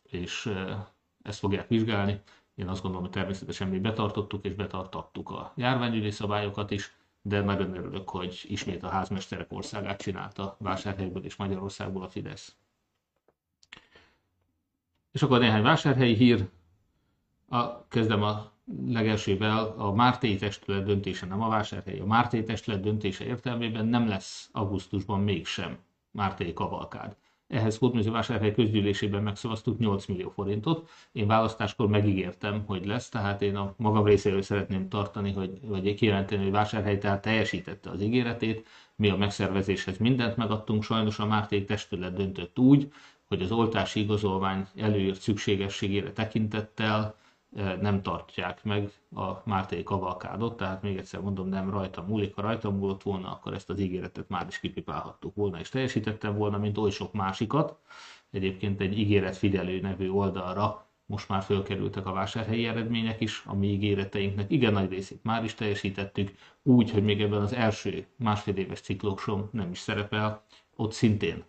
és 0.02 0.52
ezt 1.22 1.38
fogják 1.38 1.68
vizsgálni. 1.68 2.20
Én 2.54 2.68
azt 2.68 2.82
gondolom, 2.82 3.04
hogy 3.06 3.14
természetesen 3.14 3.68
mi 3.68 3.78
betartottuk 3.78 4.44
és 4.44 4.54
betartattuk 4.54 5.30
a 5.30 5.52
járványügyi 5.56 6.10
szabályokat 6.10 6.70
is, 6.70 6.94
de 7.22 7.40
nagyon 7.40 7.76
örülök, 7.76 8.08
hogy 8.10 8.40
ismét 8.48 8.82
a 8.82 8.88
házmesterek 8.88 9.52
országát 9.52 10.02
csinálta 10.02 10.56
Vásárhelyből 10.58 11.24
és 11.24 11.36
Magyarországból 11.36 12.02
a 12.02 12.08
Fidesz. 12.08 12.56
És 15.12 15.22
akkor 15.22 15.38
néhány 15.38 15.62
vásárhelyi 15.62 16.14
hír. 16.14 16.48
A, 17.48 17.88
kezdem 17.88 18.22
a 18.22 18.50
legelsővel 18.86 19.74
a 19.76 19.92
Mártéi 19.92 20.36
Testület 20.36 20.84
döntése, 20.84 21.26
nem 21.26 21.42
a 21.42 21.48
vásárhely, 21.48 21.98
a 21.98 22.06
Mártéi 22.06 22.42
Testület 22.42 22.80
döntése 22.80 23.24
értelmében 23.24 23.86
nem 23.86 24.08
lesz 24.08 24.48
augusztusban 24.52 25.20
mégsem 25.20 25.78
Mártéi 26.10 26.52
kavalkád. 26.52 27.16
Ehhez 27.50 27.76
Hódműzővásárhely 27.78 28.52
közgyűlésében 28.52 29.22
megszavaztuk 29.22 29.78
8 29.78 30.06
millió 30.06 30.30
forintot. 30.30 30.88
Én 31.12 31.26
választáskor 31.26 31.88
megígértem, 31.88 32.64
hogy 32.66 32.86
lesz, 32.86 33.08
tehát 33.08 33.42
én 33.42 33.56
a 33.56 33.74
magam 33.76 34.04
részéről 34.04 34.42
szeretném 34.42 34.88
tartani, 34.88 35.32
hogy, 35.32 35.58
vagy 35.62 35.94
kijelenteni, 35.94 36.42
hogy 36.42 36.50
Vásárhely 36.50 36.98
tehát 36.98 37.22
teljesítette 37.22 37.90
az 37.90 38.02
ígéretét. 38.02 38.66
Mi 38.96 39.08
a 39.08 39.16
megszervezéshez 39.16 39.98
mindent 39.98 40.36
megadtunk, 40.36 40.82
sajnos 40.82 41.18
a 41.18 41.26
Mártéi 41.26 41.64
Testület 41.64 42.12
döntött 42.12 42.58
úgy, 42.58 42.92
hogy 43.28 43.42
az 43.42 43.52
oltási 43.52 44.00
igazolvány 44.00 44.66
előírt 44.76 45.20
szükségességére 45.20 46.12
tekintettel 46.12 47.19
nem 47.80 48.02
tartják 48.02 48.64
meg 48.64 48.90
a 49.14 49.30
Mártéi 49.44 49.82
kavalkádot, 49.82 50.56
tehát 50.56 50.82
még 50.82 50.96
egyszer 50.96 51.20
mondom, 51.20 51.48
nem 51.48 51.70
rajta 51.70 52.02
múlik, 52.02 52.34
ha 52.34 52.42
rajta 52.42 52.70
múlott 52.70 53.02
volna, 53.02 53.32
akkor 53.32 53.54
ezt 53.54 53.70
az 53.70 53.80
ígéretet 53.80 54.28
már 54.28 54.46
is 54.48 54.60
kipipálhattuk 54.60 55.34
volna, 55.34 55.58
és 55.58 55.68
teljesítettem 55.68 56.36
volna, 56.36 56.58
mint 56.58 56.78
oly 56.78 56.90
sok 56.90 57.12
másikat. 57.12 57.78
Egyébként 58.30 58.80
egy 58.80 58.98
ígéret 58.98 59.36
figyelő 59.36 59.80
nevű 59.80 60.10
oldalra 60.10 60.88
most 61.10 61.28
már 61.28 61.42
fölkerültek 61.42 62.06
a 62.06 62.12
vásárhelyi 62.12 62.66
eredmények 62.66 63.20
is, 63.20 63.42
a 63.46 63.54
mi 63.54 63.66
ígéreteinknek 63.66 64.50
igen 64.50 64.72
nagy 64.72 64.90
részét 64.90 65.22
már 65.22 65.44
is 65.44 65.54
teljesítettük, 65.54 66.34
úgy, 66.62 66.90
hogy 66.90 67.04
még 67.04 67.20
ebben 67.20 67.42
az 67.42 67.52
első 67.52 68.06
másfél 68.16 68.56
éves 68.56 68.80
ciklóksom 68.80 69.48
nem 69.52 69.70
is 69.70 69.78
szerepel, 69.78 70.44
ott 70.76 70.92
szintén 70.92 71.44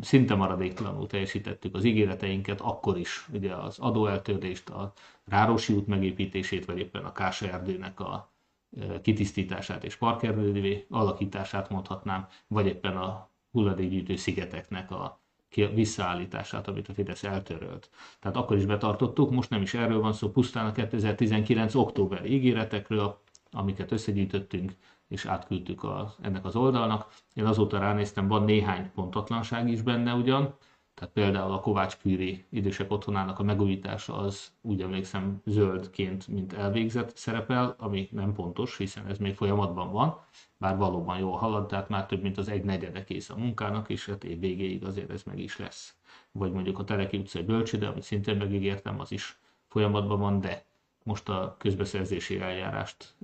szinte 0.00 0.34
maradéktalanul 0.34 1.06
teljesítettük 1.06 1.74
az 1.74 1.84
ígéreteinket, 1.84 2.60
akkor 2.60 2.98
is 2.98 3.26
ugye 3.32 3.54
az 3.54 3.78
adóeltörlést, 3.78 4.68
a 4.68 4.92
Rárosi 5.24 5.72
út 5.72 5.86
megépítését, 5.86 6.64
vagy 6.64 6.78
éppen 6.78 7.04
a 7.04 7.12
Kása 7.12 7.48
erdőnek 7.48 8.00
a 8.00 8.32
e, 8.80 9.00
kitisztítását 9.00 9.84
és 9.84 9.96
parkerdővé 9.96 10.86
alakítását 10.88 11.70
mondhatnám, 11.70 12.28
vagy 12.46 12.66
éppen 12.66 12.96
a 12.96 13.30
hulladékgyűjtő 13.50 14.16
szigeteknek 14.16 14.90
a 14.90 15.20
visszaállítását, 15.54 16.68
amit 16.68 16.88
a 16.88 16.94
Fidesz 16.94 17.24
eltörölt. 17.24 17.90
Tehát 18.20 18.36
akkor 18.36 18.56
is 18.56 18.64
betartottuk, 18.64 19.30
most 19.30 19.50
nem 19.50 19.62
is 19.62 19.74
erről 19.74 20.00
van 20.00 20.12
szó, 20.12 20.30
pusztán 20.30 20.66
a 20.66 20.72
2019. 20.72 21.74
október 21.74 22.24
ígéretekről, 22.26 23.20
amiket 23.50 23.92
összegyűjtöttünk, 23.92 24.72
és 25.12 25.24
átküldtük 25.26 25.82
a, 25.82 26.14
ennek 26.20 26.44
az 26.44 26.56
oldalnak. 26.56 27.06
Én 27.34 27.46
azóta 27.46 27.78
ránéztem, 27.78 28.28
van 28.28 28.44
néhány 28.44 28.90
pontatlanság 28.94 29.68
is 29.68 29.82
benne 29.82 30.14
ugyan, 30.14 30.54
tehát 30.94 31.12
például 31.14 31.52
a 31.52 31.60
Kovács 31.60 31.96
Püri 31.96 32.44
idősek 32.50 32.90
otthonának 32.90 33.38
a 33.38 33.42
megújítása 33.42 34.16
az 34.16 34.52
úgy 34.60 34.82
emlékszem 34.82 35.42
zöldként, 35.44 36.28
mint 36.28 36.52
elvégzett 36.52 37.16
szerepel, 37.16 37.74
ami 37.78 38.08
nem 38.10 38.32
pontos, 38.32 38.76
hiszen 38.76 39.06
ez 39.06 39.18
még 39.18 39.34
folyamatban 39.34 39.92
van, 39.92 40.18
bár 40.56 40.76
valóban 40.76 41.18
jól 41.18 41.36
halad, 41.36 41.66
tehát 41.66 41.88
már 41.88 42.06
több 42.06 42.22
mint 42.22 42.38
az 42.38 42.48
egy 42.48 42.64
negyede 42.64 43.04
kész 43.04 43.30
a 43.30 43.36
munkának, 43.36 43.88
és 43.88 44.06
hát 44.06 44.24
év 44.24 44.40
végéig 44.40 44.84
azért 44.84 45.10
ez 45.10 45.22
meg 45.22 45.38
is 45.38 45.58
lesz. 45.58 45.96
Vagy 46.32 46.52
mondjuk 46.52 46.78
a 46.78 46.84
Teleki 46.84 47.16
utcai 47.16 47.42
bölcsőde, 47.42 47.86
amit 47.86 48.02
szintén 48.02 48.36
megígértem, 48.36 49.00
az 49.00 49.12
is 49.12 49.40
folyamatban 49.68 50.18
van, 50.18 50.40
de 50.40 50.64
most 51.02 51.28
a 51.28 51.56
közbeszerzési 51.58 52.40
eljárást 52.40 53.14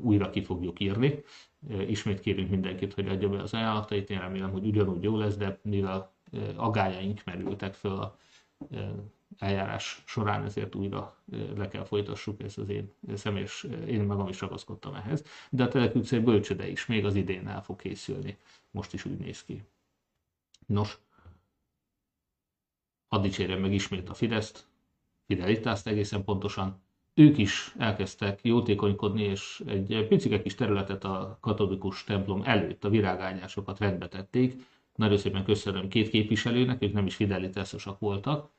újra 0.00 0.30
ki 0.30 0.42
fogjuk 0.42 0.80
írni. 0.80 1.22
Ismét 1.86 2.20
kérünk 2.20 2.50
mindenkit, 2.50 2.94
hogy 2.94 3.08
adja 3.08 3.28
be 3.28 3.42
az 3.42 3.54
ajánlatait, 3.54 4.10
én 4.10 4.18
remélem, 4.18 4.50
hogy 4.50 4.66
ugyanúgy 4.66 5.02
jó 5.02 5.16
lesz, 5.16 5.36
de 5.36 5.58
mivel 5.62 6.12
agályaink 6.56 7.24
merültek 7.24 7.74
föl 7.74 7.96
a 7.98 8.18
eljárás 9.38 10.02
során, 10.06 10.44
ezért 10.44 10.74
újra 10.74 11.16
le 11.56 11.68
kell 11.68 11.84
folytassuk, 11.84 12.42
ez 12.42 12.58
az 12.58 12.68
én 12.68 12.92
személyes, 13.14 13.66
én 13.86 14.02
magam 14.02 14.28
is 14.28 14.40
ragaszkodtam 14.40 14.94
ehhez. 14.94 15.24
De 15.50 15.62
a 15.62 15.68
Telek 15.68 15.94
utcai 15.94 16.18
bölcsöde 16.18 16.68
is 16.68 16.86
még 16.86 17.04
az 17.04 17.14
idén 17.14 17.48
el 17.48 17.62
fog 17.62 17.80
készülni, 17.80 18.36
most 18.70 18.92
is 18.92 19.04
úgy 19.04 19.18
néz 19.18 19.44
ki. 19.44 19.62
Nos, 20.66 20.98
hadd 23.08 23.22
dicsérjem 23.22 23.60
meg 23.60 23.72
ismét 23.72 24.08
a 24.08 24.14
Fideszt, 24.14 24.66
Fidelitást 25.26 25.86
egészen 25.86 26.24
pontosan, 26.24 26.82
ők 27.18 27.38
is 27.38 27.74
elkezdtek 27.78 28.40
jótékonykodni, 28.42 29.22
és 29.22 29.62
egy 29.66 30.06
picike 30.08 30.42
kis 30.42 30.54
területet 30.54 31.04
a 31.04 31.38
katolikus 31.40 32.04
templom 32.04 32.42
előtt, 32.44 32.84
a 32.84 32.88
virágányásokat 32.88 33.78
rendbe 33.78 34.08
tették. 34.08 34.62
Nagyon 34.94 35.16
szépen 35.18 35.44
köszönöm 35.44 35.88
két 35.88 36.08
képviselőnek, 36.08 36.82
ők 36.82 36.92
nem 36.92 37.06
is 37.06 37.14
fidelitásosak 37.14 37.98
voltak, 37.98 38.50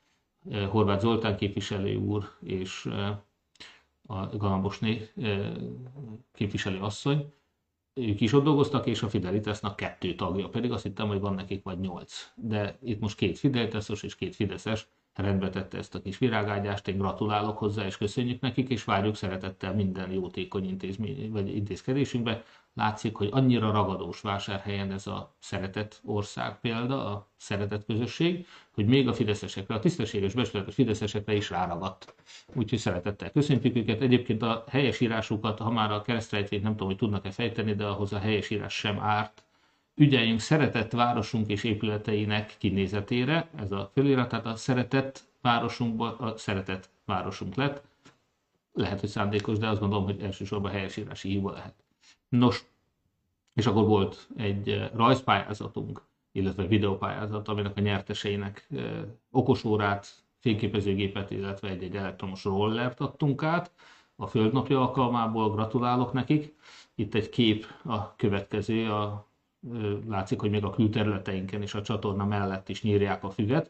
eh, 0.49 0.69
Horváth 0.69 1.01
Zoltán 1.01 1.37
képviselő 1.37 1.95
úr 1.95 2.29
és 2.43 2.85
eh, 2.85 3.17
a 4.07 4.37
Galambosné 4.37 5.09
eh, 5.15 5.51
képviselő 6.33 6.79
asszony. 6.79 7.33
Ők 7.93 8.21
is 8.21 8.33
ott 8.33 8.43
dolgoztak, 8.43 8.85
és 8.85 9.01
a 9.01 9.09
Fidelitasnak 9.09 9.75
kettő 9.75 10.15
tagja, 10.15 10.49
pedig 10.49 10.71
azt 10.71 10.83
hittem, 10.83 11.07
hogy 11.07 11.19
van 11.19 11.33
nekik 11.33 11.63
vagy 11.63 11.79
nyolc. 11.79 12.31
De 12.35 12.77
itt 12.83 12.99
most 12.99 13.17
két 13.17 13.37
Fidelitasos 13.37 14.03
és 14.03 14.15
két 14.15 14.35
Fideszes 14.35 14.87
rendbe 15.21 15.49
tette 15.49 15.77
ezt 15.77 15.95
a 15.95 16.01
kis 16.01 16.17
virágágyást, 16.17 16.87
én 16.87 16.97
gratulálok 16.97 17.57
hozzá, 17.57 17.85
és 17.85 17.97
köszönjük 17.97 18.41
nekik, 18.41 18.69
és 18.69 18.83
várjuk 18.83 19.15
szeretettel 19.15 19.73
minden 19.73 20.11
jótékony 20.11 20.67
intézmény, 20.67 21.31
vagy 21.31 21.55
intézkedésünkbe. 21.55 22.43
Látszik, 22.73 23.15
hogy 23.15 23.29
annyira 23.31 23.71
ragadós 23.71 24.21
vásárhelyen 24.21 24.91
ez 24.91 25.07
a 25.07 25.35
szeretett 25.39 26.01
ország 26.05 26.59
példa, 26.59 27.05
a 27.11 27.29
szeretett 27.37 27.85
közösség, 27.85 28.45
hogy 28.71 28.85
még 28.85 29.07
a 29.07 29.13
fideszesekre, 29.13 29.75
a 29.75 29.79
tisztességes, 29.79 30.33
becsületes 30.33 30.73
fideszesekre 30.73 31.33
is 31.33 31.49
ráragadt. 31.49 32.15
Úgyhogy 32.53 32.79
szeretettel 32.79 33.31
köszöntjük 33.31 33.75
őket. 33.75 34.01
Egyébként 34.01 34.41
a 34.41 34.63
helyes 34.67 34.99
írásukat, 34.99 35.59
ha 35.59 35.71
már 35.71 35.91
a 35.91 36.01
keresztrejtvét 36.01 36.61
nem 36.61 36.71
tudom, 36.71 36.87
hogy 36.87 36.97
tudnak-e 36.97 37.31
fejteni, 37.31 37.73
de 37.75 37.85
ahhoz 37.85 38.13
a 38.13 38.19
helyes 38.19 38.49
írás 38.49 38.73
sem 38.73 38.99
árt, 38.99 39.46
ügyeljünk 39.97 40.39
szeretett 40.39 40.91
városunk 40.91 41.47
és 41.47 41.63
épületeinek 41.63 42.55
kinézetére, 42.57 43.49
ez 43.55 43.71
a 43.71 43.89
felirat, 43.93 44.29
tehát 44.29 44.45
a 44.45 44.55
szeretett 44.55 45.23
városunkból 45.41 46.15
a 46.19 46.37
szeretett 46.37 46.89
városunk 47.05 47.55
lett. 47.55 47.83
Lehet, 48.73 48.99
hogy 48.99 49.09
szándékos, 49.09 49.57
de 49.57 49.67
azt 49.67 49.79
gondolom, 49.79 50.03
hogy 50.05 50.21
elsősorban 50.21 50.71
helyesírási 50.71 51.29
hiba 51.29 51.51
lehet. 51.51 51.73
Nos, 52.29 52.65
és 53.53 53.65
akkor 53.65 53.85
volt 53.85 54.27
egy 54.35 54.69
eh, 54.69 54.89
rajzpályázatunk, 54.95 56.01
illetve 56.31 56.65
videópályázat, 56.67 57.47
aminek 57.47 57.77
a 57.77 57.81
nyerteseinek 57.81 58.67
eh, 58.71 59.01
okosórát, 59.31 60.07
fényképezőgépet, 60.39 61.31
illetve 61.31 61.69
egy-egy 61.69 61.95
elektromos 61.95 62.43
rollert 62.43 62.99
adtunk 62.99 63.43
át 63.43 63.71
a 64.15 64.27
földnapja 64.27 64.79
alkalmából, 64.81 65.51
gratulálok 65.51 66.13
nekik. 66.13 66.55
Itt 66.95 67.13
egy 67.15 67.29
kép 67.29 67.65
a 67.83 68.15
következő, 68.15 68.91
a 68.91 69.26
látszik, 70.07 70.39
hogy 70.39 70.49
még 70.49 70.63
a 70.63 70.69
külterületeinken 70.69 71.61
és 71.61 71.73
a 71.73 71.81
csatorna 71.81 72.25
mellett 72.25 72.69
is 72.69 72.81
nyírják 72.81 73.23
a 73.23 73.29
füvet. 73.29 73.69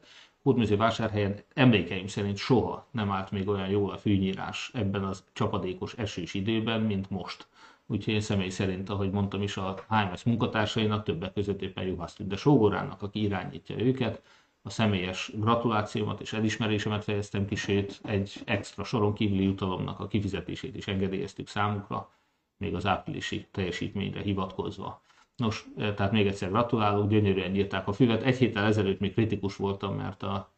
vásárhelyen 0.77 1.39
emlékeim 1.53 2.07
szerint 2.07 2.37
soha 2.37 2.87
nem 2.91 3.11
állt 3.11 3.31
még 3.31 3.47
olyan 3.47 3.69
jól 3.69 3.91
a 3.91 3.97
fűnyírás 3.97 4.71
ebben 4.73 5.03
az 5.03 5.23
csapadékos 5.33 5.93
esős 5.93 6.33
időben, 6.33 6.81
mint 6.81 7.09
most. 7.09 7.47
Úgyhogy 7.87 8.13
én 8.13 8.21
személy 8.21 8.49
szerint, 8.49 8.89
ahogy 8.89 9.11
mondtam 9.11 9.41
is, 9.41 9.57
a 9.57 9.75
HMS 9.87 10.23
munkatársainak 10.23 11.03
többek 11.03 11.33
között 11.33 11.61
éppen 11.61 11.85
Juhász 11.85 12.13
Tünde 12.13 12.35
Sógorának, 12.35 13.01
aki 13.01 13.21
irányítja 13.21 13.79
őket, 13.79 14.21
a 14.61 14.69
személyes 14.69 15.31
gratulációmat 15.35 16.21
és 16.21 16.33
elismerésemet 16.33 17.03
fejeztem 17.03 17.45
ki, 17.45 17.55
sőt 17.55 17.99
egy 18.03 18.41
extra 18.45 18.83
soron 18.83 19.13
kívüli 19.13 19.43
jutalomnak 19.43 19.99
a 19.99 20.07
kifizetését 20.07 20.75
is 20.75 20.87
engedélyeztük 20.87 21.47
számukra, 21.47 22.09
még 22.57 22.75
az 22.75 22.85
áprilisi 22.85 23.47
teljesítményre 23.51 24.21
hivatkozva. 24.21 25.01
Nos, 25.37 25.67
tehát 25.75 26.11
még 26.11 26.27
egyszer 26.27 26.49
gratulálok, 26.49 27.09
gyönyörűen 27.09 27.55
írták 27.55 27.87
a 27.87 27.93
füvet. 27.93 28.23
Egy 28.23 28.37
héttel 28.37 28.65
ezelőtt 28.65 28.99
még 28.99 29.13
kritikus 29.13 29.55
voltam, 29.55 29.95
mert 29.95 30.23
a 30.23 30.51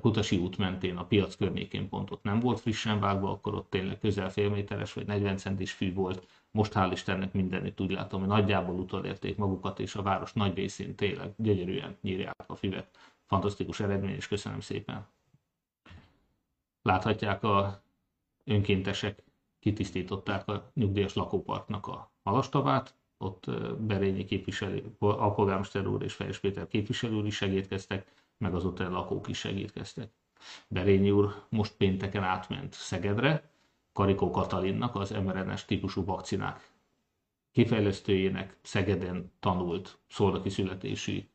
Kutasi 0.00 0.36
út 0.36 0.58
mentén 0.58 0.96
a 0.96 1.04
piac 1.04 1.36
környékén 1.36 1.88
pont 1.88 2.10
ott 2.10 2.22
nem 2.22 2.40
volt 2.40 2.60
frissen 2.60 3.00
vágva, 3.00 3.30
akkor 3.30 3.54
ott 3.54 3.70
tényleg 3.70 3.98
közel 3.98 4.30
fél 4.30 4.50
méteres 4.50 4.92
vagy 4.92 5.06
40 5.06 5.36
centis 5.36 5.72
fű 5.72 5.94
volt. 5.94 6.26
Most 6.50 6.72
hál' 6.74 6.88
Istennek 6.92 7.32
mindenütt 7.32 7.80
úgy 7.80 7.90
látom, 7.90 8.20
hogy 8.20 8.28
nagyjából 8.28 8.74
utolérték 8.74 9.36
magukat, 9.36 9.78
és 9.78 9.94
a 9.94 10.02
város 10.02 10.32
nagy 10.32 10.54
részén 10.54 10.94
tényleg 10.94 11.32
gyönyörűen 11.36 11.96
nyírják 12.00 12.44
a 12.46 12.54
füvet. 12.54 12.96
Fantasztikus 13.26 13.80
eredmény, 13.80 14.14
és 14.14 14.28
köszönöm 14.28 14.60
szépen. 14.60 15.06
Láthatják 16.82 17.42
a 17.42 17.82
önkéntesek 18.44 19.22
kitisztították 19.58 20.48
a 20.48 20.70
nyugdíjas 20.74 21.14
lakóparknak 21.14 21.86
a 21.86 22.10
halastavát, 22.22 22.94
ott 23.22 23.44
Berényi 23.78 24.24
képviselő, 24.24 24.96
a 24.98 25.32
polgármester 25.34 25.86
úr 25.86 26.02
és 26.02 26.12
Fejes 26.12 26.38
Péter 26.38 26.66
képviselő 26.66 27.14
úr 27.14 27.26
is 27.26 27.36
segítkeztek, 27.36 28.12
meg 28.38 28.54
az 28.54 28.64
ottani 28.64 28.92
lakók 28.92 29.28
is 29.28 29.38
segítkeztek. 29.38 30.12
Berényi 30.68 31.10
úr 31.10 31.44
most 31.48 31.76
pénteken 31.76 32.22
átment 32.22 32.72
Szegedre, 32.72 33.50
Karikó 33.92 34.30
Katalinnak, 34.30 34.94
az 34.94 35.10
mRNS 35.10 35.64
típusú 35.64 36.04
vakcinák 36.04 36.70
kifejlesztőjének 37.52 38.56
Szegeden 38.62 39.32
tanult 39.40 39.98
szolnoki 40.08 40.48
születésű 40.48 41.28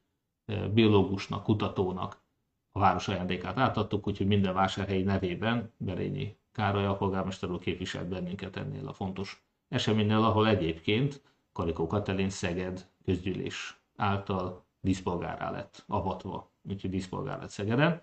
biológusnak, 0.73 1.43
kutatónak 1.43 2.23
a 2.71 2.79
város 2.79 3.07
ajándékát 3.07 3.57
átadtuk, 3.57 4.07
úgyhogy 4.07 4.27
minden 4.27 4.53
vásárhelyi 4.53 5.03
nevében 5.03 5.73
Berényi 5.77 6.37
Károly 6.51 6.85
a 6.85 6.95
polgármester 6.95 7.51
úr 7.51 7.59
képviselt 7.59 8.07
bennünket 8.07 8.55
ennél 8.55 8.87
a 8.87 8.93
fontos 8.93 9.45
eseménynél, 9.67 10.23
ahol 10.23 10.47
egyébként 10.47 11.21
Karikó 11.55 11.87
Katalin 11.87 12.29
Szeged 12.29 12.87
közgyűlés 13.05 13.79
által 13.95 14.65
díszpolgárá 14.81 15.51
lett 15.51 15.83
avatva, 15.87 16.51
úgyhogy 16.69 16.89
díszpolgár 16.89 17.39
lett 17.39 17.49
Szegeden. 17.49 18.01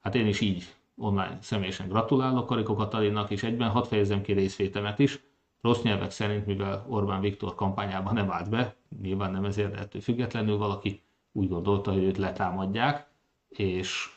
Hát 0.00 0.14
én 0.14 0.26
is 0.26 0.40
így 0.40 0.74
online 0.96 1.38
személyesen 1.40 1.88
gratulálok 1.88 2.46
Karikó 2.46 2.74
Katalinnak, 2.74 3.30
és 3.30 3.42
egyben 3.42 3.70
hadd 3.70 3.84
fejezem 3.84 4.22
ki 4.22 4.32
részvétemet 4.32 4.98
is. 4.98 5.20
Rossz 5.60 5.82
nyelvek 5.82 6.10
szerint, 6.10 6.46
mivel 6.46 6.86
Orbán 6.88 7.20
Viktor 7.20 7.54
kampányában 7.54 8.14
nem 8.14 8.30
állt 8.30 8.50
be, 8.50 8.76
nyilván 9.02 9.30
nem 9.30 9.44
ezért 9.44 9.74
ettől 9.74 10.00
függetlenül 10.00 10.56
valaki 10.56 11.02
úgy 11.32 11.48
gondolta, 11.48 11.92
hogy 11.92 12.02
őt 12.02 12.18
letámadják, 12.18 13.10
és 13.48 14.10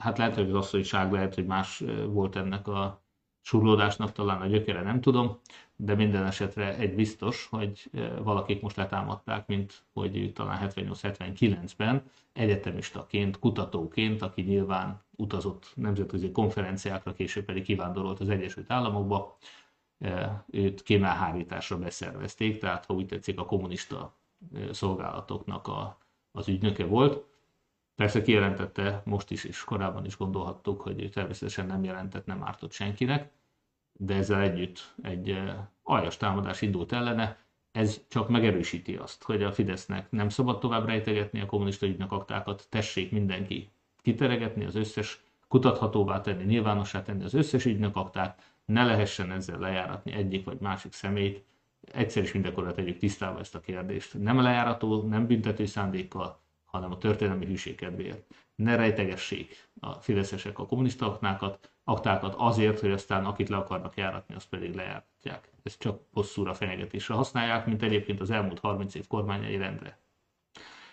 hát 0.00 0.18
lehet, 0.18 0.34
hogy 0.34 0.48
az 0.48 0.54
asszonyság, 0.54 1.12
lehet, 1.12 1.34
hogy 1.34 1.46
más 1.46 1.82
volt 2.06 2.36
ennek 2.36 2.68
a 2.68 3.02
surlódásnak 3.40 4.12
talán 4.12 4.40
a 4.40 4.46
gyökere, 4.46 4.82
nem 4.82 5.00
tudom, 5.00 5.38
de 5.84 5.94
minden 5.94 6.24
esetre 6.24 6.76
egy 6.76 6.94
biztos, 6.94 7.46
hogy 7.50 7.90
valakik 8.22 8.62
most 8.62 8.76
letámadták, 8.76 9.46
mint 9.46 9.82
hogy 9.92 10.32
talán 10.34 10.70
78-79-ben 10.74 12.02
egyetemistaként, 12.32 13.38
kutatóként, 13.38 14.22
aki 14.22 14.42
nyilván 14.42 15.02
utazott 15.16 15.72
nemzetközi 15.74 16.30
konferenciákra, 16.30 17.12
később 17.12 17.44
pedig 17.44 17.62
kivándorolt 17.62 18.20
az 18.20 18.28
Egyesült 18.28 18.70
Államokba, 18.70 19.36
őt 20.46 20.82
kémelhárításra 20.82 21.78
beszervezték, 21.78 22.58
tehát 22.58 22.84
ha 22.84 22.94
úgy 22.94 23.06
tetszik 23.06 23.38
a 23.38 23.44
kommunista 23.46 24.14
szolgálatoknak 24.70 25.68
a, 25.68 25.98
az 26.32 26.48
ügynöke 26.48 26.84
volt. 26.84 27.24
Persze 27.94 28.22
kijelentette 28.22 29.02
most 29.04 29.30
is, 29.30 29.44
és 29.44 29.64
korábban 29.64 30.04
is 30.04 30.16
gondolhattuk, 30.16 30.80
hogy 30.80 31.02
ő 31.02 31.08
természetesen 31.08 31.66
nem 31.66 31.84
jelentett, 31.84 32.26
nem 32.26 32.42
ártott 32.42 32.72
senkinek, 32.72 33.32
de 33.98 34.14
ezzel 34.14 34.40
együtt 34.40 34.94
egy 35.02 35.42
aljas 35.82 36.16
támadás 36.16 36.62
indult 36.62 36.92
ellene, 36.92 37.38
ez 37.72 38.00
csak 38.08 38.28
megerősíti 38.28 38.96
azt, 38.96 39.22
hogy 39.22 39.42
a 39.42 39.52
Fidesznek 39.52 40.10
nem 40.10 40.28
szabad 40.28 40.58
tovább 40.58 40.86
rejtegetni 40.86 41.40
a 41.40 41.46
kommunista 41.46 41.86
ügynek 41.86 42.12
aktákat, 42.12 42.66
tessék 42.68 43.10
mindenki 43.10 43.70
kiteregetni 44.02 44.64
az 44.64 44.74
összes, 44.74 45.22
kutathatóvá 45.48 46.20
tenni, 46.20 46.44
nyilvánossá 46.44 47.02
tenni 47.02 47.24
az 47.24 47.34
összes 47.34 47.64
ügynek 47.64 47.96
aktát, 47.96 48.42
ne 48.64 48.84
lehessen 48.84 49.32
ezzel 49.32 49.58
lejáratni 49.58 50.12
egyik 50.12 50.44
vagy 50.44 50.58
másik 50.60 50.92
szemét, 50.92 51.44
egyszer 51.92 52.22
is 52.22 52.32
mindenkorra 52.32 52.72
tegyük 52.72 52.98
tisztába 52.98 53.38
ezt 53.38 53.54
a 53.54 53.60
kérdést. 53.60 54.18
Nem 54.18 54.40
lejárató, 54.40 55.02
nem 55.02 55.26
büntető 55.26 55.66
szándékkal, 55.66 56.40
hanem 56.64 56.92
a 56.92 56.98
történelmi 56.98 57.46
hűség 57.46 57.74
kedvéért. 57.74 58.24
Ne 58.54 58.76
rejtegessék 58.76 59.68
a 59.80 59.92
fideszesek 59.92 60.58
a 60.58 60.66
kommunista 60.66 61.06
aknákat, 61.06 61.70
aktákat 61.84 62.34
azért, 62.36 62.80
hogy 62.80 62.90
aztán 62.90 63.24
akit 63.24 63.48
le 63.48 63.56
akarnak 63.56 63.96
járatni, 63.96 64.34
azt 64.34 64.48
pedig 64.48 64.74
lejáratják. 64.74 65.50
Ezt 65.62 65.78
csak 65.78 66.00
bosszúra, 66.12 66.54
fenyegetésre 66.54 67.14
használják, 67.14 67.66
mint 67.66 67.82
egyébként 67.82 68.20
az 68.20 68.30
elmúlt 68.30 68.60
30 68.60 68.94
év 68.94 69.06
kormányai 69.06 69.56
rendre. 69.56 69.98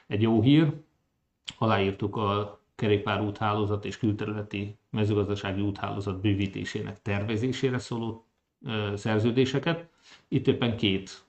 Egy 0.07 0.22
jó 0.22 0.41
hír, 0.41 0.73
aláírtuk 1.57 2.15
a 2.15 2.59
kerékpár 2.76 3.22
úthálózat 3.22 3.85
és 3.85 3.97
külterületi 3.97 4.77
mezőgazdasági 4.89 5.61
úthálózat 5.61 6.22
bővítésének 6.22 7.01
tervezésére 7.01 7.77
szóló 7.77 8.26
szerződéseket. 8.95 9.89
Itt 10.27 10.47
éppen 10.47 10.77
két 10.77 11.26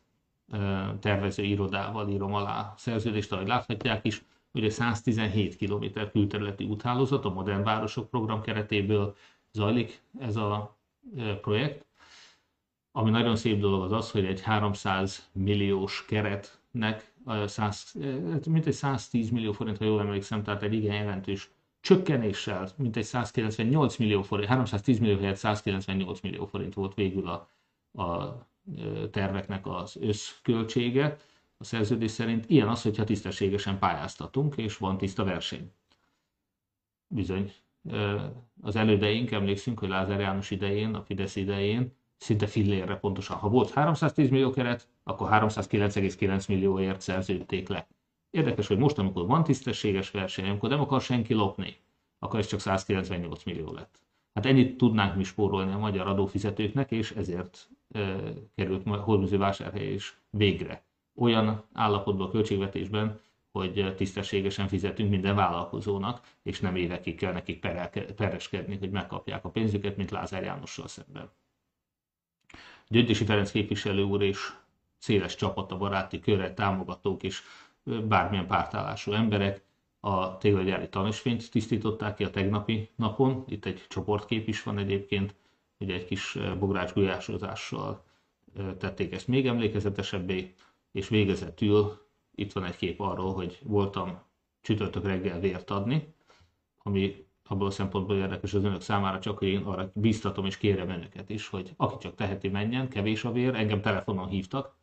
tervező 1.01 1.43
irodával 1.43 2.09
írom 2.09 2.35
alá 2.35 2.75
szerződést, 2.77 3.33
ahogy 3.33 3.47
láthatják 3.47 4.05
is. 4.05 4.23
Ugye 4.55 4.71
117 4.71 5.57
km 5.57 5.85
külterületi 6.13 6.65
úthálózat 6.65 7.25
a 7.25 7.33
Modern 7.33 7.63
Városok 7.63 8.11
program 8.11 8.41
keretéből 8.43 9.17
zajlik 9.53 10.03
ez 10.19 10.37
a 10.37 10.77
projekt. 11.41 11.87
Ami 12.93 13.11
nagyon 13.11 13.37
szép 13.37 13.61
dolog 13.61 13.83
az 13.83 13.93
az, 13.93 14.11
hogy 14.11 14.25
egy 14.25 14.41
300 14.43 15.29
milliós 15.33 16.05
keretnek 16.05 17.13
100, 17.47 17.95
mint 18.47 18.67
egy 18.67 18.73
110 18.73 19.31
millió 19.31 19.53
forint, 19.53 19.79
ha 19.79 19.85
jól 19.85 20.01
emlékszem, 20.01 20.43
tehát 20.43 20.63
egy 20.63 20.75
igen 20.75 20.95
jelentős 20.95 21.51
csökkenéssel, 21.81 22.69
mint 22.77 22.97
egy 22.97 23.05
198 23.05 23.97
millió 23.97 24.23
forint, 24.23 24.49
310 24.49 24.99
millió 24.99 25.19
helyett 25.19 25.37
198 25.37 26.21
millió 26.21 26.45
forint 26.47 26.75
volt 26.75 26.95
végül 26.95 27.29
a, 27.29 27.49
a 28.03 28.39
terveknek 29.11 29.67
az 29.67 29.97
összköltsége 30.01 31.17
a 31.57 31.65
szerződés 31.65 32.11
szerint. 32.11 32.51
Ilyen 32.51 32.69
az, 32.69 32.83
hogyha 32.83 33.05
tisztességesen 33.05 33.79
pályáztatunk, 33.79 34.57
és 34.57 34.77
van 34.77 34.99
tiszta 34.99 35.25
verseny. 35.25 35.73
Bizony. 37.07 37.53
Az 38.63 38.77
elődeink, 38.77 39.31
emlékszünk, 39.31 39.79
hogy 39.79 39.89
Lázár 39.89 40.21
János 40.21 40.51
idején, 40.51 40.95
a 40.95 41.03
Fidesz 41.03 41.37
idején 41.37 41.93
szinte 42.17 42.47
fillérre 42.47 42.97
pontosan. 42.97 43.37
Ha 43.37 43.49
volt 43.49 43.71
310 43.71 44.31
millió 44.31 44.51
keret, 44.51 44.89
akkor 45.03 45.29
309,9 45.31 46.49
millióért 46.49 47.01
szerződték 47.01 47.69
le. 47.69 47.89
Érdekes, 48.31 48.67
hogy 48.67 48.79
most, 48.79 48.99
amikor 48.99 49.27
van 49.27 49.45
tisztességes 49.45 50.11
verseny, 50.11 50.49
amikor 50.49 50.69
nem 50.69 50.81
akar 50.81 51.01
senki 51.01 51.35
lopni, 51.35 51.77
akkor 52.19 52.39
ez 52.39 52.47
csak 52.47 52.61
198 52.61 53.45
millió 53.45 53.73
lett. 53.73 54.03
Hát 54.35 54.47
ennyit 54.47 54.77
tudnánk 54.77 55.17
mi 55.17 55.23
spórolni 55.23 55.73
a 55.73 55.79
magyar 55.79 56.07
adófizetőknek, 56.07 56.91
és 56.91 57.11
ezért 57.11 57.71
e, 57.91 58.23
került 58.55 58.87
Hormüző 58.87 59.39
vásárhely 59.39 59.93
is 59.93 60.19
végre 60.31 60.85
olyan 61.17 61.65
állapotban 61.73 62.27
a 62.27 62.31
költségvetésben, 62.31 63.21
hogy 63.53 63.95
tisztességesen 63.97 64.69
fizetünk 64.69 65.11
minden 65.11 65.35
vállalkozónak, 65.35 66.21
és 66.43 66.61
nem 66.61 66.77
évekig 66.77 67.17
kell 67.17 67.33
nekik 67.33 67.67
pereskedni, 68.17 68.77
hogy 68.77 68.91
megkapják 68.91 69.45
a 69.45 69.51
pénzüket, 69.51 69.97
mint 69.97 70.11
Lázár 70.11 70.43
Jánossal 70.43 70.89
szemben. 70.89 71.31
Gyöngyösi 72.89 73.25
Ferenc 73.25 73.51
képviselő 73.51 74.03
úr 74.03 74.23
és 74.23 74.53
széles 74.99 75.35
csapata, 75.35 75.77
baráti 75.77 76.21
köre, 76.21 76.55
támogatók 76.55 77.23
és 77.23 77.43
bármilyen 78.09 78.47
pártállású 78.47 79.13
emberek 79.13 79.63
a 80.01 80.39
téglagyári 80.39 80.89
tanúsvényt 80.89 81.51
tisztították 81.51 82.15
ki 82.15 82.25
a 82.25 82.31
tegnapi 82.31 82.91
napon. 82.97 83.45
Itt 83.49 83.65
egy 83.65 83.87
csoportkép 83.89 84.49
is 84.49 84.63
van 84.63 84.79
egyébként, 84.79 85.35
hogy 85.79 85.91
egy 85.91 86.05
kis 86.05 86.39
bogrács 86.59 86.93
gulyásozással 86.93 88.05
tették 88.79 89.13
ezt 89.13 89.29
még 89.29 89.47
emlékezetesebbé, 89.47 90.55
és 90.93 91.09
végezetül 91.09 92.07
itt 92.35 92.53
van 92.53 92.65
egy 92.65 92.77
kép 92.77 93.01
arról, 93.01 93.35
hogy 93.35 93.59
voltam 93.63 94.19
csütörtök 94.61 95.05
reggel 95.05 95.41
vért 95.41 95.71
adni, 95.71 96.15
ami 96.79 97.27
abból 97.45 97.67
a 97.67 97.71
szempontból 97.71 98.17
érdekes 98.17 98.55
az 98.55 98.65
önök 98.65 98.81
számára, 98.81 99.19
csak 99.19 99.39
hogy 99.39 99.49
én 99.49 99.63
arra 99.63 99.91
bíztatom 99.95 100.45
és 100.45 100.59
kérem 100.59 100.89
önöket 100.89 101.31
is, 101.31 101.49
hogy 101.49 101.73
aki 101.77 101.97
csak 101.99 102.15
teheti, 102.15 102.49
menjen, 102.49 102.89
kevés 102.89 103.25
a 103.25 103.33
vér, 103.33 103.55
engem 103.55 103.81
telefonon 103.81 104.29
hívtak, 104.29 104.81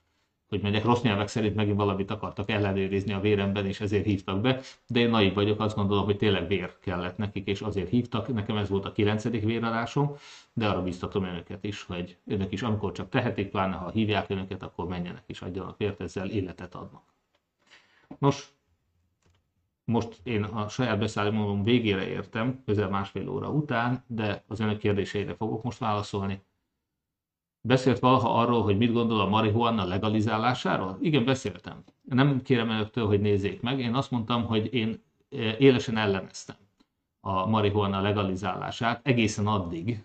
hogy 0.50 0.62
megyek 0.62 0.84
rossz 0.84 1.02
nyelvek 1.02 1.28
szerint 1.28 1.56
megint 1.56 1.78
valamit 1.78 2.12
akartak 2.12 2.50
ellenőrizni 2.50 3.14
a 3.14 3.20
véremben, 3.20 3.66
és 3.66 3.80
ezért 3.80 4.06
hívtak 4.06 4.42
be, 4.42 4.60
de 4.88 5.00
én 5.00 5.10
naiv 5.10 5.34
vagyok, 5.34 5.60
azt 5.60 5.76
gondolom, 5.76 6.06
hogy 6.06 6.18
tényleg 6.18 6.48
vér 6.48 6.80
kellett 6.80 7.18
nekik, 7.18 7.48
és 7.48 7.62
azért 7.62 7.90
hívtak. 7.90 8.34
Nekem 8.34 8.58
ez 8.58 8.70
volt 8.70 8.86
a 8.86 8.92
kilencedik 8.92 9.44
véradásom, 9.44 10.16
de 10.54 10.68
arra 10.68 10.84
biztatom 10.84 11.24
önöket 11.24 11.64
is, 11.64 11.84
hogy 11.84 12.18
önök 12.26 12.52
is, 12.52 12.62
amikor 12.62 12.92
csak 12.92 13.10
tehetik, 13.10 13.50
pláne 13.50 13.76
ha 13.76 13.90
hívják 13.90 14.30
önöket, 14.30 14.64
akkor 14.64 14.88
menjenek 14.88 15.24
és 15.26 15.42
adjanak 15.42 15.78
vért, 15.78 16.02
ezzel 16.02 16.30
életet 16.30 16.76
adnak. 16.76 17.09
Nos, 18.18 18.54
most 19.84 20.20
én 20.24 20.44
a 20.44 20.68
saját 20.68 21.00
beszállomóm 21.00 21.64
végére 21.64 22.08
értem, 22.08 22.64
közel 22.66 22.90
másfél 22.90 23.30
óra 23.30 23.50
után, 23.50 24.04
de 24.08 24.44
az 24.48 24.60
önök 24.60 24.78
kérdéseire 24.78 25.36
fogok 25.36 25.64
most 25.64 25.78
válaszolni. 25.78 26.42
Beszélt 27.62 28.00
valaha 28.00 28.40
arról, 28.40 28.64
hogy 28.64 28.78
mit 28.78 28.92
gondol 28.92 29.20
a 29.20 29.30
marihuana 29.30 29.84
legalizálásáról? 29.84 30.98
Igen, 31.02 31.26
beszéltem. 31.26 31.84
Nem 32.02 32.42
kérem 32.42 32.70
önöktől, 32.70 33.08
hogy 33.08 33.22
nézzék 33.22 33.62
meg. 33.62 33.80
Én 33.80 33.96
azt 33.96 34.12
mondtam, 34.12 34.46
hogy 34.46 34.74
én 34.74 35.04
e, 35.30 35.58
élesen 35.58 35.98
elleneztem 35.98 36.56
a 37.20 37.46
marihuana 37.46 38.02
legalizálását 38.02 39.08
egészen 39.08 39.48
addig, 39.48 40.04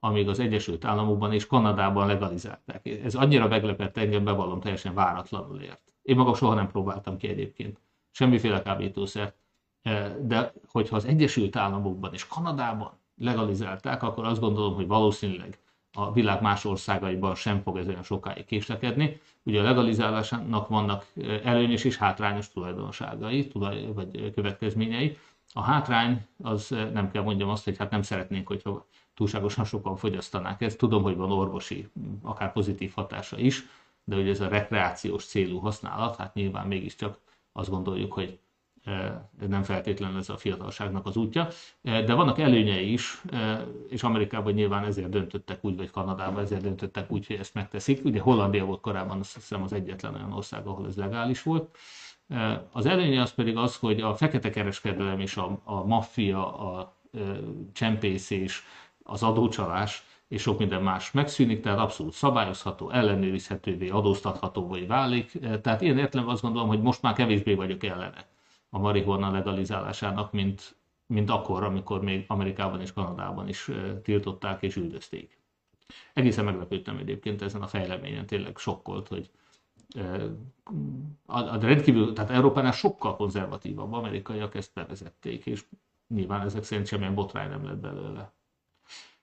amíg 0.00 0.28
az 0.28 0.38
Egyesült 0.38 0.84
Államokban 0.84 1.32
és 1.32 1.46
Kanadában 1.46 2.06
legalizálták. 2.06 2.86
Ez 2.86 3.14
annyira 3.14 3.48
meglepett 3.48 3.96
engem, 3.96 4.24
bevallom, 4.24 4.60
teljesen 4.60 4.94
váratlanul 4.94 5.60
ért. 5.60 5.83
Én 6.04 6.16
magam 6.16 6.34
soha 6.34 6.54
nem 6.54 6.68
próbáltam 6.68 7.16
ki 7.16 7.28
egyébként 7.28 7.80
semmiféle 8.10 8.62
kábítószert, 8.62 9.34
e, 9.82 10.16
de 10.22 10.52
hogyha 10.66 10.96
az 10.96 11.04
Egyesült 11.04 11.56
Államokban 11.56 12.12
és 12.12 12.26
Kanadában 12.26 12.92
legalizálták, 13.16 14.02
akkor 14.02 14.24
azt 14.24 14.40
gondolom, 14.40 14.74
hogy 14.74 14.86
valószínűleg 14.86 15.58
a 15.92 16.12
világ 16.12 16.42
más 16.42 16.64
országaiban 16.64 17.34
sem 17.34 17.60
fog 17.62 17.76
ez 17.76 17.88
olyan 17.88 18.02
sokáig 18.02 18.44
késlekedni. 18.44 19.20
Ugye 19.42 19.60
a 19.60 19.62
legalizálásának 19.62 20.68
vannak 20.68 21.06
előnyös 21.44 21.84
és 21.84 21.96
hátrányos 21.96 22.48
tulajdonságai, 22.48 23.48
tulaj, 23.48 23.92
vagy 23.92 24.32
következményei. 24.34 25.18
A 25.52 25.62
hátrány 25.62 26.26
az 26.42 26.68
nem 26.92 27.10
kell 27.10 27.22
mondjam 27.22 27.48
azt, 27.48 27.64
hogy 27.64 27.76
hát 27.76 27.90
nem 27.90 28.02
szeretnénk, 28.02 28.46
hogyha 28.46 28.86
túlságosan 29.14 29.64
sokan 29.64 29.96
fogyasztanák 29.96 30.60
ezt. 30.60 30.78
Tudom, 30.78 31.02
hogy 31.02 31.16
van 31.16 31.32
orvosi, 31.32 31.88
akár 32.22 32.52
pozitív 32.52 32.92
hatása 32.94 33.38
is, 33.38 33.62
de 34.04 34.14
hogy 34.14 34.28
ez 34.28 34.40
a 34.40 34.48
rekreációs 34.48 35.24
célú 35.24 35.58
használat, 35.58 36.16
hát 36.16 36.34
nyilván 36.34 36.66
mégiscsak 36.66 37.18
azt 37.52 37.70
gondoljuk, 37.70 38.12
hogy 38.12 38.38
nem 39.48 39.62
feltétlenül 39.62 40.18
ez 40.18 40.28
a 40.28 40.36
fiatalságnak 40.36 41.06
az 41.06 41.16
útja, 41.16 41.48
de 41.82 42.14
vannak 42.14 42.38
előnyei 42.38 42.92
is, 42.92 43.22
és 43.88 44.02
Amerikában 44.02 44.52
nyilván 44.52 44.84
ezért 44.84 45.08
döntöttek 45.08 45.64
úgy, 45.64 45.76
vagy 45.76 45.90
Kanadában 45.90 46.42
ezért 46.42 46.62
döntöttek 46.62 47.10
úgy, 47.10 47.26
hogy 47.26 47.36
ezt 47.36 47.54
megteszik. 47.54 48.04
Ugye 48.04 48.20
Hollandia 48.20 48.64
volt 48.64 48.80
korábban 48.80 49.18
azt 49.18 49.34
hiszem 49.34 49.62
az 49.62 49.72
egyetlen 49.72 50.14
olyan 50.14 50.32
ország, 50.32 50.66
ahol 50.66 50.86
ez 50.86 50.96
legális 50.96 51.42
volt. 51.42 51.76
Az 52.72 52.86
előnye 52.86 53.20
az 53.20 53.34
pedig 53.34 53.56
az, 53.56 53.76
hogy 53.76 54.00
a 54.00 54.14
fekete 54.14 54.50
kereskedelem 54.50 55.20
és 55.20 55.36
a, 55.36 55.60
a 55.64 55.84
maffia, 55.84 56.58
a 56.58 56.96
csempészés, 57.72 58.62
az 59.02 59.22
adócsalás 59.22 60.04
és 60.34 60.42
sok 60.42 60.58
minden 60.58 60.82
más 60.82 61.10
megszűnik, 61.10 61.60
tehát 61.60 61.78
abszolút 61.78 62.12
szabályozható, 62.12 62.90
ellenőrizhetővé, 62.90 63.88
adóztathatóvé 63.88 64.84
válik. 64.84 65.38
Tehát 65.62 65.82
én 65.82 65.98
értelemben 65.98 66.34
azt 66.34 66.42
gondolom, 66.42 66.68
hogy 66.68 66.82
most 66.82 67.02
már 67.02 67.14
kevésbé 67.14 67.54
vagyok 67.54 67.84
ellene 67.84 68.26
a 68.70 68.78
marihuana 68.78 69.30
legalizálásának, 69.30 70.32
mint, 70.32 70.76
mint 71.06 71.30
akkor, 71.30 71.62
amikor 71.62 72.02
még 72.02 72.24
Amerikában 72.28 72.80
és 72.80 72.92
Kanadában 72.92 73.48
is 73.48 73.70
tiltották 74.02 74.62
és 74.62 74.76
üldözték. 74.76 75.38
Egészen 76.12 76.44
meglepődtem 76.44 76.96
egyébként 76.96 77.42
ezen 77.42 77.62
a 77.62 77.66
fejleményen, 77.66 78.26
tényleg 78.26 78.56
sokkolt, 78.56 79.08
hogy 79.08 79.30
a, 81.26 81.38
a 81.38 81.58
rendkívül, 81.60 82.12
tehát 82.12 82.30
Európánál 82.30 82.72
sokkal 82.72 83.16
konzervatívabb 83.16 83.92
amerikaiak 83.92 84.54
ezt 84.54 84.74
bevezették, 84.74 85.46
és 85.46 85.64
nyilván 86.08 86.40
ezek 86.40 86.62
szerint 86.62 86.86
semmilyen 86.86 87.14
botrány 87.14 87.48
nem 87.48 87.64
lett 87.64 87.78
belőle. 87.80 88.32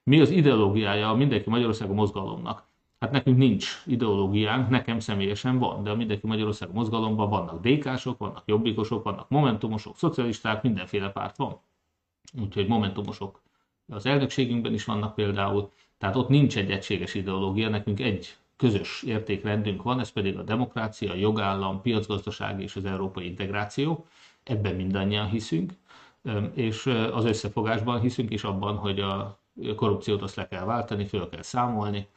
Mi 0.04 0.20
az 0.20 0.30
ideológiája 0.30 1.08
a 1.10 1.14
Mindenki 1.14 1.50
Magyarországon 1.50 1.94
mozgalomnak? 1.94 2.66
Hát 3.00 3.10
nekünk 3.10 3.36
nincs 3.36 3.82
ideológiánk, 3.86 4.68
nekem 4.68 4.98
személyesen 4.98 5.58
van, 5.58 5.82
de 5.82 5.90
a 5.90 5.94
Mindenki 5.94 6.26
Magyarország 6.26 6.72
mozgalomban 6.72 7.28
vannak 7.28 7.66
DK-sok, 7.66 8.18
vannak 8.18 8.42
jobbikosok, 8.46 9.02
vannak 9.02 9.28
momentumosok, 9.28 9.96
szocialisták, 9.96 10.62
mindenféle 10.62 11.10
párt 11.10 11.36
van. 11.36 11.60
Úgyhogy 12.40 12.66
momentumosok 12.66 13.42
az 13.88 14.06
elnökségünkben 14.06 14.72
is 14.72 14.84
vannak 14.84 15.14
például, 15.14 15.70
tehát 15.98 16.16
ott 16.16 16.28
nincs 16.28 16.56
egy 16.56 16.70
egységes 16.70 17.14
ideológia, 17.14 17.68
nekünk 17.68 18.00
egy 18.00 18.36
közös 18.56 19.02
értékrendünk 19.02 19.82
van, 19.82 20.00
ez 20.00 20.10
pedig 20.10 20.38
a 20.38 20.42
demokrácia, 20.42 21.12
a 21.12 21.16
jogállam, 21.16 21.80
piacgazdaság 21.80 22.60
és 22.60 22.76
az 22.76 22.84
európai 22.84 23.26
integráció. 23.26 24.06
Ebben 24.42 24.74
mindannyian 24.74 25.28
hiszünk, 25.28 25.72
és 26.54 26.86
az 27.12 27.24
összefogásban 27.24 28.00
hiszünk 28.00 28.30
is 28.30 28.44
abban, 28.44 28.76
hogy 28.76 29.00
a 29.00 29.40
korrupciót 29.76 30.22
azt 30.22 30.36
le 30.36 30.48
kell 30.48 30.64
váltani, 30.64 31.04
föl 31.04 31.28
kell 31.28 31.42
számolni, 31.42 32.08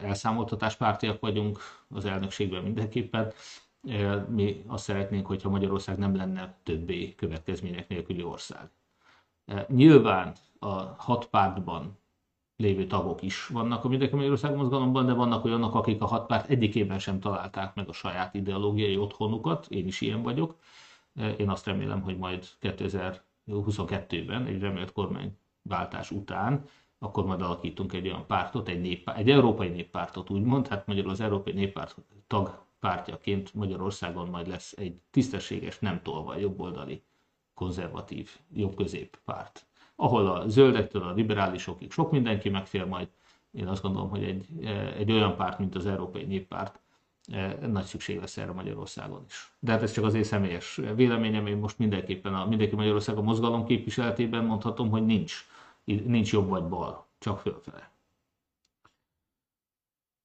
elszámoltatáspártiak 0.00 1.20
vagyunk 1.20 1.58
az 1.88 2.04
elnökségben 2.04 2.62
mindenképpen. 2.62 3.32
Mi 4.28 4.64
azt 4.66 4.84
szeretnénk, 4.84 5.26
hogyha 5.26 5.48
Magyarország 5.48 5.98
nem 5.98 6.16
lenne 6.16 6.58
többé 6.62 7.14
következmények 7.14 7.88
nélküli 7.88 8.22
ország. 8.22 8.70
Nyilván 9.68 10.32
a 10.58 10.72
hat 10.96 11.26
pártban 11.26 11.98
lévő 12.56 12.86
tagok 12.86 13.22
is 13.22 13.46
vannak 13.46 13.84
a 13.84 13.88
Mindenki 13.88 14.14
Magyarország 14.14 14.56
mozgalomban, 14.56 15.06
de 15.06 15.12
vannak 15.12 15.44
olyanok, 15.44 15.74
akik 15.74 16.02
a 16.02 16.06
hat 16.06 16.26
párt 16.26 16.48
egyikében 16.50 16.98
sem 16.98 17.20
találták 17.20 17.74
meg 17.74 17.88
a 17.88 17.92
saját 17.92 18.34
ideológiai 18.34 18.96
otthonukat, 18.96 19.66
én 19.68 19.86
is 19.86 20.00
ilyen 20.00 20.22
vagyok. 20.22 20.56
Én 21.36 21.50
azt 21.50 21.66
remélem, 21.66 22.00
hogy 22.00 22.18
majd 22.18 22.46
2022-ben 22.60 24.46
egy 24.46 24.60
remélt 24.60 24.92
kormányváltás 25.66 26.10
után 26.10 26.64
akkor 26.98 27.26
majd 27.26 27.40
alakítunk 27.40 27.92
egy 27.92 28.06
olyan 28.06 28.26
pártot, 28.26 28.68
egy, 28.68 28.80
néppárt, 28.80 29.18
egy 29.18 29.30
európai 29.30 29.68
néppártot 29.68 30.30
úgymond, 30.30 30.66
hát 30.66 30.86
magyarul 30.86 31.10
az 31.10 31.20
európai 31.20 31.52
néppárt 31.52 31.96
tagpártjaként 32.26 33.54
Magyarországon 33.54 34.28
majd 34.28 34.46
lesz 34.46 34.72
egy 34.76 35.00
tisztességes, 35.10 35.78
nem 35.78 36.02
tolva 36.02 36.36
jobboldali, 36.36 37.02
konzervatív, 37.54 38.30
jobb-közép 38.52 39.18
párt. 39.24 39.66
Ahol 39.96 40.26
a 40.26 40.48
zöldektől 40.48 41.02
a 41.02 41.12
liberálisokig 41.12 41.92
sok 41.92 42.10
mindenki 42.10 42.48
megfér 42.48 42.84
majd, 42.84 43.08
én 43.50 43.66
azt 43.66 43.82
gondolom, 43.82 44.10
hogy 44.10 44.24
egy, 44.24 44.46
egy 44.96 45.12
olyan 45.12 45.36
párt, 45.36 45.58
mint 45.58 45.74
az 45.74 45.86
Európai 45.86 46.24
Néppárt, 46.24 46.80
nagy 47.60 47.84
szükség 47.84 48.20
lesz 48.20 48.36
erre 48.36 48.52
Magyarországon 48.52 49.24
is. 49.28 49.52
De 49.58 49.72
hát 49.72 49.82
ez 49.82 49.92
csak 49.92 50.04
az 50.04 50.14
én 50.14 50.22
személyes 50.22 50.80
véleményem, 50.94 51.46
én 51.46 51.56
most 51.56 51.78
mindenképpen 51.78 52.34
a 52.34 52.46
Mindenki 52.46 52.74
Magyarország 52.74 53.16
a 53.16 53.22
mozgalom 53.22 53.66
képviseletében 53.66 54.44
mondhatom, 54.44 54.90
hogy 54.90 55.06
nincs 55.06 55.46
nincs 55.86 56.32
jobb 56.32 56.48
vagy 56.48 56.64
bal, 56.64 57.06
csak 57.18 57.38
fölfele. 57.38 57.90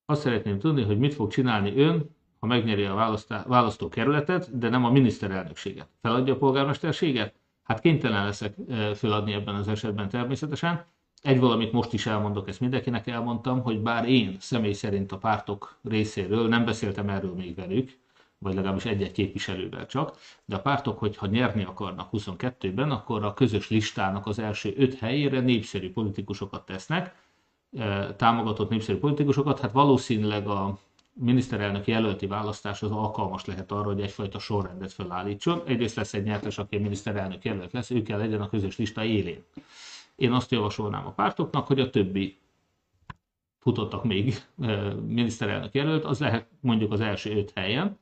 Azt 0.05 0.21
szeretném 0.21 0.59
tudni, 0.59 0.83
hogy 0.83 0.99
mit 0.99 1.13
fog 1.13 1.31
csinálni 1.31 1.77
ön, 1.77 2.15
ha 2.39 2.47
megnyeri 2.47 2.83
a 2.83 3.17
választókerületet, 3.47 4.57
de 4.57 4.69
nem 4.69 4.85
a 4.85 4.91
miniszterelnökséget. 4.91 5.87
Feladja 6.01 6.33
a 6.33 6.37
polgármesterséget? 6.37 7.35
Hát 7.63 7.79
kénytelen 7.79 8.25
leszek 8.25 8.55
feladni 8.93 9.33
ebben 9.33 9.55
az 9.55 9.67
esetben 9.67 10.09
természetesen. 10.09 10.85
Egy 11.21 11.39
valamit 11.39 11.71
most 11.71 11.93
is 11.93 12.05
elmondok, 12.05 12.47
ezt 12.47 12.59
mindenkinek 12.59 13.07
elmondtam, 13.07 13.61
hogy 13.61 13.81
bár 13.81 14.09
én 14.09 14.35
személy 14.39 14.73
szerint 14.73 15.11
a 15.11 15.17
pártok 15.17 15.79
részéről 15.83 16.47
nem 16.47 16.65
beszéltem 16.65 17.09
erről 17.09 17.33
még 17.33 17.55
velük, 17.55 17.99
vagy 18.43 18.53
legalábbis 18.53 18.85
egy-egy 18.85 19.11
képviselővel 19.11 19.85
csak, 19.85 20.17
de 20.45 20.55
a 20.55 20.61
pártok, 20.61 20.99
hogyha 20.99 21.25
nyerni 21.25 21.63
akarnak 21.63 22.09
22-ben, 22.11 22.91
akkor 22.91 23.23
a 23.23 23.33
közös 23.33 23.69
listának 23.69 24.27
az 24.27 24.39
első 24.39 24.73
öt 24.77 24.99
helyére 24.99 25.39
népszerű 25.39 25.91
politikusokat 25.91 26.65
tesznek, 26.65 27.15
e, 27.77 28.15
támogatott 28.15 28.69
népszerű 28.69 28.97
politikusokat, 28.97 29.59
hát 29.59 29.71
valószínűleg 29.71 30.47
a 30.47 30.77
miniszterelnök 31.13 31.87
jelölti 31.87 32.27
választás 32.27 32.81
az 32.81 32.91
alkalmas 32.91 33.45
lehet 33.45 33.71
arra, 33.71 33.83
hogy 33.83 34.01
egyfajta 34.01 34.39
sorrendet 34.39 34.93
felállítson. 34.93 35.61
Egyrészt 35.65 35.95
lesz 35.95 36.13
egy 36.13 36.23
nyertes, 36.23 36.57
aki 36.57 36.75
a 36.75 36.79
miniszterelnök 36.79 37.43
jelölt 37.43 37.71
lesz, 37.71 37.91
ő 37.91 38.01
kell 38.01 38.17
legyen 38.17 38.41
a 38.41 38.49
közös 38.49 38.77
lista 38.77 39.03
élén. 39.03 39.43
Én 40.15 40.31
azt 40.31 40.51
javasolnám 40.51 41.05
a 41.05 41.11
pártoknak, 41.11 41.67
hogy 41.67 41.79
a 41.79 41.89
többi 41.89 42.37
futottak 43.59 44.03
még 44.03 44.35
e, 44.61 44.93
miniszterelnök 44.93 45.73
jelölt, 45.73 46.05
az 46.05 46.19
lehet 46.19 46.47
mondjuk 46.59 46.91
az 46.91 46.99
első 46.99 47.37
öt 47.37 47.51
helyen, 47.55 47.99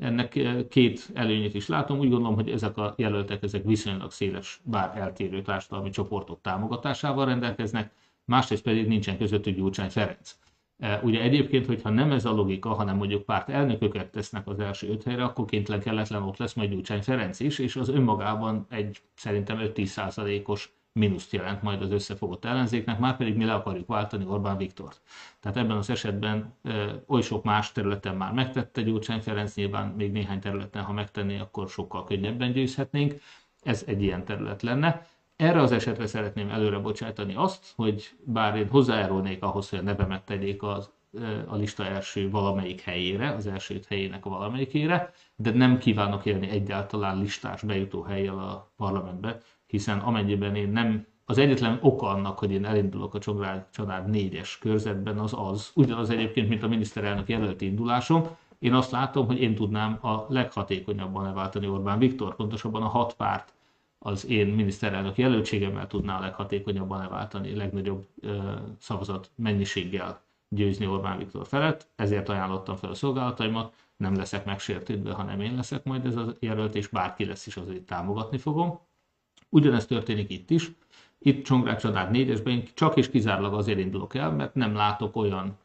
ennek 0.00 0.36
eh, 0.36 0.64
két 0.68 1.10
előnyét 1.14 1.54
is 1.54 1.68
látom. 1.68 1.98
Úgy 1.98 2.10
gondolom, 2.10 2.34
hogy 2.34 2.50
ezek 2.50 2.76
a 2.76 2.94
jelöltek 2.96 3.42
ezek 3.42 3.64
viszonylag 3.64 4.10
széles, 4.10 4.60
bár 4.64 4.96
eltérő 4.96 5.42
társadalmi 5.42 5.90
csoportok 5.90 6.40
támogatásával 6.40 7.26
rendelkeznek, 7.26 7.92
másrészt 8.24 8.62
pedig 8.62 8.86
nincsen 8.86 9.18
közöttük 9.18 9.56
Gyurcsány 9.56 9.90
Ferenc. 9.90 10.36
Eh, 10.78 11.04
ugye 11.04 11.20
egyébként, 11.20 11.66
hogyha 11.66 11.90
nem 11.90 12.12
ez 12.12 12.24
a 12.24 12.32
logika, 12.32 12.72
hanem 12.72 12.96
mondjuk 12.96 13.24
párt 13.24 13.48
elnököket 13.48 14.10
tesznek 14.10 14.46
az 14.46 14.60
első 14.60 14.88
öt 14.88 15.02
helyre, 15.02 15.24
akkor 15.24 15.44
kénytelen 15.44 15.80
kelletlen 15.80 16.22
ott 16.22 16.36
lesz 16.36 16.54
majd 16.54 16.70
Gyurcsány 16.70 17.02
Ferenc 17.02 17.40
is, 17.40 17.58
és 17.58 17.76
az 17.76 17.88
önmagában 17.88 18.66
egy 18.70 19.00
szerintem 19.14 19.58
5-10 19.60 19.84
százalékos 19.84 20.79
mínuszt 20.92 21.32
jelent 21.32 21.62
majd 21.62 21.82
az 21.82 21.90
összefogott 21.90 22.44
ellenzéknek, 22.44 22.98
már 22.98 23.16
pedig 23.16 23.36
mi 23.36 23.44
le 23.44 23.54
akarjuk 23.54 23.86
váltani 23.86 24.24
Orbán 24.24 24.56
Viktort. 24.56 25.00
Tehát 25.40 25.56
ebben 25.56 25.76
az 25.76 25.90
esetben 25.90 26.54
e, 26.62 27.02
oly 27.06 27.22
sok 27.22 27.44
más 27.44 27.72
területen 27.72 28.16
már 28.16 28.32
megtette 28.32 28.82
Gyurcsány 28.82 29.20
Ferenc, 29.20 29.54
nyilván 29.54 29.88
még 29.88 30.12
néhány 30.12 30.40
területen, 30.40 30.82
ha 30.82 30.92
megtenné, 30.92 31.38
akkor 31.38 31.68
sokkal 31.68 32.04
könnyebben 32.04 32.52
győzhetnénk. 32.52 33.14
Ez 33.62 33.84
egy 33.86 34.02
ilyen 34.02 34.24
terület 34.24 34.62
lenne. 34.62 35.06
Erre 35.36 35.60
az 35.60 35.72
esetre 35.72 36.06
szeretném 36.06 36.50
előre 36.50 36.78
bocsátani 36.78 37.34
azt, 37.34 37.72
hogy 37.76 38.10
bár 38.24 38.56
én 38.56 38.68
hozzájárulnék 38.68 39.42
ahhoz, 39.42 39.68
hogy 39.68 39.78
a 39.78 39.82
nevemet 39.82 40.24
tegyék 40.24 40.62
az, 40.62 40.90
a 41.46 41.56
lista 41.56 41.84
első 41.86 42.30
valamelyik 42.30 42.80
helyére, 42.80 43.34
az 43.34 43.46
első 43.46 43.80
helyének 43.88 44.26
a 44.26 44.30
valamelyikére, 44.30 45.12
de 45.36 45.50
nem 45.50 45.78
kívánok 45.78 46.24
élni 46.24 46.48
egyáltalán 46.48 47.18
listás 47.18 47.62
bejutó 47.62 48.02
helyjel 48.02 48.38
a 48.38 48.70
parlamentbe, 48.76 49.38
hiszen 49.70 49.98
amennyiben 49.98 50.54
én 50.54 50.68
nem, 50.68 51.06
az 51.24 51.38
egyetlen 51.38 51.78
oka 51.82 52.08
annak, 52.08 52.38
hogy 52.38 52.52
én 52.52 52.64
elindulok 52.64 53.14
a 53.14 53.18
család 53.70 54.08
négyes 54.08 54.58
körzetben, 54.58 55.18
az 55.18 55.32
az, 55.36 55.70
ugyanaz 55.74 56.10
egyébként, 56.10 56.48
mint 56.48 56.62
a 56.62 56.68
miniszterelnök 56.68 57.28
jelölti 57.28 57.64
indulásom, 57.64 58.22
én 58.58 58.74
azt 58.74 58.90
látom, 58.90 59.26
hogy 59.26 59.40
én 59.40 59.54
tudnám 59.54 59.98
a 60.00 60.24
leghatékonyabban 60.28 61.24
leváltani 61.24 61.68
Orbán 61.68 61.98
Viktor, 61.98 62.36
pontosabban 62.36 62.82
a 62.82 62.88
hat 62.88 63.14
párt 63.14 63.52
az 63.98 64.26
én 64.26 64.46
miniszterelnök 64.46 65.18
jelöltségemmel 65.18 65.86
tudná 65.86 66.18
a 66.18 66.20
leghatékonyabban 66.20 66.98
leváltani, 66.98 67.56
legnagyobb 67.56 68.06
ö, 68.20 68.52
szavazat 68.78 69.30
mennyiséggel 69.34 70.22
győzni 70.48 70.86
Orbán 70.86 71.18
Viktor 71.18 71.46
felett, 71.46 71.88
ezért 71.96 72.28
ajánlottam 72.28 72.76
fel 72.76 72.90
a 72.90 72.94
szolgálataimat, 72.94 73.74
nem 73.96 74.16
leszek 74.16 74.44
megsértődve, 74.44 75.12
hanem 75.12 75.40
én 75.40 75.54
leszek 75.54 75.84
majd 75.84 76.06
ez 76.06 76.16
a 76.16 76.36
jelölt, 76.38 76.74
és 76.74 76.88
bárki 76.88 77.24
lesz 77.24 77.46
is, 77.46 77.56
azért 77.56 77.82
támogatni 77.82 78.38
fogom. 78.38 78.78
Ugyanezt 79.50 79.88
történik 79.88 80.30
itt 80.30 80.50
is. 80.50 80.70
Itt 81.18 81.44
Csongrád 81.44 81.78
Csadád 81.80 82.10
négyesben 82.10 82.62
csak 82.74 82.96
és 82.96 83.10
kizárólag 83.10 83.54
azért 83.54 83.78
indulok 83.78 84.14
el, 84.14 84.30
mert 84.30 84.54
nem 84.54 84.74
látok 84.74 85.16
olyan 85.16 85.58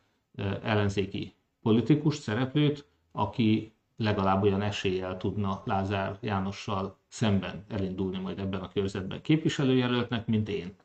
ellenzéki 0.63 1.33
politikus 1.61 2.15
szereplőt, 2.15 2.85
aki 3.11 3.73
legalább 3.97 4.43
olyan 4.43 4.61
eséllyel 4.61 5.17
tudna 5.17 5.61
Lázár 5.65 6.17
Jánossal 6.21 6.97
szemben 7.07 7.63
elindulni 7.69 8.17
majd 8.17 8.39
ebben 8.39 8.61
a 8.61 8.69
körzetben 8.69 9.21
képviselőjelöltnek, 9.21 10.27
mint 10.27 10.49
én. 10.49 10.75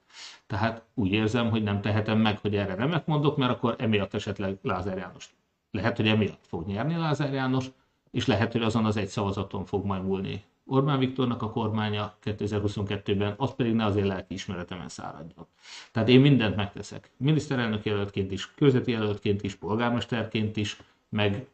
Tehát 0.46 0.84
úgy 0.94 1.12
érzem, 1.12 1.50
hogy 1.50 1.62
nem 1.62 1.80
tehetem 1.80 2.18
meg, 2.18 2.38
hogy 2.38 2.56
erre 2.56 2.74
remek 2.74 3.06
mondok, 3.06 3.36
mert 3.36 3.52
akkor 3.52 3.74
emiatt 3.78 4.14
esetleg 4.14 4.58
Lázár 4.62 4.96
János. 4.96 5.34
Lehet, 5.70 5.96
hogy 5.96 6.08
emiatt 6.08 6.46
fog 6.46 6.66
nyerni 6.66 6.96
Lázár 6.96 7.32
János, 7.32 7.70
és 8.10 8.26
lehet, 8.26 8.52
hogy 8.52 8.62
azon 8.62 8.84
az 8.84 8.96
egy 8.96 9.08
szavazaton 9.08 9.64
fog 9.64 9.84
majd 9.84 10.04
múlni 10.04 10.44
Orbán 10.70 10.98
Viktornak 10.98 11.42
a 11.42 11.50
kormánya 11.50 12.16
2022-ben, 12.24 13.34
az 13.36 13.54
pedig 13.54 13.74
ne 13.74 13.84
azért 13.84 14.06
lelki 14.06 14.34
ismeretemen 14.34 14.88
száradjon. 14.88 15.46
Tehát 15.92 16.08
én 16.08 16.20
mindent 16.20 16.56
megteszek. 16.56 17.10
Miniszterelnök 17.16 17.84
jelöltként 17.84 18.30
is, 18.32 18.54
közveti 18.54 18.90
jelöltként 18.90 19.42
is, 19.42 19.54
polgármesterként 19.54 20.56
is, 20.56 20.82
meg 21.08 21.48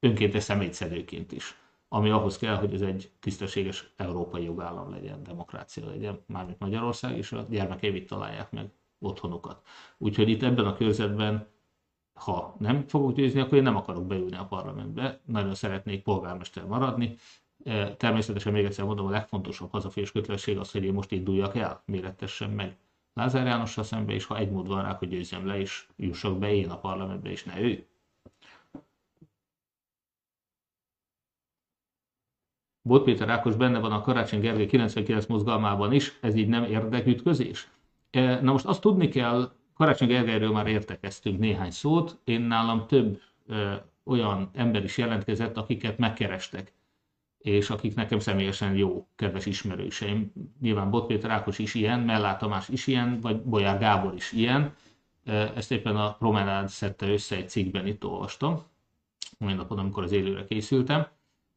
önkéntes 0.00 0.42
személyszedőként 0.42 1.32
is 1.32 1.56
ami 1.94 2.10
ahhoz 2.10 2.38
kell, 2.38 2.56
hogy 2.56 2.74
ez 2.74 2.80
egy 2.80 3.10
tisztességes 3.20 3.92
európai 3.96 4.44
jogállam 4.44 4.90
legyen, 4.90 5.22
demokrácia 5.22 5.86
legyen, 5.86 6.20
mármint 6.26 6.58
Magyarország, 6.58 7.16
és 7.16 7.32
a 7.32 7.46
gyermekeim 7.50 7.94
itt 7.94 8.08
találják 8.08 8.50
meg 8.50 8.70
otthonukat. 8.98 9.66
Úgyhogy 9.98 10.28
itt 10.28 10.42
ebben 10.42 10.64
a 10.64 10.74
körzetben, 10.74 11.46
ha 12.14 12.54
nem 12.58 12.86
fogok 12.86 13.14
győzni, 13.14 13.40
akkor 13.40 13.56
én 13.58 13.62
nem 13.62 13.76
akarok 13.76 14.06
beülni 14.06 14.36
a 14.36 14.44
parlamentbe, 14.44 15.20
nagyon 15.24 15.54
szeretnék 15.54 16.02
polgármester 16.02 16.64
maradni. 16.64 17.16
Természetesen 17.96 18.52
még 18.52 18.64
egyszer 18.64 18.84
mondom, 18.84 19.06
a 19.06 19.10
legfontosabb 19.10 19.70
hazafés 19.70 20.12
kötelesség 20.12 20.58
az, 20.58 20.70
hogy 20.70 20.84
én 20.84 20.92
most 20.92 21.12
induljak 21.12 21.56
el, 21.56 21.82
mérettessem 21.86 22.50
meg 22.50 22.76
Lázár 23.14 23.46
Jánossal 23.46 23.84
szembe, 23.84 24.12
és 24.12 24.24
ha 24.24 24.38
egy 24.38 24.50
mód 24.50 24.66
van 24.66 24.82
rá, 24.82 24.94
hogy 24.94 25.08
győzzem 25.08 25.46
le, 25.46 25.58
és 25.58 25.86
jussak 25.96 26.38
be 26.38 26.54
én 26.54 26.70
a 26.70 26.78
parlamentbe, 26.78 27.30
és 27.30 27.44
ne 27.44 27.60
ő. 27.60 27.86
Bot 32.82 33.04
Péter 33.04 33.28
Ákos 33.28 33.56
benne 33.56 33.78
van 33.78 33.92
a 33.92 34.00
Karácsony 34.00 34.40
Gergely 34.40 34.66
99 34.66 35.26
mozgalmában 35.26 35.92
is, 35.92 36.18
ez 36.20 36.34
így 36.34 36.48
nem 36.48 36.64
érdekütközés? 36.64 37.70
Na 38.10 38.52
most 38.52 38.64
azt 38.64 38.80
tudni 38.80 39.08
kell, 39.08 39.52
Karácsony 39.74 40.08
Gergelyről 40.08 40.52
már 40.52 40.66
értekeztünk 40.66 41.38
néhány 41.38 41.70
szót, 41.70 42.20
én 42.24 42.40
nálam 42.40 42.86
több 42.86 43.20
ö, 43.46 43.74
olyan 44.04 44.50
ember 44.54 44.84
is 44.84 44.98
jelentkezett, 44.98 45.56
akiket 45.56 45.98
megkerestek, 45.98 46.72
és 47.42 47.70
akik 47.70 47.94
nekem 47.94 48.18
személyesen 48.18 48.76
jó, 48.76 49.06
kedves 49.16 49.46
ismerőseim. 49.46 50.32
Nyilván 50.60 50.90
Bot 50.90 51.06
Péter 51.06 51.30
Ákos 51.30 51.58
is 51.58 51.74
ilyen, 51.74 52.00
Mellá 52.00 52.36
Tamás 52.36 52.68
is 52.68 52.86
ilyen, 52.86 53.20
vagy 53.20 53.42
Bolyár 53.42 53.78
Gábor 53.78 54.14
is 54.14 54.32
ilyen. 54.32 54.74
Ezt 55.54 55.72
éppen 55.72 55.96
a 55.96 56.14
Promenade 56.14 56.68
szedte 56.68 57.06
össze 57.06 57.36
egy 57.36 57.48
cikkben, 57.48 57.86
itt 57.86 58.04
olvastam, 58.04 58.62
olyan 59.40 59.56
napon, 59.56 59.78
amikor 59.78 60.02
az 60.02 60.12
élőre 60.12 60.46
készültem 60.46 61.06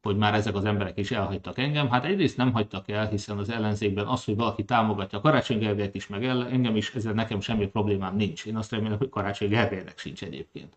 hogy 0.06 0.16
már 0.16 0.34
ezek 0.34 0.54
az 0.54 0.64
emberek 0.64 0.98
is 0.98 1.10
elhagytak 1.10 1.58
engem. 1.58 1.90
Hát 1.90 2.04
egyrészt 2.04 2.36
nem 2.36 2.52
hagytak 2.52 2.88
el, 2.88 3.08
hiszen 3.08 3.38
az 3.38 3.50
ellenzékben 3.50 4.06
az, 4.06 4.24
hogy 4.24 4.36
valaki 4.36 4.64
támogatja 4.64 5.20
Karácsony 5.20 5.58
Gergelyt 5.58 5.94
is, 5.94 6.06
meg 6.06 6.24
engem 6.24 6.76
is, 6.76 6.94
ezzel 6.94 7.12
nekem 7.12 7.40
semmi 7.40 7.66
problémám 7.66 8.16
nincs. 8.16 8.46
Én 8.46 8.56
azt 8.56 8.70
remélem, 8.70 8.98
hogy 8.98 9.08
Karácsony 9.08 9.48
Gergelynek 9.48 9.98
sincs 9.98 10.22
egyébként. 10.22 10.76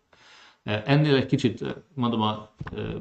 Ennél 0.62 1.14
egy 1.14 1.26
kicsit, 1.26 1.64
mondom, 1.94 2.20
a, 2.20 2.48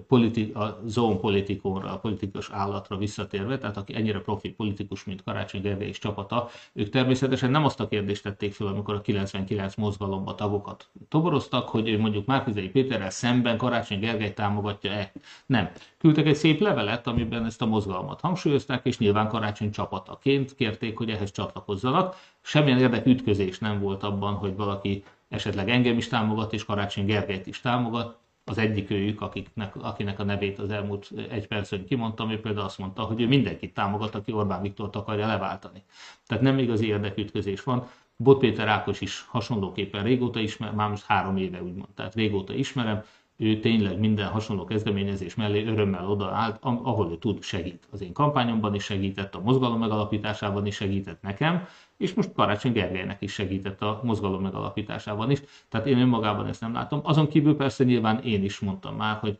politi- 0.07 0.51
a 0.51 0.79
zone 0.85 1.15
politikonra, 1.15 1.93
a 1.93 1.97
politikus 1.97 2.49
állatra 2.51 2.97
visszatérve, 2.97 3.57
tehát 3.57 3.77
aki 3.77 3.95
ennyire 3.95 4.19
profi 4.19 4.49
politikus, 4.49 5.03
mint 5.03 5.23
Karácsony 5.23 5.61
Gergely 5.61 5.87
és 5.87 5.99
csapata, 5.99 6.49
ők 6.73 6.89
természetesen 6.89 7.51
nem 7.51 7.65
azt 7.65 7.79
a 7.79 7.87
kérdést 7.87 8.23
tették 8.23 8.53
fel, 8.53 8.67
amikor 8.67 8.93
a 8.93 9.01
99 9.01 9.75
mozgalomba 9.75 10.35
tagokat 10.35 10.89
toboroztak, 11.09 11.69
hogy 11.69 11.89
ő 11.89 11.99
mondjuk 11.99 12.25
Márkizai 12.25 12.69
Péterrel 12.69 13.09
szemben 13.09 13.57
Karácsony 13.57 13.99
Gergely 13.99 14.33
támogatja-e. 14.33 15.11
Nem. 15.45 15.69
Küldtek 15.97 16.25
egy 16.25 16.35
szép 16.35 16.59
levelet, 16.59 17.07
amiben 17.07 17.45
ezt 17.45 17.61
a 17.61 17.65
mozgalmat 17.65 18.21
hangsúlyozták, 18.21 18.85
és 18.85 18.97
nyilván 18.97 19.27
Karácsony 19.27 19.71
csapataként 19.71 20.55
kérték, 20.55 20.97
hogy 20.97 21.09
ehhez 21.09 21.31
csatlakozzanak. 21.31 22.15
Semmilyen 22.41 22.79
érdekütközés 22.79 23.59
nem 23.59 23.79
volt 23.79 24.03
abban, 24.03 24.33
hogy 24.33 24.55
valaki 24.55 25.03
esetleg 25.29 25.69
engem 25.69 25.97
is 25.97 26.07
támogat, 26.07 26.53
és 26.53 26.65
Karácsony 26.65 27.05
Gergelyt 27.05 27.47
is 27.47 27.61
támogat. 27.61 28.17
Az 28.45 28.57
egyik 28.57 28.89
őjük, 28.89 29.21
akiknek, 29.21 29.75
akinek 29.75 30.19
a 30.19 30.23
nevét 30.23 30.59
az 30.59 30.69
elmúlt 30.69 31.11
egy 31.29 31.47
percben 31.47 31.85
kimondtam, 31.85 32.31
ő 32.31 32.39
például 32.39 32.65
azt 32.65 32.77
mondta, 32.77 33.01
hogy 33.01 33.21
ő 33.21 33.27
mindenkit 33.27 33.73
támogat, 33.73 34.15
aki 34.15 34.31
Orbán 34.31 34.61
Viktort 34.61 34.95
akarja 34.95 35.27
leváltani. 35.27 35.83
Tehát 36.27 36.43
nem 36.43 36.57
igazi 36.57 36.87
érdekütközés 36.87 37.63
van. 37.63 37.87
Bot 38.15 38.39
Péter 38.39 38.67
Ákos 38.67 39.01
is 39.01 39.25
hasonlóképpen 39.27 40.03
régóta 40.03 40.39
ismer, 40.39 40.73
már 40.73 40.89
most 40.89 41.05
három 41.05 41.37
éve 41.37 41.63
úgymond, 41.63 41.89
tehát 41.95 42.15
régóta 42.15 42.53
ismerem, 42.53 43.03
ő 43.37 43.59
tényleg 43.59 43.99
minden 43.99 44.27
hasonló 44.27 44.65
kezdeményezés 44.65 45.35
mellé 45.35 45.65
örömmel 45.65 46.09
odaállt, 46.09 46.57
ahol 46.61 47.11
ő 47.11 47.17
tud, 47.17 47.43
segít. 47.43 47.87
Az 47.91 48.01
én 48.01 48.13
kampányomban 48.13 48.75
is 48.75 48.83
segített, 48.83 49.35
a 49.35 49.41
mozgalom 49.41 49.79
megalapításában 49.79 50.65
is 50.65 50.75
segített 50.75 51.21
nekem, 51.21 51.67
és 51.99 52.13
most 52.13 52.33
Karácsony 52.33 52.71
Gergelynek 52.71 53.21
is 53.21 53.33
segített 53.33 53.81
a 53.81 53.99
mozgalom 54.03 54.41
megalapításában 54.41 55.31
is. 55.31 55.41
Tehát 55.69 55.87
én 55.87 55.97
önmagában 55.97 56.47
ezt 56.47 56.61
nem 56.61 56.73
látom. 56.73 56.99
Azon 57.03 57.27
kívül 57.27 57.55
persze 57.55 57.83
nyilván 57.83 58.19
én 58.23 58.43
is 58.43 58.59
mondtam 58.59 58.95
már, 58.95 59.17
hogy 59.17 59.39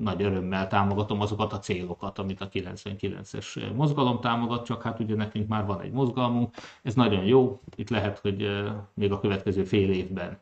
nagy 0.00 0.22
örömmel 0.22 0.66
támogatom 0.66 1.20
azokat 1.20 1.52
a 1.52 1.58
célokat, 1.58 2.18
amit 2.18 2.40
a 2.40 2.48
99-es 2.48 3.74
mozgalom 3.74 4.20
támogat, 4.20 4.64
csak 4.64 4.82
hát 4.82 5.00
ugye 5.00 5.14
nekünk 5.14 5.48
már 5.48 5.66
van 5.66 5.80
egy 5.80 5.92
mozgalmunk, 5.92 6.54
ez 6.82 6.94
nagyon 6.94 7.24
jó, 7.24 7.60
itt 7.74 7.90
lehet, 7.90 8.18
hogy 8.18 8.62
még 8.94 9.12
a 9.12 9.20
következő 9.20 9.64
fél 9.64 9.90
évben 9.90 10.38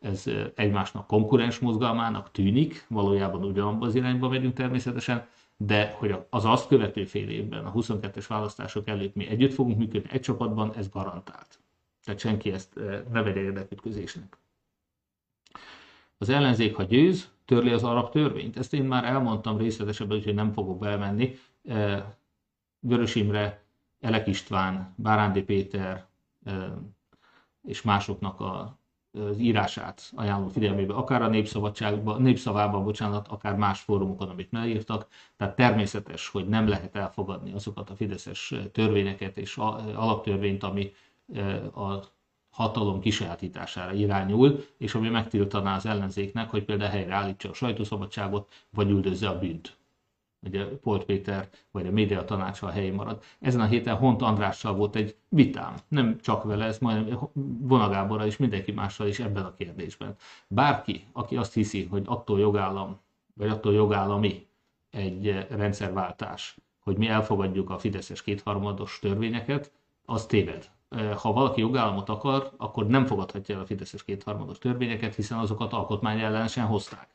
ez 0.00 0.24
egymásnak 0.54 1.06
konkurens 1.06 1.58
mozgalmának 1.58 2.30
tűnik, 2.30 2.86
valójában 2.88 3.44
ugyanabban 3.44 3.88
az 3.88 3.94
irányba 3.94 4.28
megyünk 4.28 4.54
természetesen, 4.54 5.26
de 5.60 5.94
hogy 5.96 6.14
az 6.30 6.44
azt 6.44 6.68
követő 6.68 7.04
fél 7.04 7.28
évben, 7.28 7.64
a 7.64 7.72
22-es 7.72 8.24
választások 8.28 8.88
előtt 8.88 9.14
mi 9.14 9.26
együtt 9.26 9.52
fogunk 9.52 9.78
működni 9.78 10.10
egy 10.12 10.20
csapatban, 10.20 10.74
ez 10.74 10.88
garantált. 10.88 11.58
Tehát 12.04 12.20
senki 12.20 12.52
ezt 12.52 12.74
ne 13.12 13.22
vegye 13.22 13.40
érdekütközésnek. 13.40 14.36
Az 16.18 16.28
ellenzék, 16.28 16.76
ha 16.76 16.82
győz, 16.82 17.30
törli 17.44 17.70
az 17.70 17.84
arab 17.84 18.10
törvényt. 18.10 18.56
Ezt 18.56 18.74
én 18.74 18.84
már 18.84 19.04
elmondtam 19.04 19.58
részletesebben, 19.58 20.16
úgyhogy 20.16 20.34
nem 20.34 20.52
fogok 20.52 20.78
belmenni. 20.78 21.38
Vörös 22.78 23.14
Imre, 23.14 23.64
Elek 24.00 24.26
István, 24.26 24.94
Bárándi 24.96 25.42
Péter 25.42 26.06
és 27.62 27.82
másoknak 27.82 28.40
a 28.40 28.77
az 29.12 29.38
írását 29.38 30.10
ajánlom 30.14 30.48
figyelmébe, 30.48 30.94
akár 30.94 31.22
a 31.22 31.28
népszabadságban, 31.28 32.22
népszavában, 32.22 32.84
bocsánat, 32.84 33.28
akár 33.28 33.56
más 33.56 33.80
fórumokon, 33.80 34.28
amit 34.28 34.52
megírtak. 34.52 35.06
Tehát 35.36 35.56
természetes, 35.56 36.28
hogy 36.28 36.48
nem 36.48 36.68
lehet 36.68 36.96
elfogadni 36.96 37.52
azokat 37.52 37.90
a 37.90 37.96
fideszes 37.96 38.54
törvényeket 38.72 39.36
és 39.36 39.56
alaptörvényt, 39.94 40.62
ami 40.62 40.92
a 41.74 42.02
hatalom 42.50 43.00
kisajátítására 43.00 43.92
irányul, 43.92 44.64
és 44.78 44.94
ami 44.94 45.08
megtiltaná 45.08 45.76
az 45.76 45.86
ellenzéknek, 45.86 46.50
hogy 46.50 46.64
például 46.64 46.90
helyreállítsa 46.90 47.48
a 47.50 47.54
sajtószabadságot, 47.54 48.52
vagy 48.70 48.90
üldözze 48.90 49.28
a 49.28 49.38
bűnt 49.38 49.77
ugye 50.48 50.64
Polt 50.64 51.04
Péter 51.04 51.48
vagy 51.70 51.86
a 51.86 51.90
média 51.90 52.24
tanácsa 52.24 52.66
a 52.66 52.70
helyén 52.70 52.94
marad. 52.94 53.22
Ezen 53.40 53.60
a 53.60 53.66
héten 53.66 53.96
Hont 53.96 54.22
Andrással 54.22 54.74
volt 54.74 54.96
egy 54.96 55.16
vitám, 55.28 55.74
nem 55.88 56.18
csak 56.20 56.44
vele, 56.44 56.64
ez 56.64 56.78
majd 56.78 57.18
Vonagáborra 57.60 58.26
és 58.26 58.36
mindenki 58.36 58.72
mással 58.72 59.06
is 59.06 59.18
ebben 59.18 59.44
a 59.44 59.54
kérdésben. 59.54 60.16
Bárki, 60.48 61.06
aki 61.12 61.36
azt 61.36 61.54
hiszi, 61.54 61.84
hogy 61.84 62.02
attól 62.06 62.38
jogállam, 62.38 62.98
vagy 63.34 63.48
attól 63.48 63.74
jogállami 63.74 64.46
egy 64.90 65.46
rendszerváltás, 65.50 66.56
hogy 66.78 66.96
mi 66.96 67.08
elfogadjuk 67.08 67.70
a 67.70 67.78
Fideszes 67.78 68.22
kétharmados 68.22 68.98
törvényeket, 68.98 69.72
az 70.04 70.26
téved. 70.26 70.70
Ha 71.16 71.32
valaki 71.32 71.60
jogállamot 71.60 72.08
akar, 72.08 72.50
akkor 72.56 72.86
nem 72.86 73.06
fogadhatja 73.06 73.54
el 73.54 73.60
a 73.60 73.66
Fideszes 73.66 74.04
kétharmados 74.04 74.58
törvényeket, 74.58 75.14
hiszen 75.14 75.38
azokat 75.38 75.72
alkotmány 75.72 76.20
ellenesen 76.20 76.66
hozták. 76.66 77.08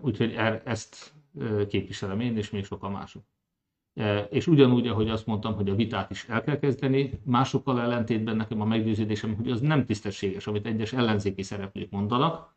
Úgyhogy 0.00 0.32
er, 0.32 0.62
ezt 0.64 1.12
képviselem 1.68 2.20
én, 2.20 2.36
és 2.36 2.50
még 2.50 2.64
sokan 2.64 2.90
mások. 2.90 3.22
És 4.30 4.46
ugyanúgy, 4.46 4.86
ahogy 4.86 5.08
azt 5.08 5.26
mondtam, 5.26 5.54
hogy 5.54 5.68
a 5.68 5.74
vitát 5.74 6.10
is 6.10 6.24
el 6.28 6.42
kell 6.42 6.58
kezdeni, 6.58 7.20
másokkal 7.24 7.80
ellentétben 7.80 8.36
nekem 8.36 8.60
a 8.60 8.64
meggyőződésem, 8.64 9.36
hogy 9.36 9.50
az 9.50 9.60
nem 9.60 9.84
tisztességes, 9.84 10.46
amit 10.46 10.66
egyes 10.66 10.92
ellenzéki 10.92 11.42
szereplők 11.42 11.90
mondanak, 11.90 12.54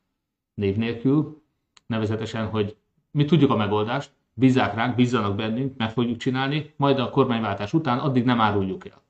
név 0.54 0.76
nélkül, 0.76 1.42
nevezetesen, 1.86 2.48
hogy 2.48 2.78
mi 3.12 3.26
tudjuk 3.26 3.52
a 3.52 3.56
megoldást, 3.56 4.12
bízzák 4.34 4.74
ránk, 4.76 4.96
bízzanak 4.96 5.36
bennünk, 5.36 5.78
meg 5.78 5.92
fogjuk 5.92 6.18
csinálni, 6.18 6.74
majd 6.78 7.00
a 7.00 7.10
kormányváltás 7.10 7.74
után 7.74 8.00
addig 8.00 8.24
nem 8.24 8.42
áruljuk 8.42 8.88
el. 8.88 9.02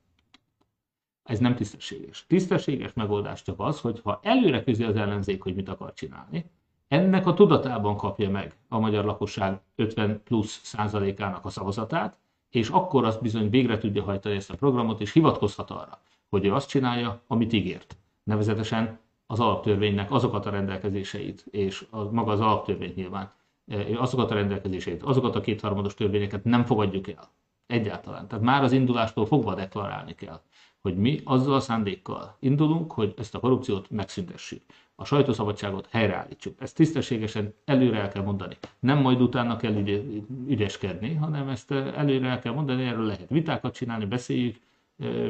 Ez 1.22 1.38
nem 1.38 1.54
tisztességes. 1.54 2.24
Tisztességes 2.26 2.92
megoldás 2.92 3.42
csak 3.42 3.60
az, 3.60 3.80
hogy 3.80 4.00
ha 4.02 4.20
előre 4.22 4.62
közli 4.62 4.84
az 4.84 4.96
ellenzék, 4.96 5.42
hogy 5.42 5.54
mit 5.54 5.68
akar 5.68 5.92
csinálni, 5.92 6.50
ennek 6.90 7.26
a 7.26 7.34
tudatában 7.34 7.96
kapja 7.96 8.30
meg 8.30 8.54
a 8.68 8.78
magyar 8.78 9.04
lakosság 9.04 9.60
50 9.74 10.22
plusz 10.24 10.60
százalékának 10.62 11.44
a 11.44 11.48
szavazatát, 11.50 12.18
és 12.48 12.68
akkor 12.68 13.04
azt 13.04 13.22
bizony 13.22 13.50
végre 13.50 13.78
tudja 13.78 14.02
hajtani 14.02 14.34
ezt 14.34 14.50
a 14.50 14.56
programot, 14.56 15.00
és 15.00 15.12
hivatkozhat 15.12 15.70
arra, 15.70 16.00
hogy 16.28 16.44
ő 16.44 16.54
azt 16.54 16.68
csinálja, 16.68 17.20
amit 17.26 17.52
ígért. 17.52 17.96
Nevezetesen 18.22 18.98
az 19.26 19.40
alaptörvénynek 19.40 20.12
azokat 20.12 20.46
a 20.46 20.50
rendelkezéseit, 20.50 21.44
és 21.50 21.86
a, 21.90 22.10
maga 22.10 22.32
az 22.32 22.40
alaptörvény 22.40 22.92
nyilván, 22.96 23.32
e, 23.66 24.00
azokat 24.00 24.30
a 24.30 24.34
rendelkezéseit, 24.34 25.02
azokat 25.02 25.36
a 25.36 25.40
kétharmados 25.40 25.94
törvényeket 25.94 26.44
nem 26.44 26.64
fogadjuk 26.64 27.08
el. 27.08 27.28
Egyáltalán. 27.66 28.28
Tehát 28.28 28.44
már 28.44 28.62
az 28.62 28.72
indulástól 28.72 29.26
fogva 29.26 29.54
deklarálni 29.54 30.14
kell, 30.14 30.40
hogy 30.80 30.96
mi 30.96 31.20
azzal 31.24 31.54
a 31.54 31.60
szándékkal 31.60 32.36
indulunk, 32.40 32.92
hogy 32.92 33.14
ezt 33.16 33.34
a 33.34 33.40
korrupciót 33.40 33.90
megszüntessük 33.90 34.62
a 35.00 35.04
sajtószabadságot 35.04 35.88
helyreállítsuk. 35.90 36.60
Ezt 36.60 36.74
tisztességesen 36.74 37.54
előre 37.64 37.98
el 37.98 38.08
kell 38.08 38.22
mondani. 38.22 38.56
Nem 38.80 38.98
majd 38.98 39.20
utána 39.20 39.56
kell 39.56 39.74
ügy, 39.76 40.22
ügyeskedni, 40.48 41.14
hanem 41.14 41.48
ezt 41.48 41.70
előre 41.70 42.28
el 42.28 42.38
kell 42.38 42.52
mondani, 42.52 42.84
erről 42.84 43.04
lehet 43.06 43.28
vitákat 43.28 43.74
csinálni, 43.74 44.04
beszéljük, 44.04 44.56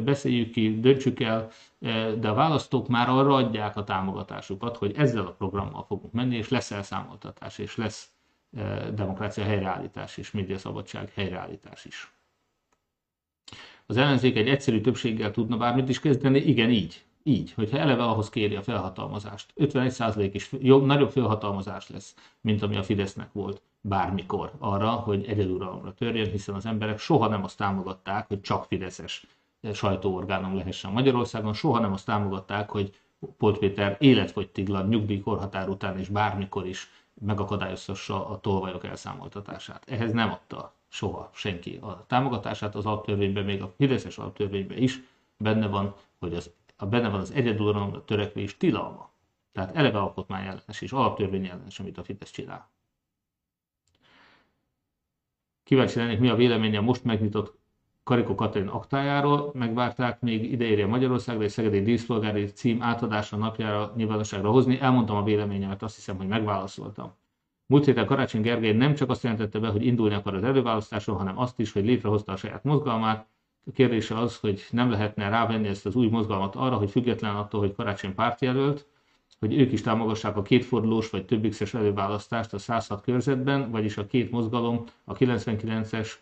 beszéljük 0.05 0.51
ki, 0.51 0.81
döntsük 0.81 1.21
el, 1.21 1.51
de 2.21 2.29
a 2.29 2.35
választók 2.35 2.89
már 2.89 3.09
arra 3.09 3.35
adják 3.35 3.77
a 3.77 3.85
támogatásukat, 3.85 4.77
hogy 4.77 4.93
ezzel 4.97 5.27
a 5.27 5.33
programmal 5.33 5.85
fogunk 5.85 6.13
menni, 6.13 6.37
és 6.37 6.49
lesz 6.49 6.71
elszámoltatás, 6.71 7.59
és 7.59 7.77
lesz 7.77 8.11
demokrácia 8.95 9.45
helyreállítás 9.45 10.17
és 10.17 10.31
médiaszabadság 10.31 11.13
helyreállítás 11.15 11.85
is. 11.85 12.13
Az 13.87 13.97
ellenzék 13.97 14.37
egy 14.37 14.49
egyszerű 14.49 14.81
többséggel 14.81 15.31
tudna 15.31 15.57
bármit 15.57 15.89
is 15.89 16.01
kezdeni, 16.01 16.39
igen, 16.39 16.71
így. 16.71 17.05
Így, 17.23 17.53
hogyha 17.53 17.79
eleve 17.79 18.03
ahhoz 18.03 18.29
kéri 18.29 18.57
a 18.57 18.63
felhatalmazást. 18.63 19.53
51% 19.57 20.31
is 20.33 20.51
jobb, 20.61 20.85
nagyobb 20.85 21.11
felhatalmazás 21.11 21.89
lesz, 21.89 22.15
mint 22.41 22.63
ami 22.63 22.77
a 22.77 22.83
Fidesznek 22.83 23.33
volt 23.33 23.63
bármikor 23.81 24.53
arra, 24.59 24.91
hogy 24.91 25.25
egyeduralomra 25.25 25.95
törjön, 25.95 26.31
hiszen 26.31 26.55
az 26.55 26.67
emberek 26.67 26.99
soha 26.99 27.29
nem 27.29 27.45
azt 27.45 27.57
támogatták, 27.57 28.29
hogy 28.29 28.41
csak 28.41 28.65
Fideszes 28.65 29.27
sajtóorgánum 29.73 30.55
lehessen 30.55 30.93
Magyarországon, 30.93 31.53
soha 31.53 31.81
nem 31.81 31.93
azt 31.93 32.07
támogatták, 32.07 32.71
hogy 32.71 32.95
Polt 33.39 33.59
Péter 33.59 33.97
életfogytiglan 33.99 34.89
nyugdíjkorhatár 34.89 35.69
után 35.69 35.99
és 35.99 36.09
bármikor 36.09 36.67
is 36.67 36.91
megakadályozhassa 37.15 38.29
a 38.29 38.41
tolvajok 38.41 38.85
elszámoltatását. 38.85 39.85
Ehhez 39.89 40.13
nem 40.13 40.31
adta 40.31 40.73
soha 40.89 41.31
senki 41.35 41.79
a 41.83 42.05
támogatását, 42.07 42.75
az 42.75 42.87
alaptörvényben, 42.87 43.45
még 43.45 43.63
a 43.63 43.73
Fideszes 43.77 44.19
alaptörvényben 44.19 44.79
is 44.79 45.01
benne 45.37 45.67
van, 45.67 45.95
hogy 46.19 46.35
az, 46.35 46.51
a 46.81 46.87
benne 46.87 47.09
van 47.09 47.21
az 47.21 47.31
egyeduralomra 47.31 48.05
törekvés 48.05 48.57
tilalma. 48.57 49.11
Tehát 49.53 49.77
eleve 49.77 49.99
alkotmány 49.99 50.43
ellenes 50.43 50.81
és 50.81 50.93
alaptörvény 50.93 51.47
ellenes, 51.47 51.81
amit 51.81 51.99
a 51.99 52.03
Fidesz 52.03 52.31
csinál. 52.31 52.71
Kíváncsi 55.63 55.99
lennék, 55.99 56.19
mi 56.19 56.29
a 56.29 56.35
véleménye 56.35 56.79
a 56.79 56.83
most 56.83 57.05
megnyitott 57.05 57.59
Karikó 58.03 58.35
Katalin 58.35 58.69
aktájáról, 58.69 59.51
megvárták 59.55 60.21
még 60.21 60.53
ideérje 60.53 60.87
Magyarországra 60.87 61.43
egy 61.43 61.51
szegedi 61.51 61.83
díszpolgári 61.83 62.45
cím 62.45 62.83
átadása 62.83 63.37
napjára 63.37 63.93
nyilvánosságra 63.97 64.51
hozni. 64.51 64.81
Elmondtam 64.81 65.17
a 65.17 65.23
véleményemet, 65.23 65.83
azt 65.83 65.95
hiszem, 65.95 66.17
hogy 66.17 66.27
megválaszoltam. 66.27 67.13
Múlt 67.67 67.85
héten 67.85 68.07
Karácsony 68.07 68.41
Gergely 68.41 68.73
nem 68.73 68.95
csak 68.95 69.11
azt 69.11 69.23
jelentette 69.23 69.59
be, 69.59 69.69
hogy 69.69 69.85
indulni 69.85 70.15
akar 70.15 70.35
az 70.35 70.45
előválasztáson, 70.45 71.17
hanem 71.17 71.39
azt 71.39 71.59
is, 71.59 71.73
hogy 71.73 71.85
létrehozta 71.85 72.33
a 72.33 72.37
saját 72.37 72.65
mozgalmát. 72.65 73.29
A 73.67 73.71
kérdése 73.73 74.19
az, 74.19 74.37
hogy 74.37 74.67
nem 74.71 74.91
lehetne 74.91 75.29
rávenni 75.29 75.69
ezt 75.69 75.87
az 75.87 75.95
új 75.95 76.09
mozgalmat 76.09 76.57
arra, 76.57 76.77
hogy 76.77 76.91
független 76.91 77.37
attól, 77.37 77.61
hogy 77.61 77.75
Karácsony 77.75 78.15
pártjelölt, 78.15 78.87
hogy 79.41 79.59
ők 79.59 79.73
is 79.73 79.81
támogassák 79.81 80.37
a 80.37 80.43
kétfordulós 80.43 81.11
vagy 81.11 81.25
több 81.25 81.49
x 81.49 81.75
előválasztást 81.75 82.53
a 82.53 82.59
106 82.59 83.03
körzetben, 83.03 83.71
vagyis 83.71 83.97
a 83.97 84.07
két 84.07 84.31
mozgalom, 84.31 84.85
a 85.05 85.15
99-es, 85.15 86.13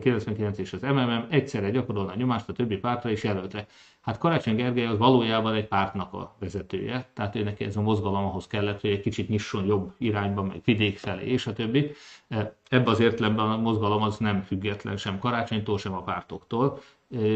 99 0.00 0.58
és 0.58 0.72
az 0.72 0.82
MMM 0.82 1.26
egyszerre 1.30 1.70
gyakorolna 1.70 2.14
nyomást 2.14 2.48
a 2.48 2.52
többi 2.52 2.76
pártra 2.76 3.10
is 3.10 3.22
jelölte. 3.22 3.66
Hát 4.04 4.18
Karácsony 4.18 4.56
Gergely 4.56 4.86
az 4.86 4.98
valójában 4.98 5.54
egy 5.54 5.68
pártnak 5.68 6.12
a 6.12 6.34
vezetője, 6.38 7.08
tehát 7.14 7.36
ő 7.36 7.42
neki 7.42 7.64
ez 7.64 7.76
a 7.76 7.80
mozgalom 7.80 8.24
ahhoz 8.24 8.46
kellett, 8.46 8.80
hogy 8.80 8.90
egy 8.90 9.00
kicsit 9.00 9.28
nyisson 9.28 9.64
jobb 9.66 9.92
irányba, 9.98 10.42
meg 10.42 10.60
vidék 10.64 10.98
felé, 10.98 11.26
és 11.26 11.46
a 11.46 11.52
többi. 11.52 11.90
Ebben 12.68 12.86
az 12.86 13.00
értelemben 13.00 13.50
a 13.50 13.56
mozgalom 13.56 14.02
az 14.02 14.16
nem 14.16 14.42
független 14.42 14.96
sem 14.96 15.18
Karácsonytól, 15.18 15.78
sem 15.78 15.92
a 15.94 16.02
pártoktól 16.02 16.80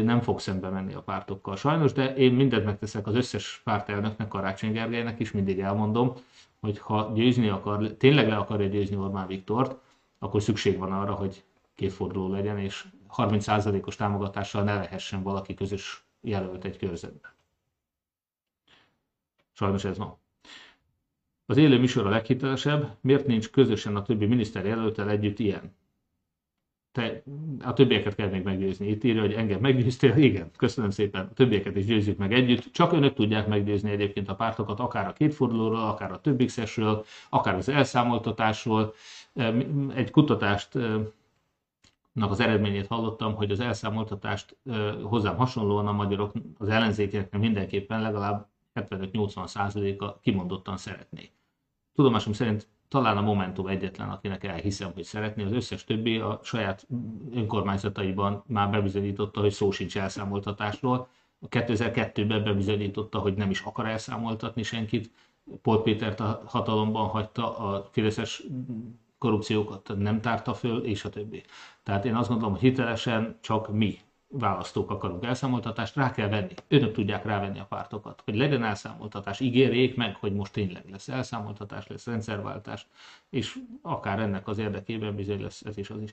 nem 0.03 0.21
fog 0.21 0.39
szembe 0.39 0.69
menni 0.69 0.93
a 0.93 1.01
pártokkal 1.01 1.55
sajnos, 1.55 1.91
de 1.93 2.15
én 2.15 2.33
mindent 2.33 2.65
megteszek 2.65 3.07
az 3.07 3.15
összes 3.15 3.61
pártelnöknek, 3.63 4.27
Karácsony 4.27 4.71
Gergelynek 4.71 5.19
is, 5.19 5.31
mindig 5.31 5.59
elmondom, 5.59 6.13
hogy 6.59 6.79
ha 6.79 7.11
győzni 7.13 7.49
akar, 7.49 7.87
tényleg 7.87 8.27
le 8.27 8.35
akarja 8.35 8.67
győzni 8.67 8.95
Orbán 8.95 9.27
Viktort, 9.27 9.75
akkor 10.19 10.41
szükség 10.41 10.77
van 10.77 10.91
arra, 10.91 11.13
hogy 11.13 11.43
kétforduló 11.75 12.31
legyen, 12.31 12.57
és 12.57 12.85
30%-os 13.17 13.95
támogatással 13.95 14.63
ne 14.63 14.73
lehessen 14.73 15.23
valaki 15.23 15.53
közös 15.53 16.08
jelölt 16.21 16.65
egy 16.65 16.77
körzetben. 16.77 17.31
Sajnos 19.51 19.83
ez 19.83 19.97
van. 19.97 20.17
Az 21.45 21.57
élő 21.57 21.79
műsor 21.79 22.05
a 22.05 22.09
leghitelesebb, 22.09 22.97
miért 23.01 23.27
nincs 23.27 23.49
közösen 23.49 23.95
a 23.95 24.01
többi 24.01 24.25
miniszter 24.25 24.65
jelöltel 24.65 25.09
együtt 25.09 25.39
ilyen? 25.39 25.75
te, 26.91 27.23
a 27.63 27.73
többieket 27.73 28.15
kell 28.15 28.29
még 28.29 28.43
meggyőzni. 28.43 28.87
Itt 28.87 29.03
írja, 29.03 29.21
hogy 29.21 29.33
engem 29.33 29.59
meggyőztél. 29.59 30.17
Igen, 30.17 30.51
köszönöm 30.57 30.89
szépen. 30.89 31.25
A 31.25 31.33
többieket 31.33 31.75
is 31.75 31.85
győzzük 31.85 32.17
meg 32.17 32.33
együtt. 32.33 32.71
Csak 32.71 32.91
önök 32.91 33.13
tudják 33.13 33.47
meggyőzni 33.47 33.91
egyébként 33.91 34.29
a 34.29 34.35
pártokat, 34.35 34.79
akár 34.79 35.07
a 35.07 35.13
kétfordulóról, 35.13 35.79
akár 35.81 36.11
a 36.11 36.21
több 36.21 36.43
akár 37.29 37.55
az 37.55 37.69
elszámoltatásról. 37.69 38.93
Egy 39.95 40.11
kutatást 40.11 40.77
az 42.21 42.39
eredményét 42.39 42.87
hallottam, 42.87 43.35
hogy 43.35 43.51
az 43.51 43.59
elszámoltatást 43.59 44.57
hozzám 45.03 45.37
hasonlóan 45.37 45.87
a 45.87 45.91
magyarok, 45.91 46.31
az 46.57 46.69
ellenzékeknek 46.69 47.41
mindenképpen 47.41 48.01
legalább 48.01 48.47
75-80 48.75 49.47
százaléka 49.47 50.19
kimondottan 50.21 50.77
szeretné. 50.77 51.29
Tudomásom 51.95 52.33
szerint 52.33 52.67
talán 52.87 53.17
a 53.17 53.21
Momentum 53.21 53.67
egyetlen, 53.67 54.09
akinek 54.09 54.43
elhiszem, 54.43 54.91
hogy 54.93 55.03
szeretné, 55.03 55.43
az 55.43 55.51
összes 55.51 55.83
többi 55.83 56.19
a 56.19 56.39
saját 56.43 56.87
önkormányzataiban 57.33 58.43
már 58.47 58.69
bebizonyította, 58.69 59.39
hogy 59.39 59.51
szó 59.51 59.71
sincs 59.71 59.97
elszámoltatásról. 59.97 61.07
A 61.39 61.47
2002-ben 61.47 62.43
bebizonyította, 62.43 63.19
hogy 63.19 63.33
nem 63.33 63.49
is 63.49 63.61
akar 63.61 63.85
elszámoltatni 63.85 64.63
senkit. 64.63 65.11
Pol 65.61 65.81
Pétert 65.81 66.19
a 66.19 66.41
hatalomban 66.45 67.07
hagyta, 67.07 67.57
a 67.57 67.87
Fideszes 67.91 68.43
korrupciókat 69.19 69.91
nem 69.97 70.21
tárta 70.21 70.53
föl, 70.53 70.83
és 70.83 71.05
a 71.05 71.09
többi. 71.09 71.43
Tehát 71.83 72.05
én 72.05 72.15
azt 72.15 72.29
gondolom, 72.29 72.53
hogy 72.53 72.61
hitelesen 72.61 73.37
csak 73.41 73.73
mi 73.73 73.99
választók 74.31 74.91
akarunk 74.91 75.25
elszámoltatást, 75.25 75.95
rá 75.95 76.11
kell 76.11 76.27
venni. 76.27 76.53
Önök 76.67 76.93
tudják 76.93 77.25
rávenni 77.25 77.59
a 77.59 77.65
pártokat, 77.69 78.21
hogy 78.25 78.35
legyen 78.35 78.63
elszámoltatás, 78.63 79.39
ígérjék 79.39 79.95
meg, 79.95 80.15
hogy 80.15 80.33
most 80.33 80.53
tényleg 80.53 80.83
lesz 80.91 81.07
elszámoltatás, 81.07 81.87
lesz 81.87 82.05
rendszerváltás, 82.05 82.87
és 83.29 83.57
akár 83.81 84.19
ennek 84.19 84.47
az 84.47 84.57
érdekében 84.57 85.15
bizony 85.15 85.41
lesz 85.41 85.61
ez 85.61 85.77
is 85.77 85.89
az 85.89 86.01
is. 86.01 86.11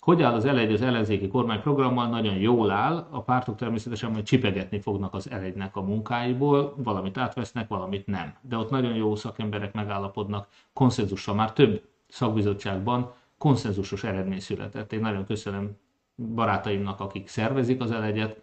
Hogy 0.00 0.22
áll 0.22 0.34
az 0.34 0.44
elegy 0.44 0.72
az 0.72 0.82
ellenzéki 0.82 1.28
kormányprogrammal? 1.28 2.08
Nagyon 2.08 2.34
jól 2.34 2.70
áll. 2.70 3.06
A 3.10 3.22
pártok 3.22 3.56
természetesen 3.56 4.10
majd 4.10 4.24
csipegetni 4.24 4.80
fognak 4.80 5.14
az 5.14 5.30
elegynek 5.30 5.76
a 5.76 5.82
munkáiból, 5.82 6.74
valamit 6.76 7.18
átvesznek, 7.18 7.68
valamit 7.68 8.06
nem. 8.06 8.34
De 8.40 8.56
ott 8.56 8.70
nagyon 8.70 8.94
jó 8.94 9.14
szakemberek 9.14 9.72
megállapodnak 9.72 10.48
konszenzussal. 10.72 11.34
Már 11.34 11.52
több 11.52 11.82
szakbizottságban 12.08 13.14
konszenzusos 13.38 14.04
eredmény 14.04 14.40
született. 14.40 14.92
Én 14.92 15.00
nagyon 15.00 15.26
köszönöm 15.26 15.76
barátaimnak, 16.34 17.00
akik 17.00 17.28
szervezik 17.28 17.80
az 17.80 17.90
elegyet, 17.90 18.42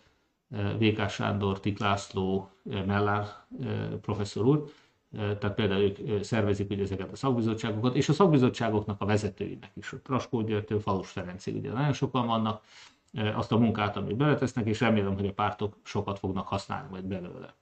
eh, 0.52 0.76
VK 0.80 1.10
Sándor, 1.10 1.60
Tiklászló, 1.60 2.50
eh, 2.70 2.86
Mellár 2.86 3.28
eh, 3.62 3.90
professzor 4.02 4.46
úr, 4.46 4.64
tehát 5.16 5.56
például 5.56 5.82
ők 5.82 6.24
szervezik 6.24 6.70
ugye 6.70 6.84
ezeket 6.84 7.12
a 7.12 7.16
szakbizottságokat, 7.16 7.96
és 7.96 8.10
a 8.10 8.14
szakbizottságoknak 8.14 9.02
a 9.02 9.06
vezetőinek 9.06 9.72
is, 9.74 9.94
Traskó 10.04 10.42
Györgytől 10.42 10.80
Falus 10.80 11.10
Ferencig, 11.10 11.56
ugye 11.56 11.72
nagyon 11.72 11.94
sokan 11.94 12.28
vannak, 12.28 12.64
azt 13.36 13.52
a 13.52 13.58
munkát, 13.58 13.98
amit 13.98 14.16
beletesznek, 14.16 14.66
és 14.66 14.80
remélem, 14.80 15.14
hogy 15.16 15.28
a 15.28 15.34
pártok 15.34 15.78
sokat 15.84 16.20
fognak 16.20 16.48
használni 16.48 16.88
majd 16.90 17.04
belőle. 17.04 17.54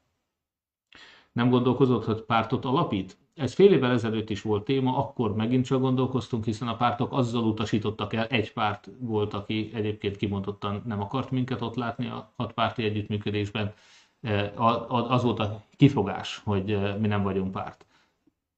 Nem 1.32 1.50
gondolkozott, 1.50 2.06
hogy 2.06 2.22
pártot 2.22 2.66
alapít? 2.66 3.18
Ez 3.34 3.54
fél 3.54 3.74
évvel 3.74 3.92
ezelőtt 3.92 4.30
is 4.30 4.42
volt 4.42 4.64
téma, 4.64 4.98
akkor 4.98 5.36
megint 5.36 5.66
csak 5.66 5.82
gondolkoztunk, 5.82 6.46
hiszen 6.46 6.68
a 6.68 6.76
pártok 6.76 7.14
azzal 7.14 7.44
utasítottak 7.44 8.14
el, 8.14 8.26
egy 8.26 8.54
párt 8.54 8.90
volt, 9.00 9.34
aki 9.34 9.72
egyébként 9.74 10.16
kimondottan 10.16 10.82
nem 10.86 11.02
akart 11.02 11.32
minket 11.32 11.62
ott 11.62 11.76
látni 11.76 12.08
a 12.08 12.34
hatpárti 12.36 12.84
együttműködésben. 12.84 13.74
E, 14.22 14.54
az 14.88 15.24
volt 15.24 15.40
a 15.40 15.62
kifogás, 15.76 16.42
hogy 16.44 16.72
e, 16.72 16.96
mi 16.96 17.08
nem 17.08 17.24
vagyunk 17.24 17.52
párt. 17.52 17.86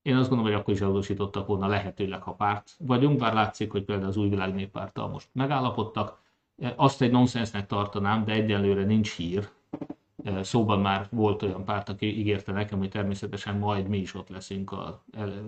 Én 0.01 0.15
azt 0.15 0.29
gondolom, 0.29 0.51
hogy 0.51 0.61
akkor 0.61 0.73
is 0.73 0.81
elutasítottak 0.81 1.47
volna 1.47 1.67
lehetőleg, 1.67 2.21
ha 2.21 2.33
párt 2.33 2.75
vagyunk, 2.79 3.19
bár 3.19 3.33
látszik, 3.33 3.71
hogy 3.71 3.83
például 3.83 4.07
az 4.07 4.17
új 4.17 4.29
világ 4.29 4.53
néppárttal 4.53 5.07
most 5.07 5.29
megállapodtak. 5.31 6.21
E, 6.57 6.73
azt 6.75 7.01
egy 7.01 7.11
nonsensnek 7.11 7.67
tartanám, 7.67 8.25
de 8.25 8.31
egyelőre 8.31 8.83
nincs 8.83 9.15
hír, 9.15 9.49
Szóban 10.41 10.79
már 10.79 11.07
volt 11.11 11.41
olyan 11.43 11.65
párt, 11.65 11.89
aki 11.89 12.19
ígérte 12.19 12.51
nekem, 12.51 12.79
hogy 12.79 12.89
természetesen 12.89 13.57
majd 13.57 13.87
mi 13.87 13.97
is 13.97 14.15
ott 14.15 14.29
leszünk 14.29 14.71
a 14.71 15.03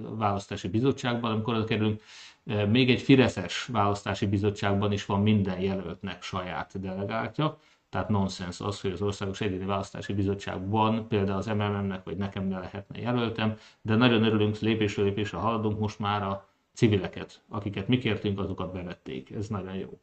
választási 0.10 0.68
bizottságban, 0.68 1.32
amikor 1.32 1.54
oda 1.56 1.64
kerülünk. 1.64 2.02
Még 2.44 2.90
egy 2.90 3.02
Fideszes 3.02 3.66
választási 3.66 4.26
bizottságban 4.26 4.92
is 4.92 5.06
van 5.06 5.22
minden 5.22 5.60
jelöltnek 5.60 6.22
saját 6.22 6.80
delegáltja, 6.80 7.58
tehát 7.90 8.10
nonsens 8.10 8.62
az, 8.62 8.82
hogy 8.82 8.92
az 8.92 9.02
Országos 9.02 9.42
Egyéni 9.42 9.66
Választási 9.66 10.14
Bizottságban 10.14 11.08
például 11.08 11.38
az 11.38 11.46
MMM-nek 11.46 12.04
vagy 12.04 12.18
nekem 12.18 12.48
ne 12.48 12.60
lehetne 12.60 13.00
jelöltem, 13.00 13.58
de 13.82 13.96
nagyon 13.96 14.24
örülünk, 14.24 14.60
lépésről 14.60 15.06
lépésre 15.06 15.38
haladunk, 15.38 15.80
most 15.80 16.00
már 16.00 16.24
a 16.24 16.48
civileket, 16.74 17.42
akiket 17.50 17.88
mi 17.88 17.98
kértünk, 17.98 18.40
azokat 18.40 18.74
bevették. 18.74 19.32
Ez 19.32 19.48
nagyon 19.48 19.76
jó. 19.76 20.00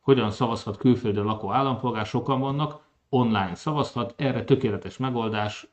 Hogyan 0.00 0.30
szavazhat 0.30 0.76
külföldön 0.76 1.24
lakó 1.24 1.52
állampolgár? 1.52 2.06
Sokan 2.06 2.40
vannak 2.40 2.82
online 3.10 3.54
szavazhat, 3.54 4.14
erre 4.16 4.44
tökéletes 4.44 4.96
megoldás, 4.96 5.66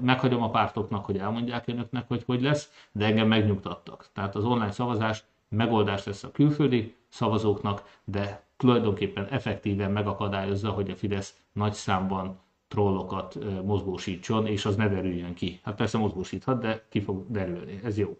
meghagyom 0.00 0.42
a 0.42 0.50
pártoknak, 0.50 1.04
hogy 1.04 1.18
elmondják 1.18 1.68
önöknek, 1.68 2.08
hogy 2.08 2.22
hogy 2.26 2.42
lesz, 2.42 2.72
de 2.92 3.04
engem 3.04 3.28
megnyugtattak. 3.28 4.08
Tehát 4.12 4.34
az 4.34 4.44
online 4.44 4.70
szavazás 4.70 5.24
megoldás 5.48 6.04
lesz 6.04 6.24
a 6.24 6.30
külföldi 6.30 6.94
szavazóknak, 7.08 8.00
de 8.04 8.44
tulajdonképpen 8.56 9.26
effektíven 9.26 9.90
megakadályozza, 9.90 10.70
hogy 10.70 10.90
a 10.90 10.96
Fidesz 10.96 11.36
nagy 11.52 11.72
számban 11.72 12.40
trollokat 12.68 13.38
mozgósítson, 13.64 14.46
és 14.46 14.64
az 14.64 14.76
ne 14.76 14.88
derüljön 14.88 15.34
ki. 15.34 15.60
Hát 15.62 15.74
persze 15.74 15.98
mozgósíthat, 15.98 16.60
de 16.60 16.86
ki 16.88 17.00
fog 17.00 17.24
derülni. 17.28 17.80
Ez 17.84 17.98
jó. 17.98 18.18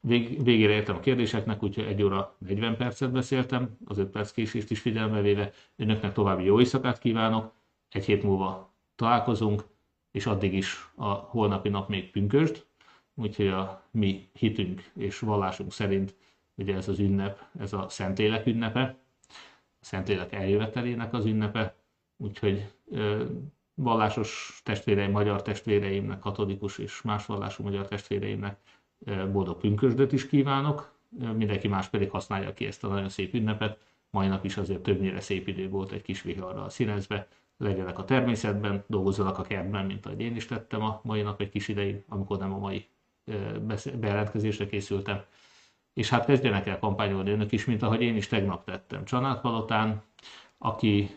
Vég, 0.00 0.44
végére 0.44 0.72
értem 0.72 0.96
a 0.96 1.00
kérdéseknek, 1.00 1.62
úgyhogy 1.62 1.84
egy 1.84 2.02
óra 2.02 2.36
40 2.38 2.76
percet 2.76 3.12
beszéltem, 3.12 3.76
az 3.84 3.98
5 3.98 4.10
perc 4.10 4.30
késést 4.30 4.70
is 4.70 4.80
figyelme 4.80 5.20
véve. 5.20 5.52
Önöknek 5.76 6.12
további 6.12 6.44
jó 6.44 6.58
éjszakát 6.58 6.98
kívánok, 6.98 7.52
egy 7.88 8.04
hét 8.04 8.22
múlva 8.22 8.74
találkozunk, 8.94 9.64
és 10.10 10.26
addig 10.26 10.54
is 10.54 10.90
a 10.94 11.08
holnapi 11.08 11.68
nap 11.68 11.88
még 11.88 12.10
pünkösd, 12.10 12.64
úgyhogy 13.14 13.46
a 13.48 13.82
mi 13.90 14.28
hitünk 14.32 14.90
és 14.94 15.18
vallásunk 15.18 15.72
szerint 15.72 16.14
ugye 16.54 16.74
ez 16.74 16.88
az 16.88 16.98
ünnep, 16.98 17.44
ez 17.58 17.72
a 17.72 17.88
Szentlélek 17.88 18.46
ünnepe, 18.46 18.98
a 19.80 19.84
Szentlélek 19.84 20.32
eljövetelének 20.32 21.12
az 21.12 21.24
ünnepe, 21.26 21.74
úgyhogy 22.16 22.72
vallásos 23.74 24.60
testvéreim, 24.64 25.10
magyar 25.10 25.42
testvéreimnek, 25.42 26.18
katolikus 26.18 26.78
és 26.78 27.02
más 27.02 27.26
vallású 27.26 27.62
magyar 27.62 27.88
testvéreimnek 27.88 28.58
boldog 29.32 29.60
pünkösdöt 29.60 30.12
is 30.12 30.26
kívánok, 30.26 30.92
mindenki 31.34 31.68
más 31.68 31.88
pedig 31.88 32.10
használja 32.10 32.54
ki 32.54 32.66
ezt 32.66 32.84
a 32.84 32.88
nagyon 32.88 33.08
szép 33.08 33.34
ünnepet. 33.34 33.78
Mai 34.10 34.28
nap 34.28 34.44
is 34.44 34.56
azért 34.56 34.82
többnyire 34.82 35.20
szép 35.20 35.48
idő 35.48 35.68
volt 35.68 35.92
egy 35.92 36.02
kis 36.02 36.22
viharral 36.22 36.68
színezve, 36.68 37.28
legyenek 37.56 37.98
a 37.98 38.04
természetben, 38.04 38.84
dolgozzanak 38.86 39.38
a 39.38 39.42
kertben, 39.42 39.86
mint 39.86 40.06
ahogy 40.06 40.20
én 40.20 40.36
is 40.36 40.46
tettem 40.46 40.82
a 40.82 41.00
mai 41.04 41.22
nap 41.22 41.40
egy 41.40 41.48
kis 41.48 41.68
ideig, 41.68 42.04
amikor 42.08 42.38
nem 42.38 42.52
a 42.52 42.58
mai 42.58 42.88
bejelentkezésre 44.00 44.66
készültem. 44.66 45.24
És 45.94 46.08
hát 46.08 46.24
kezdjenek 46.24 46.66
el 46.66 46.78
kampányolni 46.78 47.30
önök 47.30 47.52
is, 47.52 47.64
mint 47.64 47.82
ahogy 47.82 48.02
én 48.02 48.16
is 48.16 48.26
tegnap 48.26 48.64
tettem 48.64 49.04
Csanádpalotán, 49.04 50.02
aki 50.58 51.10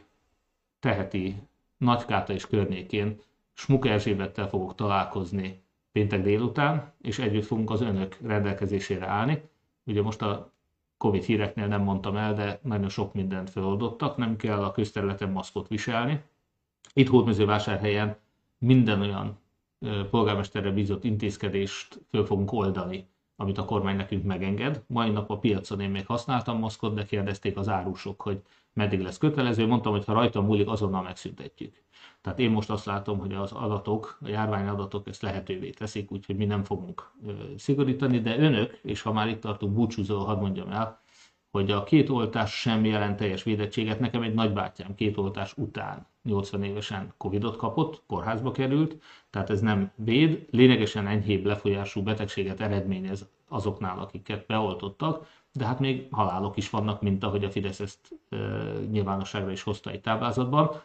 teheti 0.79 1.35
Nagykáta 1.77 2.33
és 2.33 2.47
környékén 2.47 3.19
Smuk 3.53 3.87
Erzsébettel 3.87 4.49
fogok 4.49 4.75
találkozni 4.75 5.62
péntek 5.93 6.21
délután, 6.21 6.93
és 7.01 7.19
együtt 7.19 7.45
fogunk 7.45 7.69
az 7.69 7.81
önök 7.81 8.17
rendelkezésére 8.21 9.07
állni. 9.07 9.41
Ugye 9.85 10.01
most 10.01 10.21
a 10.21 10.51
Covid 10.97 11.23
híreknél 11.23 11.67
nem 11.67 11.81
mondtam 11.81 12.15
el, 12.15 12.33
de 12.33 12.59
nagyon 12.63 12.89
sok 12.89 13.13
mindent 13.13 13.49
feloldottak, 13.49 14.17
nem 14.17 14.35
kell 14.35 14.63
a 14.63 14.71
közterületen 14.71 15.31
maszkot 15.31 15.67
viselni. 15.67 16.21
Itt 16.93 17.07
Hódmezővásárhelyen 17.07 18.17
minden 18.57 19.01
olyan 19.01 19.39
polgármesterre 20.09 20.71
bízott 20.71 21.03
intézkedést 21.03 22.01
föl 22.09 22.25
fogunk 22.25 22.51
oldani, 22.51 23.07
amit 23.35 23.57
a 23.57 23.65
kormány 23.65 23.95
nekünk 23.95 24.23
megenged. 24.23 24.83
Mai 24.87 25.09
nap 25.09 25.29
a 25.29 25.37
piacon 25.37 25.79
én 25.79 25.89
még 25.89 26.05
használtam 26.05 26.59
maszkot, 26.59 26.93
de 26.93 27.05
kérdezték 27.05 27.57
az 27.57 27.69
árusok, 27.69 28.21
hogy 28.21 28.41
meddig 28.73 29.01
lesz 29.01 29.17
kötelező. 29.17 29.67
Mondtam, 29.67 29.91
hogy 29.91 30.05
ha 30.05 30.13
rajta 30.13 30.41
múlik, 30.41 30.67
azonnal 30.67 31.01
megszüntetjük. 31.01 31.81
Tehát 32.21 32.39
én 32.39 32.51
most 32.51 32.69
azt 32.69 32.85
látom, 32.85 33.19
hogy 33.19 33.33
az 33.33 33.51
adatok, 33.51 34.17
a 34.21 34.27
járványadatok 34.27 35.07
ezt 35.07 35.21
lehetővé 35.21 35.69
teszik, 35.69 36.11
úgyhogy 36.11 36.35
mi 36.35 36.45
nem 36.45 36.63
fogunk 36.63 37.11
szigorítani, 37.57 38.19
de 38.19 38.37
önök, 38.37 38.79
és 38.81 39.01
ha 39.01 39.13
már 39.13 39.27
itt 39.27 39.41
tartunk 39.41 39.73
búcsúzó, 39.73 40.19
hadd 40.19 40.39
mondjam 40.39 40.69
el, 40.69 41.01
hogy 41.51 41.71
a 41.71 41.83
két 41.83 42.09
oltás 42.09 42.59
sem 42.59 42.85
jelent 42.85 43.17
teljes 43.17 43.43
védettséget. 43.43 43.99
Nekem 43.99 44.21
egy 44.21 44.33
nagybátyám 44.33 44.95
két 44.95 45.17
oltás 45.17 45.57
után 45.57 46.07
80 46.23 46.63
évesen 46.63 47.13
Covidot 47.17 47.55
kapott, 47.55 48.03
kórházba 48.07 48.51
került, 48.51 49.01
tehát 49.29 49.49
ez 49.49 49.61
nem 49.61 49.91
véd, 49.95 50.45
lényegesen 50.49 51.07
enyhébb 51.07 51.45
lefolyású 51.45 52.03
betegséget 52.03 52.61
eredményez 52.61 53.29
azoknál, 53.47 53.99
akiket 53.99 54.45
beoltottak, 54.45 55.27
de 55.53 55.65
hát 55.65 55.79
még 55.79 56.07
halálok 56.11 56.57
is 56.57 56.69
vannak, 56.69 57.01
mint 57.01 57.23
ahogy 57.23 57.43
a 57.43 57.49
Fidesz 57.51 57.79
ezt 57.79 57.99
e, 58.29 58.37
nyilvánosságra 58.91 59.51
is 59.51 59.63
hozta 59.63 59.89
egy 59.89 60.01
táblázatban, 60.01 60.81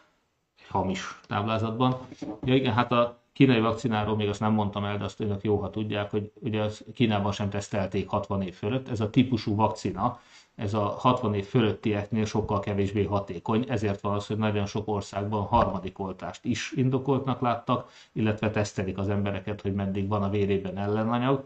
egy 0.59 0.67
hamis 0.69 1.19
táblázatban. 1.27 1.97
Ja 2.43 2.55
igen, 2.55 2.73
hát 2.73 2.91
a 2.91 3.19
kínai 3.33 3.59
vakcináról 3.59 4.15
még 4.15 4.29
azt 4.29 4.39
nem 4.39 4.53
mondtam 4.53 4.83
el, 4.83 4.97
de 4.97 5.03
azt 5.03 5.19
önök 5.19 5.43
jó, 5.43 5.57
ha 5.57 5.69
tudják, 5.69 6.11
hogy 6.11 6.31
ugye 6.39 6.61
az 6.61 6.83
Kínában 6.93 7.31
sem 7.31 7.49
tesztelték 7.49 8.09
60 8.09 8.41
év 8.41 8.53
fölött. 8.53 8.89
Ez 8.89 8.99
a 8.99 9.09
típusú 9.09 9.55
vakcina, 9.55 10.19
ez 10.55 10.73
a 10.73 10.79
60 10.79 11.33
év 11.33 11.45
fölöttieknél 11.45 12.25
sokkal 12.25 12.59
kevésbé 12.59 13.03
hatékony, 13.03 13.65
ezért 13.67 14.01
van 14.01 14.13
az, 14.13 14.27
hogy 14.27 14.37
nagyon 14.37 14.65
sok 14.65 14.87
országban 14.87 15.43
harmadik 15.43 15.99
oltást 15.99 16.45
is 16.45 16.71
indokoltnak 16.75 17.41
láttak, 17.41 17.89
illetve 18.11 18.51
tesztelik 18.51 18.97
az 18.97 19.09
embereket, 19.09 19.61
hogy 19.61 19.73
meddig 19.73 20.07
van 20.07 20.23
a 20.23 20.29
vérében 20.29 20.77
ellenanyag. 20.77 21.43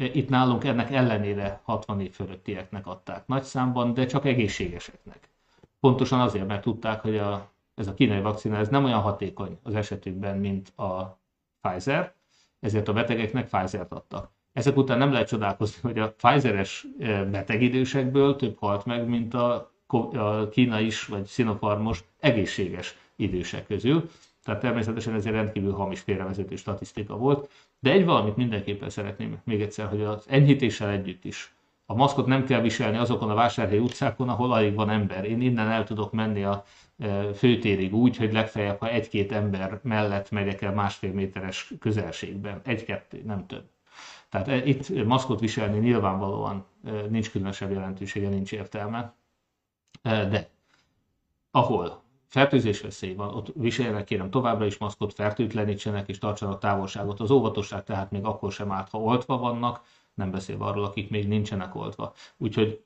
Itt 0.00 0.28
nálunk 0.28 0.64
ennek 0.64 0.90
ellenére 0.90 1.60
60 1.64 2.00
év 2.00 2.12
fölöttieknek 2.12 2.86
adták 2.86 3.26
nagy 3.26 3.42
számban, 3.42 3.94
de 3.94 4.06
csak 4.06 4.24
egészségeseknek. 4.24 5.28
Pontosan 5.80 6.20
azért, 6.20 6.46
mert 6.46 6.62
tudták, 6.62 7.00
hogy 7.00 7.16
a, 7.16 7.50
ez 7.74 7.86
a 7.86 7.94
kínai 7.94 8.20
vakcina 8.20 8.56
ez 8.56 8.68
nem 8.68 8.84
olyan 8.84 9.00
hatékony 9.00 9.58
az 9.62 9.74
esetükben, 9.74 10.38
mint 10.38 10.72
a 10.78 11.18
Pfizer, 11.60 12.12
ezért 12.60 12.88
a 12.88 12.92
betegeknek 12.92 13.48
Pfizer-t 13.48 13.92
adtak. 13.92 14.30
Ezek 14.52 14.76
után 14.76 14.98
nem 14.98 15.12
lehet 15.12 15.28
csodálkozni, 15.28 15.80
hogy 15.82 15.98
a 15.98 16.12
Pfizeres 16.12 16.86
eh, 16.98 17.24
betegidősekből 17.24 18.36
több 18.36 18.56
halt 18.58 18.84
meg, 18.84 19.06
mint 19.08 19.34
a, 19.34 19.70
a 20.12 20.48
Kína 20.48 20.80
is, 20.80 21.06
vagy 21.06 21.26
Sinopharmos 21.26 22.04
egészséges 22.20 22.96
idősek 23.16 23.66
közül. 23.66 24.10
Tehát 24.44 24.60
természetesen 24.60 25.14
ez 25.14 25.26
egy 25.26 25.32
rendkívül 25.32 25.72
hamis 25.72 26.00
félrevezető 26.00 26.56
statisztika 26.56 27.16
volt. 27.16 27.50
De 27.78 27.90
egy 27.90 28.04
valamit 28.04 28.36
mindenképpen 28.36 28.90
szeretném 28.90 29.40
még 29.44 29.60
egyszer, 29.60 29.88
hogy 29.88 30.02
az 30.02 30.24
enyhítéssel 30.28 30.90
együtt 30.90 31.24
is. 31.24 31.54
A 31.86 31.94
maszkot 31.94 32.26
nem 32.26 32.44
kell 32.44 32.60
viselni 32.60 32.96
azokon 32.96 33.30
a 33.30 33.34
vásárhelyi 33.34 33.80
utcákon, 33.80 34.28
ahol 34.28 34.52
alig 34.52 34.74
van 34.74 34.90
ember. 34.90 35.24
Én 35.24 35.40
innen 35.40 35.68
el 35.68 35.84
tudok 35.84 36.12
menni 36.12 36.44
a 36.44 36.64
eh, 36.98 37.32
főtérig 37.34 37.94
úgy, 37.94 38.16
hogy 38.16 38.32
legfeljebb, 38.32 38.78
ha 38.78 38.90
egy-két 38.90 39.32
ember 39.32 39.80
mellett 39.82 40.30
megyek 40.30 40.62
el 40.62 40.72
másfél 40.72 41.12
méteres 41.12 41.72
közelségben. 41.80 42.60
Egy-kettő, 42.64 43.22
nem 43.24 43.46
több. 43.46 43.64
Tehát 44.30 44.48
e, 44.48 44.64
itt 44.64 45.04
maszkot 45.04 45.40
viselni 45.40 45.78
nyilvánvalóan 45.78 46.64
e, 46.84 46.90
nincs 46.90 47.30
különösebb 47.30 47.70
jelentősége, 47.70 48.28
nincs 48.28 48.52
értelme. 48.52 49.14
E, 50.02 50.24
de 50.24 50.48
ahol 51.50 52.02
fertőzés 52.30 52.80
veszély 52.80 53.14
van, 53.14 53.34
ott 53.34 53.52
viseljenek 53.54 54.04
kérem 54.04 54.30
továbbra 54.30 54.66
is 54.66 54.78
maszkot, 54.78 55.14
fertőtlenítsenek 55.14 56.08
és 56.08 56.18
tartsanak 56.18 56.58
távolságot. 56.58 57.20
Az 57.20 57.30
óvatosság 57.30 57.84
tehát 57.84 58.10
még 58.10 58.24
akkor 58.24 58.52
sem 58.52 58.72
árt, 58.72 58.90
ha 58.90 58.98
oltva 58.98 59.38
vannak, 59.38 59.82
nem 60.14 60.30
beszélve 60.30 60.64
arról, 60.64 60.84
akik 60.84 61.10
még 61.10 61.28
nincsenek 61.28 61.74
oltva. 61.74 62.12
Úgyhogy 62.36 62.84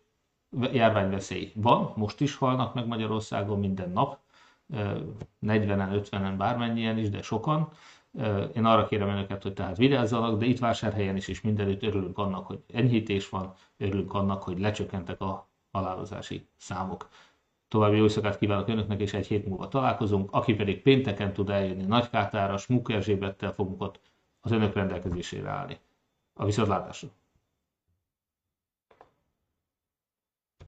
járványveszély 0.72 1.52
van, 1.54 1.92
most 1.96 2.20
is 2.20 2.36
halnak 2.36 2.74
meg 2.74 2.86
Magyarországon 2.86 3.58
minden 3.58 3.90
nap, 3.90 4.18
40-en, 5.46 6.02
50-en, 6.10 6.34
bármennyien 6.38 6.98
is, 6.98 7.10
de 7.10 7.22
sokan. 7.22 7.68
Én 8.54 8.64
arra 8.64 8.86
kérem 8.86 9.08
önöket, 9.08 9.42
hogy 9.42 9.52
tehát 9.52 9.76
vigyázzanak, 9.76 10.38
de 10.38 10.46
itt 10.46 10.58
vásárhelyen 10.58 11.16
is 11.16 11.28
és 11.28 11.40
mindenütt 11.40 11.82
örülünk 11.82 12.18
annak, 12.18 12.46
hogy 12.46 12.62
enyhítés 12.72 13.28
van, 13.28 13.52
örülünk 13.76 14.14
annak, 14.14 14.42
hogy 14.42 14.58
lecsökkentek 14.58 15.20
a 15.20 15.48
halálozási 15.72 16.46
számok. 16.56 17.08
További 17.74 17.96
jó 17.96 18.02
éjszakát 18.02 18.38
kívánok 18.38 18.68
önöknek, 18.68 19.00
és 19.00 19.14
egy 19.14 19.26
hét 19.26 19.46
múlva 19.46 19.68
találkozunk. 19.68 20.32
Aki 20.32 20.54
pedig 20.54 20.82
pénteken 20.82 21.32
tud 21.32 21.50
eljönni 21.50 21.84
Nagykátára, 21.84 22.56
Smuk 22.56 22.92
Erzsébettel 22.92 23.52
fogunk 23.52 23.82
ott 23.82 24.00
az 24.40 24.52
önök 24.52 24.74
rendelkezésére 24.74 25.48
állni. 25.48 25.78
A 26.34 26.44
viszontlátásra! 26.44 27.08